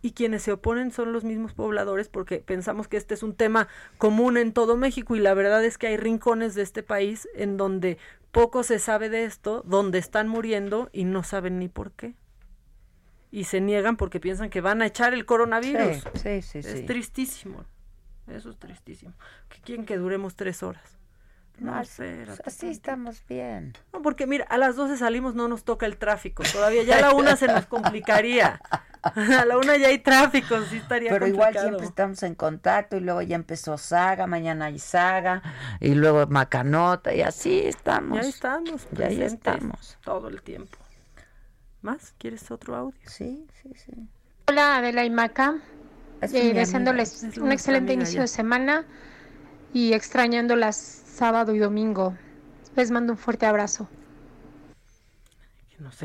y 0.01 0.11
quienes 0.11 0.43
se 0.43 0.51
oponen 0.51 0.91
son 0.91 1.13
los 1.13 1.23
mismos 1.23 1.53
pobladores 1.53 2.09
porque 2.09 2.39
pensamos 2.39 2.87
que 2.87 2.97
este 2.97 3.13
es 3.13 3.23
un 3.23 3.35
tema 3.35 3.67
común 3.97 4.37
en 4.37 4.51
todo 4.51 4.77
México 4.77 5.15
y 5.15 5.19
la 5.19 5.33
verdad 5.33 5.63
es 5.63 5.77
que 5.77 5.87
hay 5.87 5.97
rincones 5.97 6.55
de 6.55 6.63
este 6.63 6.83
país 6.83 7.27
en 7.35 7.57
donde 7.57 7.97
poco 8.31 8.63
se 8.63 8.79
sabe 8.79 9.09
de 9.09 9.25
esto, 9.25 9.61
donde 9.65 9.99
están 9.99 10.27
muriendo 10.27 10.89
y 10.91 11.03
no 11.03 11.23
saben 11.23 11.59
ni 11.59 11.67
por 11.67 11.91
qué. 11.91 12.15
Y 13.29 13.45
se 13.45 13.61
niegan 13.61 13.95
porque 13.95 14.19
piensan 14.19 14.49
que 14.49 14.61
van 14.61 14.81
a 14.81 14.85
echar 14.85 15.13
el 15.13 15.25
coronavirus. 15.25 16.03
Sí, 16.15 16.41
sí, 16.41 16.63
sí, 16.63 16.69
Es 16.69 16.85
tristísimo. 16.85 17.65
Eso 18.27 18.49
es 18.49 18.57
tristísimo. 18.57 19.13
¿Que 19.49 19.61
quieren 19.61 19.85
que 19.85 19.97
duremos 19.97 20.35
tres 20.35 20.63
horas? 20.63 21.00
No, 21.61 21.75
No 21.75 21.85
sé. 21.85 22.23
pues 22.25 22.41
así 22.45 22.67
estamos 22.69 23.21
bien. 23.29 23.73
No, 23.93 24.01
porque 24.01 24.25
mira, 24.27 24.45
a 24.49 24.57
las 24.57 24.75
12 24.75 24.97
salimos, 24.97 25.35
no 25.35 25.47
nos 25.47 25.63
toca 25.63 25.85
el 25.85 25.97
tráfico. 25.97 26.43
Todavía 26.51 26.83
ya 26.83 26.97
a 26.97 27.01
la 27.01 27.13
una 27.13 27.35
se 27.35 27.47
nos 27.47 27.65
complicaría. 27.67 28.59
A 29.03 29.45
la 29.45 29.57
una 29.57 29.77
ya 29.77 29.87
hay 29.87 29.97
tráfico, 29.97 30.61
sí 30.69 30.77
estaría 30.77 31.09
Pero 31.09 31.25
igual 31.25 31.45
complicado. 31.47 31.69
siempre 31.69 31.87
estamos 31.87 32.21
en 32.21 32.35
contacto 32.35 32.97
y 32.97 32.99
luego 32.99 33.23
ya 33.23 33.35
empezó 33.35 33.75
Saga, 33.79 34.27
mañana 34.27 34.65
hay 34.65 34.77
Saga 34.77 35.41
y 35.79 35.95
luego 35.95 36.27
Macanota 36.27 37.11
y 37.11 37.23
así 37.23 37.61
estamos. 37.65 38.21
Ya 38.21 38.29
estamos, 38.29 38.87
Ya 38.91 39.07
ahí 39.07 39.23
estamos. 39.23 39.97
Todo 40.03 40.27
el 40.27 40.43
tiempo. 40.43 40.77
¿Más? 41.81 42.13
¿Quieres 42.19 42.51
otro 42.51 42.75
audio? 42.75 42.99
Sí, 43.07 43.47
sí, 43.63 43.71
sí. 43.75 43.91
Hola 44.47 44.77
Adela 44.77 45.03
y 45.03 45.09
Maca, 45.09 45.55
Eh, 46.21 46.53
deseándoles 46.53 47.23
un 47.37 47.51
excelente 47.51 47.93
inicio 47.93 48.17
ya. 48.17 48.21
de 48.21 48.27
semana 48.27 48.85
y 49.73 49.93
extrañándolas 49.93 51.00
sábado 51.11 51.53
y 51.53 51.59
domingo. 51.59 52.15
Les 52.75 52.91
mando 52.91 53.13
un 53.13 53.17
fuerte 53.17 53.45
abrazo. 53.45 53.87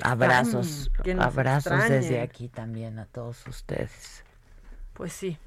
Abrazos, 0.02 0.90
que 1.04 1.14
nos 1.14 1.26
abrazos 1.26 1.72
extrañen. 1.72 2.00
desde 2.00 2.20
aquí 2.20 2.48
también 2.48 2.98
a 2.98 3.06
todos 3.06 3.46
ustedes. 3.46 4.24
Pues 4.94 5.12
sí. 5.12 5.38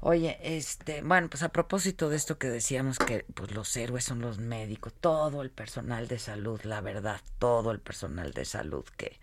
Oye, 0.00 0.38
este, 0.42 1.02
bueno, 1.02 1.28
pues 1.28 1.42
a 1.42 1.48
propósito 1.48 2.08
de 2.08 2.16
esto 2.16 2.38
que 2.38 2.48
decíamos 2.48 2.98
que 2.98 3.24
pues 3.34 3.52
los 3.52 3.74
héroes 3.76 4.04
son 4.04 4.20
los 4.20 4.38
médicos, 4.38 4.92
todo 5.00 5.42
el 5.42 5.50
personal 5.50 6.06
de 6.06 6.18
salud, 6.18 6.60
la 6.62 6.80
verdad, 6.80 7.20
todo 7.38 7.72
el 7.72 7.80
personal 7.80 8.32
de 8.32 8.44
salud 8.44 8.84
que 8.96 9.18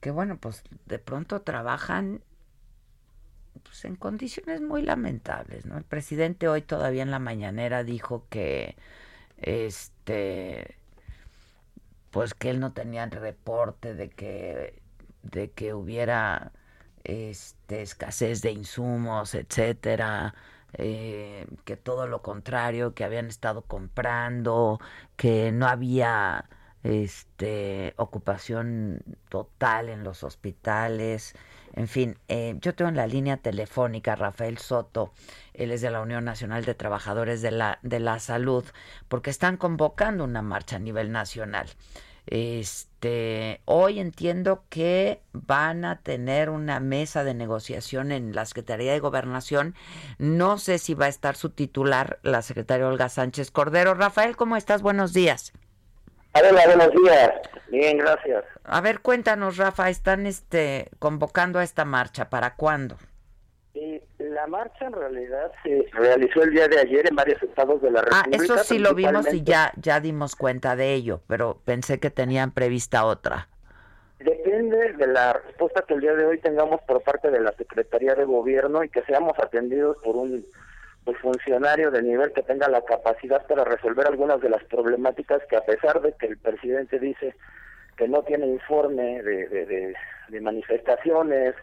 que 0.00 0.10
bueno, 0.10 0.38
pues 0.38 0.62
de 0.86 0.98
pronto 0.98 1.42
trabajan 1.42 2.22
pues 3.70 3.84
en 3.84 3.94
condiciones 3.94 4.60
muy 4.60 4.82
lamentables, 4.82 5.64
¿no? 5.64 5.78
El 5.78 5.84
presidente 5.84 6.48
hoy 6.48 6.62
todavía 6.62 7.04
en 7.04 7.12
la 7.12 7.20
mañanera 7.20 7.84
dijo 7.84 8.26
que 8.28 8.76
este 9.38 10.76
pues 12.10 12.34
que 12.34 12.50
él 12.50 12.58
no 12.58 12.72
tenía 12.72 13.06
reporte 13.06 13.94
de 13.94 14.10
que 14.10 14.82
de 15.22 15.52
que 15.52 15.72
hubiera 15.74 16.52
este 17.04 17.82
escasez 17.82 18.42
de 18.42 18.50
insumos, 18.52 19.34
etcétera, 19.36 20.34
eh, 20.74 21.46
que 21.64 21.76
todo 21.76 22.06
lo 22.08 22.22
contrario, 22.22 22.94
que 22.94 23.04
habían 23.04 23.26
estado 23.26 23.62
comprando, 23.62 24.80
que 25.16 25.52
no 25.52 25.68
había 25.68 26.48
este 26.82 27.94
ocupación 27.98 29.02
total 29.28 29.88
en 29.90 30.04
los 30.04 30.24
hospitales, 30.24 31.34
en 31.74 31.88
fin, 31.88 32.16
eh, 32.28 32.56
yo 32.60 32.74
tengo 32.74 32.88
en 32.88 32.96
la 32.96 33.06
línea 33.06 33.36
telefónica 33.36 34.12
a 34.12 34.16
Rafael 34.16 34.58
Soto, 34.58 35.12
él 35.54 35.70
es 35.70 35.80
de 35.80 35.90
la 35.90 36.00
Unión 36.00 36.24
Nacional 36.24 36.64
de 36.64 36.74
Trabajadores 36.74 37.42
de 37.42 37.50
la, 37.50 37.78
de 37.82 38.00
la 38.00 38.18
Salud, 38.18 38.64
porque 39.08 39.30
están 39.30 39.56
convocando 39.56 40.24
una 40.24 40.42
marcha 40.42 40.76
a 40.76 40.80
nivel 40.80 41.12
nacional. 41.12 41.68
Este, 42.26 43.60
hoy 43.64 43.98
entiendo 43.98 44.64
que 44.68 45.20
van 45.32 45.84
a 45.84 46.00
tener 46.00 46.50
una 46.50 46.78
mesa 46.78 47.24
de 47.24 47.34
negociación 47.34 48.12
en 48.12 48.34
la 48.34 48.46
Secretaría 48.46 48.92
de 48.92 49.00
Gobernación. 49.00 49.74
No 50.18 50.58
sé 50.58 50.78
si 50.78 50.94
va 50.94 51.06
a 51.06 51.08
estar 51.08 51.36
su 51.36 51.50
titular, 51.50 52.20
la 52.22 52.42
secretaria 52.42 52.86
Olga 52.86 53.08
Sánchez 53.08 53.50
Cordero. 53.50 53.94
Rafael, 53.94 54.36
¿cómo 54.36 54.56
estás? 54.56 54.82
Buenos 54.82 55.12
días. 55.12 55.52
Hola, 56.32 56.62
buenos 56.66 56.90
días. 56.92 57.30
Bien, 57.68 57.98
gracias. 57.98 58.44
A 58.64 58.80
ver, 58.80 59.00
cuéntanos, 59.00 59.56
Rafa, 59.56 59.88
están 59.90 60.26
este 60.26 60.88
convocando 60.98 61.58
a 61.58 61.64
esta 61.64 61.84
marcha, 61.84 62.30
¿para 62.30 62.54
cuándo? 62.54 62.96
Y 63.74 64.00
la 64.18 64.46
marcha 64.46 64.86
en 64.86 64.92
realidad 64.92 65.50
se 65.62 65.86
realizó 65.92 66.42
el 66.42 66.50
día 66.52 66.68
de 66.68 66.78
ayer 66.80 67.06
en 67.08 67.16
varios 67.16 67.42
estados 67.42 67.80
de 67.82 67.90
la 67.90 68.00
Ah, 68.12 68.22
República. 68.24 68.44
eso 68.44 68.58
sí 68.64 68.78
lo 68.78 68.94
vimos 68.94 69.32
y 69.32 69.42
ya 69.42 69.72
ya 69.76 70.00
dimos 70.00 70.36
cuenta 70.36 70.76
de 70.76 70.94
ello, 70.94 71.20
pero 71.26 71.58
pensé 71.64 71.98
que 72.00 72.10
tenían 72.10 72.52
prevista 72.52 73.04
otra. 73.04 73.48
Depende 74.18 74.92
de 74.94 75.06
la 75.06 75.32
respuesta 75.32 75.82
que 75.86 75.94
el 75.94 76.00
día 76.00 76.12
de 76.14 76.26
hoy 76.26 76.38
tengamos 76.40 76.80
por 76.82 77.02
parte 77.02 77.30
de 77.30 77.40
la 77.40 77.52
Secretaría 77.52 78.14
de 78.14 78.24
Gobierno 78.24 78.84
y 78.84 78.88
que 78.90 79.02
seamos 79.02 79.38
atendidos 79.38 79.96
por 80.04 80.14
un 80.16 80.44
pues, 81.10 81.22
funcionario 81.22 81.90
de 81.90 82.02
nivel 82.02 82.32
que 82.32 82.42
tenga 82.42 82.68
la 82.68 82.82
capacidad 82.82 83.44
para 83.46 83.64
resolver 83.64 84.06
algunas 84.06 84.40
de 84.40 84.48
las 84.48 84.62
problemáticas 84.64 85.42
que 85.48 85.56
a 85.56 85.64
pesar 85.64 86.00
de 86.00 86.12
que 86.12 86.26
el 86.26 86.38
presidente 86.38 86.98
dice 87.00 87.34
que 87.96 88.06
no 88.06 88.22
tiene 88.22 88.46
informe 88.46 89.20
de, 89.22 89.48
de, 89.48 89.66
de- 89.66 89.94
de 90.28 90.40
manifestaciones 90.40 91.54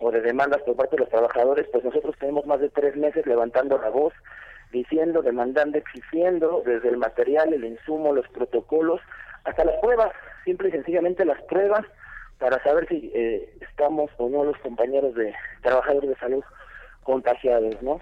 o 0.00 0.10
de 0.10 0.20
demandas 0.20 0.60
por 0.62 0.76
parte 0.76 0.96
de 0.96 1.00
los 1.00 1.08
trabajadores, 1.08 1.66
pues 1.72 1.82
nosotros 1.82 2.14
tenemos 2.18 2.44
más 2.44 2.60
de 2.60 2.68
tres 2.68 2.94
meses 2.96 3.24
levantando 3.26 3.78
la 3.78 3.88
voz, 3.88 4.12
diciendo, 4.70 5.22
demandando, 5.22 5.78
exigiendo 5.78 6.62
desde 6.66 6.90
el 6.90 6.98
material, 6.98 7.54
el 7.54 7.64
insumo, 7.64 8.12
los 8.12 8.28
protocolos, 8.28 9.00
hasta 9.44 9.64
las 9.64 9.76
pruebas, 9.78 10.12
simple 10.44 10.68
y 10.68 10.72
sencillamente 10.72 11.24
las 11.24 11.40
pruebas 11.44 11.86
para 12.38 12.62
saber 12.62 12.86
si 12.88 13.10
eh, 13.14 13.54
estamos 13.62 14.10
o 14.18 14.28
no 14.28 14.44
los 14.44 14.58
compañeros 14.58 15.14
de 15.14 15.34
trabajadores 15.62 16.10
de 16.10 16.16
salud 16.16 16.44
contagiados, 17.02 17.80
¿no? 17.82 18.00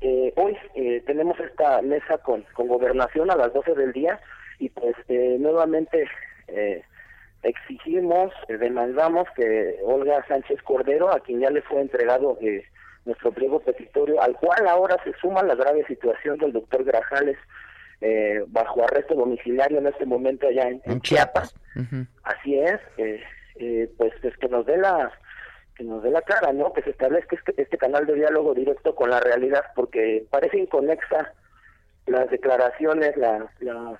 Eh, 0.00 0.32
hoy 0.36 0.56
eh, 0.74 1.02
tenemos 1.06 1.38
esta 1.40 1.82
mesa 1.82 2.18
con, 2.18 2.42
con 2.54 2.68
gobernación 2.68 3.30
a 3.30 3.36
las 3.36 3.52
12 3.52 3.74
del 3.74 3.92
día 3.92 4.18
y 4.58 4.70
pues 4.70 4.94
eh, 5.08 5.36
nuevamente 5.38 6.08
eh, 6.48 6.82
exigimos, 7.42 8.32
eh, 8.48 8.56
demandamos 8.56 9.28
que 9.36 9.78
Olga 9.84 10.24
Sánchez 10.26 10.62
Cordero, 10.62 11.12
a 11.12 11.20
quien 11.20 11.40
ya 11.40 11.50
le 11.50 11.62
fue 11.62 11.80
entregado 11.80 12.38
eh, 12.40 12.64
nuestro 13.04 13.32
pliego 13.32 13.60
petitorio, 13.60 14.20
al 14.22 14.34
cual 14.36 14.66
ahora 14.68 14.96
se 15.04 15.12
suma 15.20 15.42
la 15.42 15.54
grave 15.54 15.84
situación 15.86 16.38
del 16.38 16.52
doctor 16.52 16.84
Grajales 16.84 17.36
eh, 18.00 18.42
bajo 18.48 18.82
arresto 18.82 19.14
domiciliario 19.14 19.78
en 19.78 19.86
este 19.86 20.06
momento 20.06 20.46
allá 20.46 20.68
en, 20.68 20.80
en 20.84 21.00
Chiapas. 21.00 21.54
Así 22.22 22.58
es, 22.58 22.80
eh, 22.98 23.22
eh, 23.56 23.90
pues 23.96 24.12
es 24.22 24.36
que 24.38 24.48
nos 24.48 24.64
dé 24.66 24.76
la 24.78 25.10
que 25.80 25.84
nos 25.86 26.04
la 26.04 26.20
cara, 26.20 26.52
¿no? 26.52 26.74
Que 26.74 26.82
se 26.82 26.90
establezca 26.90 27.34
este, 27.36 27.54
este 27.62 27.78
canal 27.78 28.04
de 28.04 28.12
diálogo 28.14 28.52
directo 28.52 28.94
con 28.94 29.08
la 29.08 29.18
realidad, 29.18 29.64
porque 29.74 30.26
parece 30.28 30.58
inconexa 30.58 31.32
las 32.06 32.28
declaraciones, 32.30 33.16
la- 33.16 33.48
las 33.60 33.98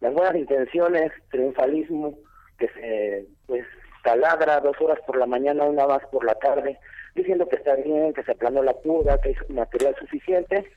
las 0.00 0.12
buenas 0.12 0.34
intenciones, 0.34 1.10
triunfalismo, 1.30 2.18
que 2.58 2.68
se 2.68 3.24
pues 3.46 3.64
taladra 4.02 4.60
dos 4.60 4.78
horas 4.80 4.98
por 5.06 5.16
la 5.16 5.24
mañana, 5.26 5.64
una 5.64 5.86
más 5.86 6.04
por 6.08 6.24
la 6.26 6.34
tarde, 6.34 6.78
diciendo 7.14 7.48
que 7.48 7.56
está 7.56 7.74
bien, 7.76 8.12
que 8.12 8.24
se 8.24 8.32
aplanó 8.32 8.62
la 8.62 8.74
purga, 8.74 9.16
que 9.18 9.30
hay 9.30 9.36
material 9.48 9.94
suficiente, 9.98 10.70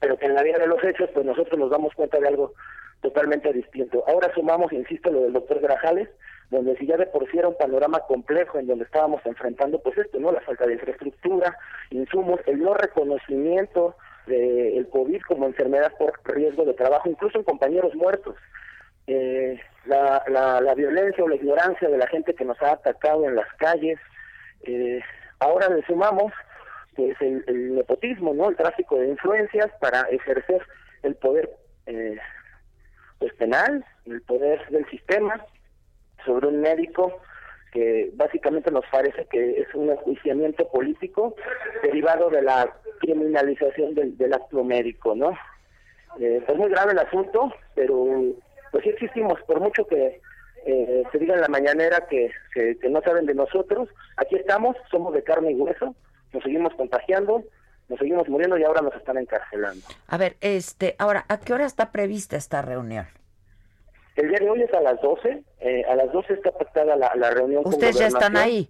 pero 0.00 0.16
que 0.16 0.26
en 0.26 0.34
la 0.34 0.42
vida 0.44 0.58
de 0.58 0.68
los 0.68 0.82
hechos, 0.82 1.10
pues 1.12 1.26
nosotros 1.26 1.58
nos 1.58 1.70
damos 1.70 1.92
cuenta 1.94 2.18
de 2.20 2.28
algo 2.28 2.54
totalmente 3.02 3.52
distinto. 3.52 4.02
Ahora 4.06 4.32
sumamos, 4.32 4.72
insisto, 4.72 5.10
lo 5.10 5.22
del 5.22 5.32
doctor 5.34 5.60
Grajales, 5.60 6.08
donde 6.52 6.76
si 6.76 6.86
ya 6.86 6.98
de 6.98 7.06
por 7.06 7.28
sí 7.30 7.38
era 7.38 7.48
un 7.48 7.56
panorama 7.56 8.00
complejo 8.00 8.58
en 8.58 8.66
donde 8.66 8.84
estábamos 8.84 9.24
enfrentando, 9.24 9.80
pues 9.80 9.96
esto, 9.96 10.20
¿no? 10.20 10.30
La 10.30 10.42
falta 10.42 10.66
de 10.66 10.74
infraestructura, 10.74 11.56
insumos, 11.90 12.40
el 12.46 12.60
no 12.62 12.74
reconocimiento 12.74 13.96
del 14.26 14.86
COVID 14.90 15.22
como 15.22 15.46
enfermedad 15.46 15.92
por 15.98 16.12
riesgo 16.24 16.64
de 16.66 16.74
trabajo, 16.74 17.08
incluso 17.08 17.38
en 17.38 17.44
compañeros 17.44 17.94
muertos. 17.94 18.36
Eh, 19.06 19.58
la, 19.86 20.22
la, 20.28 20.60
la 20.60 20.74
violencia 20.74 21.24
o 21.24 21.28
la 21.28 21.36
ignorancia 21.36 21.88
de 21.88 21.96
la 21.96 22.06
gente 22.06 22.34
que 22.34 22.44
nos 22.44 22.60
ha 22.60 22.72
atacado 22.72 23.24
en 23.26 23.34
las 23.34 23.50
calles. 23.54 23.98
Eh, 24.64 25.00
ahora 25.40 25.70
le 25.70 25.82
sumamos 25.86 26.32
pues 26.94 27.16
el, 27.22 27.42
el 27.46 27.76
nepotismo, 27.76 28.34
¿no? 28.34 28.50
El 28.50 28.56
tráfico 28.56 28.98
de 28.98 29.08
influencias 29.08 29.70
para 29.80 30.02
ejercer 30.02 30.62
el 31.02 31.14
poder 31.14 31.50
eh, 31.86 32.18
pues 33.18 33.32
penal, 33.34 33.84
el 34.04 34.20
poder 34.20 34.68
del 34.68 34.86
sistema 34.90 35.42
sobre 36.24 36.48
un 36.48 36.60
médico 36.60 37.20
que 37.72 38.10
básicamente 38.14 38.70
nos 38.70 38.84
parece 38.90 39.26
que 39.26 39.60
es 39.60 39.74
un 39.74 39.90
enjuiciamiento 39.90 40.68
político 40.68 41.34
derivado 41.82 42.28
de 42.28 42.42
la 42.42 42.70
criminalización 43.00 43.94
del, 43.94 44.32
acto 44.32 44.62
médico, 44.62 45.14
¿no? 45.14 45.30
Eh, 46.20 46.44
es 46.46 46.56
muy 46.56 46.70
grave 46.70 46.92
el 46.92 46.98
asunto, 46.98 47.52
pero 47.74 48.06
pues 48.70 48.84
sí 48.84 48.90
existimos, 48.90 49.40
por 49.46 49.60
mucho 49.60 49.86
que 49.86 50.20
eh, 50.66 51.02
se 51.10 51.18
diga 51.18 51.34
en 51.34 51.40
la 51.40 51.48
mañanera 51.48 52.06
que, 52.08 52.30
que 52.54 52.88
no 52.90 53.00
saben 53.00 53.24
de 53.24 53.34
nosotros, 53.34 53.88
aquí 54.18 54.36
estamos, 54.36 54.76
somos 54.90 55.14
de 55.14 55.24
carne 55.24 55.52
y 55.52 55.54
hueso, 55.54 55.94
nos 56.32 56.42
seguimos 56.42 56.74
contagiando, 56.74 57.42
nos 57.88 57.98
seguimos 57.98 58.28
muriendo 58.28 58.58
y 58.58 58.64
ahora 58.64 58.82
nos 58.82 58.94
están 58.94 59.16
encarcelando. 59.16 59.86
A 60.08 60.16
ver, 60.18 60.36
este, 60.40 60.94
ahora, 60.98 61.24
¿a 61.28 61.40
qué 61.40 61.54
hora 61.54 61.64
está 61.64 61.90
prevista 61.90 62.36
esta 62.36 62.60
reunión? 62.62 63.06
El 64.16 64.28
día 64.28 64.38
de 64.40 64.50
hoy 64.50 64.62
es 64.62 64.72
a 64.74 64.80
las 64.80 65.00
12, 65.00 65.42
eh, 65.60 65.84
a 65.88 65.94
las 65.96 66.12
12 66.12 66.34
está 66.34 66.50
pactada 66.52 66.96
la, 66.96 67.12
la 67.16 67.30
reunión 67.30 67.62
con 67.62 67.72
Ustedes 67.72 67.98
ya 67.98 68.06
están 68.08 68.36
ahí. 68.36 68.68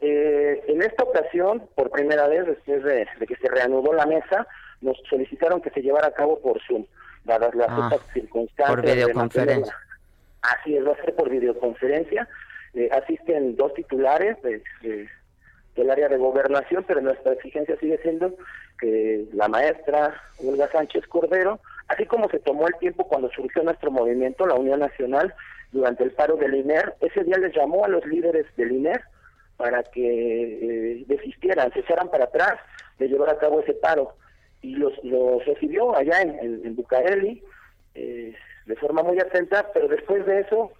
Eh, 0.00 0.62
en 0.68 0.82
esta 0.82 1.02
ocasión, 1.02 1.68
por 1.74 1.90
primera 1.90 2.28
vez 2.28 2.46
después 2.46 2.84
de, 2.84 3.06
de 3.18 3.26
que 3.26 3.34
se 3.36 3.48
reanudó 3.48 3.92
la 3.92 4.06
mesa, 4.06 4.46
nos 4.80 4.96
solicitaron 5.10 5.60
que 5.60 5.70
se 5.70 5.82
llevara 5.82 6.06
a 6.08 6.12
cabo 6.12 6.38
por 6.40 6.60
Zoom, 6.62 6.84
dadas 7.24 7.52
las 7.54 7.68
Ah, 7.68 7.90
circunstancias. 8.12 8.68
por 8.76 8.82
de 8.86 8.94
videoconferencia. 8.94 9.76
Así 10.42 10.76
es, 10.76 10.86
va 10.86 10.92
a 10.92 10.96
ser 11.04 11.16
por 11.16 11.28
videoconferencia. 11.28 12.28
Eh, 12.74 12.88
asisten 12.92 13.56
dos 13.56 13.74
titulares 13.74 14.40
de- 14.42 14.62
de- 14.82 15.08
del 15.74 15.90
área 15.90 16.08
de 16.08 16.16
gobernación, 16.16 16.84
pero 16.86 17.00
nuestra 17.00 17.32
exigencia 17.32 17.76
sigue 17.80 17.98
siendo 17.98 18.34
que 18.80 19.24
la 19.32 19.48
maestra 19.48 20.14
Olga 20.44 20.68
Sánchez 20.70 21.06
Cordero, 21.08 21.58
así 21.88 22.06
como 22.06 22.28
se 22.28 22.38
tomó 22.38 22.66
el 22.68 22.74
tiempo 22.76 23.06
cuando 23.08 23.30
surgió 23.30 23.62
nuestro 23.62 23.90
movimiento, 23.90 24.46
la 24.46 24.54
Unión 24.54 24.80
Nacional, 24.80 25.34
durante 25.72 26.04
el 26.04 26.12
paro 26.12 26.36
del 26.36 26.54
INER, 26.54 26.94
ese 27.00 27.24
día 27.24 27.36
les 27.38 27.54
llamó 27.54 27.84
a 27.84 27.88
los 27.88 28.04
líderes 28.06 28.46
del 28.56 28.72
INER 28.72 29.02
para 29.56 29.82
que 29.82 31.00
eh, 31.00 31.04
desistieran, 31.06 31.72
se 31.72 31.80
echaran 31.80 32.10
para 32.10 32.24
atrás 32.24 32.54
de 32.98 33.08
llevar 33.08 33.30
a 33.30 33.38
cabo 33.38 33.60
ese 33.60 33.74
paro. 33.74 34.14
Y 34.62 34.74
los, 34.76 34.92
los 35.04 35.44
recibió 35.44 35.94
allá 35.96 36.22
en, 36.22 36.38
en, 36.64 36.76
Bucareli 36.76 37.42
eh, 37.94 38.34
de 38.66 38.76
forma 38.76 39.02
muy 39.02 39.18
atenta, 39.18 39.70
pero 39.72 39.88
después 39.88 40.24
de 40.26 40.40
eso, 40.40 40.72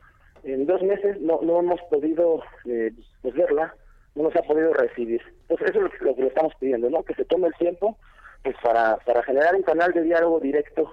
en 0.44 0.66
dos 0.66 0.82
meses 0.82 1.20
no, 1.20 1.40
no 1.42 1.60
hemos 1.60 1.80
podido 1.82 2.42
eh, 2.66 2.92
pues, 3.22 3.34
verla, 3.34 3.74
no 4.14 4.24
nos 4.24 4.36
ha 4.36 4.42
podido 4.42 4.72
recibir. 4.74 5.22
Entonces 5.42 5.70
eso 5.70 5.86
es 5.86 6.00
lo 6.00 6.06
lo 6.06 6.16
que 6.16 6.22
le 6.22 6.28
estamos 6.28 6.52
pidiendo, 6.58 6.90
¿no? 6.90 7.02
Que 7.02 7.14
se 7.14 7.24
tome 7.24 7.48
el 7.48 7.54
tiempo 7.54 7.96
pues 8.42 8.56
para, 8.62 8.96
para 8.98 9.22
generar 9.22 9.54
un 9.54 9.62
canal 9.62 9.92
de 9.92 10.02
diálogo 10.02 10.40
directo 10.40 10.90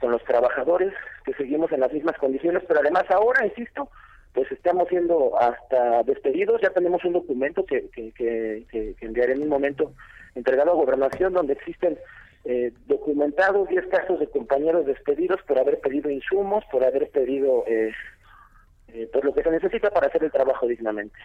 con 0.00 0.10
los 0.12 0.22
trabajadores, 0.24 0.92
que 1.24 1.32
seguimos 1.34 1.72
en 1.72 1.80
las 1.80 1.92
mismas 1.92 2.16
condiciones, 2.18 2.62
pero 2.68 2.80
además 2.80 3.04
ahora, 3.10 3.46
insisto, 3.46 3.88
pues 4.34 4.50
estamos 4.52 4.88
siendo 4.88 5.38
hasta 5.40 6.02
despedidos, 6.02 6.60
ya 6.60 6.70
tenemos 6.70 7.02
un 7.04 7.14
documento 7.14 7.64
que, 7.64 7.88
que, 7.88 8.12
que, 8.12 8.66
que- 8.70 8.94
enviaré 9.06 9.32
en 9.32 9.42
un 9.42 9.48
momento 9.48 9.92
entregado 10.34 10.72
a 10.72 10.74
gobernación 10.74 11.32
donde 11.32 11.54
existen 11.54 11.98
eh, 12.44 12.72
documentados 12.86 13.68
10 13.68 13.86
casos 13.86 14.20
de 14.20 14.26
compañeros 14.28 14.84
despedidos 14.84 15.40
por 15.48 15.58
haber 15.58 15.80
pedido 15.80 16.10
insumos, 16.10 16.62
por 16.70 16.84
haber 16.84 17.08
pedido 17.10 17.64
eh, 17.66 17.90
eh, 18.88 19.08
pues 19.12 19.24
lo 19.24 19.34
que 19.34 19.42
se 19.42 19.50
necesita 19.50 19.90
para 19.90 20.06
hacer 20.06 20.22
el 20.24 20.30
trabajo 20.30 20.66
dignamente. 20.66 21.18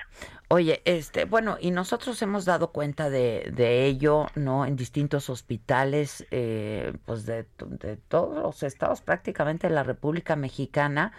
Oye, 0.49 0.81
este, 0.85 1.25
bueno, 1.25 1.57
y 1.59 1.71
nosotros 1.71 2.21
hemos 2.21 2.45
dado 2.45 2.71
cuenta 2.71 3.09
de, 3.09 3.51
de 3.53 3.85
ello, 3.85 4.27
¿no? 4.35 4.65
En 4.65 4.75
distintos 4.75 5.29
hospitales, 5.29 6.25
eh, 6.31 6.93
pues 7.05 7.25
de, 7.25 7.45
de 7.59 7.97
todos 7.97 8.41
los 8.41 8.63
estados 8.63 9.01
prácticamente 9.01 9.67
de 9.67 9.73
la 9.73 9.83
República 9.83 10.35
Mexicana, 10.35 11.13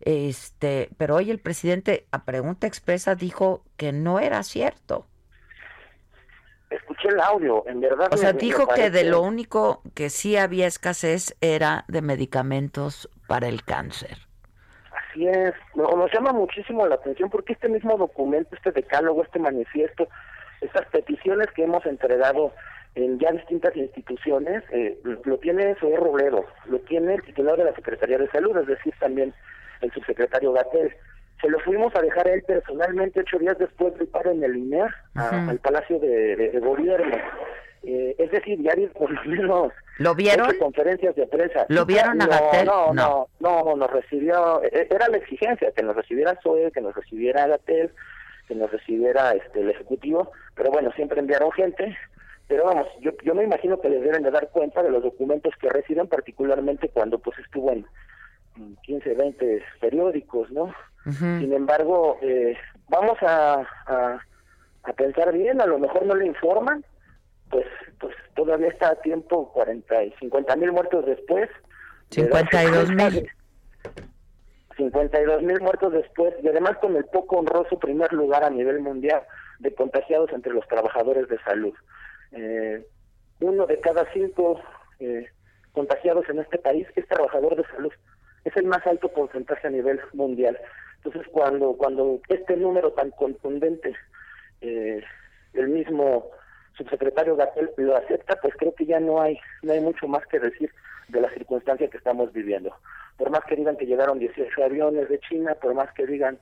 este, 0.00 0.90
pero 0.98 1.16
hoy 1.16 1.30
el 1.30 1.38
presidente 1.40 2.06
a 2.12 2.24
pregunta 2.24 2.66
expresa 2.66 3.14
dijo 3.14 3.64
que 3.76 3.92
no 3.92 4.20
era 4.20 4.42
cierto. 4.42 5.06
Escuché 6.68 7.08
el 7.08 7.20
audio, 7.20 7.64
en 7.66 7.80
verdad. 7.80 8.08
O 8.12 8.16
sea, 8.16 8.28
me- 8.28 8.34
me 8.34 8.40
dijo 8.40 8.66
que 8.66 8.90
de 8.90 9.04
lo 9.04 9.22
único 9.22 9.82
que 9.94 10.10
sí 10.10 10.36
había 10.36 10.66
escasez 10.66 11.36
era 11.40 11.84
de 11.88 12.02
medicamentos 12.02 13.08
para 13.28 13.48
el 13.48 13.64
cáncer. 13.64 14.25
Así 15.16 15.26
es, 15.28 15.54
No- 15.74 15.88
nos 15.96 16.12
llama 16.12 16.32
muchísimo 16.32 16.86
la 16.86 16.96
atención 16.96 17.30
porque 17.30 17.54
este 17.54 17.68
mismo 17.70 17.96
documento, 17.96 18.54
este 18.54 18.70
decálogo, 18.70 19.22
este 19.22 19.38
manifiesto, 19.38 20.08
estas 20.60 20.86
peticiones 20.88 21.46
que 21.54 21.64
hemos 21.64 21.84
entregado 21.86 22.52
en 22.96 23.18
ya 23.18 23.30
distintas 23.32 23.74
instituciones, 23.76 24.62
eh, 24.72 24.98
lo, 25.24 25.38
tiene 25.38 25.74
Zoé 25.76 25.96
Robledo, 25.96 26.44
lo 26.66 26.78
tiene 26.80 27.14
el 27.14 27.22
titular 27.22 27.56
de 27.56 27.64
la 27.64 27.74
Secretaría 27.74 28.18
de 28.18 28.28
Salud, 28.28 28.56
es 28.58 28.66
decir, 28.66 28.92
también 29.00 29.32
el 29.80 29.90
subsecretario 29.92 30.52
Gatel. 30.52 30.94
Se 31.40 31.48
lo 31.48 31.58
fuimos 31.60 31.94
a 31.96 32.00
dejar 32.02 32.28
a 32.28 32.32
él 32.34 32.42
personalmente 32.46 33.20
ocho 33.20 33.38
días 33.38 33.56
después 33.58 33.94
del 33.98 34.08
paro 34.08 34.30
en 34.32 34.42
el 34.44 34.74
a- 34.82 34.86
Ujú. 35.14 35.50
al 35.50 35.58
Palacio 35.60 35.98
de, 35.98 36.36
de- 36.36 36.50
de 36.50 36.60
Gobierno. 36.60 37.16
Eh, 37.88 38.16
es 38.18 38.30
decir, 38.32 38.60
ya 38.60 38.72
por 38.98 39.10
lo 39.12 39.22
menos 39.24 39.72
¿Lo 39.98 40.12
vieron? 40.16 40.48
ocho 40.48 40.58
conferencias 40.58 41.14
de 41.14 41.24
prensa. 41.28 41.66
¿Lo 41.68 41.86
vieron 41.86 42.20
a 42.20 42.26
no, 42.26 42.30
Gatell? 42.30 42.66
No, 42.66 42.92
No. 42.92 43.28
no, 43.38 43.64
no, 43.64 43.76
nos 43.76 43.90
recibió, 43.92 44.60
e- 44.64 44.88
era 44.90 45.06
la 45.08 45.18
exigencia, 45.18 45.70
que 45.70 45.84
nos 45.84 45.94
recibiera 45.94 46.36
Zoe, 46.42 46.72
que 46.72 46.80
nos 46.80 46.94
recibiera 46.96 47.46
Gatel, 47.46 47.92
que 48.48 48.54
nos 48.56 48.72
recibiera 48.72 49.30
este 49.32 49.60
el 49.60 49.70
Ejecutivo, 49.70 50.32
pero 50.56 50.70
bueno, 50.72 50.90
siempre 50.96 51.20
enviaron 51.20 51.52
gente, 51.52 51.96
pero 52.48 52.64
vamos, 52.64 52.88
yo, 53.00 53.12
yo 53.24 53.34
me 53.36 53.44
imagino 53.44 53.80
que 53.80 53.88
les 53.88 54.02
deben 54.02 54.24
de 54.24 54.30
dar 54.32 54.48
cuenta 54.50 54.82
de 54.82 54.90
los 54.90 55.04
documentos 55.04 55.54
que 55.60 55.68
reciben, 55.68 56.08
particularmente 56.08 56.88
cuando 56.88 57.20
pues 57.20 57.38
estuvo 57.38 57.70
en, 57.70 57.86
en 58.56 58.76
15, 58.82 59.14
20 59.14 59.62
periódicos, 59.80 60.50
¿no? 60.50 60.74
Sin 61.04 61.52
embargo, 61.52 62.18
eh, 62.20 62.56
vamos 62.88 63.16
a, 63.22 63.60
a, 63.86 64.18
a 64.82 64.92
pensar 64.94 65.32
bien, 65.32 65.60
a 65.60 65.66
lo 65.66 65.78
mejor 65.78 66.04
no 66.04 66.16
le 66.16 66.26
informan, 66.26 66.84
pues 67.50 67.66
pues 67.98 68.14
todavía 68.34 68.68
está 68.68 68.90
a 68.90 69.00
tiempo, 69.00 69.52
40 69.52 70.04
y 70.04 70.10
50 70.20 70.56
mil 70.56 70.72
muertos 70.72 71.06
después. 71.06 71.48
de 72.10 72.28
darse 72.28 72.50
52 72.50 72.84
cuenta 72.86 73.04
mil. 73.10 73.22
de- 73.22 73.30
52 74.76 75.42
mil 75.42 75.60
muertos 75.60 75.92
después 75.92 76.34
y 76.42 76.48
además 76.48 76.76
con 76.78 76.96
el 76.96 77.04
poco 77.06 77.36
honroso 77.38 77.78
primer 77.78 78.12
lugar 78.12 78.44
a 78.44 78.50
nivel 78.50 78.80
mundial 78.80 79.22
de 79.58 79.74
contagiados 79.74 80.30
entre 80.32 80.52
los 80.52 80.66
trabajadores 80.68 81.28
de 81.28 81.38
salud. 81.38 81.72
Eh, 82.32 82.86
uno 83.40 83.66
de 83.66 83.80
cada 83.80 84.04
cinco 84.12 84.60
eh, 84.98 85.26
contagiados 85.72 86.28
en 86.28 86.40
este 86.40 86.58
país 86.58 86.86
es 86.94 87.06
trabajador 87.08 87.56
de 87.56 87.64
salud. 87.74 87.92
Es 88.44 88.54
el 88.56 88.66
más 88.66 88.86
alto 88.86 89.08
porcentaje 89.08 89.66
a 89.66 89.70
nivel 89.70 89.98
mundial. 90.12 90.58
Entonces, 91.02 91.22
cuando 91.32 91.72
cuando 91.76 92.20
este 92.28 92.56
número 92.56 92.92
tan 92.92 93.10
contundente, 93.12 93.94
eh, 94.60 95.02
el 95.54 95.68
mismo 95.68 96.30
subsecretario 96.76 97.36
Gatel 97.36 97.70
lo 97.76 97.96
acepta, 97.96 98.36
pues 98.40 98.54
creo 98.56 98.74
que 98.74 98.86
ya 98.86 99.00
no 99.00 99.20
hay 99.20 99.38
no 99.62 99.72
hay 99.72 99.80
mucho 99.80 100.06
más 100.08 100.26
que 100.26 100.38
decir 100.38 100.70
de 101.08 101.20
la 101.20 101.30
circunstancia 101.30 101.88
que 101.88 101.96
estamos 101.96 102.32
viviendo. 102.32 102.74
Por 103.16 103.30
más 103.30 103.44
que 103.44 103.56
digan 103.56 103.76
que 103.76 103.86
llegaron 103.86 104.18
18 104.18 104.64
aviones 104.64 105.08
de 105.08 105.18
China, 105.20 105.54
por 105.54 105.74
más 105.74 105.92
que 105.92 106.06
digan 106.06 106.38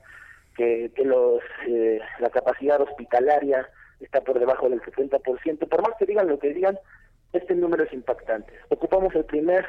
que, 0.55 0.91
que 0.95 1.05
los 1.05 1.41
eh, 1.67 1.99
la 2.19 2.29
capacidad 2.29 2.81
hospitalaria 2.81 3.67
está 3.99 4.21
por 4.21 4.39
debajo 4.39 4.69
del 4.69 4.81
70%, 4.81 5.67
por 5.69 5.81
más 5.81 5.91
que 5.97 6.05
digan 6.05 6.27
lo 6.27 6.39
que 6.39 6.53
digan, 6.53 6.77
este 7.33 7.55
número 7.55 7.83
es 7.83 7.93
impactante. 7.93 8.53
Ocupamos 8.69 9.13
el 9.15 9.25
primer 9.25 9.65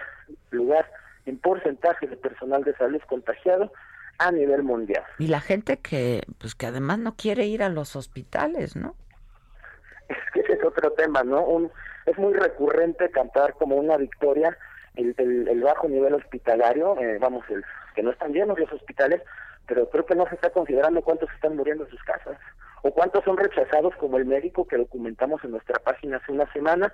lugar 0.51 0.91
en 1.27 1.39
porcentaje 1.39 2.07
de 2.07 2.17
personal 2.17 2.65
de 2.65 2.75
salud 2.77 3.01
contagiado 3.09 3.73
a 4.19 4.31
nivel 4.33 4.63
mundial. 4.63 5.05
Y 5.19 5.27
la 5.29 5.41
gente 5.41 5.79
que, 5.79 6.23
pues 6.39 6.55
que 6.55 6.67
además 6.67 6.99
no 6.99 7.17
quiere 7.17 7.47
ir 7.47 7.63
a 7.63 7.69
los 7.69 7.97
hospitales, 7.97 8.77
¿no? 8.77 8.95
Que 10.73 10.79
otro 10.79 10.93
tema, 10.93 11.23
¿no? 11.23 11.43
Un, 11.43 11.71
es 12.07 12.17
muy 12.19 12.35
recurrente 12.35 13.11
cantar 13.11 13.55
como 13.55 13.77
una 13.77 13.97
victoria 13.97 14.57
el, 14.97 15.15
el, 15.19 15.49
el 15.49 15.61
bajo 15.63 15.89
nivel 15.89 16.15
hospitalario, 16.15 16.99
eh, 16.99 17.19
vamos, 17.21 17.45
el, 17.51 17.65
que 17.95 18.03
no 18.03 18.11
están 18.11 18.33
llenos 18.33 18.59
los 18.59 18.73
hospitales, 18.73 19.23
pero 19.67 19.89
creo 19.91 20.07
que 20.07 20.15
no 20.15 20.27
se 20.29 20.35
está 20.35 20.51
considerando 20.51 21.03
cuántos 21.03 21.31
están 21.33 21.57
muriendo 21.57 21.85
en 21.85 21.91
sus 21.91 22.03
casas 22.05 22.39
o 22.83 22.91
cuántos 22.93 23.25
son 23.25 23.37
rechazados 23.37 23.95
como 23.97 24.17
el 24.17 24.25
médico 24.25 24.67
que 24.67 24.77
documentamos 24.77 25.43
en 25.45 25.53
nuestra 25.53 25.79
página 25.81 26.19
hace 26.19 26.33
una 26.33 26.51
semana, 26.53 26.93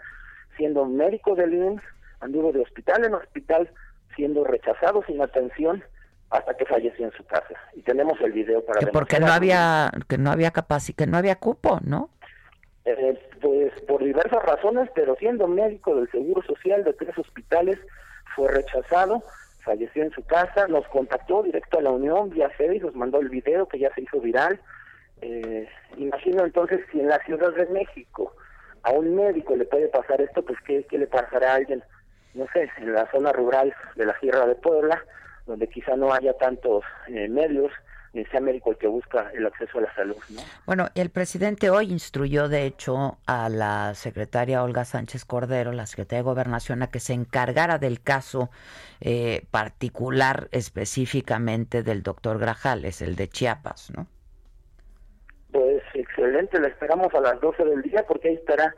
siendo 0.56 0.84
médico 0.86 1.34
del 1.34 1.54
IMSS, 1.54 1.82
anduvo 2.20 2.52
de 2.52 2.60
hospital 2.60 3.04
en 3.04 3.14
hospital, 3.14 3.70
siendo 4.16 4.44
rechazado 4.44 5.02
sin 5.06 5.20
atención 5.20 5.82
hasta 6.30 6.54
que 6.54 6.64
falleció 6.64 7.04
en 7.04 7.12
su 7.12 7.24
casa. 7.26 7.54
Y 7.74 7.82
tenemos 7.82 8.18
el 8.22 8.32
video 8.32 8.64
para 8.64 8.80
Que 8.80 8.86
porque 8.86 9.20
no 9.20 9.30
había, 9.30 9.90
que 10.08 10.16
no 10.16 10.30
había 10.30 10.50
capacidad, 10.50 10.96
que 10.96 11.06
no 11.06 11.18
había 11.18 11.36
cupo, 11.36 11.78
¿no? 11.84 12.08
Eh, 12.84 13.18
pues 13.40 13.72
por 13.82 14.02
diversas 14.02 14.42
razones, 14.42 14.90
pero 14.94 15.14
siendo 15.16 15.46
médico 15.46 15.94
del 15.94 16.10
Seguro 16.10 16.42
Social 16.42 16.82
de 16.82 16.92
tres 16.92 17.16
hospitales, 17.16 17.78
fue 18.34 18.48
rechazado, 18.48 19.22
falleció 19.64 20.02
en 20.02 20.10
su 20.10 20.24
casa, 20.24 20.66
nos 20.66 20.86
contactó 20.88 21.42
directo 21.42 21.78
a 21.78 21.82
la 21.82 21.90
Unión 21.90 22.30
vía 22.30 22.50
FEDIS, 22.50 22.82
nos 22.82 22.94
mandó 22.96 23.20
el 23.20 23.28
video 23.28 23.68
que 23.68 23.78
ya 23.78 23.92
se 23.94 24.02
hizo 24.02 24.20
viral. 24.20 24.60
Eh, 25.20 25.68
imagino 25.96 26.44
entonces 26.44 26.80
si 26.90 26.98
en 26.98 27.08
la 27.08 27.18
Ciudad 27.24 27.52
de 27.54 27.66
México 27.66 28.34
a 28.82 28.90
un 28.90 29.14
médico 29.14 29.54
le 29.54 29.64
puede 29.64 29.88
pasar 29.88 30.20
esto, 30.20 30.44
pues 30.44 30.58
¿qué, 30.66 30.84
qué 30.84 30.98
le 30.98 31.06
pasará 31.06 31.52
a 31.52 31.56
alguien, 31.56 31.84
no 32.34 32.46
sé, 32.52 32.68
en 32.78 32.92
la 32.92 33.08
zona 33.12 33.30
rural 33.32 33.72
de 33.94 34.06
la 34.06 34.18
Sierra 34.18 34.46
de 34.46 34.56
Puebla, 34.56 35.00
donde 35.46 35.68
quizá 35.68 35.94
no 35.94 36.12
haya 36.12 36.32
tantos 36.34 36.82
eh, 37.06 37.28
medios, 37.28 37.70
sea 38.30 38.40
médico 38.40 38.70
el 38.70 38.76
que 38.76 38.86
busca 38.86 39.30
el 39.32 39.46
acceso 39.46 39.78
a 39.78 39.82
la 39.82 39.94
salud, 39.94 40.16
¿no? 40.30 40.42
Bueno, 40.66 40.88
el 40.94 41.08
presidente 41.08 41.70
hoy 41.70 41.90
instruyó, 41.90 42.48
de 42.48 42.66
hecho, 42.66 43.16
a 43.26 43.48
la 43.48 43.94
secretaria 43.94 44.62
Olga 44.62 44.84
Sánchez 44.84 45.24
Cordero, 45.24 45.72
la 45.72 45.86
secretaria 45.86 46.18
de 46.18 46.24
Gobernación, 46.30 46.82
a 46.82 46.90
que 46.90 47.00
se 47.00 47.14
encargara 47.14 47.78
del 47.78 48.02
caso 48.02 48.50
eh, 49.00 49.46
particular 49.50 50.48
específicamente 50.52 51.82
del 51.82 52.02
doctor 52.02 52.38
Grajales, 52.38 53.00
el 53.00 53.16
de 53.16 53.28
Chiapas, 53.28 53.90
¿no? 53.96 54.06
Pues 55.50 55.82
excelente, 55.94 56.58
la 56.60 56.68
esperamos 56.68 57.12
a 57.14 57.20
las 57.20 57.40
12 57.40 57.64
del 57.64 57.82
día 57.82 58.04
porque 58.06 58.28
ahí 58.28 58.34
estará 58.34 58.74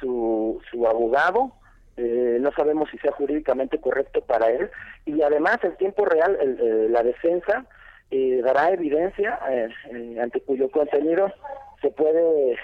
su, 0.00 0.60
su 0.70 0.86
abogado. 0.86 1.52
Eh, 1.96 2.38
no 2.40 2.50
sabemos 2.52 2.88
si 2.90 2.98
sea 2.98 3.12
jurídicamente 3.12 3.80
correcto 3.80 4.22
para 4.22 4.50
él. 4.50 4.70
Y 5.04 5.20
además, 5.22 5.58
en 5.62 5.76
tiempo 5.76 6.04
real, 6.04 6.36
el- 6.40 6.58
eh, 6.60 6.88
la 6.90 7.02
defensa 7.02 7.66
eh, 8.12 8.40
dará 8.44 8.70
evidencia 8.70 9.38
eh, 9.50 9.68
eh, 9.90 10.20
ante 10.20 10.40
cuyo 10.42 10.70
contenido 10.70 11.32
se 11.80 11.90
puede. 11.90 12.56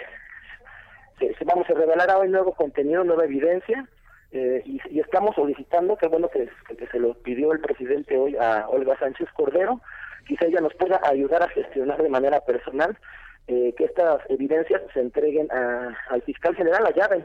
Se, 1.19 1.35
se- 1.35 1.45
vamos 1.45 1.69
a 1.69 1.75
revelar 1.75 2.09
hoy 2.17 2.29
nuevo 2.29 2.53
contenido, 2.55 3.03
nueva 3.03 3.25
evidencia. 3.25 3.89
eh, 4.31 4.61
y, 4.67 4.79
y 4.91 5.01
estamos 5.01 5.35
solicitando, 5.35 5.97
que 5.97 6.07
bueno 6.07 6.29
que, 6.29 6.49
que- 6.77 6.87
se 6.87 6.99
lo 7.01 7.15
pidió 7.15 7.53
el 7.53 7.61
presidente 7.61 8.17
hoy 8.19 8.37
a 8.37 8.69
Olga 8.69 8.97
Sánchez 8.99 9.29
Cordero, 9.35 9.81
quizá 10.27 10.45
ella 10.45 10.61
nos 10.61 10.75
pueda 10.75 11.01
ayudar 11.03 11.43
a 11.43 11.49
gestionar 11.49 12.03
de 12.03 12.11
manera 12.11 12.41
personal 12.43 12.97
eh, 13.47 13.73
que 13.79 13.85
estas 13.87 14.21
evidencias 14.29 14.83
se 14.93 15.01
entreguen 15.01 15.51
a- 15.51 15.97
al 16.11 16.21
fiscal 16.23 16.55
general 16.55 16.85
a 16.87 16.91
llave, 16.93 17.25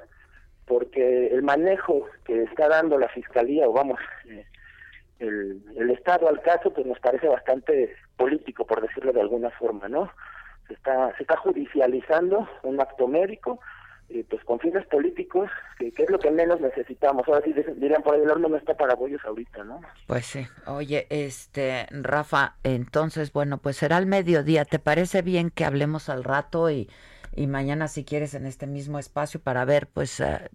porque 0.65 1.27
el 1.27 1.43
manejo 1.43 2.07
que 2.23 2.43
está 2.43 2.69
dando 2.69 2.97
la 2.97 3.09
fiscalía, 3.09 3.67
o 3.67 3.73
vamos, 3.73 3.99
eh, 4.29 4.45
el 5.19 5.89
Estado 5.91 6.27
al 6.29 6.41
caso, 6.41 6.73
pues 6.73 6.85
nos 6.87 6.99
parece 6.99 7.27
bastante 7.27 7.93
político, 8.17 8.65
por 8.65 8.81
decirlo 8.81 9.11
de 9.11 9.21
alguna 9.21 9.49
forma, 9.51 9.87
¿no? 9.87 10.11
Se 10.67 10.73
está, 10.73 11.15
se 11.17 11.23
está 11.23 11.37
judicializando 11.37 12.47
un 12.63 12.79
acto 12.79 13.07
médico, 13.07 13.59
eh, 14.09 14.25
pues 14.29 14.43
con 14.43 14.59
fines 14.59 14.85
políticos, 14.87 15.49
que, 15.77 15.87
es 15.87 16.09
lo 16.09 16.19
que 16.19 16.31
menos 16.31 16.61
necesitamos. 16.61 17.27
Ahora 17.27 17.41
sí 17.43 17.53
dirían 17.75 18.03
por 18.03 18.15
ahí, 18.15 18.21
el 18.21 18.29
horno 18.29 18.47
no 18.47 18.57
está 18.57 18.75
para 18.75 18.95
bollos 18.95 19.23
ahorita, 19.25 19.63
¿no? 19.63 19.81
Pues 20.07 20.25
sí. 20.25 20.45
Oye, 20.67 21.07
este, 21.09 21.87
Rafa, 21.91 22.55
entonces, 22.63 23.33
bueno, 23.33 23.57
pues 23.57 23.77
será 23.77 23.97
al 23.97 24.05
mediodía. 24.05 24.65
¿Te 24.65 24.79
parece 24.79 25.21
bien 25.21 25.49
que 25.49 25.65
hablemos 25.65 26.09
al 26.09 26.23
rato 26.23 26.69
y, 26.69 26.89
y 27.35 27.47
mañana, 27.47 27.87
si 27.87 28.05
quieres, 28.05 28.33
en 28.33 28.45
este 28.45 28.67
mismo 28.67 28.99
espacio 28.99 29.39
para 29.39 29.65
ver, 29.65 29.87
pues, 29.87 30.19
eh, 30.19 30.49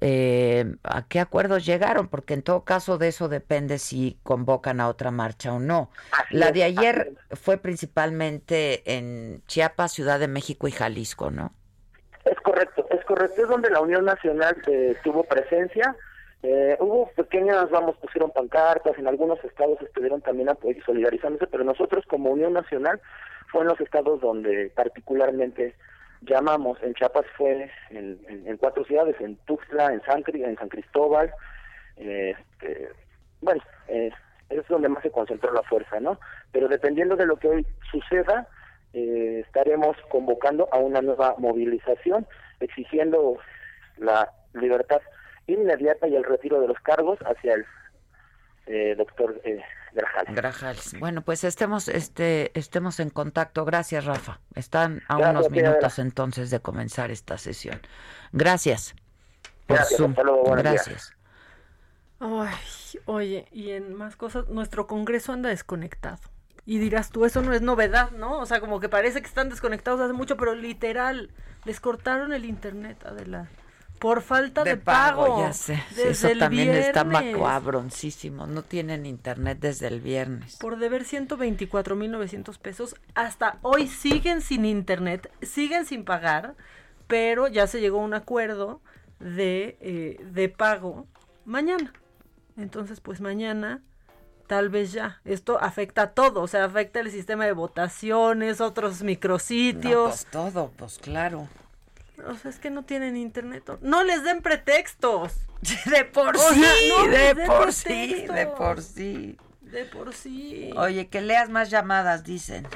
eh, 0.00 0.76
a 0.82 1.06
qué 1.06 1.20
acuerdos 1.20 1.66
llegaron? 1.66 2.08
Porque 2.08 2.34
en 2.34 2.42
todo 2.42 2.64
caso 2.64 2.98
de 2.98 3.08
eso 3.08 3.28
depende 3.28 3.78
si 3.78 4.18
convocan 4.22 4.80
a 4.80 4.88
otra 4.88 5.10
marcha 5.10 5.52
o 5.52 5.60
no. 5.60 5.90
La 6.30 6.50
de 6.50 6.66
es, 6.66 6.78
ayer 6.78 7.12
fue 7.30 7.58
principalmente 7.58 8.96
en 8.96 9.42
Chiapas, 9.46 9.92
Ciudad 9.92 10.18
de 10.18 10.28
México 10.28 10.68
y 10.68 10.72
Jalisco, 10.72 11.30
¿no? 11.30 11.52
Es 12.24 12.40
correcto, 12.40 12.86
es 12.90 13.04
correcto. 13.04 13.42
Es 13.42 13.48
donde 13.48 13.70
la 13.70 13.80
Unión 13.80 14.04
Nacional 14.04 14.56
eh, 14.66 14.96
tuvo 15.04 15.24
presencia. 15.24 15.94
Eh, 16.42 16.76
hubo 16.80 17.10
pequeñas, 17.16 17.70
vamos, 17.70 17.96
pusieron 17.96 18.30
pancartas, 18.30 18.98
en 18.98 19.08
algunos 19.08 19.42
estados 19.44 19.80
estuvieron 19.80 20.20
también 20.20 20.50
solidarizándose, 20.84 21.46
pero 21.46 21.64
nosotros 21.64 22.04
como 22.06 22.30
Unión 22.30 22.52
Nacional 22.52 23.00
fue 23.50 23.62
en 23.62 23.68
los 23.68 23.80
estados 23.80 24.20
donde 24.20 24.70
particularmente 24.74 25.74
llamamos. 26.24 26.78
En 26.82 26.94
Chiapas 26.94 27.26
fue 27.36 27.70
en, 27.90 28.20
en- 28.28 28.56
cuatro 28.56 28.84
ciudades, 28.84 29.16
en 29.20 29.36
Tuxtla, 29.46 29.92
en 29.92 30.02
San, 30.02 30.22
Cristóbal. 30.68 31.32
eh, 31.96 32.34
bueno, 33.40 33.62
eh, 33.88 34.10
es 34.50 34.66
donde 34.68 34.88
más 34.88 35.02
se 35.02 35.10
concentró 35.10 35.52
la 35.52 35.62
fuerza, 35.62 36.00
¿no? 36.00 36.18
Pero 36.52 36.68
dependiendo 36.68 37.16
de 37.16 37.26
lo 37.26 37.36
que 37.36 37.48
hoy 37.48 37.66
suceda, 37.90 38.46
eh, 38.92 39.42
estaremos 39.44 39.96
convocando 40.08 40.68
a 40.72 40.78
una 40.78 41.00
nueva 41.00 41.34
movilización 41.38 42.26
exigiendo 42.60 43.38
la 43.96 44.30
libertad 44.54 45.00
inmediata 45.46 46.06
y 46.08 46.16
el 46.16 46.24
retiro 46.24 46.60
de 46.60 46.68
los 46.68 46.78
cargos 46.80 47.18
hacia 47.26 47.54
el 47.54 47.66
eh, 48.66 48.94
doctor 48.96 49.40
eh, 49.44 49.62
Grajales. 49.92 50.34
Grajales. 50.34 50.98
Bueno, 50.98 51.22
pues 51.22 51.44
estemos, 51.44 51.88
este, 51.88 52.58
estemos 52.58 52.98
en 53.00 53.10
contacto. 53.10 53.64
Gracias, 53.64 54.04
Rafa. 54.04 54.40
Están 54.54 55.02
a 55.08 55.16
Gracias, 55.16 55.30
unos 55.30 55.52
tía 55.52 55.62
minutos 55.62 55.98
entonces 55.98 56.50
de 56.50 56.60
comenzar 56.60 57.10
esta 57.10 57.38
sesión. 57.38 57.80
Gracias. 58.32 58.94
Por 59.66 59.76
Gracias, 59.76 59.98
Zoom. 59.98 60.10
hasta 60.10 60.22
luego, 60.24 60.42
buenos 60.42 60.62
días. 60.64 60.86
Gracias. 60.86 61.16
Ay, 62.20 63.00
oye, 63.06 63.46
y 63.52 63.70
en 63.70 63.94
más 63.94 64.16
cosas, 64.16 64.48
nuestro 64.48 64.86
Congreso 64.86 65.32
anda 65.32 65.48
desconectado. 65.48 66.18
Y 66.66 66.78
dirás 66.78 67.10
tú, 67.10 67.24
eso 67.26 67.42
no 67.42 67.52
es 67.52 67.60
novedad, 67.60 68.10
¿no? 68.12 68.38
O 68.38 68.46
sea, 68.46 68.60
como 68.60 68.80
que 68.80 68.88
parece 68.88 69.20
que 69.20 69.28
están 69.28 69.50
desconectados 69.50 70.00
hace 70.00 70.14
mucho, 70.14 70.36
pero 70.36 70.54
literal, 70.54 71.30
les 71.64 71.80
cortaron 71.80 72.32
el 72.32 72.46
internet, 72.46 73.04
Adela. 73.04 73.48
Por 74.04 74.20
falta 74.20 74.64
de, 74.64 74.72
De 74.72 74.76
pago, 74.76 75.40
ya 75.40 75.54
sé. 75.54 75.82
Desde 75.88 76.10
Eso 76.10 76.28
el 76.28 76.38
también 76.38 76.74
está 76.74 77.04
macabroncísimo. 77.04 78.46
No 78.46 78.62
tienen 78.62 79.06
internet 79.06 79.56
desde 79.62 79.86
el 79.86 80.02
viernes. 80.02 80.56
Por 80.56 80.76
deber 80.76 81.04
124.900 81.06 82.58
pesos, 82.58 82.96
hasta 83.14 83.56
hoy 83.62 83.88
siguen 83.88 84.42
sin 84.42 84.66
internet, 84.66 85.32
siguen 85.40 85.86
sin 85.86 86.04
pagar, 86.04 86.54
pero 87.06 87.48
ya 87.48 87.66
se 87.66 87.80
llegó 87.80 87.98
a 87.98 88.04
un 88.04 88.12
acuerdo 88.12 88.82
de, 89.20 89.78
eh, 89.80 90.22
de 90.22 90.50
pago 90.50 91.06
mañana. 91.46 91.94
Entonces, 92.58 93.00
pues 93.00 93.22
mañana, 93.22 93.80
tal 94.46 94.68
vez 94.68 94.92
ya. 94.92 95.22
Esto 95.24 95.58
afecta 95.58 96.02
a 96.02 96.10
todo, 96.10 96.42
o 96.42 96.46
sea, 96.46 96.66
afecta 96.66 97.00
el 97.00 97.10
sistema 97.10 97.46
de 97.46 97.52
votaciones, 97.52 98.60
otros 98.60 99.00
No, 99.00 99.06
micrositios. 99.06 100.08
pues 100.10 100.26
todo, 100.26 100.70
pues 100.76 100.98
claro. 100.98 101.48
O 102.26 102.34
sea, 102.36 102.50
es 102.50 102.58
que 102.58 102.70
no 102.70 102.84
tienen 102.84 103.16
internet. 103.16 103.64
No 103.80 104.04
les 104.04 104.22
den 104.22 104.40
pretextos. 104.42 105.32
De 105.86 106.04
por 106.04 106.36
O 106.36 106.38
sea, 106.38 106.52
sí, 106.52 106.88
no 106.90 107.08
de 107.08 107.34
por 107.46 107.72
sí, 107.72 108.26
de 108.26 108.46
por 108.46 108.82
sí. 108.82 109.38
De 109.62 109.84
por 109.86 110.12
sí. 110.12 110.70
Oye, 110.76 111.08
que 111.08 111.22
leas 111.22 111.48
más 111.48 111.70
llamadas, 111.70 112.22
dicen. 112.22 112.66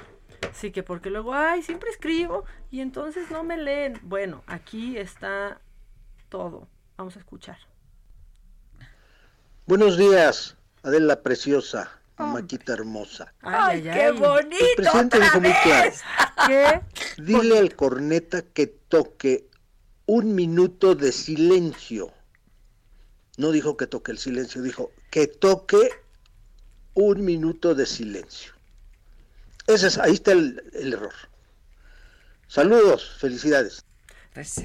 Sí, 0.55 0.71
que 0.71 0.83
porque 0.83 1.11
luego, 1.11 1.35
ay, 1.35 1.63
siempre 1.63 1.91
escribo 1.91 2.45
y 2.71 2.81
entonces 2.81 3.31
no 3.31 3.45
me 3.45 3.59
leen. 3.59 4.01
Bueno, 4.03 4.43
aquí 4.47 4.97
está 4.97 5.61
todo. 6.31 6.67
Vamos 6.97 7.17
a 7.17 7.19
escuchar. 7.19 7.59
Buenos 9.67 9.99
días, 9.99 10.57
Adela 10.83 11.23
Preciosa, 11.23 11.91
maquita 12.17 12.73
hermosa. 12.73 13.35
Ay, 13.43 13.53
Ay, 13.77 13.83
qué 13.83 13.91
ay. 14.05 14.13
bonito. 14.19 14.65
El 14.65 14.77
presidente 14.77 15.17
otra 15.19 15.27
dijo 15.27 15.41
muy 15.41 15.53
claro. 15.63 15.91
vez. 15.91 16.03
¿Qué? 16.47 16.81
Dile 17.23 17.59
al 17.59 17.75
corneta 17.77 18.43
que 18.43 18.78
toque 18.89 19.49
un 20.07 20.35
minuto 20.35 20.95
de 20.95 21.13
silencio. 21.13 22.13
No 23.37 23.53
dijo 23.53 23.77
que 23.77 23.87
toque 23.87 24.13
el 24.13 24.19
silencio, 24.19 24.63
dijo 24.63 24.91
que 25.11 25.27
toque 25.27 25.91
un 26.95 27.25
minuto 27.25 27.75
de 27.75 27.87
silencio. 27.87 28.53
Ese 29.67 29.89
es, 29.89 29.99
ahí 29.99 30.15
está 30.15 30.33
el, 30.33 30.63
el 30.73 30.95
error. 30.95 31.15
Saludos, 32.49 33.17
felicidades. 33.21 33.85
Pues. 34.33 34.63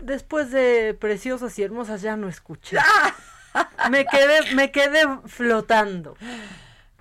Después 0.00 0.50
de 0.50 0.96
preciosas 0.98 1.58
y 1.58 1.62
hermosas 1.62 2.02
ya 2.02 2.16
no 2.16 2.28
escuché. 2.28 2.78
Me 3.90 4.06
quedé, 4.06 4.54
me 4.54 4.72
quedé 4.72 5.02
flotando. 5.26 6.16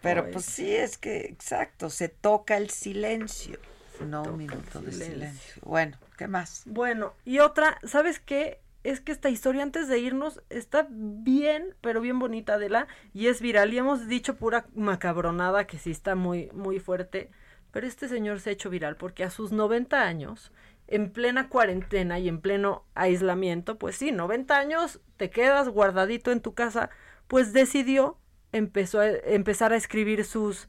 Pero 0.01 0.29
pues 0.31 0.45
sí, 0.45 0.75
es 0.75 0.97
que, 0.97 1.21
exacto, 1.21 1.89
se 1.89 2.09
toca 2.09 2.57
el 2.57 2.69
silencio. 2.69 3.57
No 3.99 4.23
un 4.23 4.37
minuto 4.37 4.81
de 4.81 4.91
silencio. 4.91 5.13
silencio. 5.13 5.61
Bueno, 5.65 5.97
¿qué 6.17 6.27
más? 6.27 6.63
Bueno, 6.65 7.13
y 7.25 7.39
otra, 7.39 7.79
¿sabes 7.83 8.19
qué? 8.19 8.59
Es 8.83 8.99
que 8.99 9.11
esta 9.11 9.29
historia 9.29 9.61
antes 9.61 9.87
de 9.87 9.99
irnos 9.99 10.41
está 10.49 10.87
bien, 10.89 11.75
pero 11.81 12.01
bien 12.01 12.17
bonita, 12.17 12.55
Adela, 12.55 12.87
y 13.13 13.27
es 13.27 13.41
viral. 13.41 13.73
Y 13.73 13.77
hemos 13.77 14.07
dicho 14.07 14.37
pura 14.37 14.65
macabronada 14.73 15.67
que 15.67 15.77
sí 15.77 15.91
está 15.91 16.15
muy, 16.15 16.49
muy 16.53 16.79
fuerte. 16.79 17.29
Pero 17.71 17.87
este 17.87 18.07
señor 18.07 18.39
se 18.39 18.49
ha 18.49 18.53
hecho 18.53 18.69
viral 18.69 18.97
porque 18.97 19.23
a 19.23 19.29
sus 19.29 19.51
90 19.51 20.01
años, 20.01 20.51
en 20.87 21.11
plena 21.11 21.47
cuarentena 21.47 22.19
y 22.19 22.27
en 22.27 22.41
pleno 22.41 22.85
aislamiento, 22.95 23.77
pues 23.77 23.95
sí, 23.95 24.11
90 24.11 24.57
años, 24.57 24.99
te 25.17 25.29
quedas 25.29 25.69
guardadito 25.69 26.31
en 26.31 26.41
tu 26.41 26.53
casa, 26.53 26.89
pues 27.27 27.53
decidió 27.53 28.17
empezó 28.51 28.99
a, 28.99 29.07
empezar 29.09 29.73
a 29.73 29.77
escribir 29.77 30.25
sus, 30.25 30.67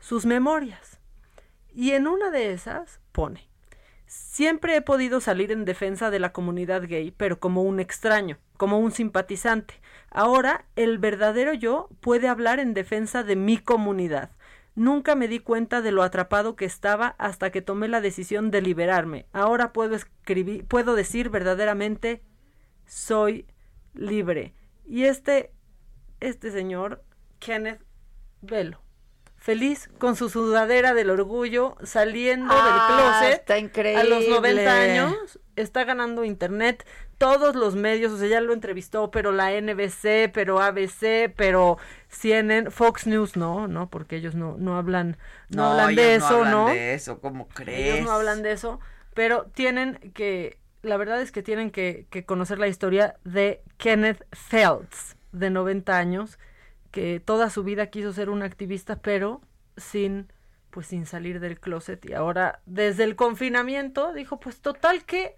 sus 0.00 0.26
memorias. 0.26 0.93
Y 1.74 1.90
en 1.90 2.06
una 2.06 2.30
de 2.30 2.52
esas 2.52 3.00
pone, 3.10 3.48
siempre 4.06 4.76
he 4.76 4.80
podido 4.80 5.20
salir 5.20 5.50
en 5.50 5.64
defensa 5.64 6.10
de 6.10 6.20
la 6.20 6.32
comunidad 6.32 6.84
gay, 6.86 7.10
pero 7.10 7.40
como 7.40 7.62
un 7.62 7.80
extraño, 7.80 8.38
como 8.56 8.78
un 8.78 8.92
simpatizante. 8.92 9.74
Ahora 10.10 10.66
el 10.76 10.98
verdadero 10.98 11.52
yo 11.52 11.88
puede 12.00 12.28
hablar 12.28 12.60
en 12.60 12.74
defensa 12.74 13.24
de 13.24 13.34
mi 13.34 13.58
comunidad. 13.58 14.30
Nunca 14.76 15.16
me 15.16 15.26
di 15.26 15.40
cuenta 15.40 15.82
de 15.82 15.90
lo 15.90 16.04
atrapado 16.04 16.54
que 16.54 16.64
estaba 16.64 17.16
hasta 17.18 17.50
que 17.50 17.62
tomé 17.62 17.88
la 17.88 18.00
decisión 18.00 18.52
de 18.52 18.62
liberarme. 18.62 19.26
Ahora 19.32 19.72
puedo 19.72 19.96
escribir, 19.96 20.66
puedo 20.66 20.94
decir 20.94 21.28
verdaderamente 21.30 22.22
soy 22.86 23.46
libre. 23.94 24.54
Y 24.84 25.04
este, 25.04 25.50
este 26.20 26.52
señor, 26.52 27.02
Kenneth 27.40 27.82
Velo, 28.42 28.83
feliz 29.44 29.90
con 29.98 30.16
su 30.16 30.30
sudadera 30.30 30.94
del 30.94 31.10
orgullo, 31.10 31.76
saliendo 31.82 32.54
Ah, 32.56 32.64
del 32.64 32.96
closet 33.28 33.40
está 33.40 33.58
increíble. 33.58 34.00
a 34.00 34.04
los 34.04 34.26
90 34.26 34.72
años, 34.72 35.38
está 35.54 35.84
ganando 35.84 36.24
internet, 36.24 36.86
todos 37.18 37.54
los 37.54 37.74
medios, 37.76 38.10
o 38.12 38.16
sea, 38.16 38.26
ya 38.26 38.40
lo 38.40 38.54
entrevistó, 38.54 39.10
pero 39.10 39.32
la 39.32 39.50
NBC, 39.52 40.30
pero 40.32 40.62
ABC, 40.62 41.30
pero 41.36 41.76
CNN, 42.08 42.70
Fox 42.70 43.06
News 43.06 43.36
no, 43.36 43.68
no, 43.68 43.90
porque 43.90 44.16
ellos 44.16 44.34
no, 44.34 44.56
no 44.56 44.78
hablan, 44.78 45.18
no, 45.50 45.72
hablan 45.72 45.94
de 45.94 46.18
no 46.18 46.24
eso, 46.26 46.36
hablan 46.38 46.50
¿no? 46.50 46.66
de 46.68 46.94
eso, 46.94 47.20
¿cómo 47.20 47.46
crees? 47.48 47.94
Ellos 47.96 48.06
no 48.06 48.12
hablan 48.12 48.42
de 48.42 48.52
eso, 48.52 48.80
pero 49.12 49.44
tienen 49.54 49.98
que, 50.14 50.58
la 50.80 50.96
verdad 50.96 51.20
es 51.20 51.32
que 51.32 51.42
tienen 51.42 51.70
que, 51.70 52.06
que 52.08 52.24
conocer 52.24 52.58
la 52.58 52.68
historia 52.68 53.16
de 53.24 53.60
Kenneth 53.76 54.24
Feltz, 54.32 55.16
de 55.32 55.50
90 55.50 55.98
años, 55.98 56.38
que 56.94 57.18
toda 57.18 57.50
su 57.50 57.64
vida 57.64 57.88
quiso 57.88 58.12
ser 58.12 58.30
un 58.30 58.44
activista, 58.44 58.94
pero 58.94 59.40
sin, 59.76 60.32
pues 60.70 60.86
sin 60.86 61.06
salir 61.06 61.40
del 61.40 61.58
closet. 61.58 62.08
Y 62.08 62.12
ahora, 62.14 62.60
desde 62.66 63.02
el 63.02 63.16
confinamiento, 63.16 64.12
dijo, 64.12 64.38
pues 64.38 64.60
total 64.60 65.02
que 65.04 65.34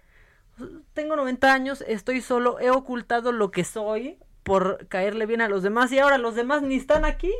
tengo 0.93 1.15
90 1.15 1.51
años, 1.51 1.83
estoy 1.87 2.21
solo, 2.21 2.59
he 2.59 2.69
ocultado 2.69 3.31
lo 3.31 3.49
que 3.49 3.63
soy 3.63 4.19
por 4.43 4.85
caerle 4.87 5.25
bien 5.25 5.41
a 5.41 5.49
los 5.49 5.63
demás 5.63 5.91
y 5.91 5.97
ahora 5.97 6.19
los 6.19 6.35
demás 6.35 6.61
ni 6.61 6.75
están 6.75 7.05
aquí. 7.05 7.33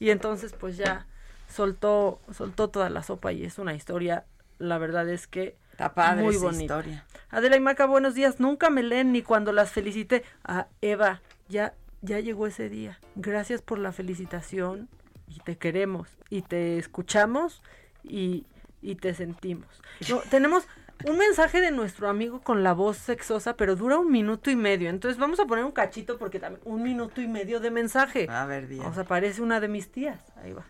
Y 0.00 0.10
entonces 0.10 0.52
pues 0.52 0.76
ya 0.76 1.06
soltó 1.48 2.20
soltó 2.32 2.70
toda 2.70 2.90
la 2.90 3.04
sopa 3.04 3.30
y 3.32 3.44
es 3.44 3.60
una 3.60 3.72
historia, 3.74 4.24
la 4.58 4.78
verdad 4.78 5.08
es 5.08 5.28
que 5.28 5.56
Está 5.70 5.94
padre 5.94 6.24
muy 6.24 6.34
esa 6.34 6.44
bonita. 6.44 6.62
historia. 6.64 7.06
Adela 7.30 7.56
y 7.56 7.60
Maca, 7.60 7.86
buenos 7.86 8.14
días. 8.16 8.40
Nunca 8.40 8.68
me 8.68 8.82
leen 8.82 9.12
ni 9.12 9.22
cuando 9.22 9.52
las 9.52 9.70
felicité. 9.70 10.24
Ah, 10.42 10.66
Eva, 10.80 11.20
ya 11.48 11.74
ya 12.02 12.20
llegó 12.20 12.46
ese 12.46 12.68
día. 12.68 12.98
Gracias 13.14 13.62
por 13.62 13.78
la 13.78 13.92
felicitación 13.92 14.88
y 15.26 15.40
te 15.40 15.56
queremos 15.56 16.08
y 16.30 16.42
te 16.42 16.78
escuchamos 16.78 17.62
y, 18.02 18.46
y 18.82 18.96
te 18.96 19.14
sentimos. 19.14 19.68
No, 20.08 20.18
tenemos 20.30 20.66
un 21.06 21.16
mensaje 21.16 21.60
de 21.60 21.70
nuestro 21.70 22.08
amigo 22.08 22.40
con 22.40 22.62
la 22.62 22.72
voz 22.72 22.96
sexosa, 22.96 23.56
pero 23.56 23.76
dura 23.76 23.98
un 23.98 24.10
minuto 24.10 24.50
y 24.50 24.56
medio. 24.56 24.90
Entonces 24.90 25.18
vamos 25.18 25.38
a 25.40 25.46
poner 25.46 25.64
un 25.64 25.72
cachito 25.72 26.18
porque 26.18 26.40
también 26.40 26.62
un 26.64 26.82
minuto 26.82 27.20
y 27.20 27.28
medio 27.28 27.60
de 27.60 27.70
mensaje. 27.70 28.26
A 28.28 28.46
ver, 28.46 28.66
bien. 28.66 28.82
O 28.82 28.92
sea, 28.94 29.04
parece 29.04 29.42
una 29.42 29.60
de 29.60 29.68
mis 29.68 29.90
tías. 29.90 30.24
Ahí 30.36 30.52
va. 30.52 30.64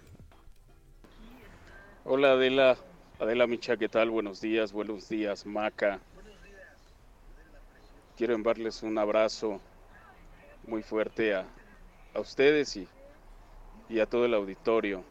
Hola 2.05 2.33
Adela, 2.33 2.79
Adela 3.21 3.47
Micha, 3.47 3.77
¿qué 3.77 3.89
tal? 3.89 4.09
Buenos 4.09 4.41
días, 4.41 4.73
buenos 4.73 5.09
días, 5.11 5.45
Maca. 5.45 5.99
Quiero 8.17 8.35
enviarles 8.35 8.83
un 8.83 8.97
abrazo 8.97 9.61
muy 10.69 10.83
fuerte 10.83 11.35
a, 11.35 11.47
a 12.15 12.21
ustedes 12.21 12.77
y, 12.77 12.87
y 13.89 14.01
a 14.01 14.07
todo 14.07 14.25
el 14.27 14.35
auditorio. 14.35 15.03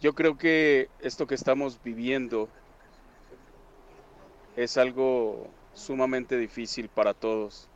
Yo 0.00 0.14
creo 0.14 0.36
que 0.36 0.88
esto 1.00 1.26
que 1.26 1.34
estamos 1.34 1.82
viviendo 1.82 2.48
es 4.56 4.76
algo 4.76 5.48
sumamente 5.74 6.36
difícil 6.36 6.88
para 6.88 7.14
todos. 7.14 7.68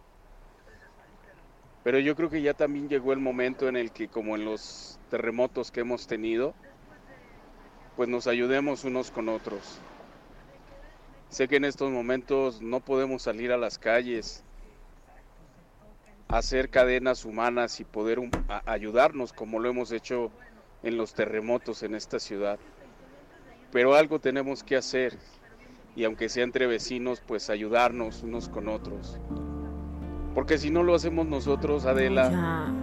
Pero 1.85 1.99
yo 1.99 2.15
creo 2.15 2.31
que 2.31 2.43
ya 2.43 2.55
también 2.55 2.89
llegó 2.89 3.13
el 3.13 3.19
momento 3.19 3.69
en 3.69 3.77
el 3.77 3.91
que, 3.93 4.09
como 4.09 4.37
en 4.37 4.45
los 4.45 4.99
terremotos 5.11 5.71
que 5.71 5.81
hemos 5.81 6.07
tenido, 6.07 6.55
pues 7.97 8.09
nos 8.09 8.27
ayudemos 8.27 8.85
unos 8.85 9.11
con 9.11 9.29
otros. 9.29 9.81
Sé 11.31 11.49
que 11.49 11.57
en 11.57 11.65
estos 11.65 11.91
momentos 11.91 12.61
no 12.63 12.81
podemos 12.81 13.23
salir 13.23 13.53
a 13.53 13.57
las 13.57 13.79
calles, 13.79 14.45
hacer 16.33 16.71
cadenas 16.71 17.25
humanas 17.25 17.79
y 17.81 17.85
poder 17.85 18.19
um- 18.19 18.31
a- 18.49 18.63
ayudarnos 18.71 19.33
como 19.33 19.59
lo 19.61 19.69
hemos 19.69 19.93
hecho 19.93 20.31
en 20.83 20.97
los 20.97 21.15
terremotos 21.15 21.83
en 21.83 21.95
esta 21.95 22.19
ciudad. 22.19 22.59
Pero 23.71 23.95
algo 23.95 24.19
tenemos 24.19 24.65
que 24.65 24.77
hacer 24.77 25.17
y 25.95 26.05
aunque 26.05 26.29
sea 26.29 26.45
entre 26.45 26.67
vecinos, 26.67 27.23
pues 27.27 27.51
ayudarnos 27.51 28.23
unos 28.23 28.49
con 28.49 28.69
otros. 28.69 29.19
Porque 30.35 30.57
si 30.59 30.71
no 30.71 30.83
lo 30.83 30.95
hacemos 30.95 31.27
nosotros, 31.27 31.85
Adela, 31.85 32.31
Ya. 32.31 32.75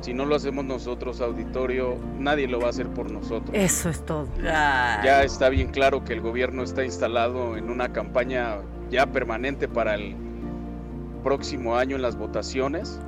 si 0.00 0.14
no 0.14 0.24
lo 0.24 0.34
hacemos 0.36 0.64
nosotros, 0.64 1.20
auditorio, 1.20 1.96
nadie 2.18 2.48
lo 2.48 2.58
va 2.60 2.68
a 2.68 2.70
hacer 2.70 2.88
por 2.88 3.10
nosotros. 3.10 3.50
Eso 3.52 3.90
es 3.90 4.04
todo. 4.06 4.26
Ya 4.42 5.22
está 5.22 5.50
bien 5.50 5.68
claro 5.68 6.04
que 6.04 6.14
el 6.14 6.22
gobierno 6.22 6.62
está 6.62 6.82
instalado 6.84 7.56
en 7.58 7.68
una 7.70 7.92
campaña 7.92 8.56
ya 8.90 9.06
permanente 9.06 9.68
para 9.68 9.94
el 9.94 10.16
próximo 11.24 11.76
año 11.76 11.96
en 11.96 12.02
las 12.02 12.14
votaciones. 12.16 13.00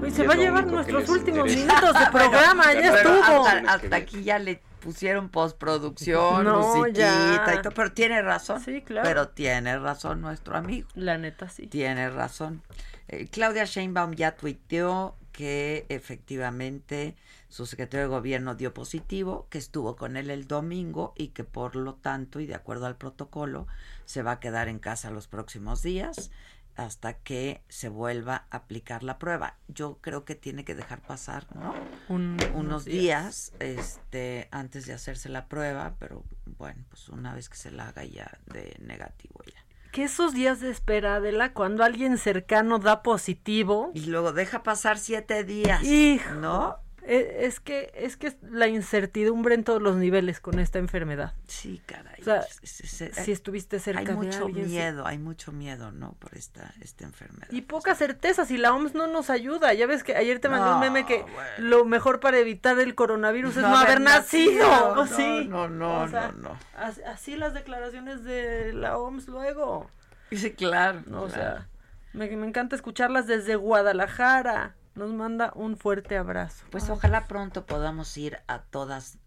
Uy, 0.00 0.08
Y 0.08 0.10
se 0.12 0.26
va 0.26 0.34
a 0.34 0.36
llevar 0.36 0.66
nuestros 0.66 1.08
últimos 1.08 1.50
interesa. 1.50 1.80
minutos 1.80 2.00
de 2.00 2.06
programa, 2.18 2.72
ya 2.72 2.94
estuvo. 2.96 3.46
Hasta, 3.46 3.72
hasta 3.74 3.96
aquí 3.96 4.22
ya 4.22 4.38
le 4.38 4.62
pusieron 4.80 5.28
postproducción, 5.28 6.44
No, 6.44 6.76
musiquita 6.76 7.46
ya. 7.52 7.54
y 7.58 7.62
todo, 7.62 7.72
pero 7.74 7.92
tiene 7.92 8.22
razón. 8.22 8.60
Sí, 8.64 8.80
claro. 8.82 9.06
Pero 9.08 9.28
tiene 9.28 9.76
razón 9.78 10.20
nuestro 10.20 10.56
amigo. 10.56 10.88
La 10.94 11.18
neta, 11.18 11.48
sí. 11.48 11.66
Tiene 11.66 12.08
razón. 12.10 12.62
Eh, 13.08 13.26
Claudia 13.30 13.64
Sheinbaum 13.64 14.12
ya 14.14 14.36
tuiteó 14.36 15.16
que 15.32 15.84
efectivamente 15.88 17.16
su 17.48 17.64
secretario 17.66 18.04
de 18.06 18.08
gobierno 18.14 18.54
dio 18.54 18.74
positivo, 18.74 19.46
que 19.50 19.58
estuvo 19.58 19.96
con 19.96 20.16
él 20.16 20.30
el 20.30 20.46
domingo 20.46 21.14
y 21.16 21.28
que 21.28 21.44
por 21.44 21.76
lo 21.76 21.94
tanto 21.94 22.40
y 22.40 22.46
de 22.46 22.54
acuerdo 22.54 22.86
al 22.86 22.96
protocolo 22.96 23.66
se 24.04 24.22
va 24.22 24.32
a 24.32 24.40
quedar 24.40 24.68
en 24.68 24.78
casa 24.78 25.10
los 25.10 25.28
próximos 25.28 25.82
días 25.82 26.30
hasta 26.78 27.14
que 27.14 27.60
se 27.68 27.88
vuelva 27.88 28.46
a 28.50 28.56
aplicar 28.58 29.02
la 29.02 29.18
prueba. 29.18 29.56
Yo 29.68 29.98
creo 30.00 30.24
que 30.24 30.34
tiene 30.34 30.64
que 30.64 30.74
dejar 30.74 31.00
pasar, 31.00 31.44
¿no? 31.54 31.74
Un- 32.08 32.36
unos 32.54 32.54
unos 32.54 32.84
días, 32.84 33.52
este 33.58 34.48
antes 34.50 34.86
de 34.86 34.92
hacerse 34.92 35.28
la 35.28 35.46
prueba, 35.48 35.94
pero 35.98 36.24
bueno, 36.58 36.84
pues 36.88 37.08
una 37.08 37.34
vez 37.34 37.48
que 37.48 37.56
se 37.56 37.70
la 37.70 37.88
haga 37.88 38.04
ya 38.04 38.38
de 38.46 38.76
negativo 38.80 39.40
ya. 39.46 39.60
Que 39.92 40.04
esos 40.04 40.34
días 40.34 40.60
de 40.60 40.70
espera, 40.70 41.16
Adela, 41.16 41.52
cuando 41.52 41.82
alguien 41.82 42.18
cercano 42.18 42.78
da 42.78 43.02
positivo. 43.02 43.90
Y 43.94 44.06
luego 44.06 44.32
deja 44.32 44.62
pasar 44.62 44.98
siete 44.98 45.44
días. 45.44 45.82
Hijo, 45.82 46.34
¿no? 46.34 46.76
E- 47.08 47.46
Es 47.46 47.58
que, 47.60 47.90
es 47.94 48.16
que 48.16 48.36
la 48.42 48.66
incertidumbre 48.68 49.54
en 49.54 49.64
todos 49.64 49.80
los 49.82 49.96
niveles 49.96 50.40
con 50.40 50.58
esta 50.58 50.78
enfermedad. 50.78 51.32
Sí, 51.46 51.80
caray. 51.86 52.20
O 52.20 52.24
sea, 52.24 52.40
es- 52.62 52.80
es- 53.02 53.16
si 53.16 53.32
estuviste 53.32 53.80
cerca 53.80 54.00
hay 54.00 54.06
de 54.06 54.14
mucho 54.14 54.44
alguien, 54.46 54.66
sí. 54.66 54.72
miedo, 54.72 55.06
hay 55.06 55.18
mucho 55.18 55.50
miedo, 55.52 55.90
¿no? 55.90 56.12
Por 56.18 56.34
esta, 56.36 56.74
esta 56.80 57.04
enfermedad. 57.04 57.48
Y 57.50 57.62
poca 57.62 57.94
certeza, 57.94 58.44
si 58.44 58.58
la 58.58 58.74
OMS 58.74 58.94
no 58.94 59.06
nos 59.06 59.30
ayuda. 59.30 59.72
Ya 59.74 59.86
ves 59.86 60.04
que 60.04 60.14
ayer 60.16 60.38
te 60.38 60.48
mandé 60.48 60.70
un 60.74 60.80
meme 60.80 61.06
que 61.06 61.24
lo 61.58 61.84
mejor 61.84 62.20
para 62.20 62.38
evitar 62.38 62.78
el 62.78 62.94
coronavirus 62.94 63.56
es 63.56 63.62
No 63.62 63.76
haber 63.76 64.00
nacido. 64.00 64.66
nacido. 64.68 64.94
No, 64.94 65.06
sí. 65.06 65.46
no, 65.48 65.68
no, 65.68 66.02
O 66.02 66.08
sea, 66.08 66.32
no, 66.36 66.50
no. 66.50 66.58
as- 66.76 67.00
Así 67.06 67.36
las 67.36 67.54
declaraciones 67.54 68.22
de 68.24 68.72
la 68.74 68.98
OMS 68.98 69.28
luego. 69.28 69.90
Sí, 70.30 70.52
claro. 70.52 71.02
No, 71.06 71.22
o 71.22 71.26
claro. 71.28 71.56
sea, 71.56 71.68
me, 72.12 72.28
me 72.36 72.46
encanta 72.46 72.76
escucharlas 72.76 73.26
desde 73.26 73.56
Guadalajara. 73.56 74.74
Nos 74.98 75.10
manda 75.10 75.52
un 75.54 75.76
fuerte 75.76 76.16
abrazo. 76.16 76.64
Pues 76.70 76.84
Ay. 76.84 76.90
ojalá 76.90 77.28
pronto 77.28 77.64
podamos 77.64 78.16
ir 78.16 78.40
a 78.48 78.62
todas 78.62 79.18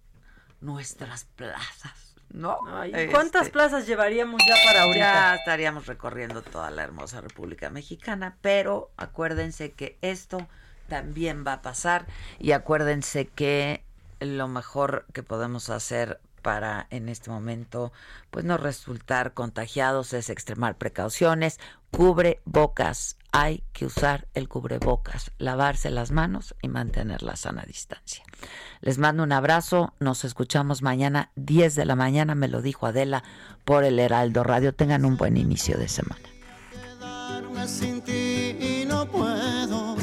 nuestras 0.59 1.23
plazas, 1.23 2.15
¿no? 2.29 2.59
Ay, 2.67 3.07
¿Cuántas 3.09 3.43
Este, 3.43 3.53
plazas 3.53 3.87
llevaríamos 3.87 4.41
ya 4.45 4.55
para 4.65 4.81
ahorita? 4.83 4.99
Ya 4.99 5.35
estaríamos 5.35 5.87
recorriendo 5.87 6.41
toda 6.41 6.71
la 6.71 6.83
hermosa 6.83 7.21
República 7.21 7.69
Mexicana, 7.69 8.35
pero 8.41 8.91
acuérdense 8.97 9.71
que 9.71 9.97
esto 10.01 10.45
también 10.89 11.45
va 11.47 11.53
a 11.53 11.61
pasar 11.61 12.05
y 12.37 12.51
acuérdense 12.51 13.27
que 13.27 13.85
lo 14.19 14.49
mejor 14.49 15.05
que 15.13 15.23
podemos 15.23 15.69
hacer 15.69 16.19
para 16.41 16.85
en 16.89 17.07
este 17.07 17.29
momento 17.29 17.93
pues 18.29 18.43
no 18.43 18.57
resultar 18.57 19.33
contagiados 19.33 20.11
es 20.11 20.29
extremar 20.29 20.75
precauciones, 20.75 21.61
cubre 21.91 22.41
bocas, 22.43 23.17
hay 23.31 23.63
que 23.71 23.85
usar 23.85 24.27
el 24.33 24.49
cubrebocas, 24.49 25.31
lavarse 25.37 25.89
las 25.89 26.11
manos 26.11 26.55
y 26.61 26.67
mantener 26.67 27.23
la 27.23 27.35
sana 27.35 27.63
distancia. 27.65 28.23
Les 28.81 28.97
mando 28.97 29.23
un 29.23 29.31
abrazo, 29.31 29.93
nos 29.99 30.25
escuchamos 30.25 30.81
mañana 30.81 31.31
10 31.35 31.75
de 31.75 31.85
la 31.85 31.95
mañana, 31.95 32.35
me 32.35 32.47
lo 32.47 32.61
dijo 32.61 32.87
Adela 32.87 33.23
por 33.63 33.83
el 33.83 33.99
Heraldo 33.99 34.43
Radio. 34.43 34.73
Tengan 34.73 35.05
un 35.05 35.17
buen 35.17 35.37
inicio 35.37 35.77
de 35.77 35.87
semana. 35.87 36.21
quedarme 36.71 37.67
sin 37.67 38.01
ti 38.01 38.57
y 38.59 38.85
no 38.87 39.05
puedo. 39.05 39.95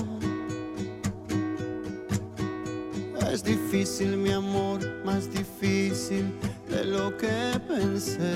Es 3.30 3.44
difícil, 3.44 4.16
mi 4.16 4.32
amor, 4.32 4.80
más 5.04 5.30
difícil 5.30 6.32
de 6.68 6.84
lo 6.84 7.16
que 7.16 7.60
pensé. 7.68 8.34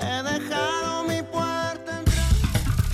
He 0.00 0.22
dejado 0.22 0.83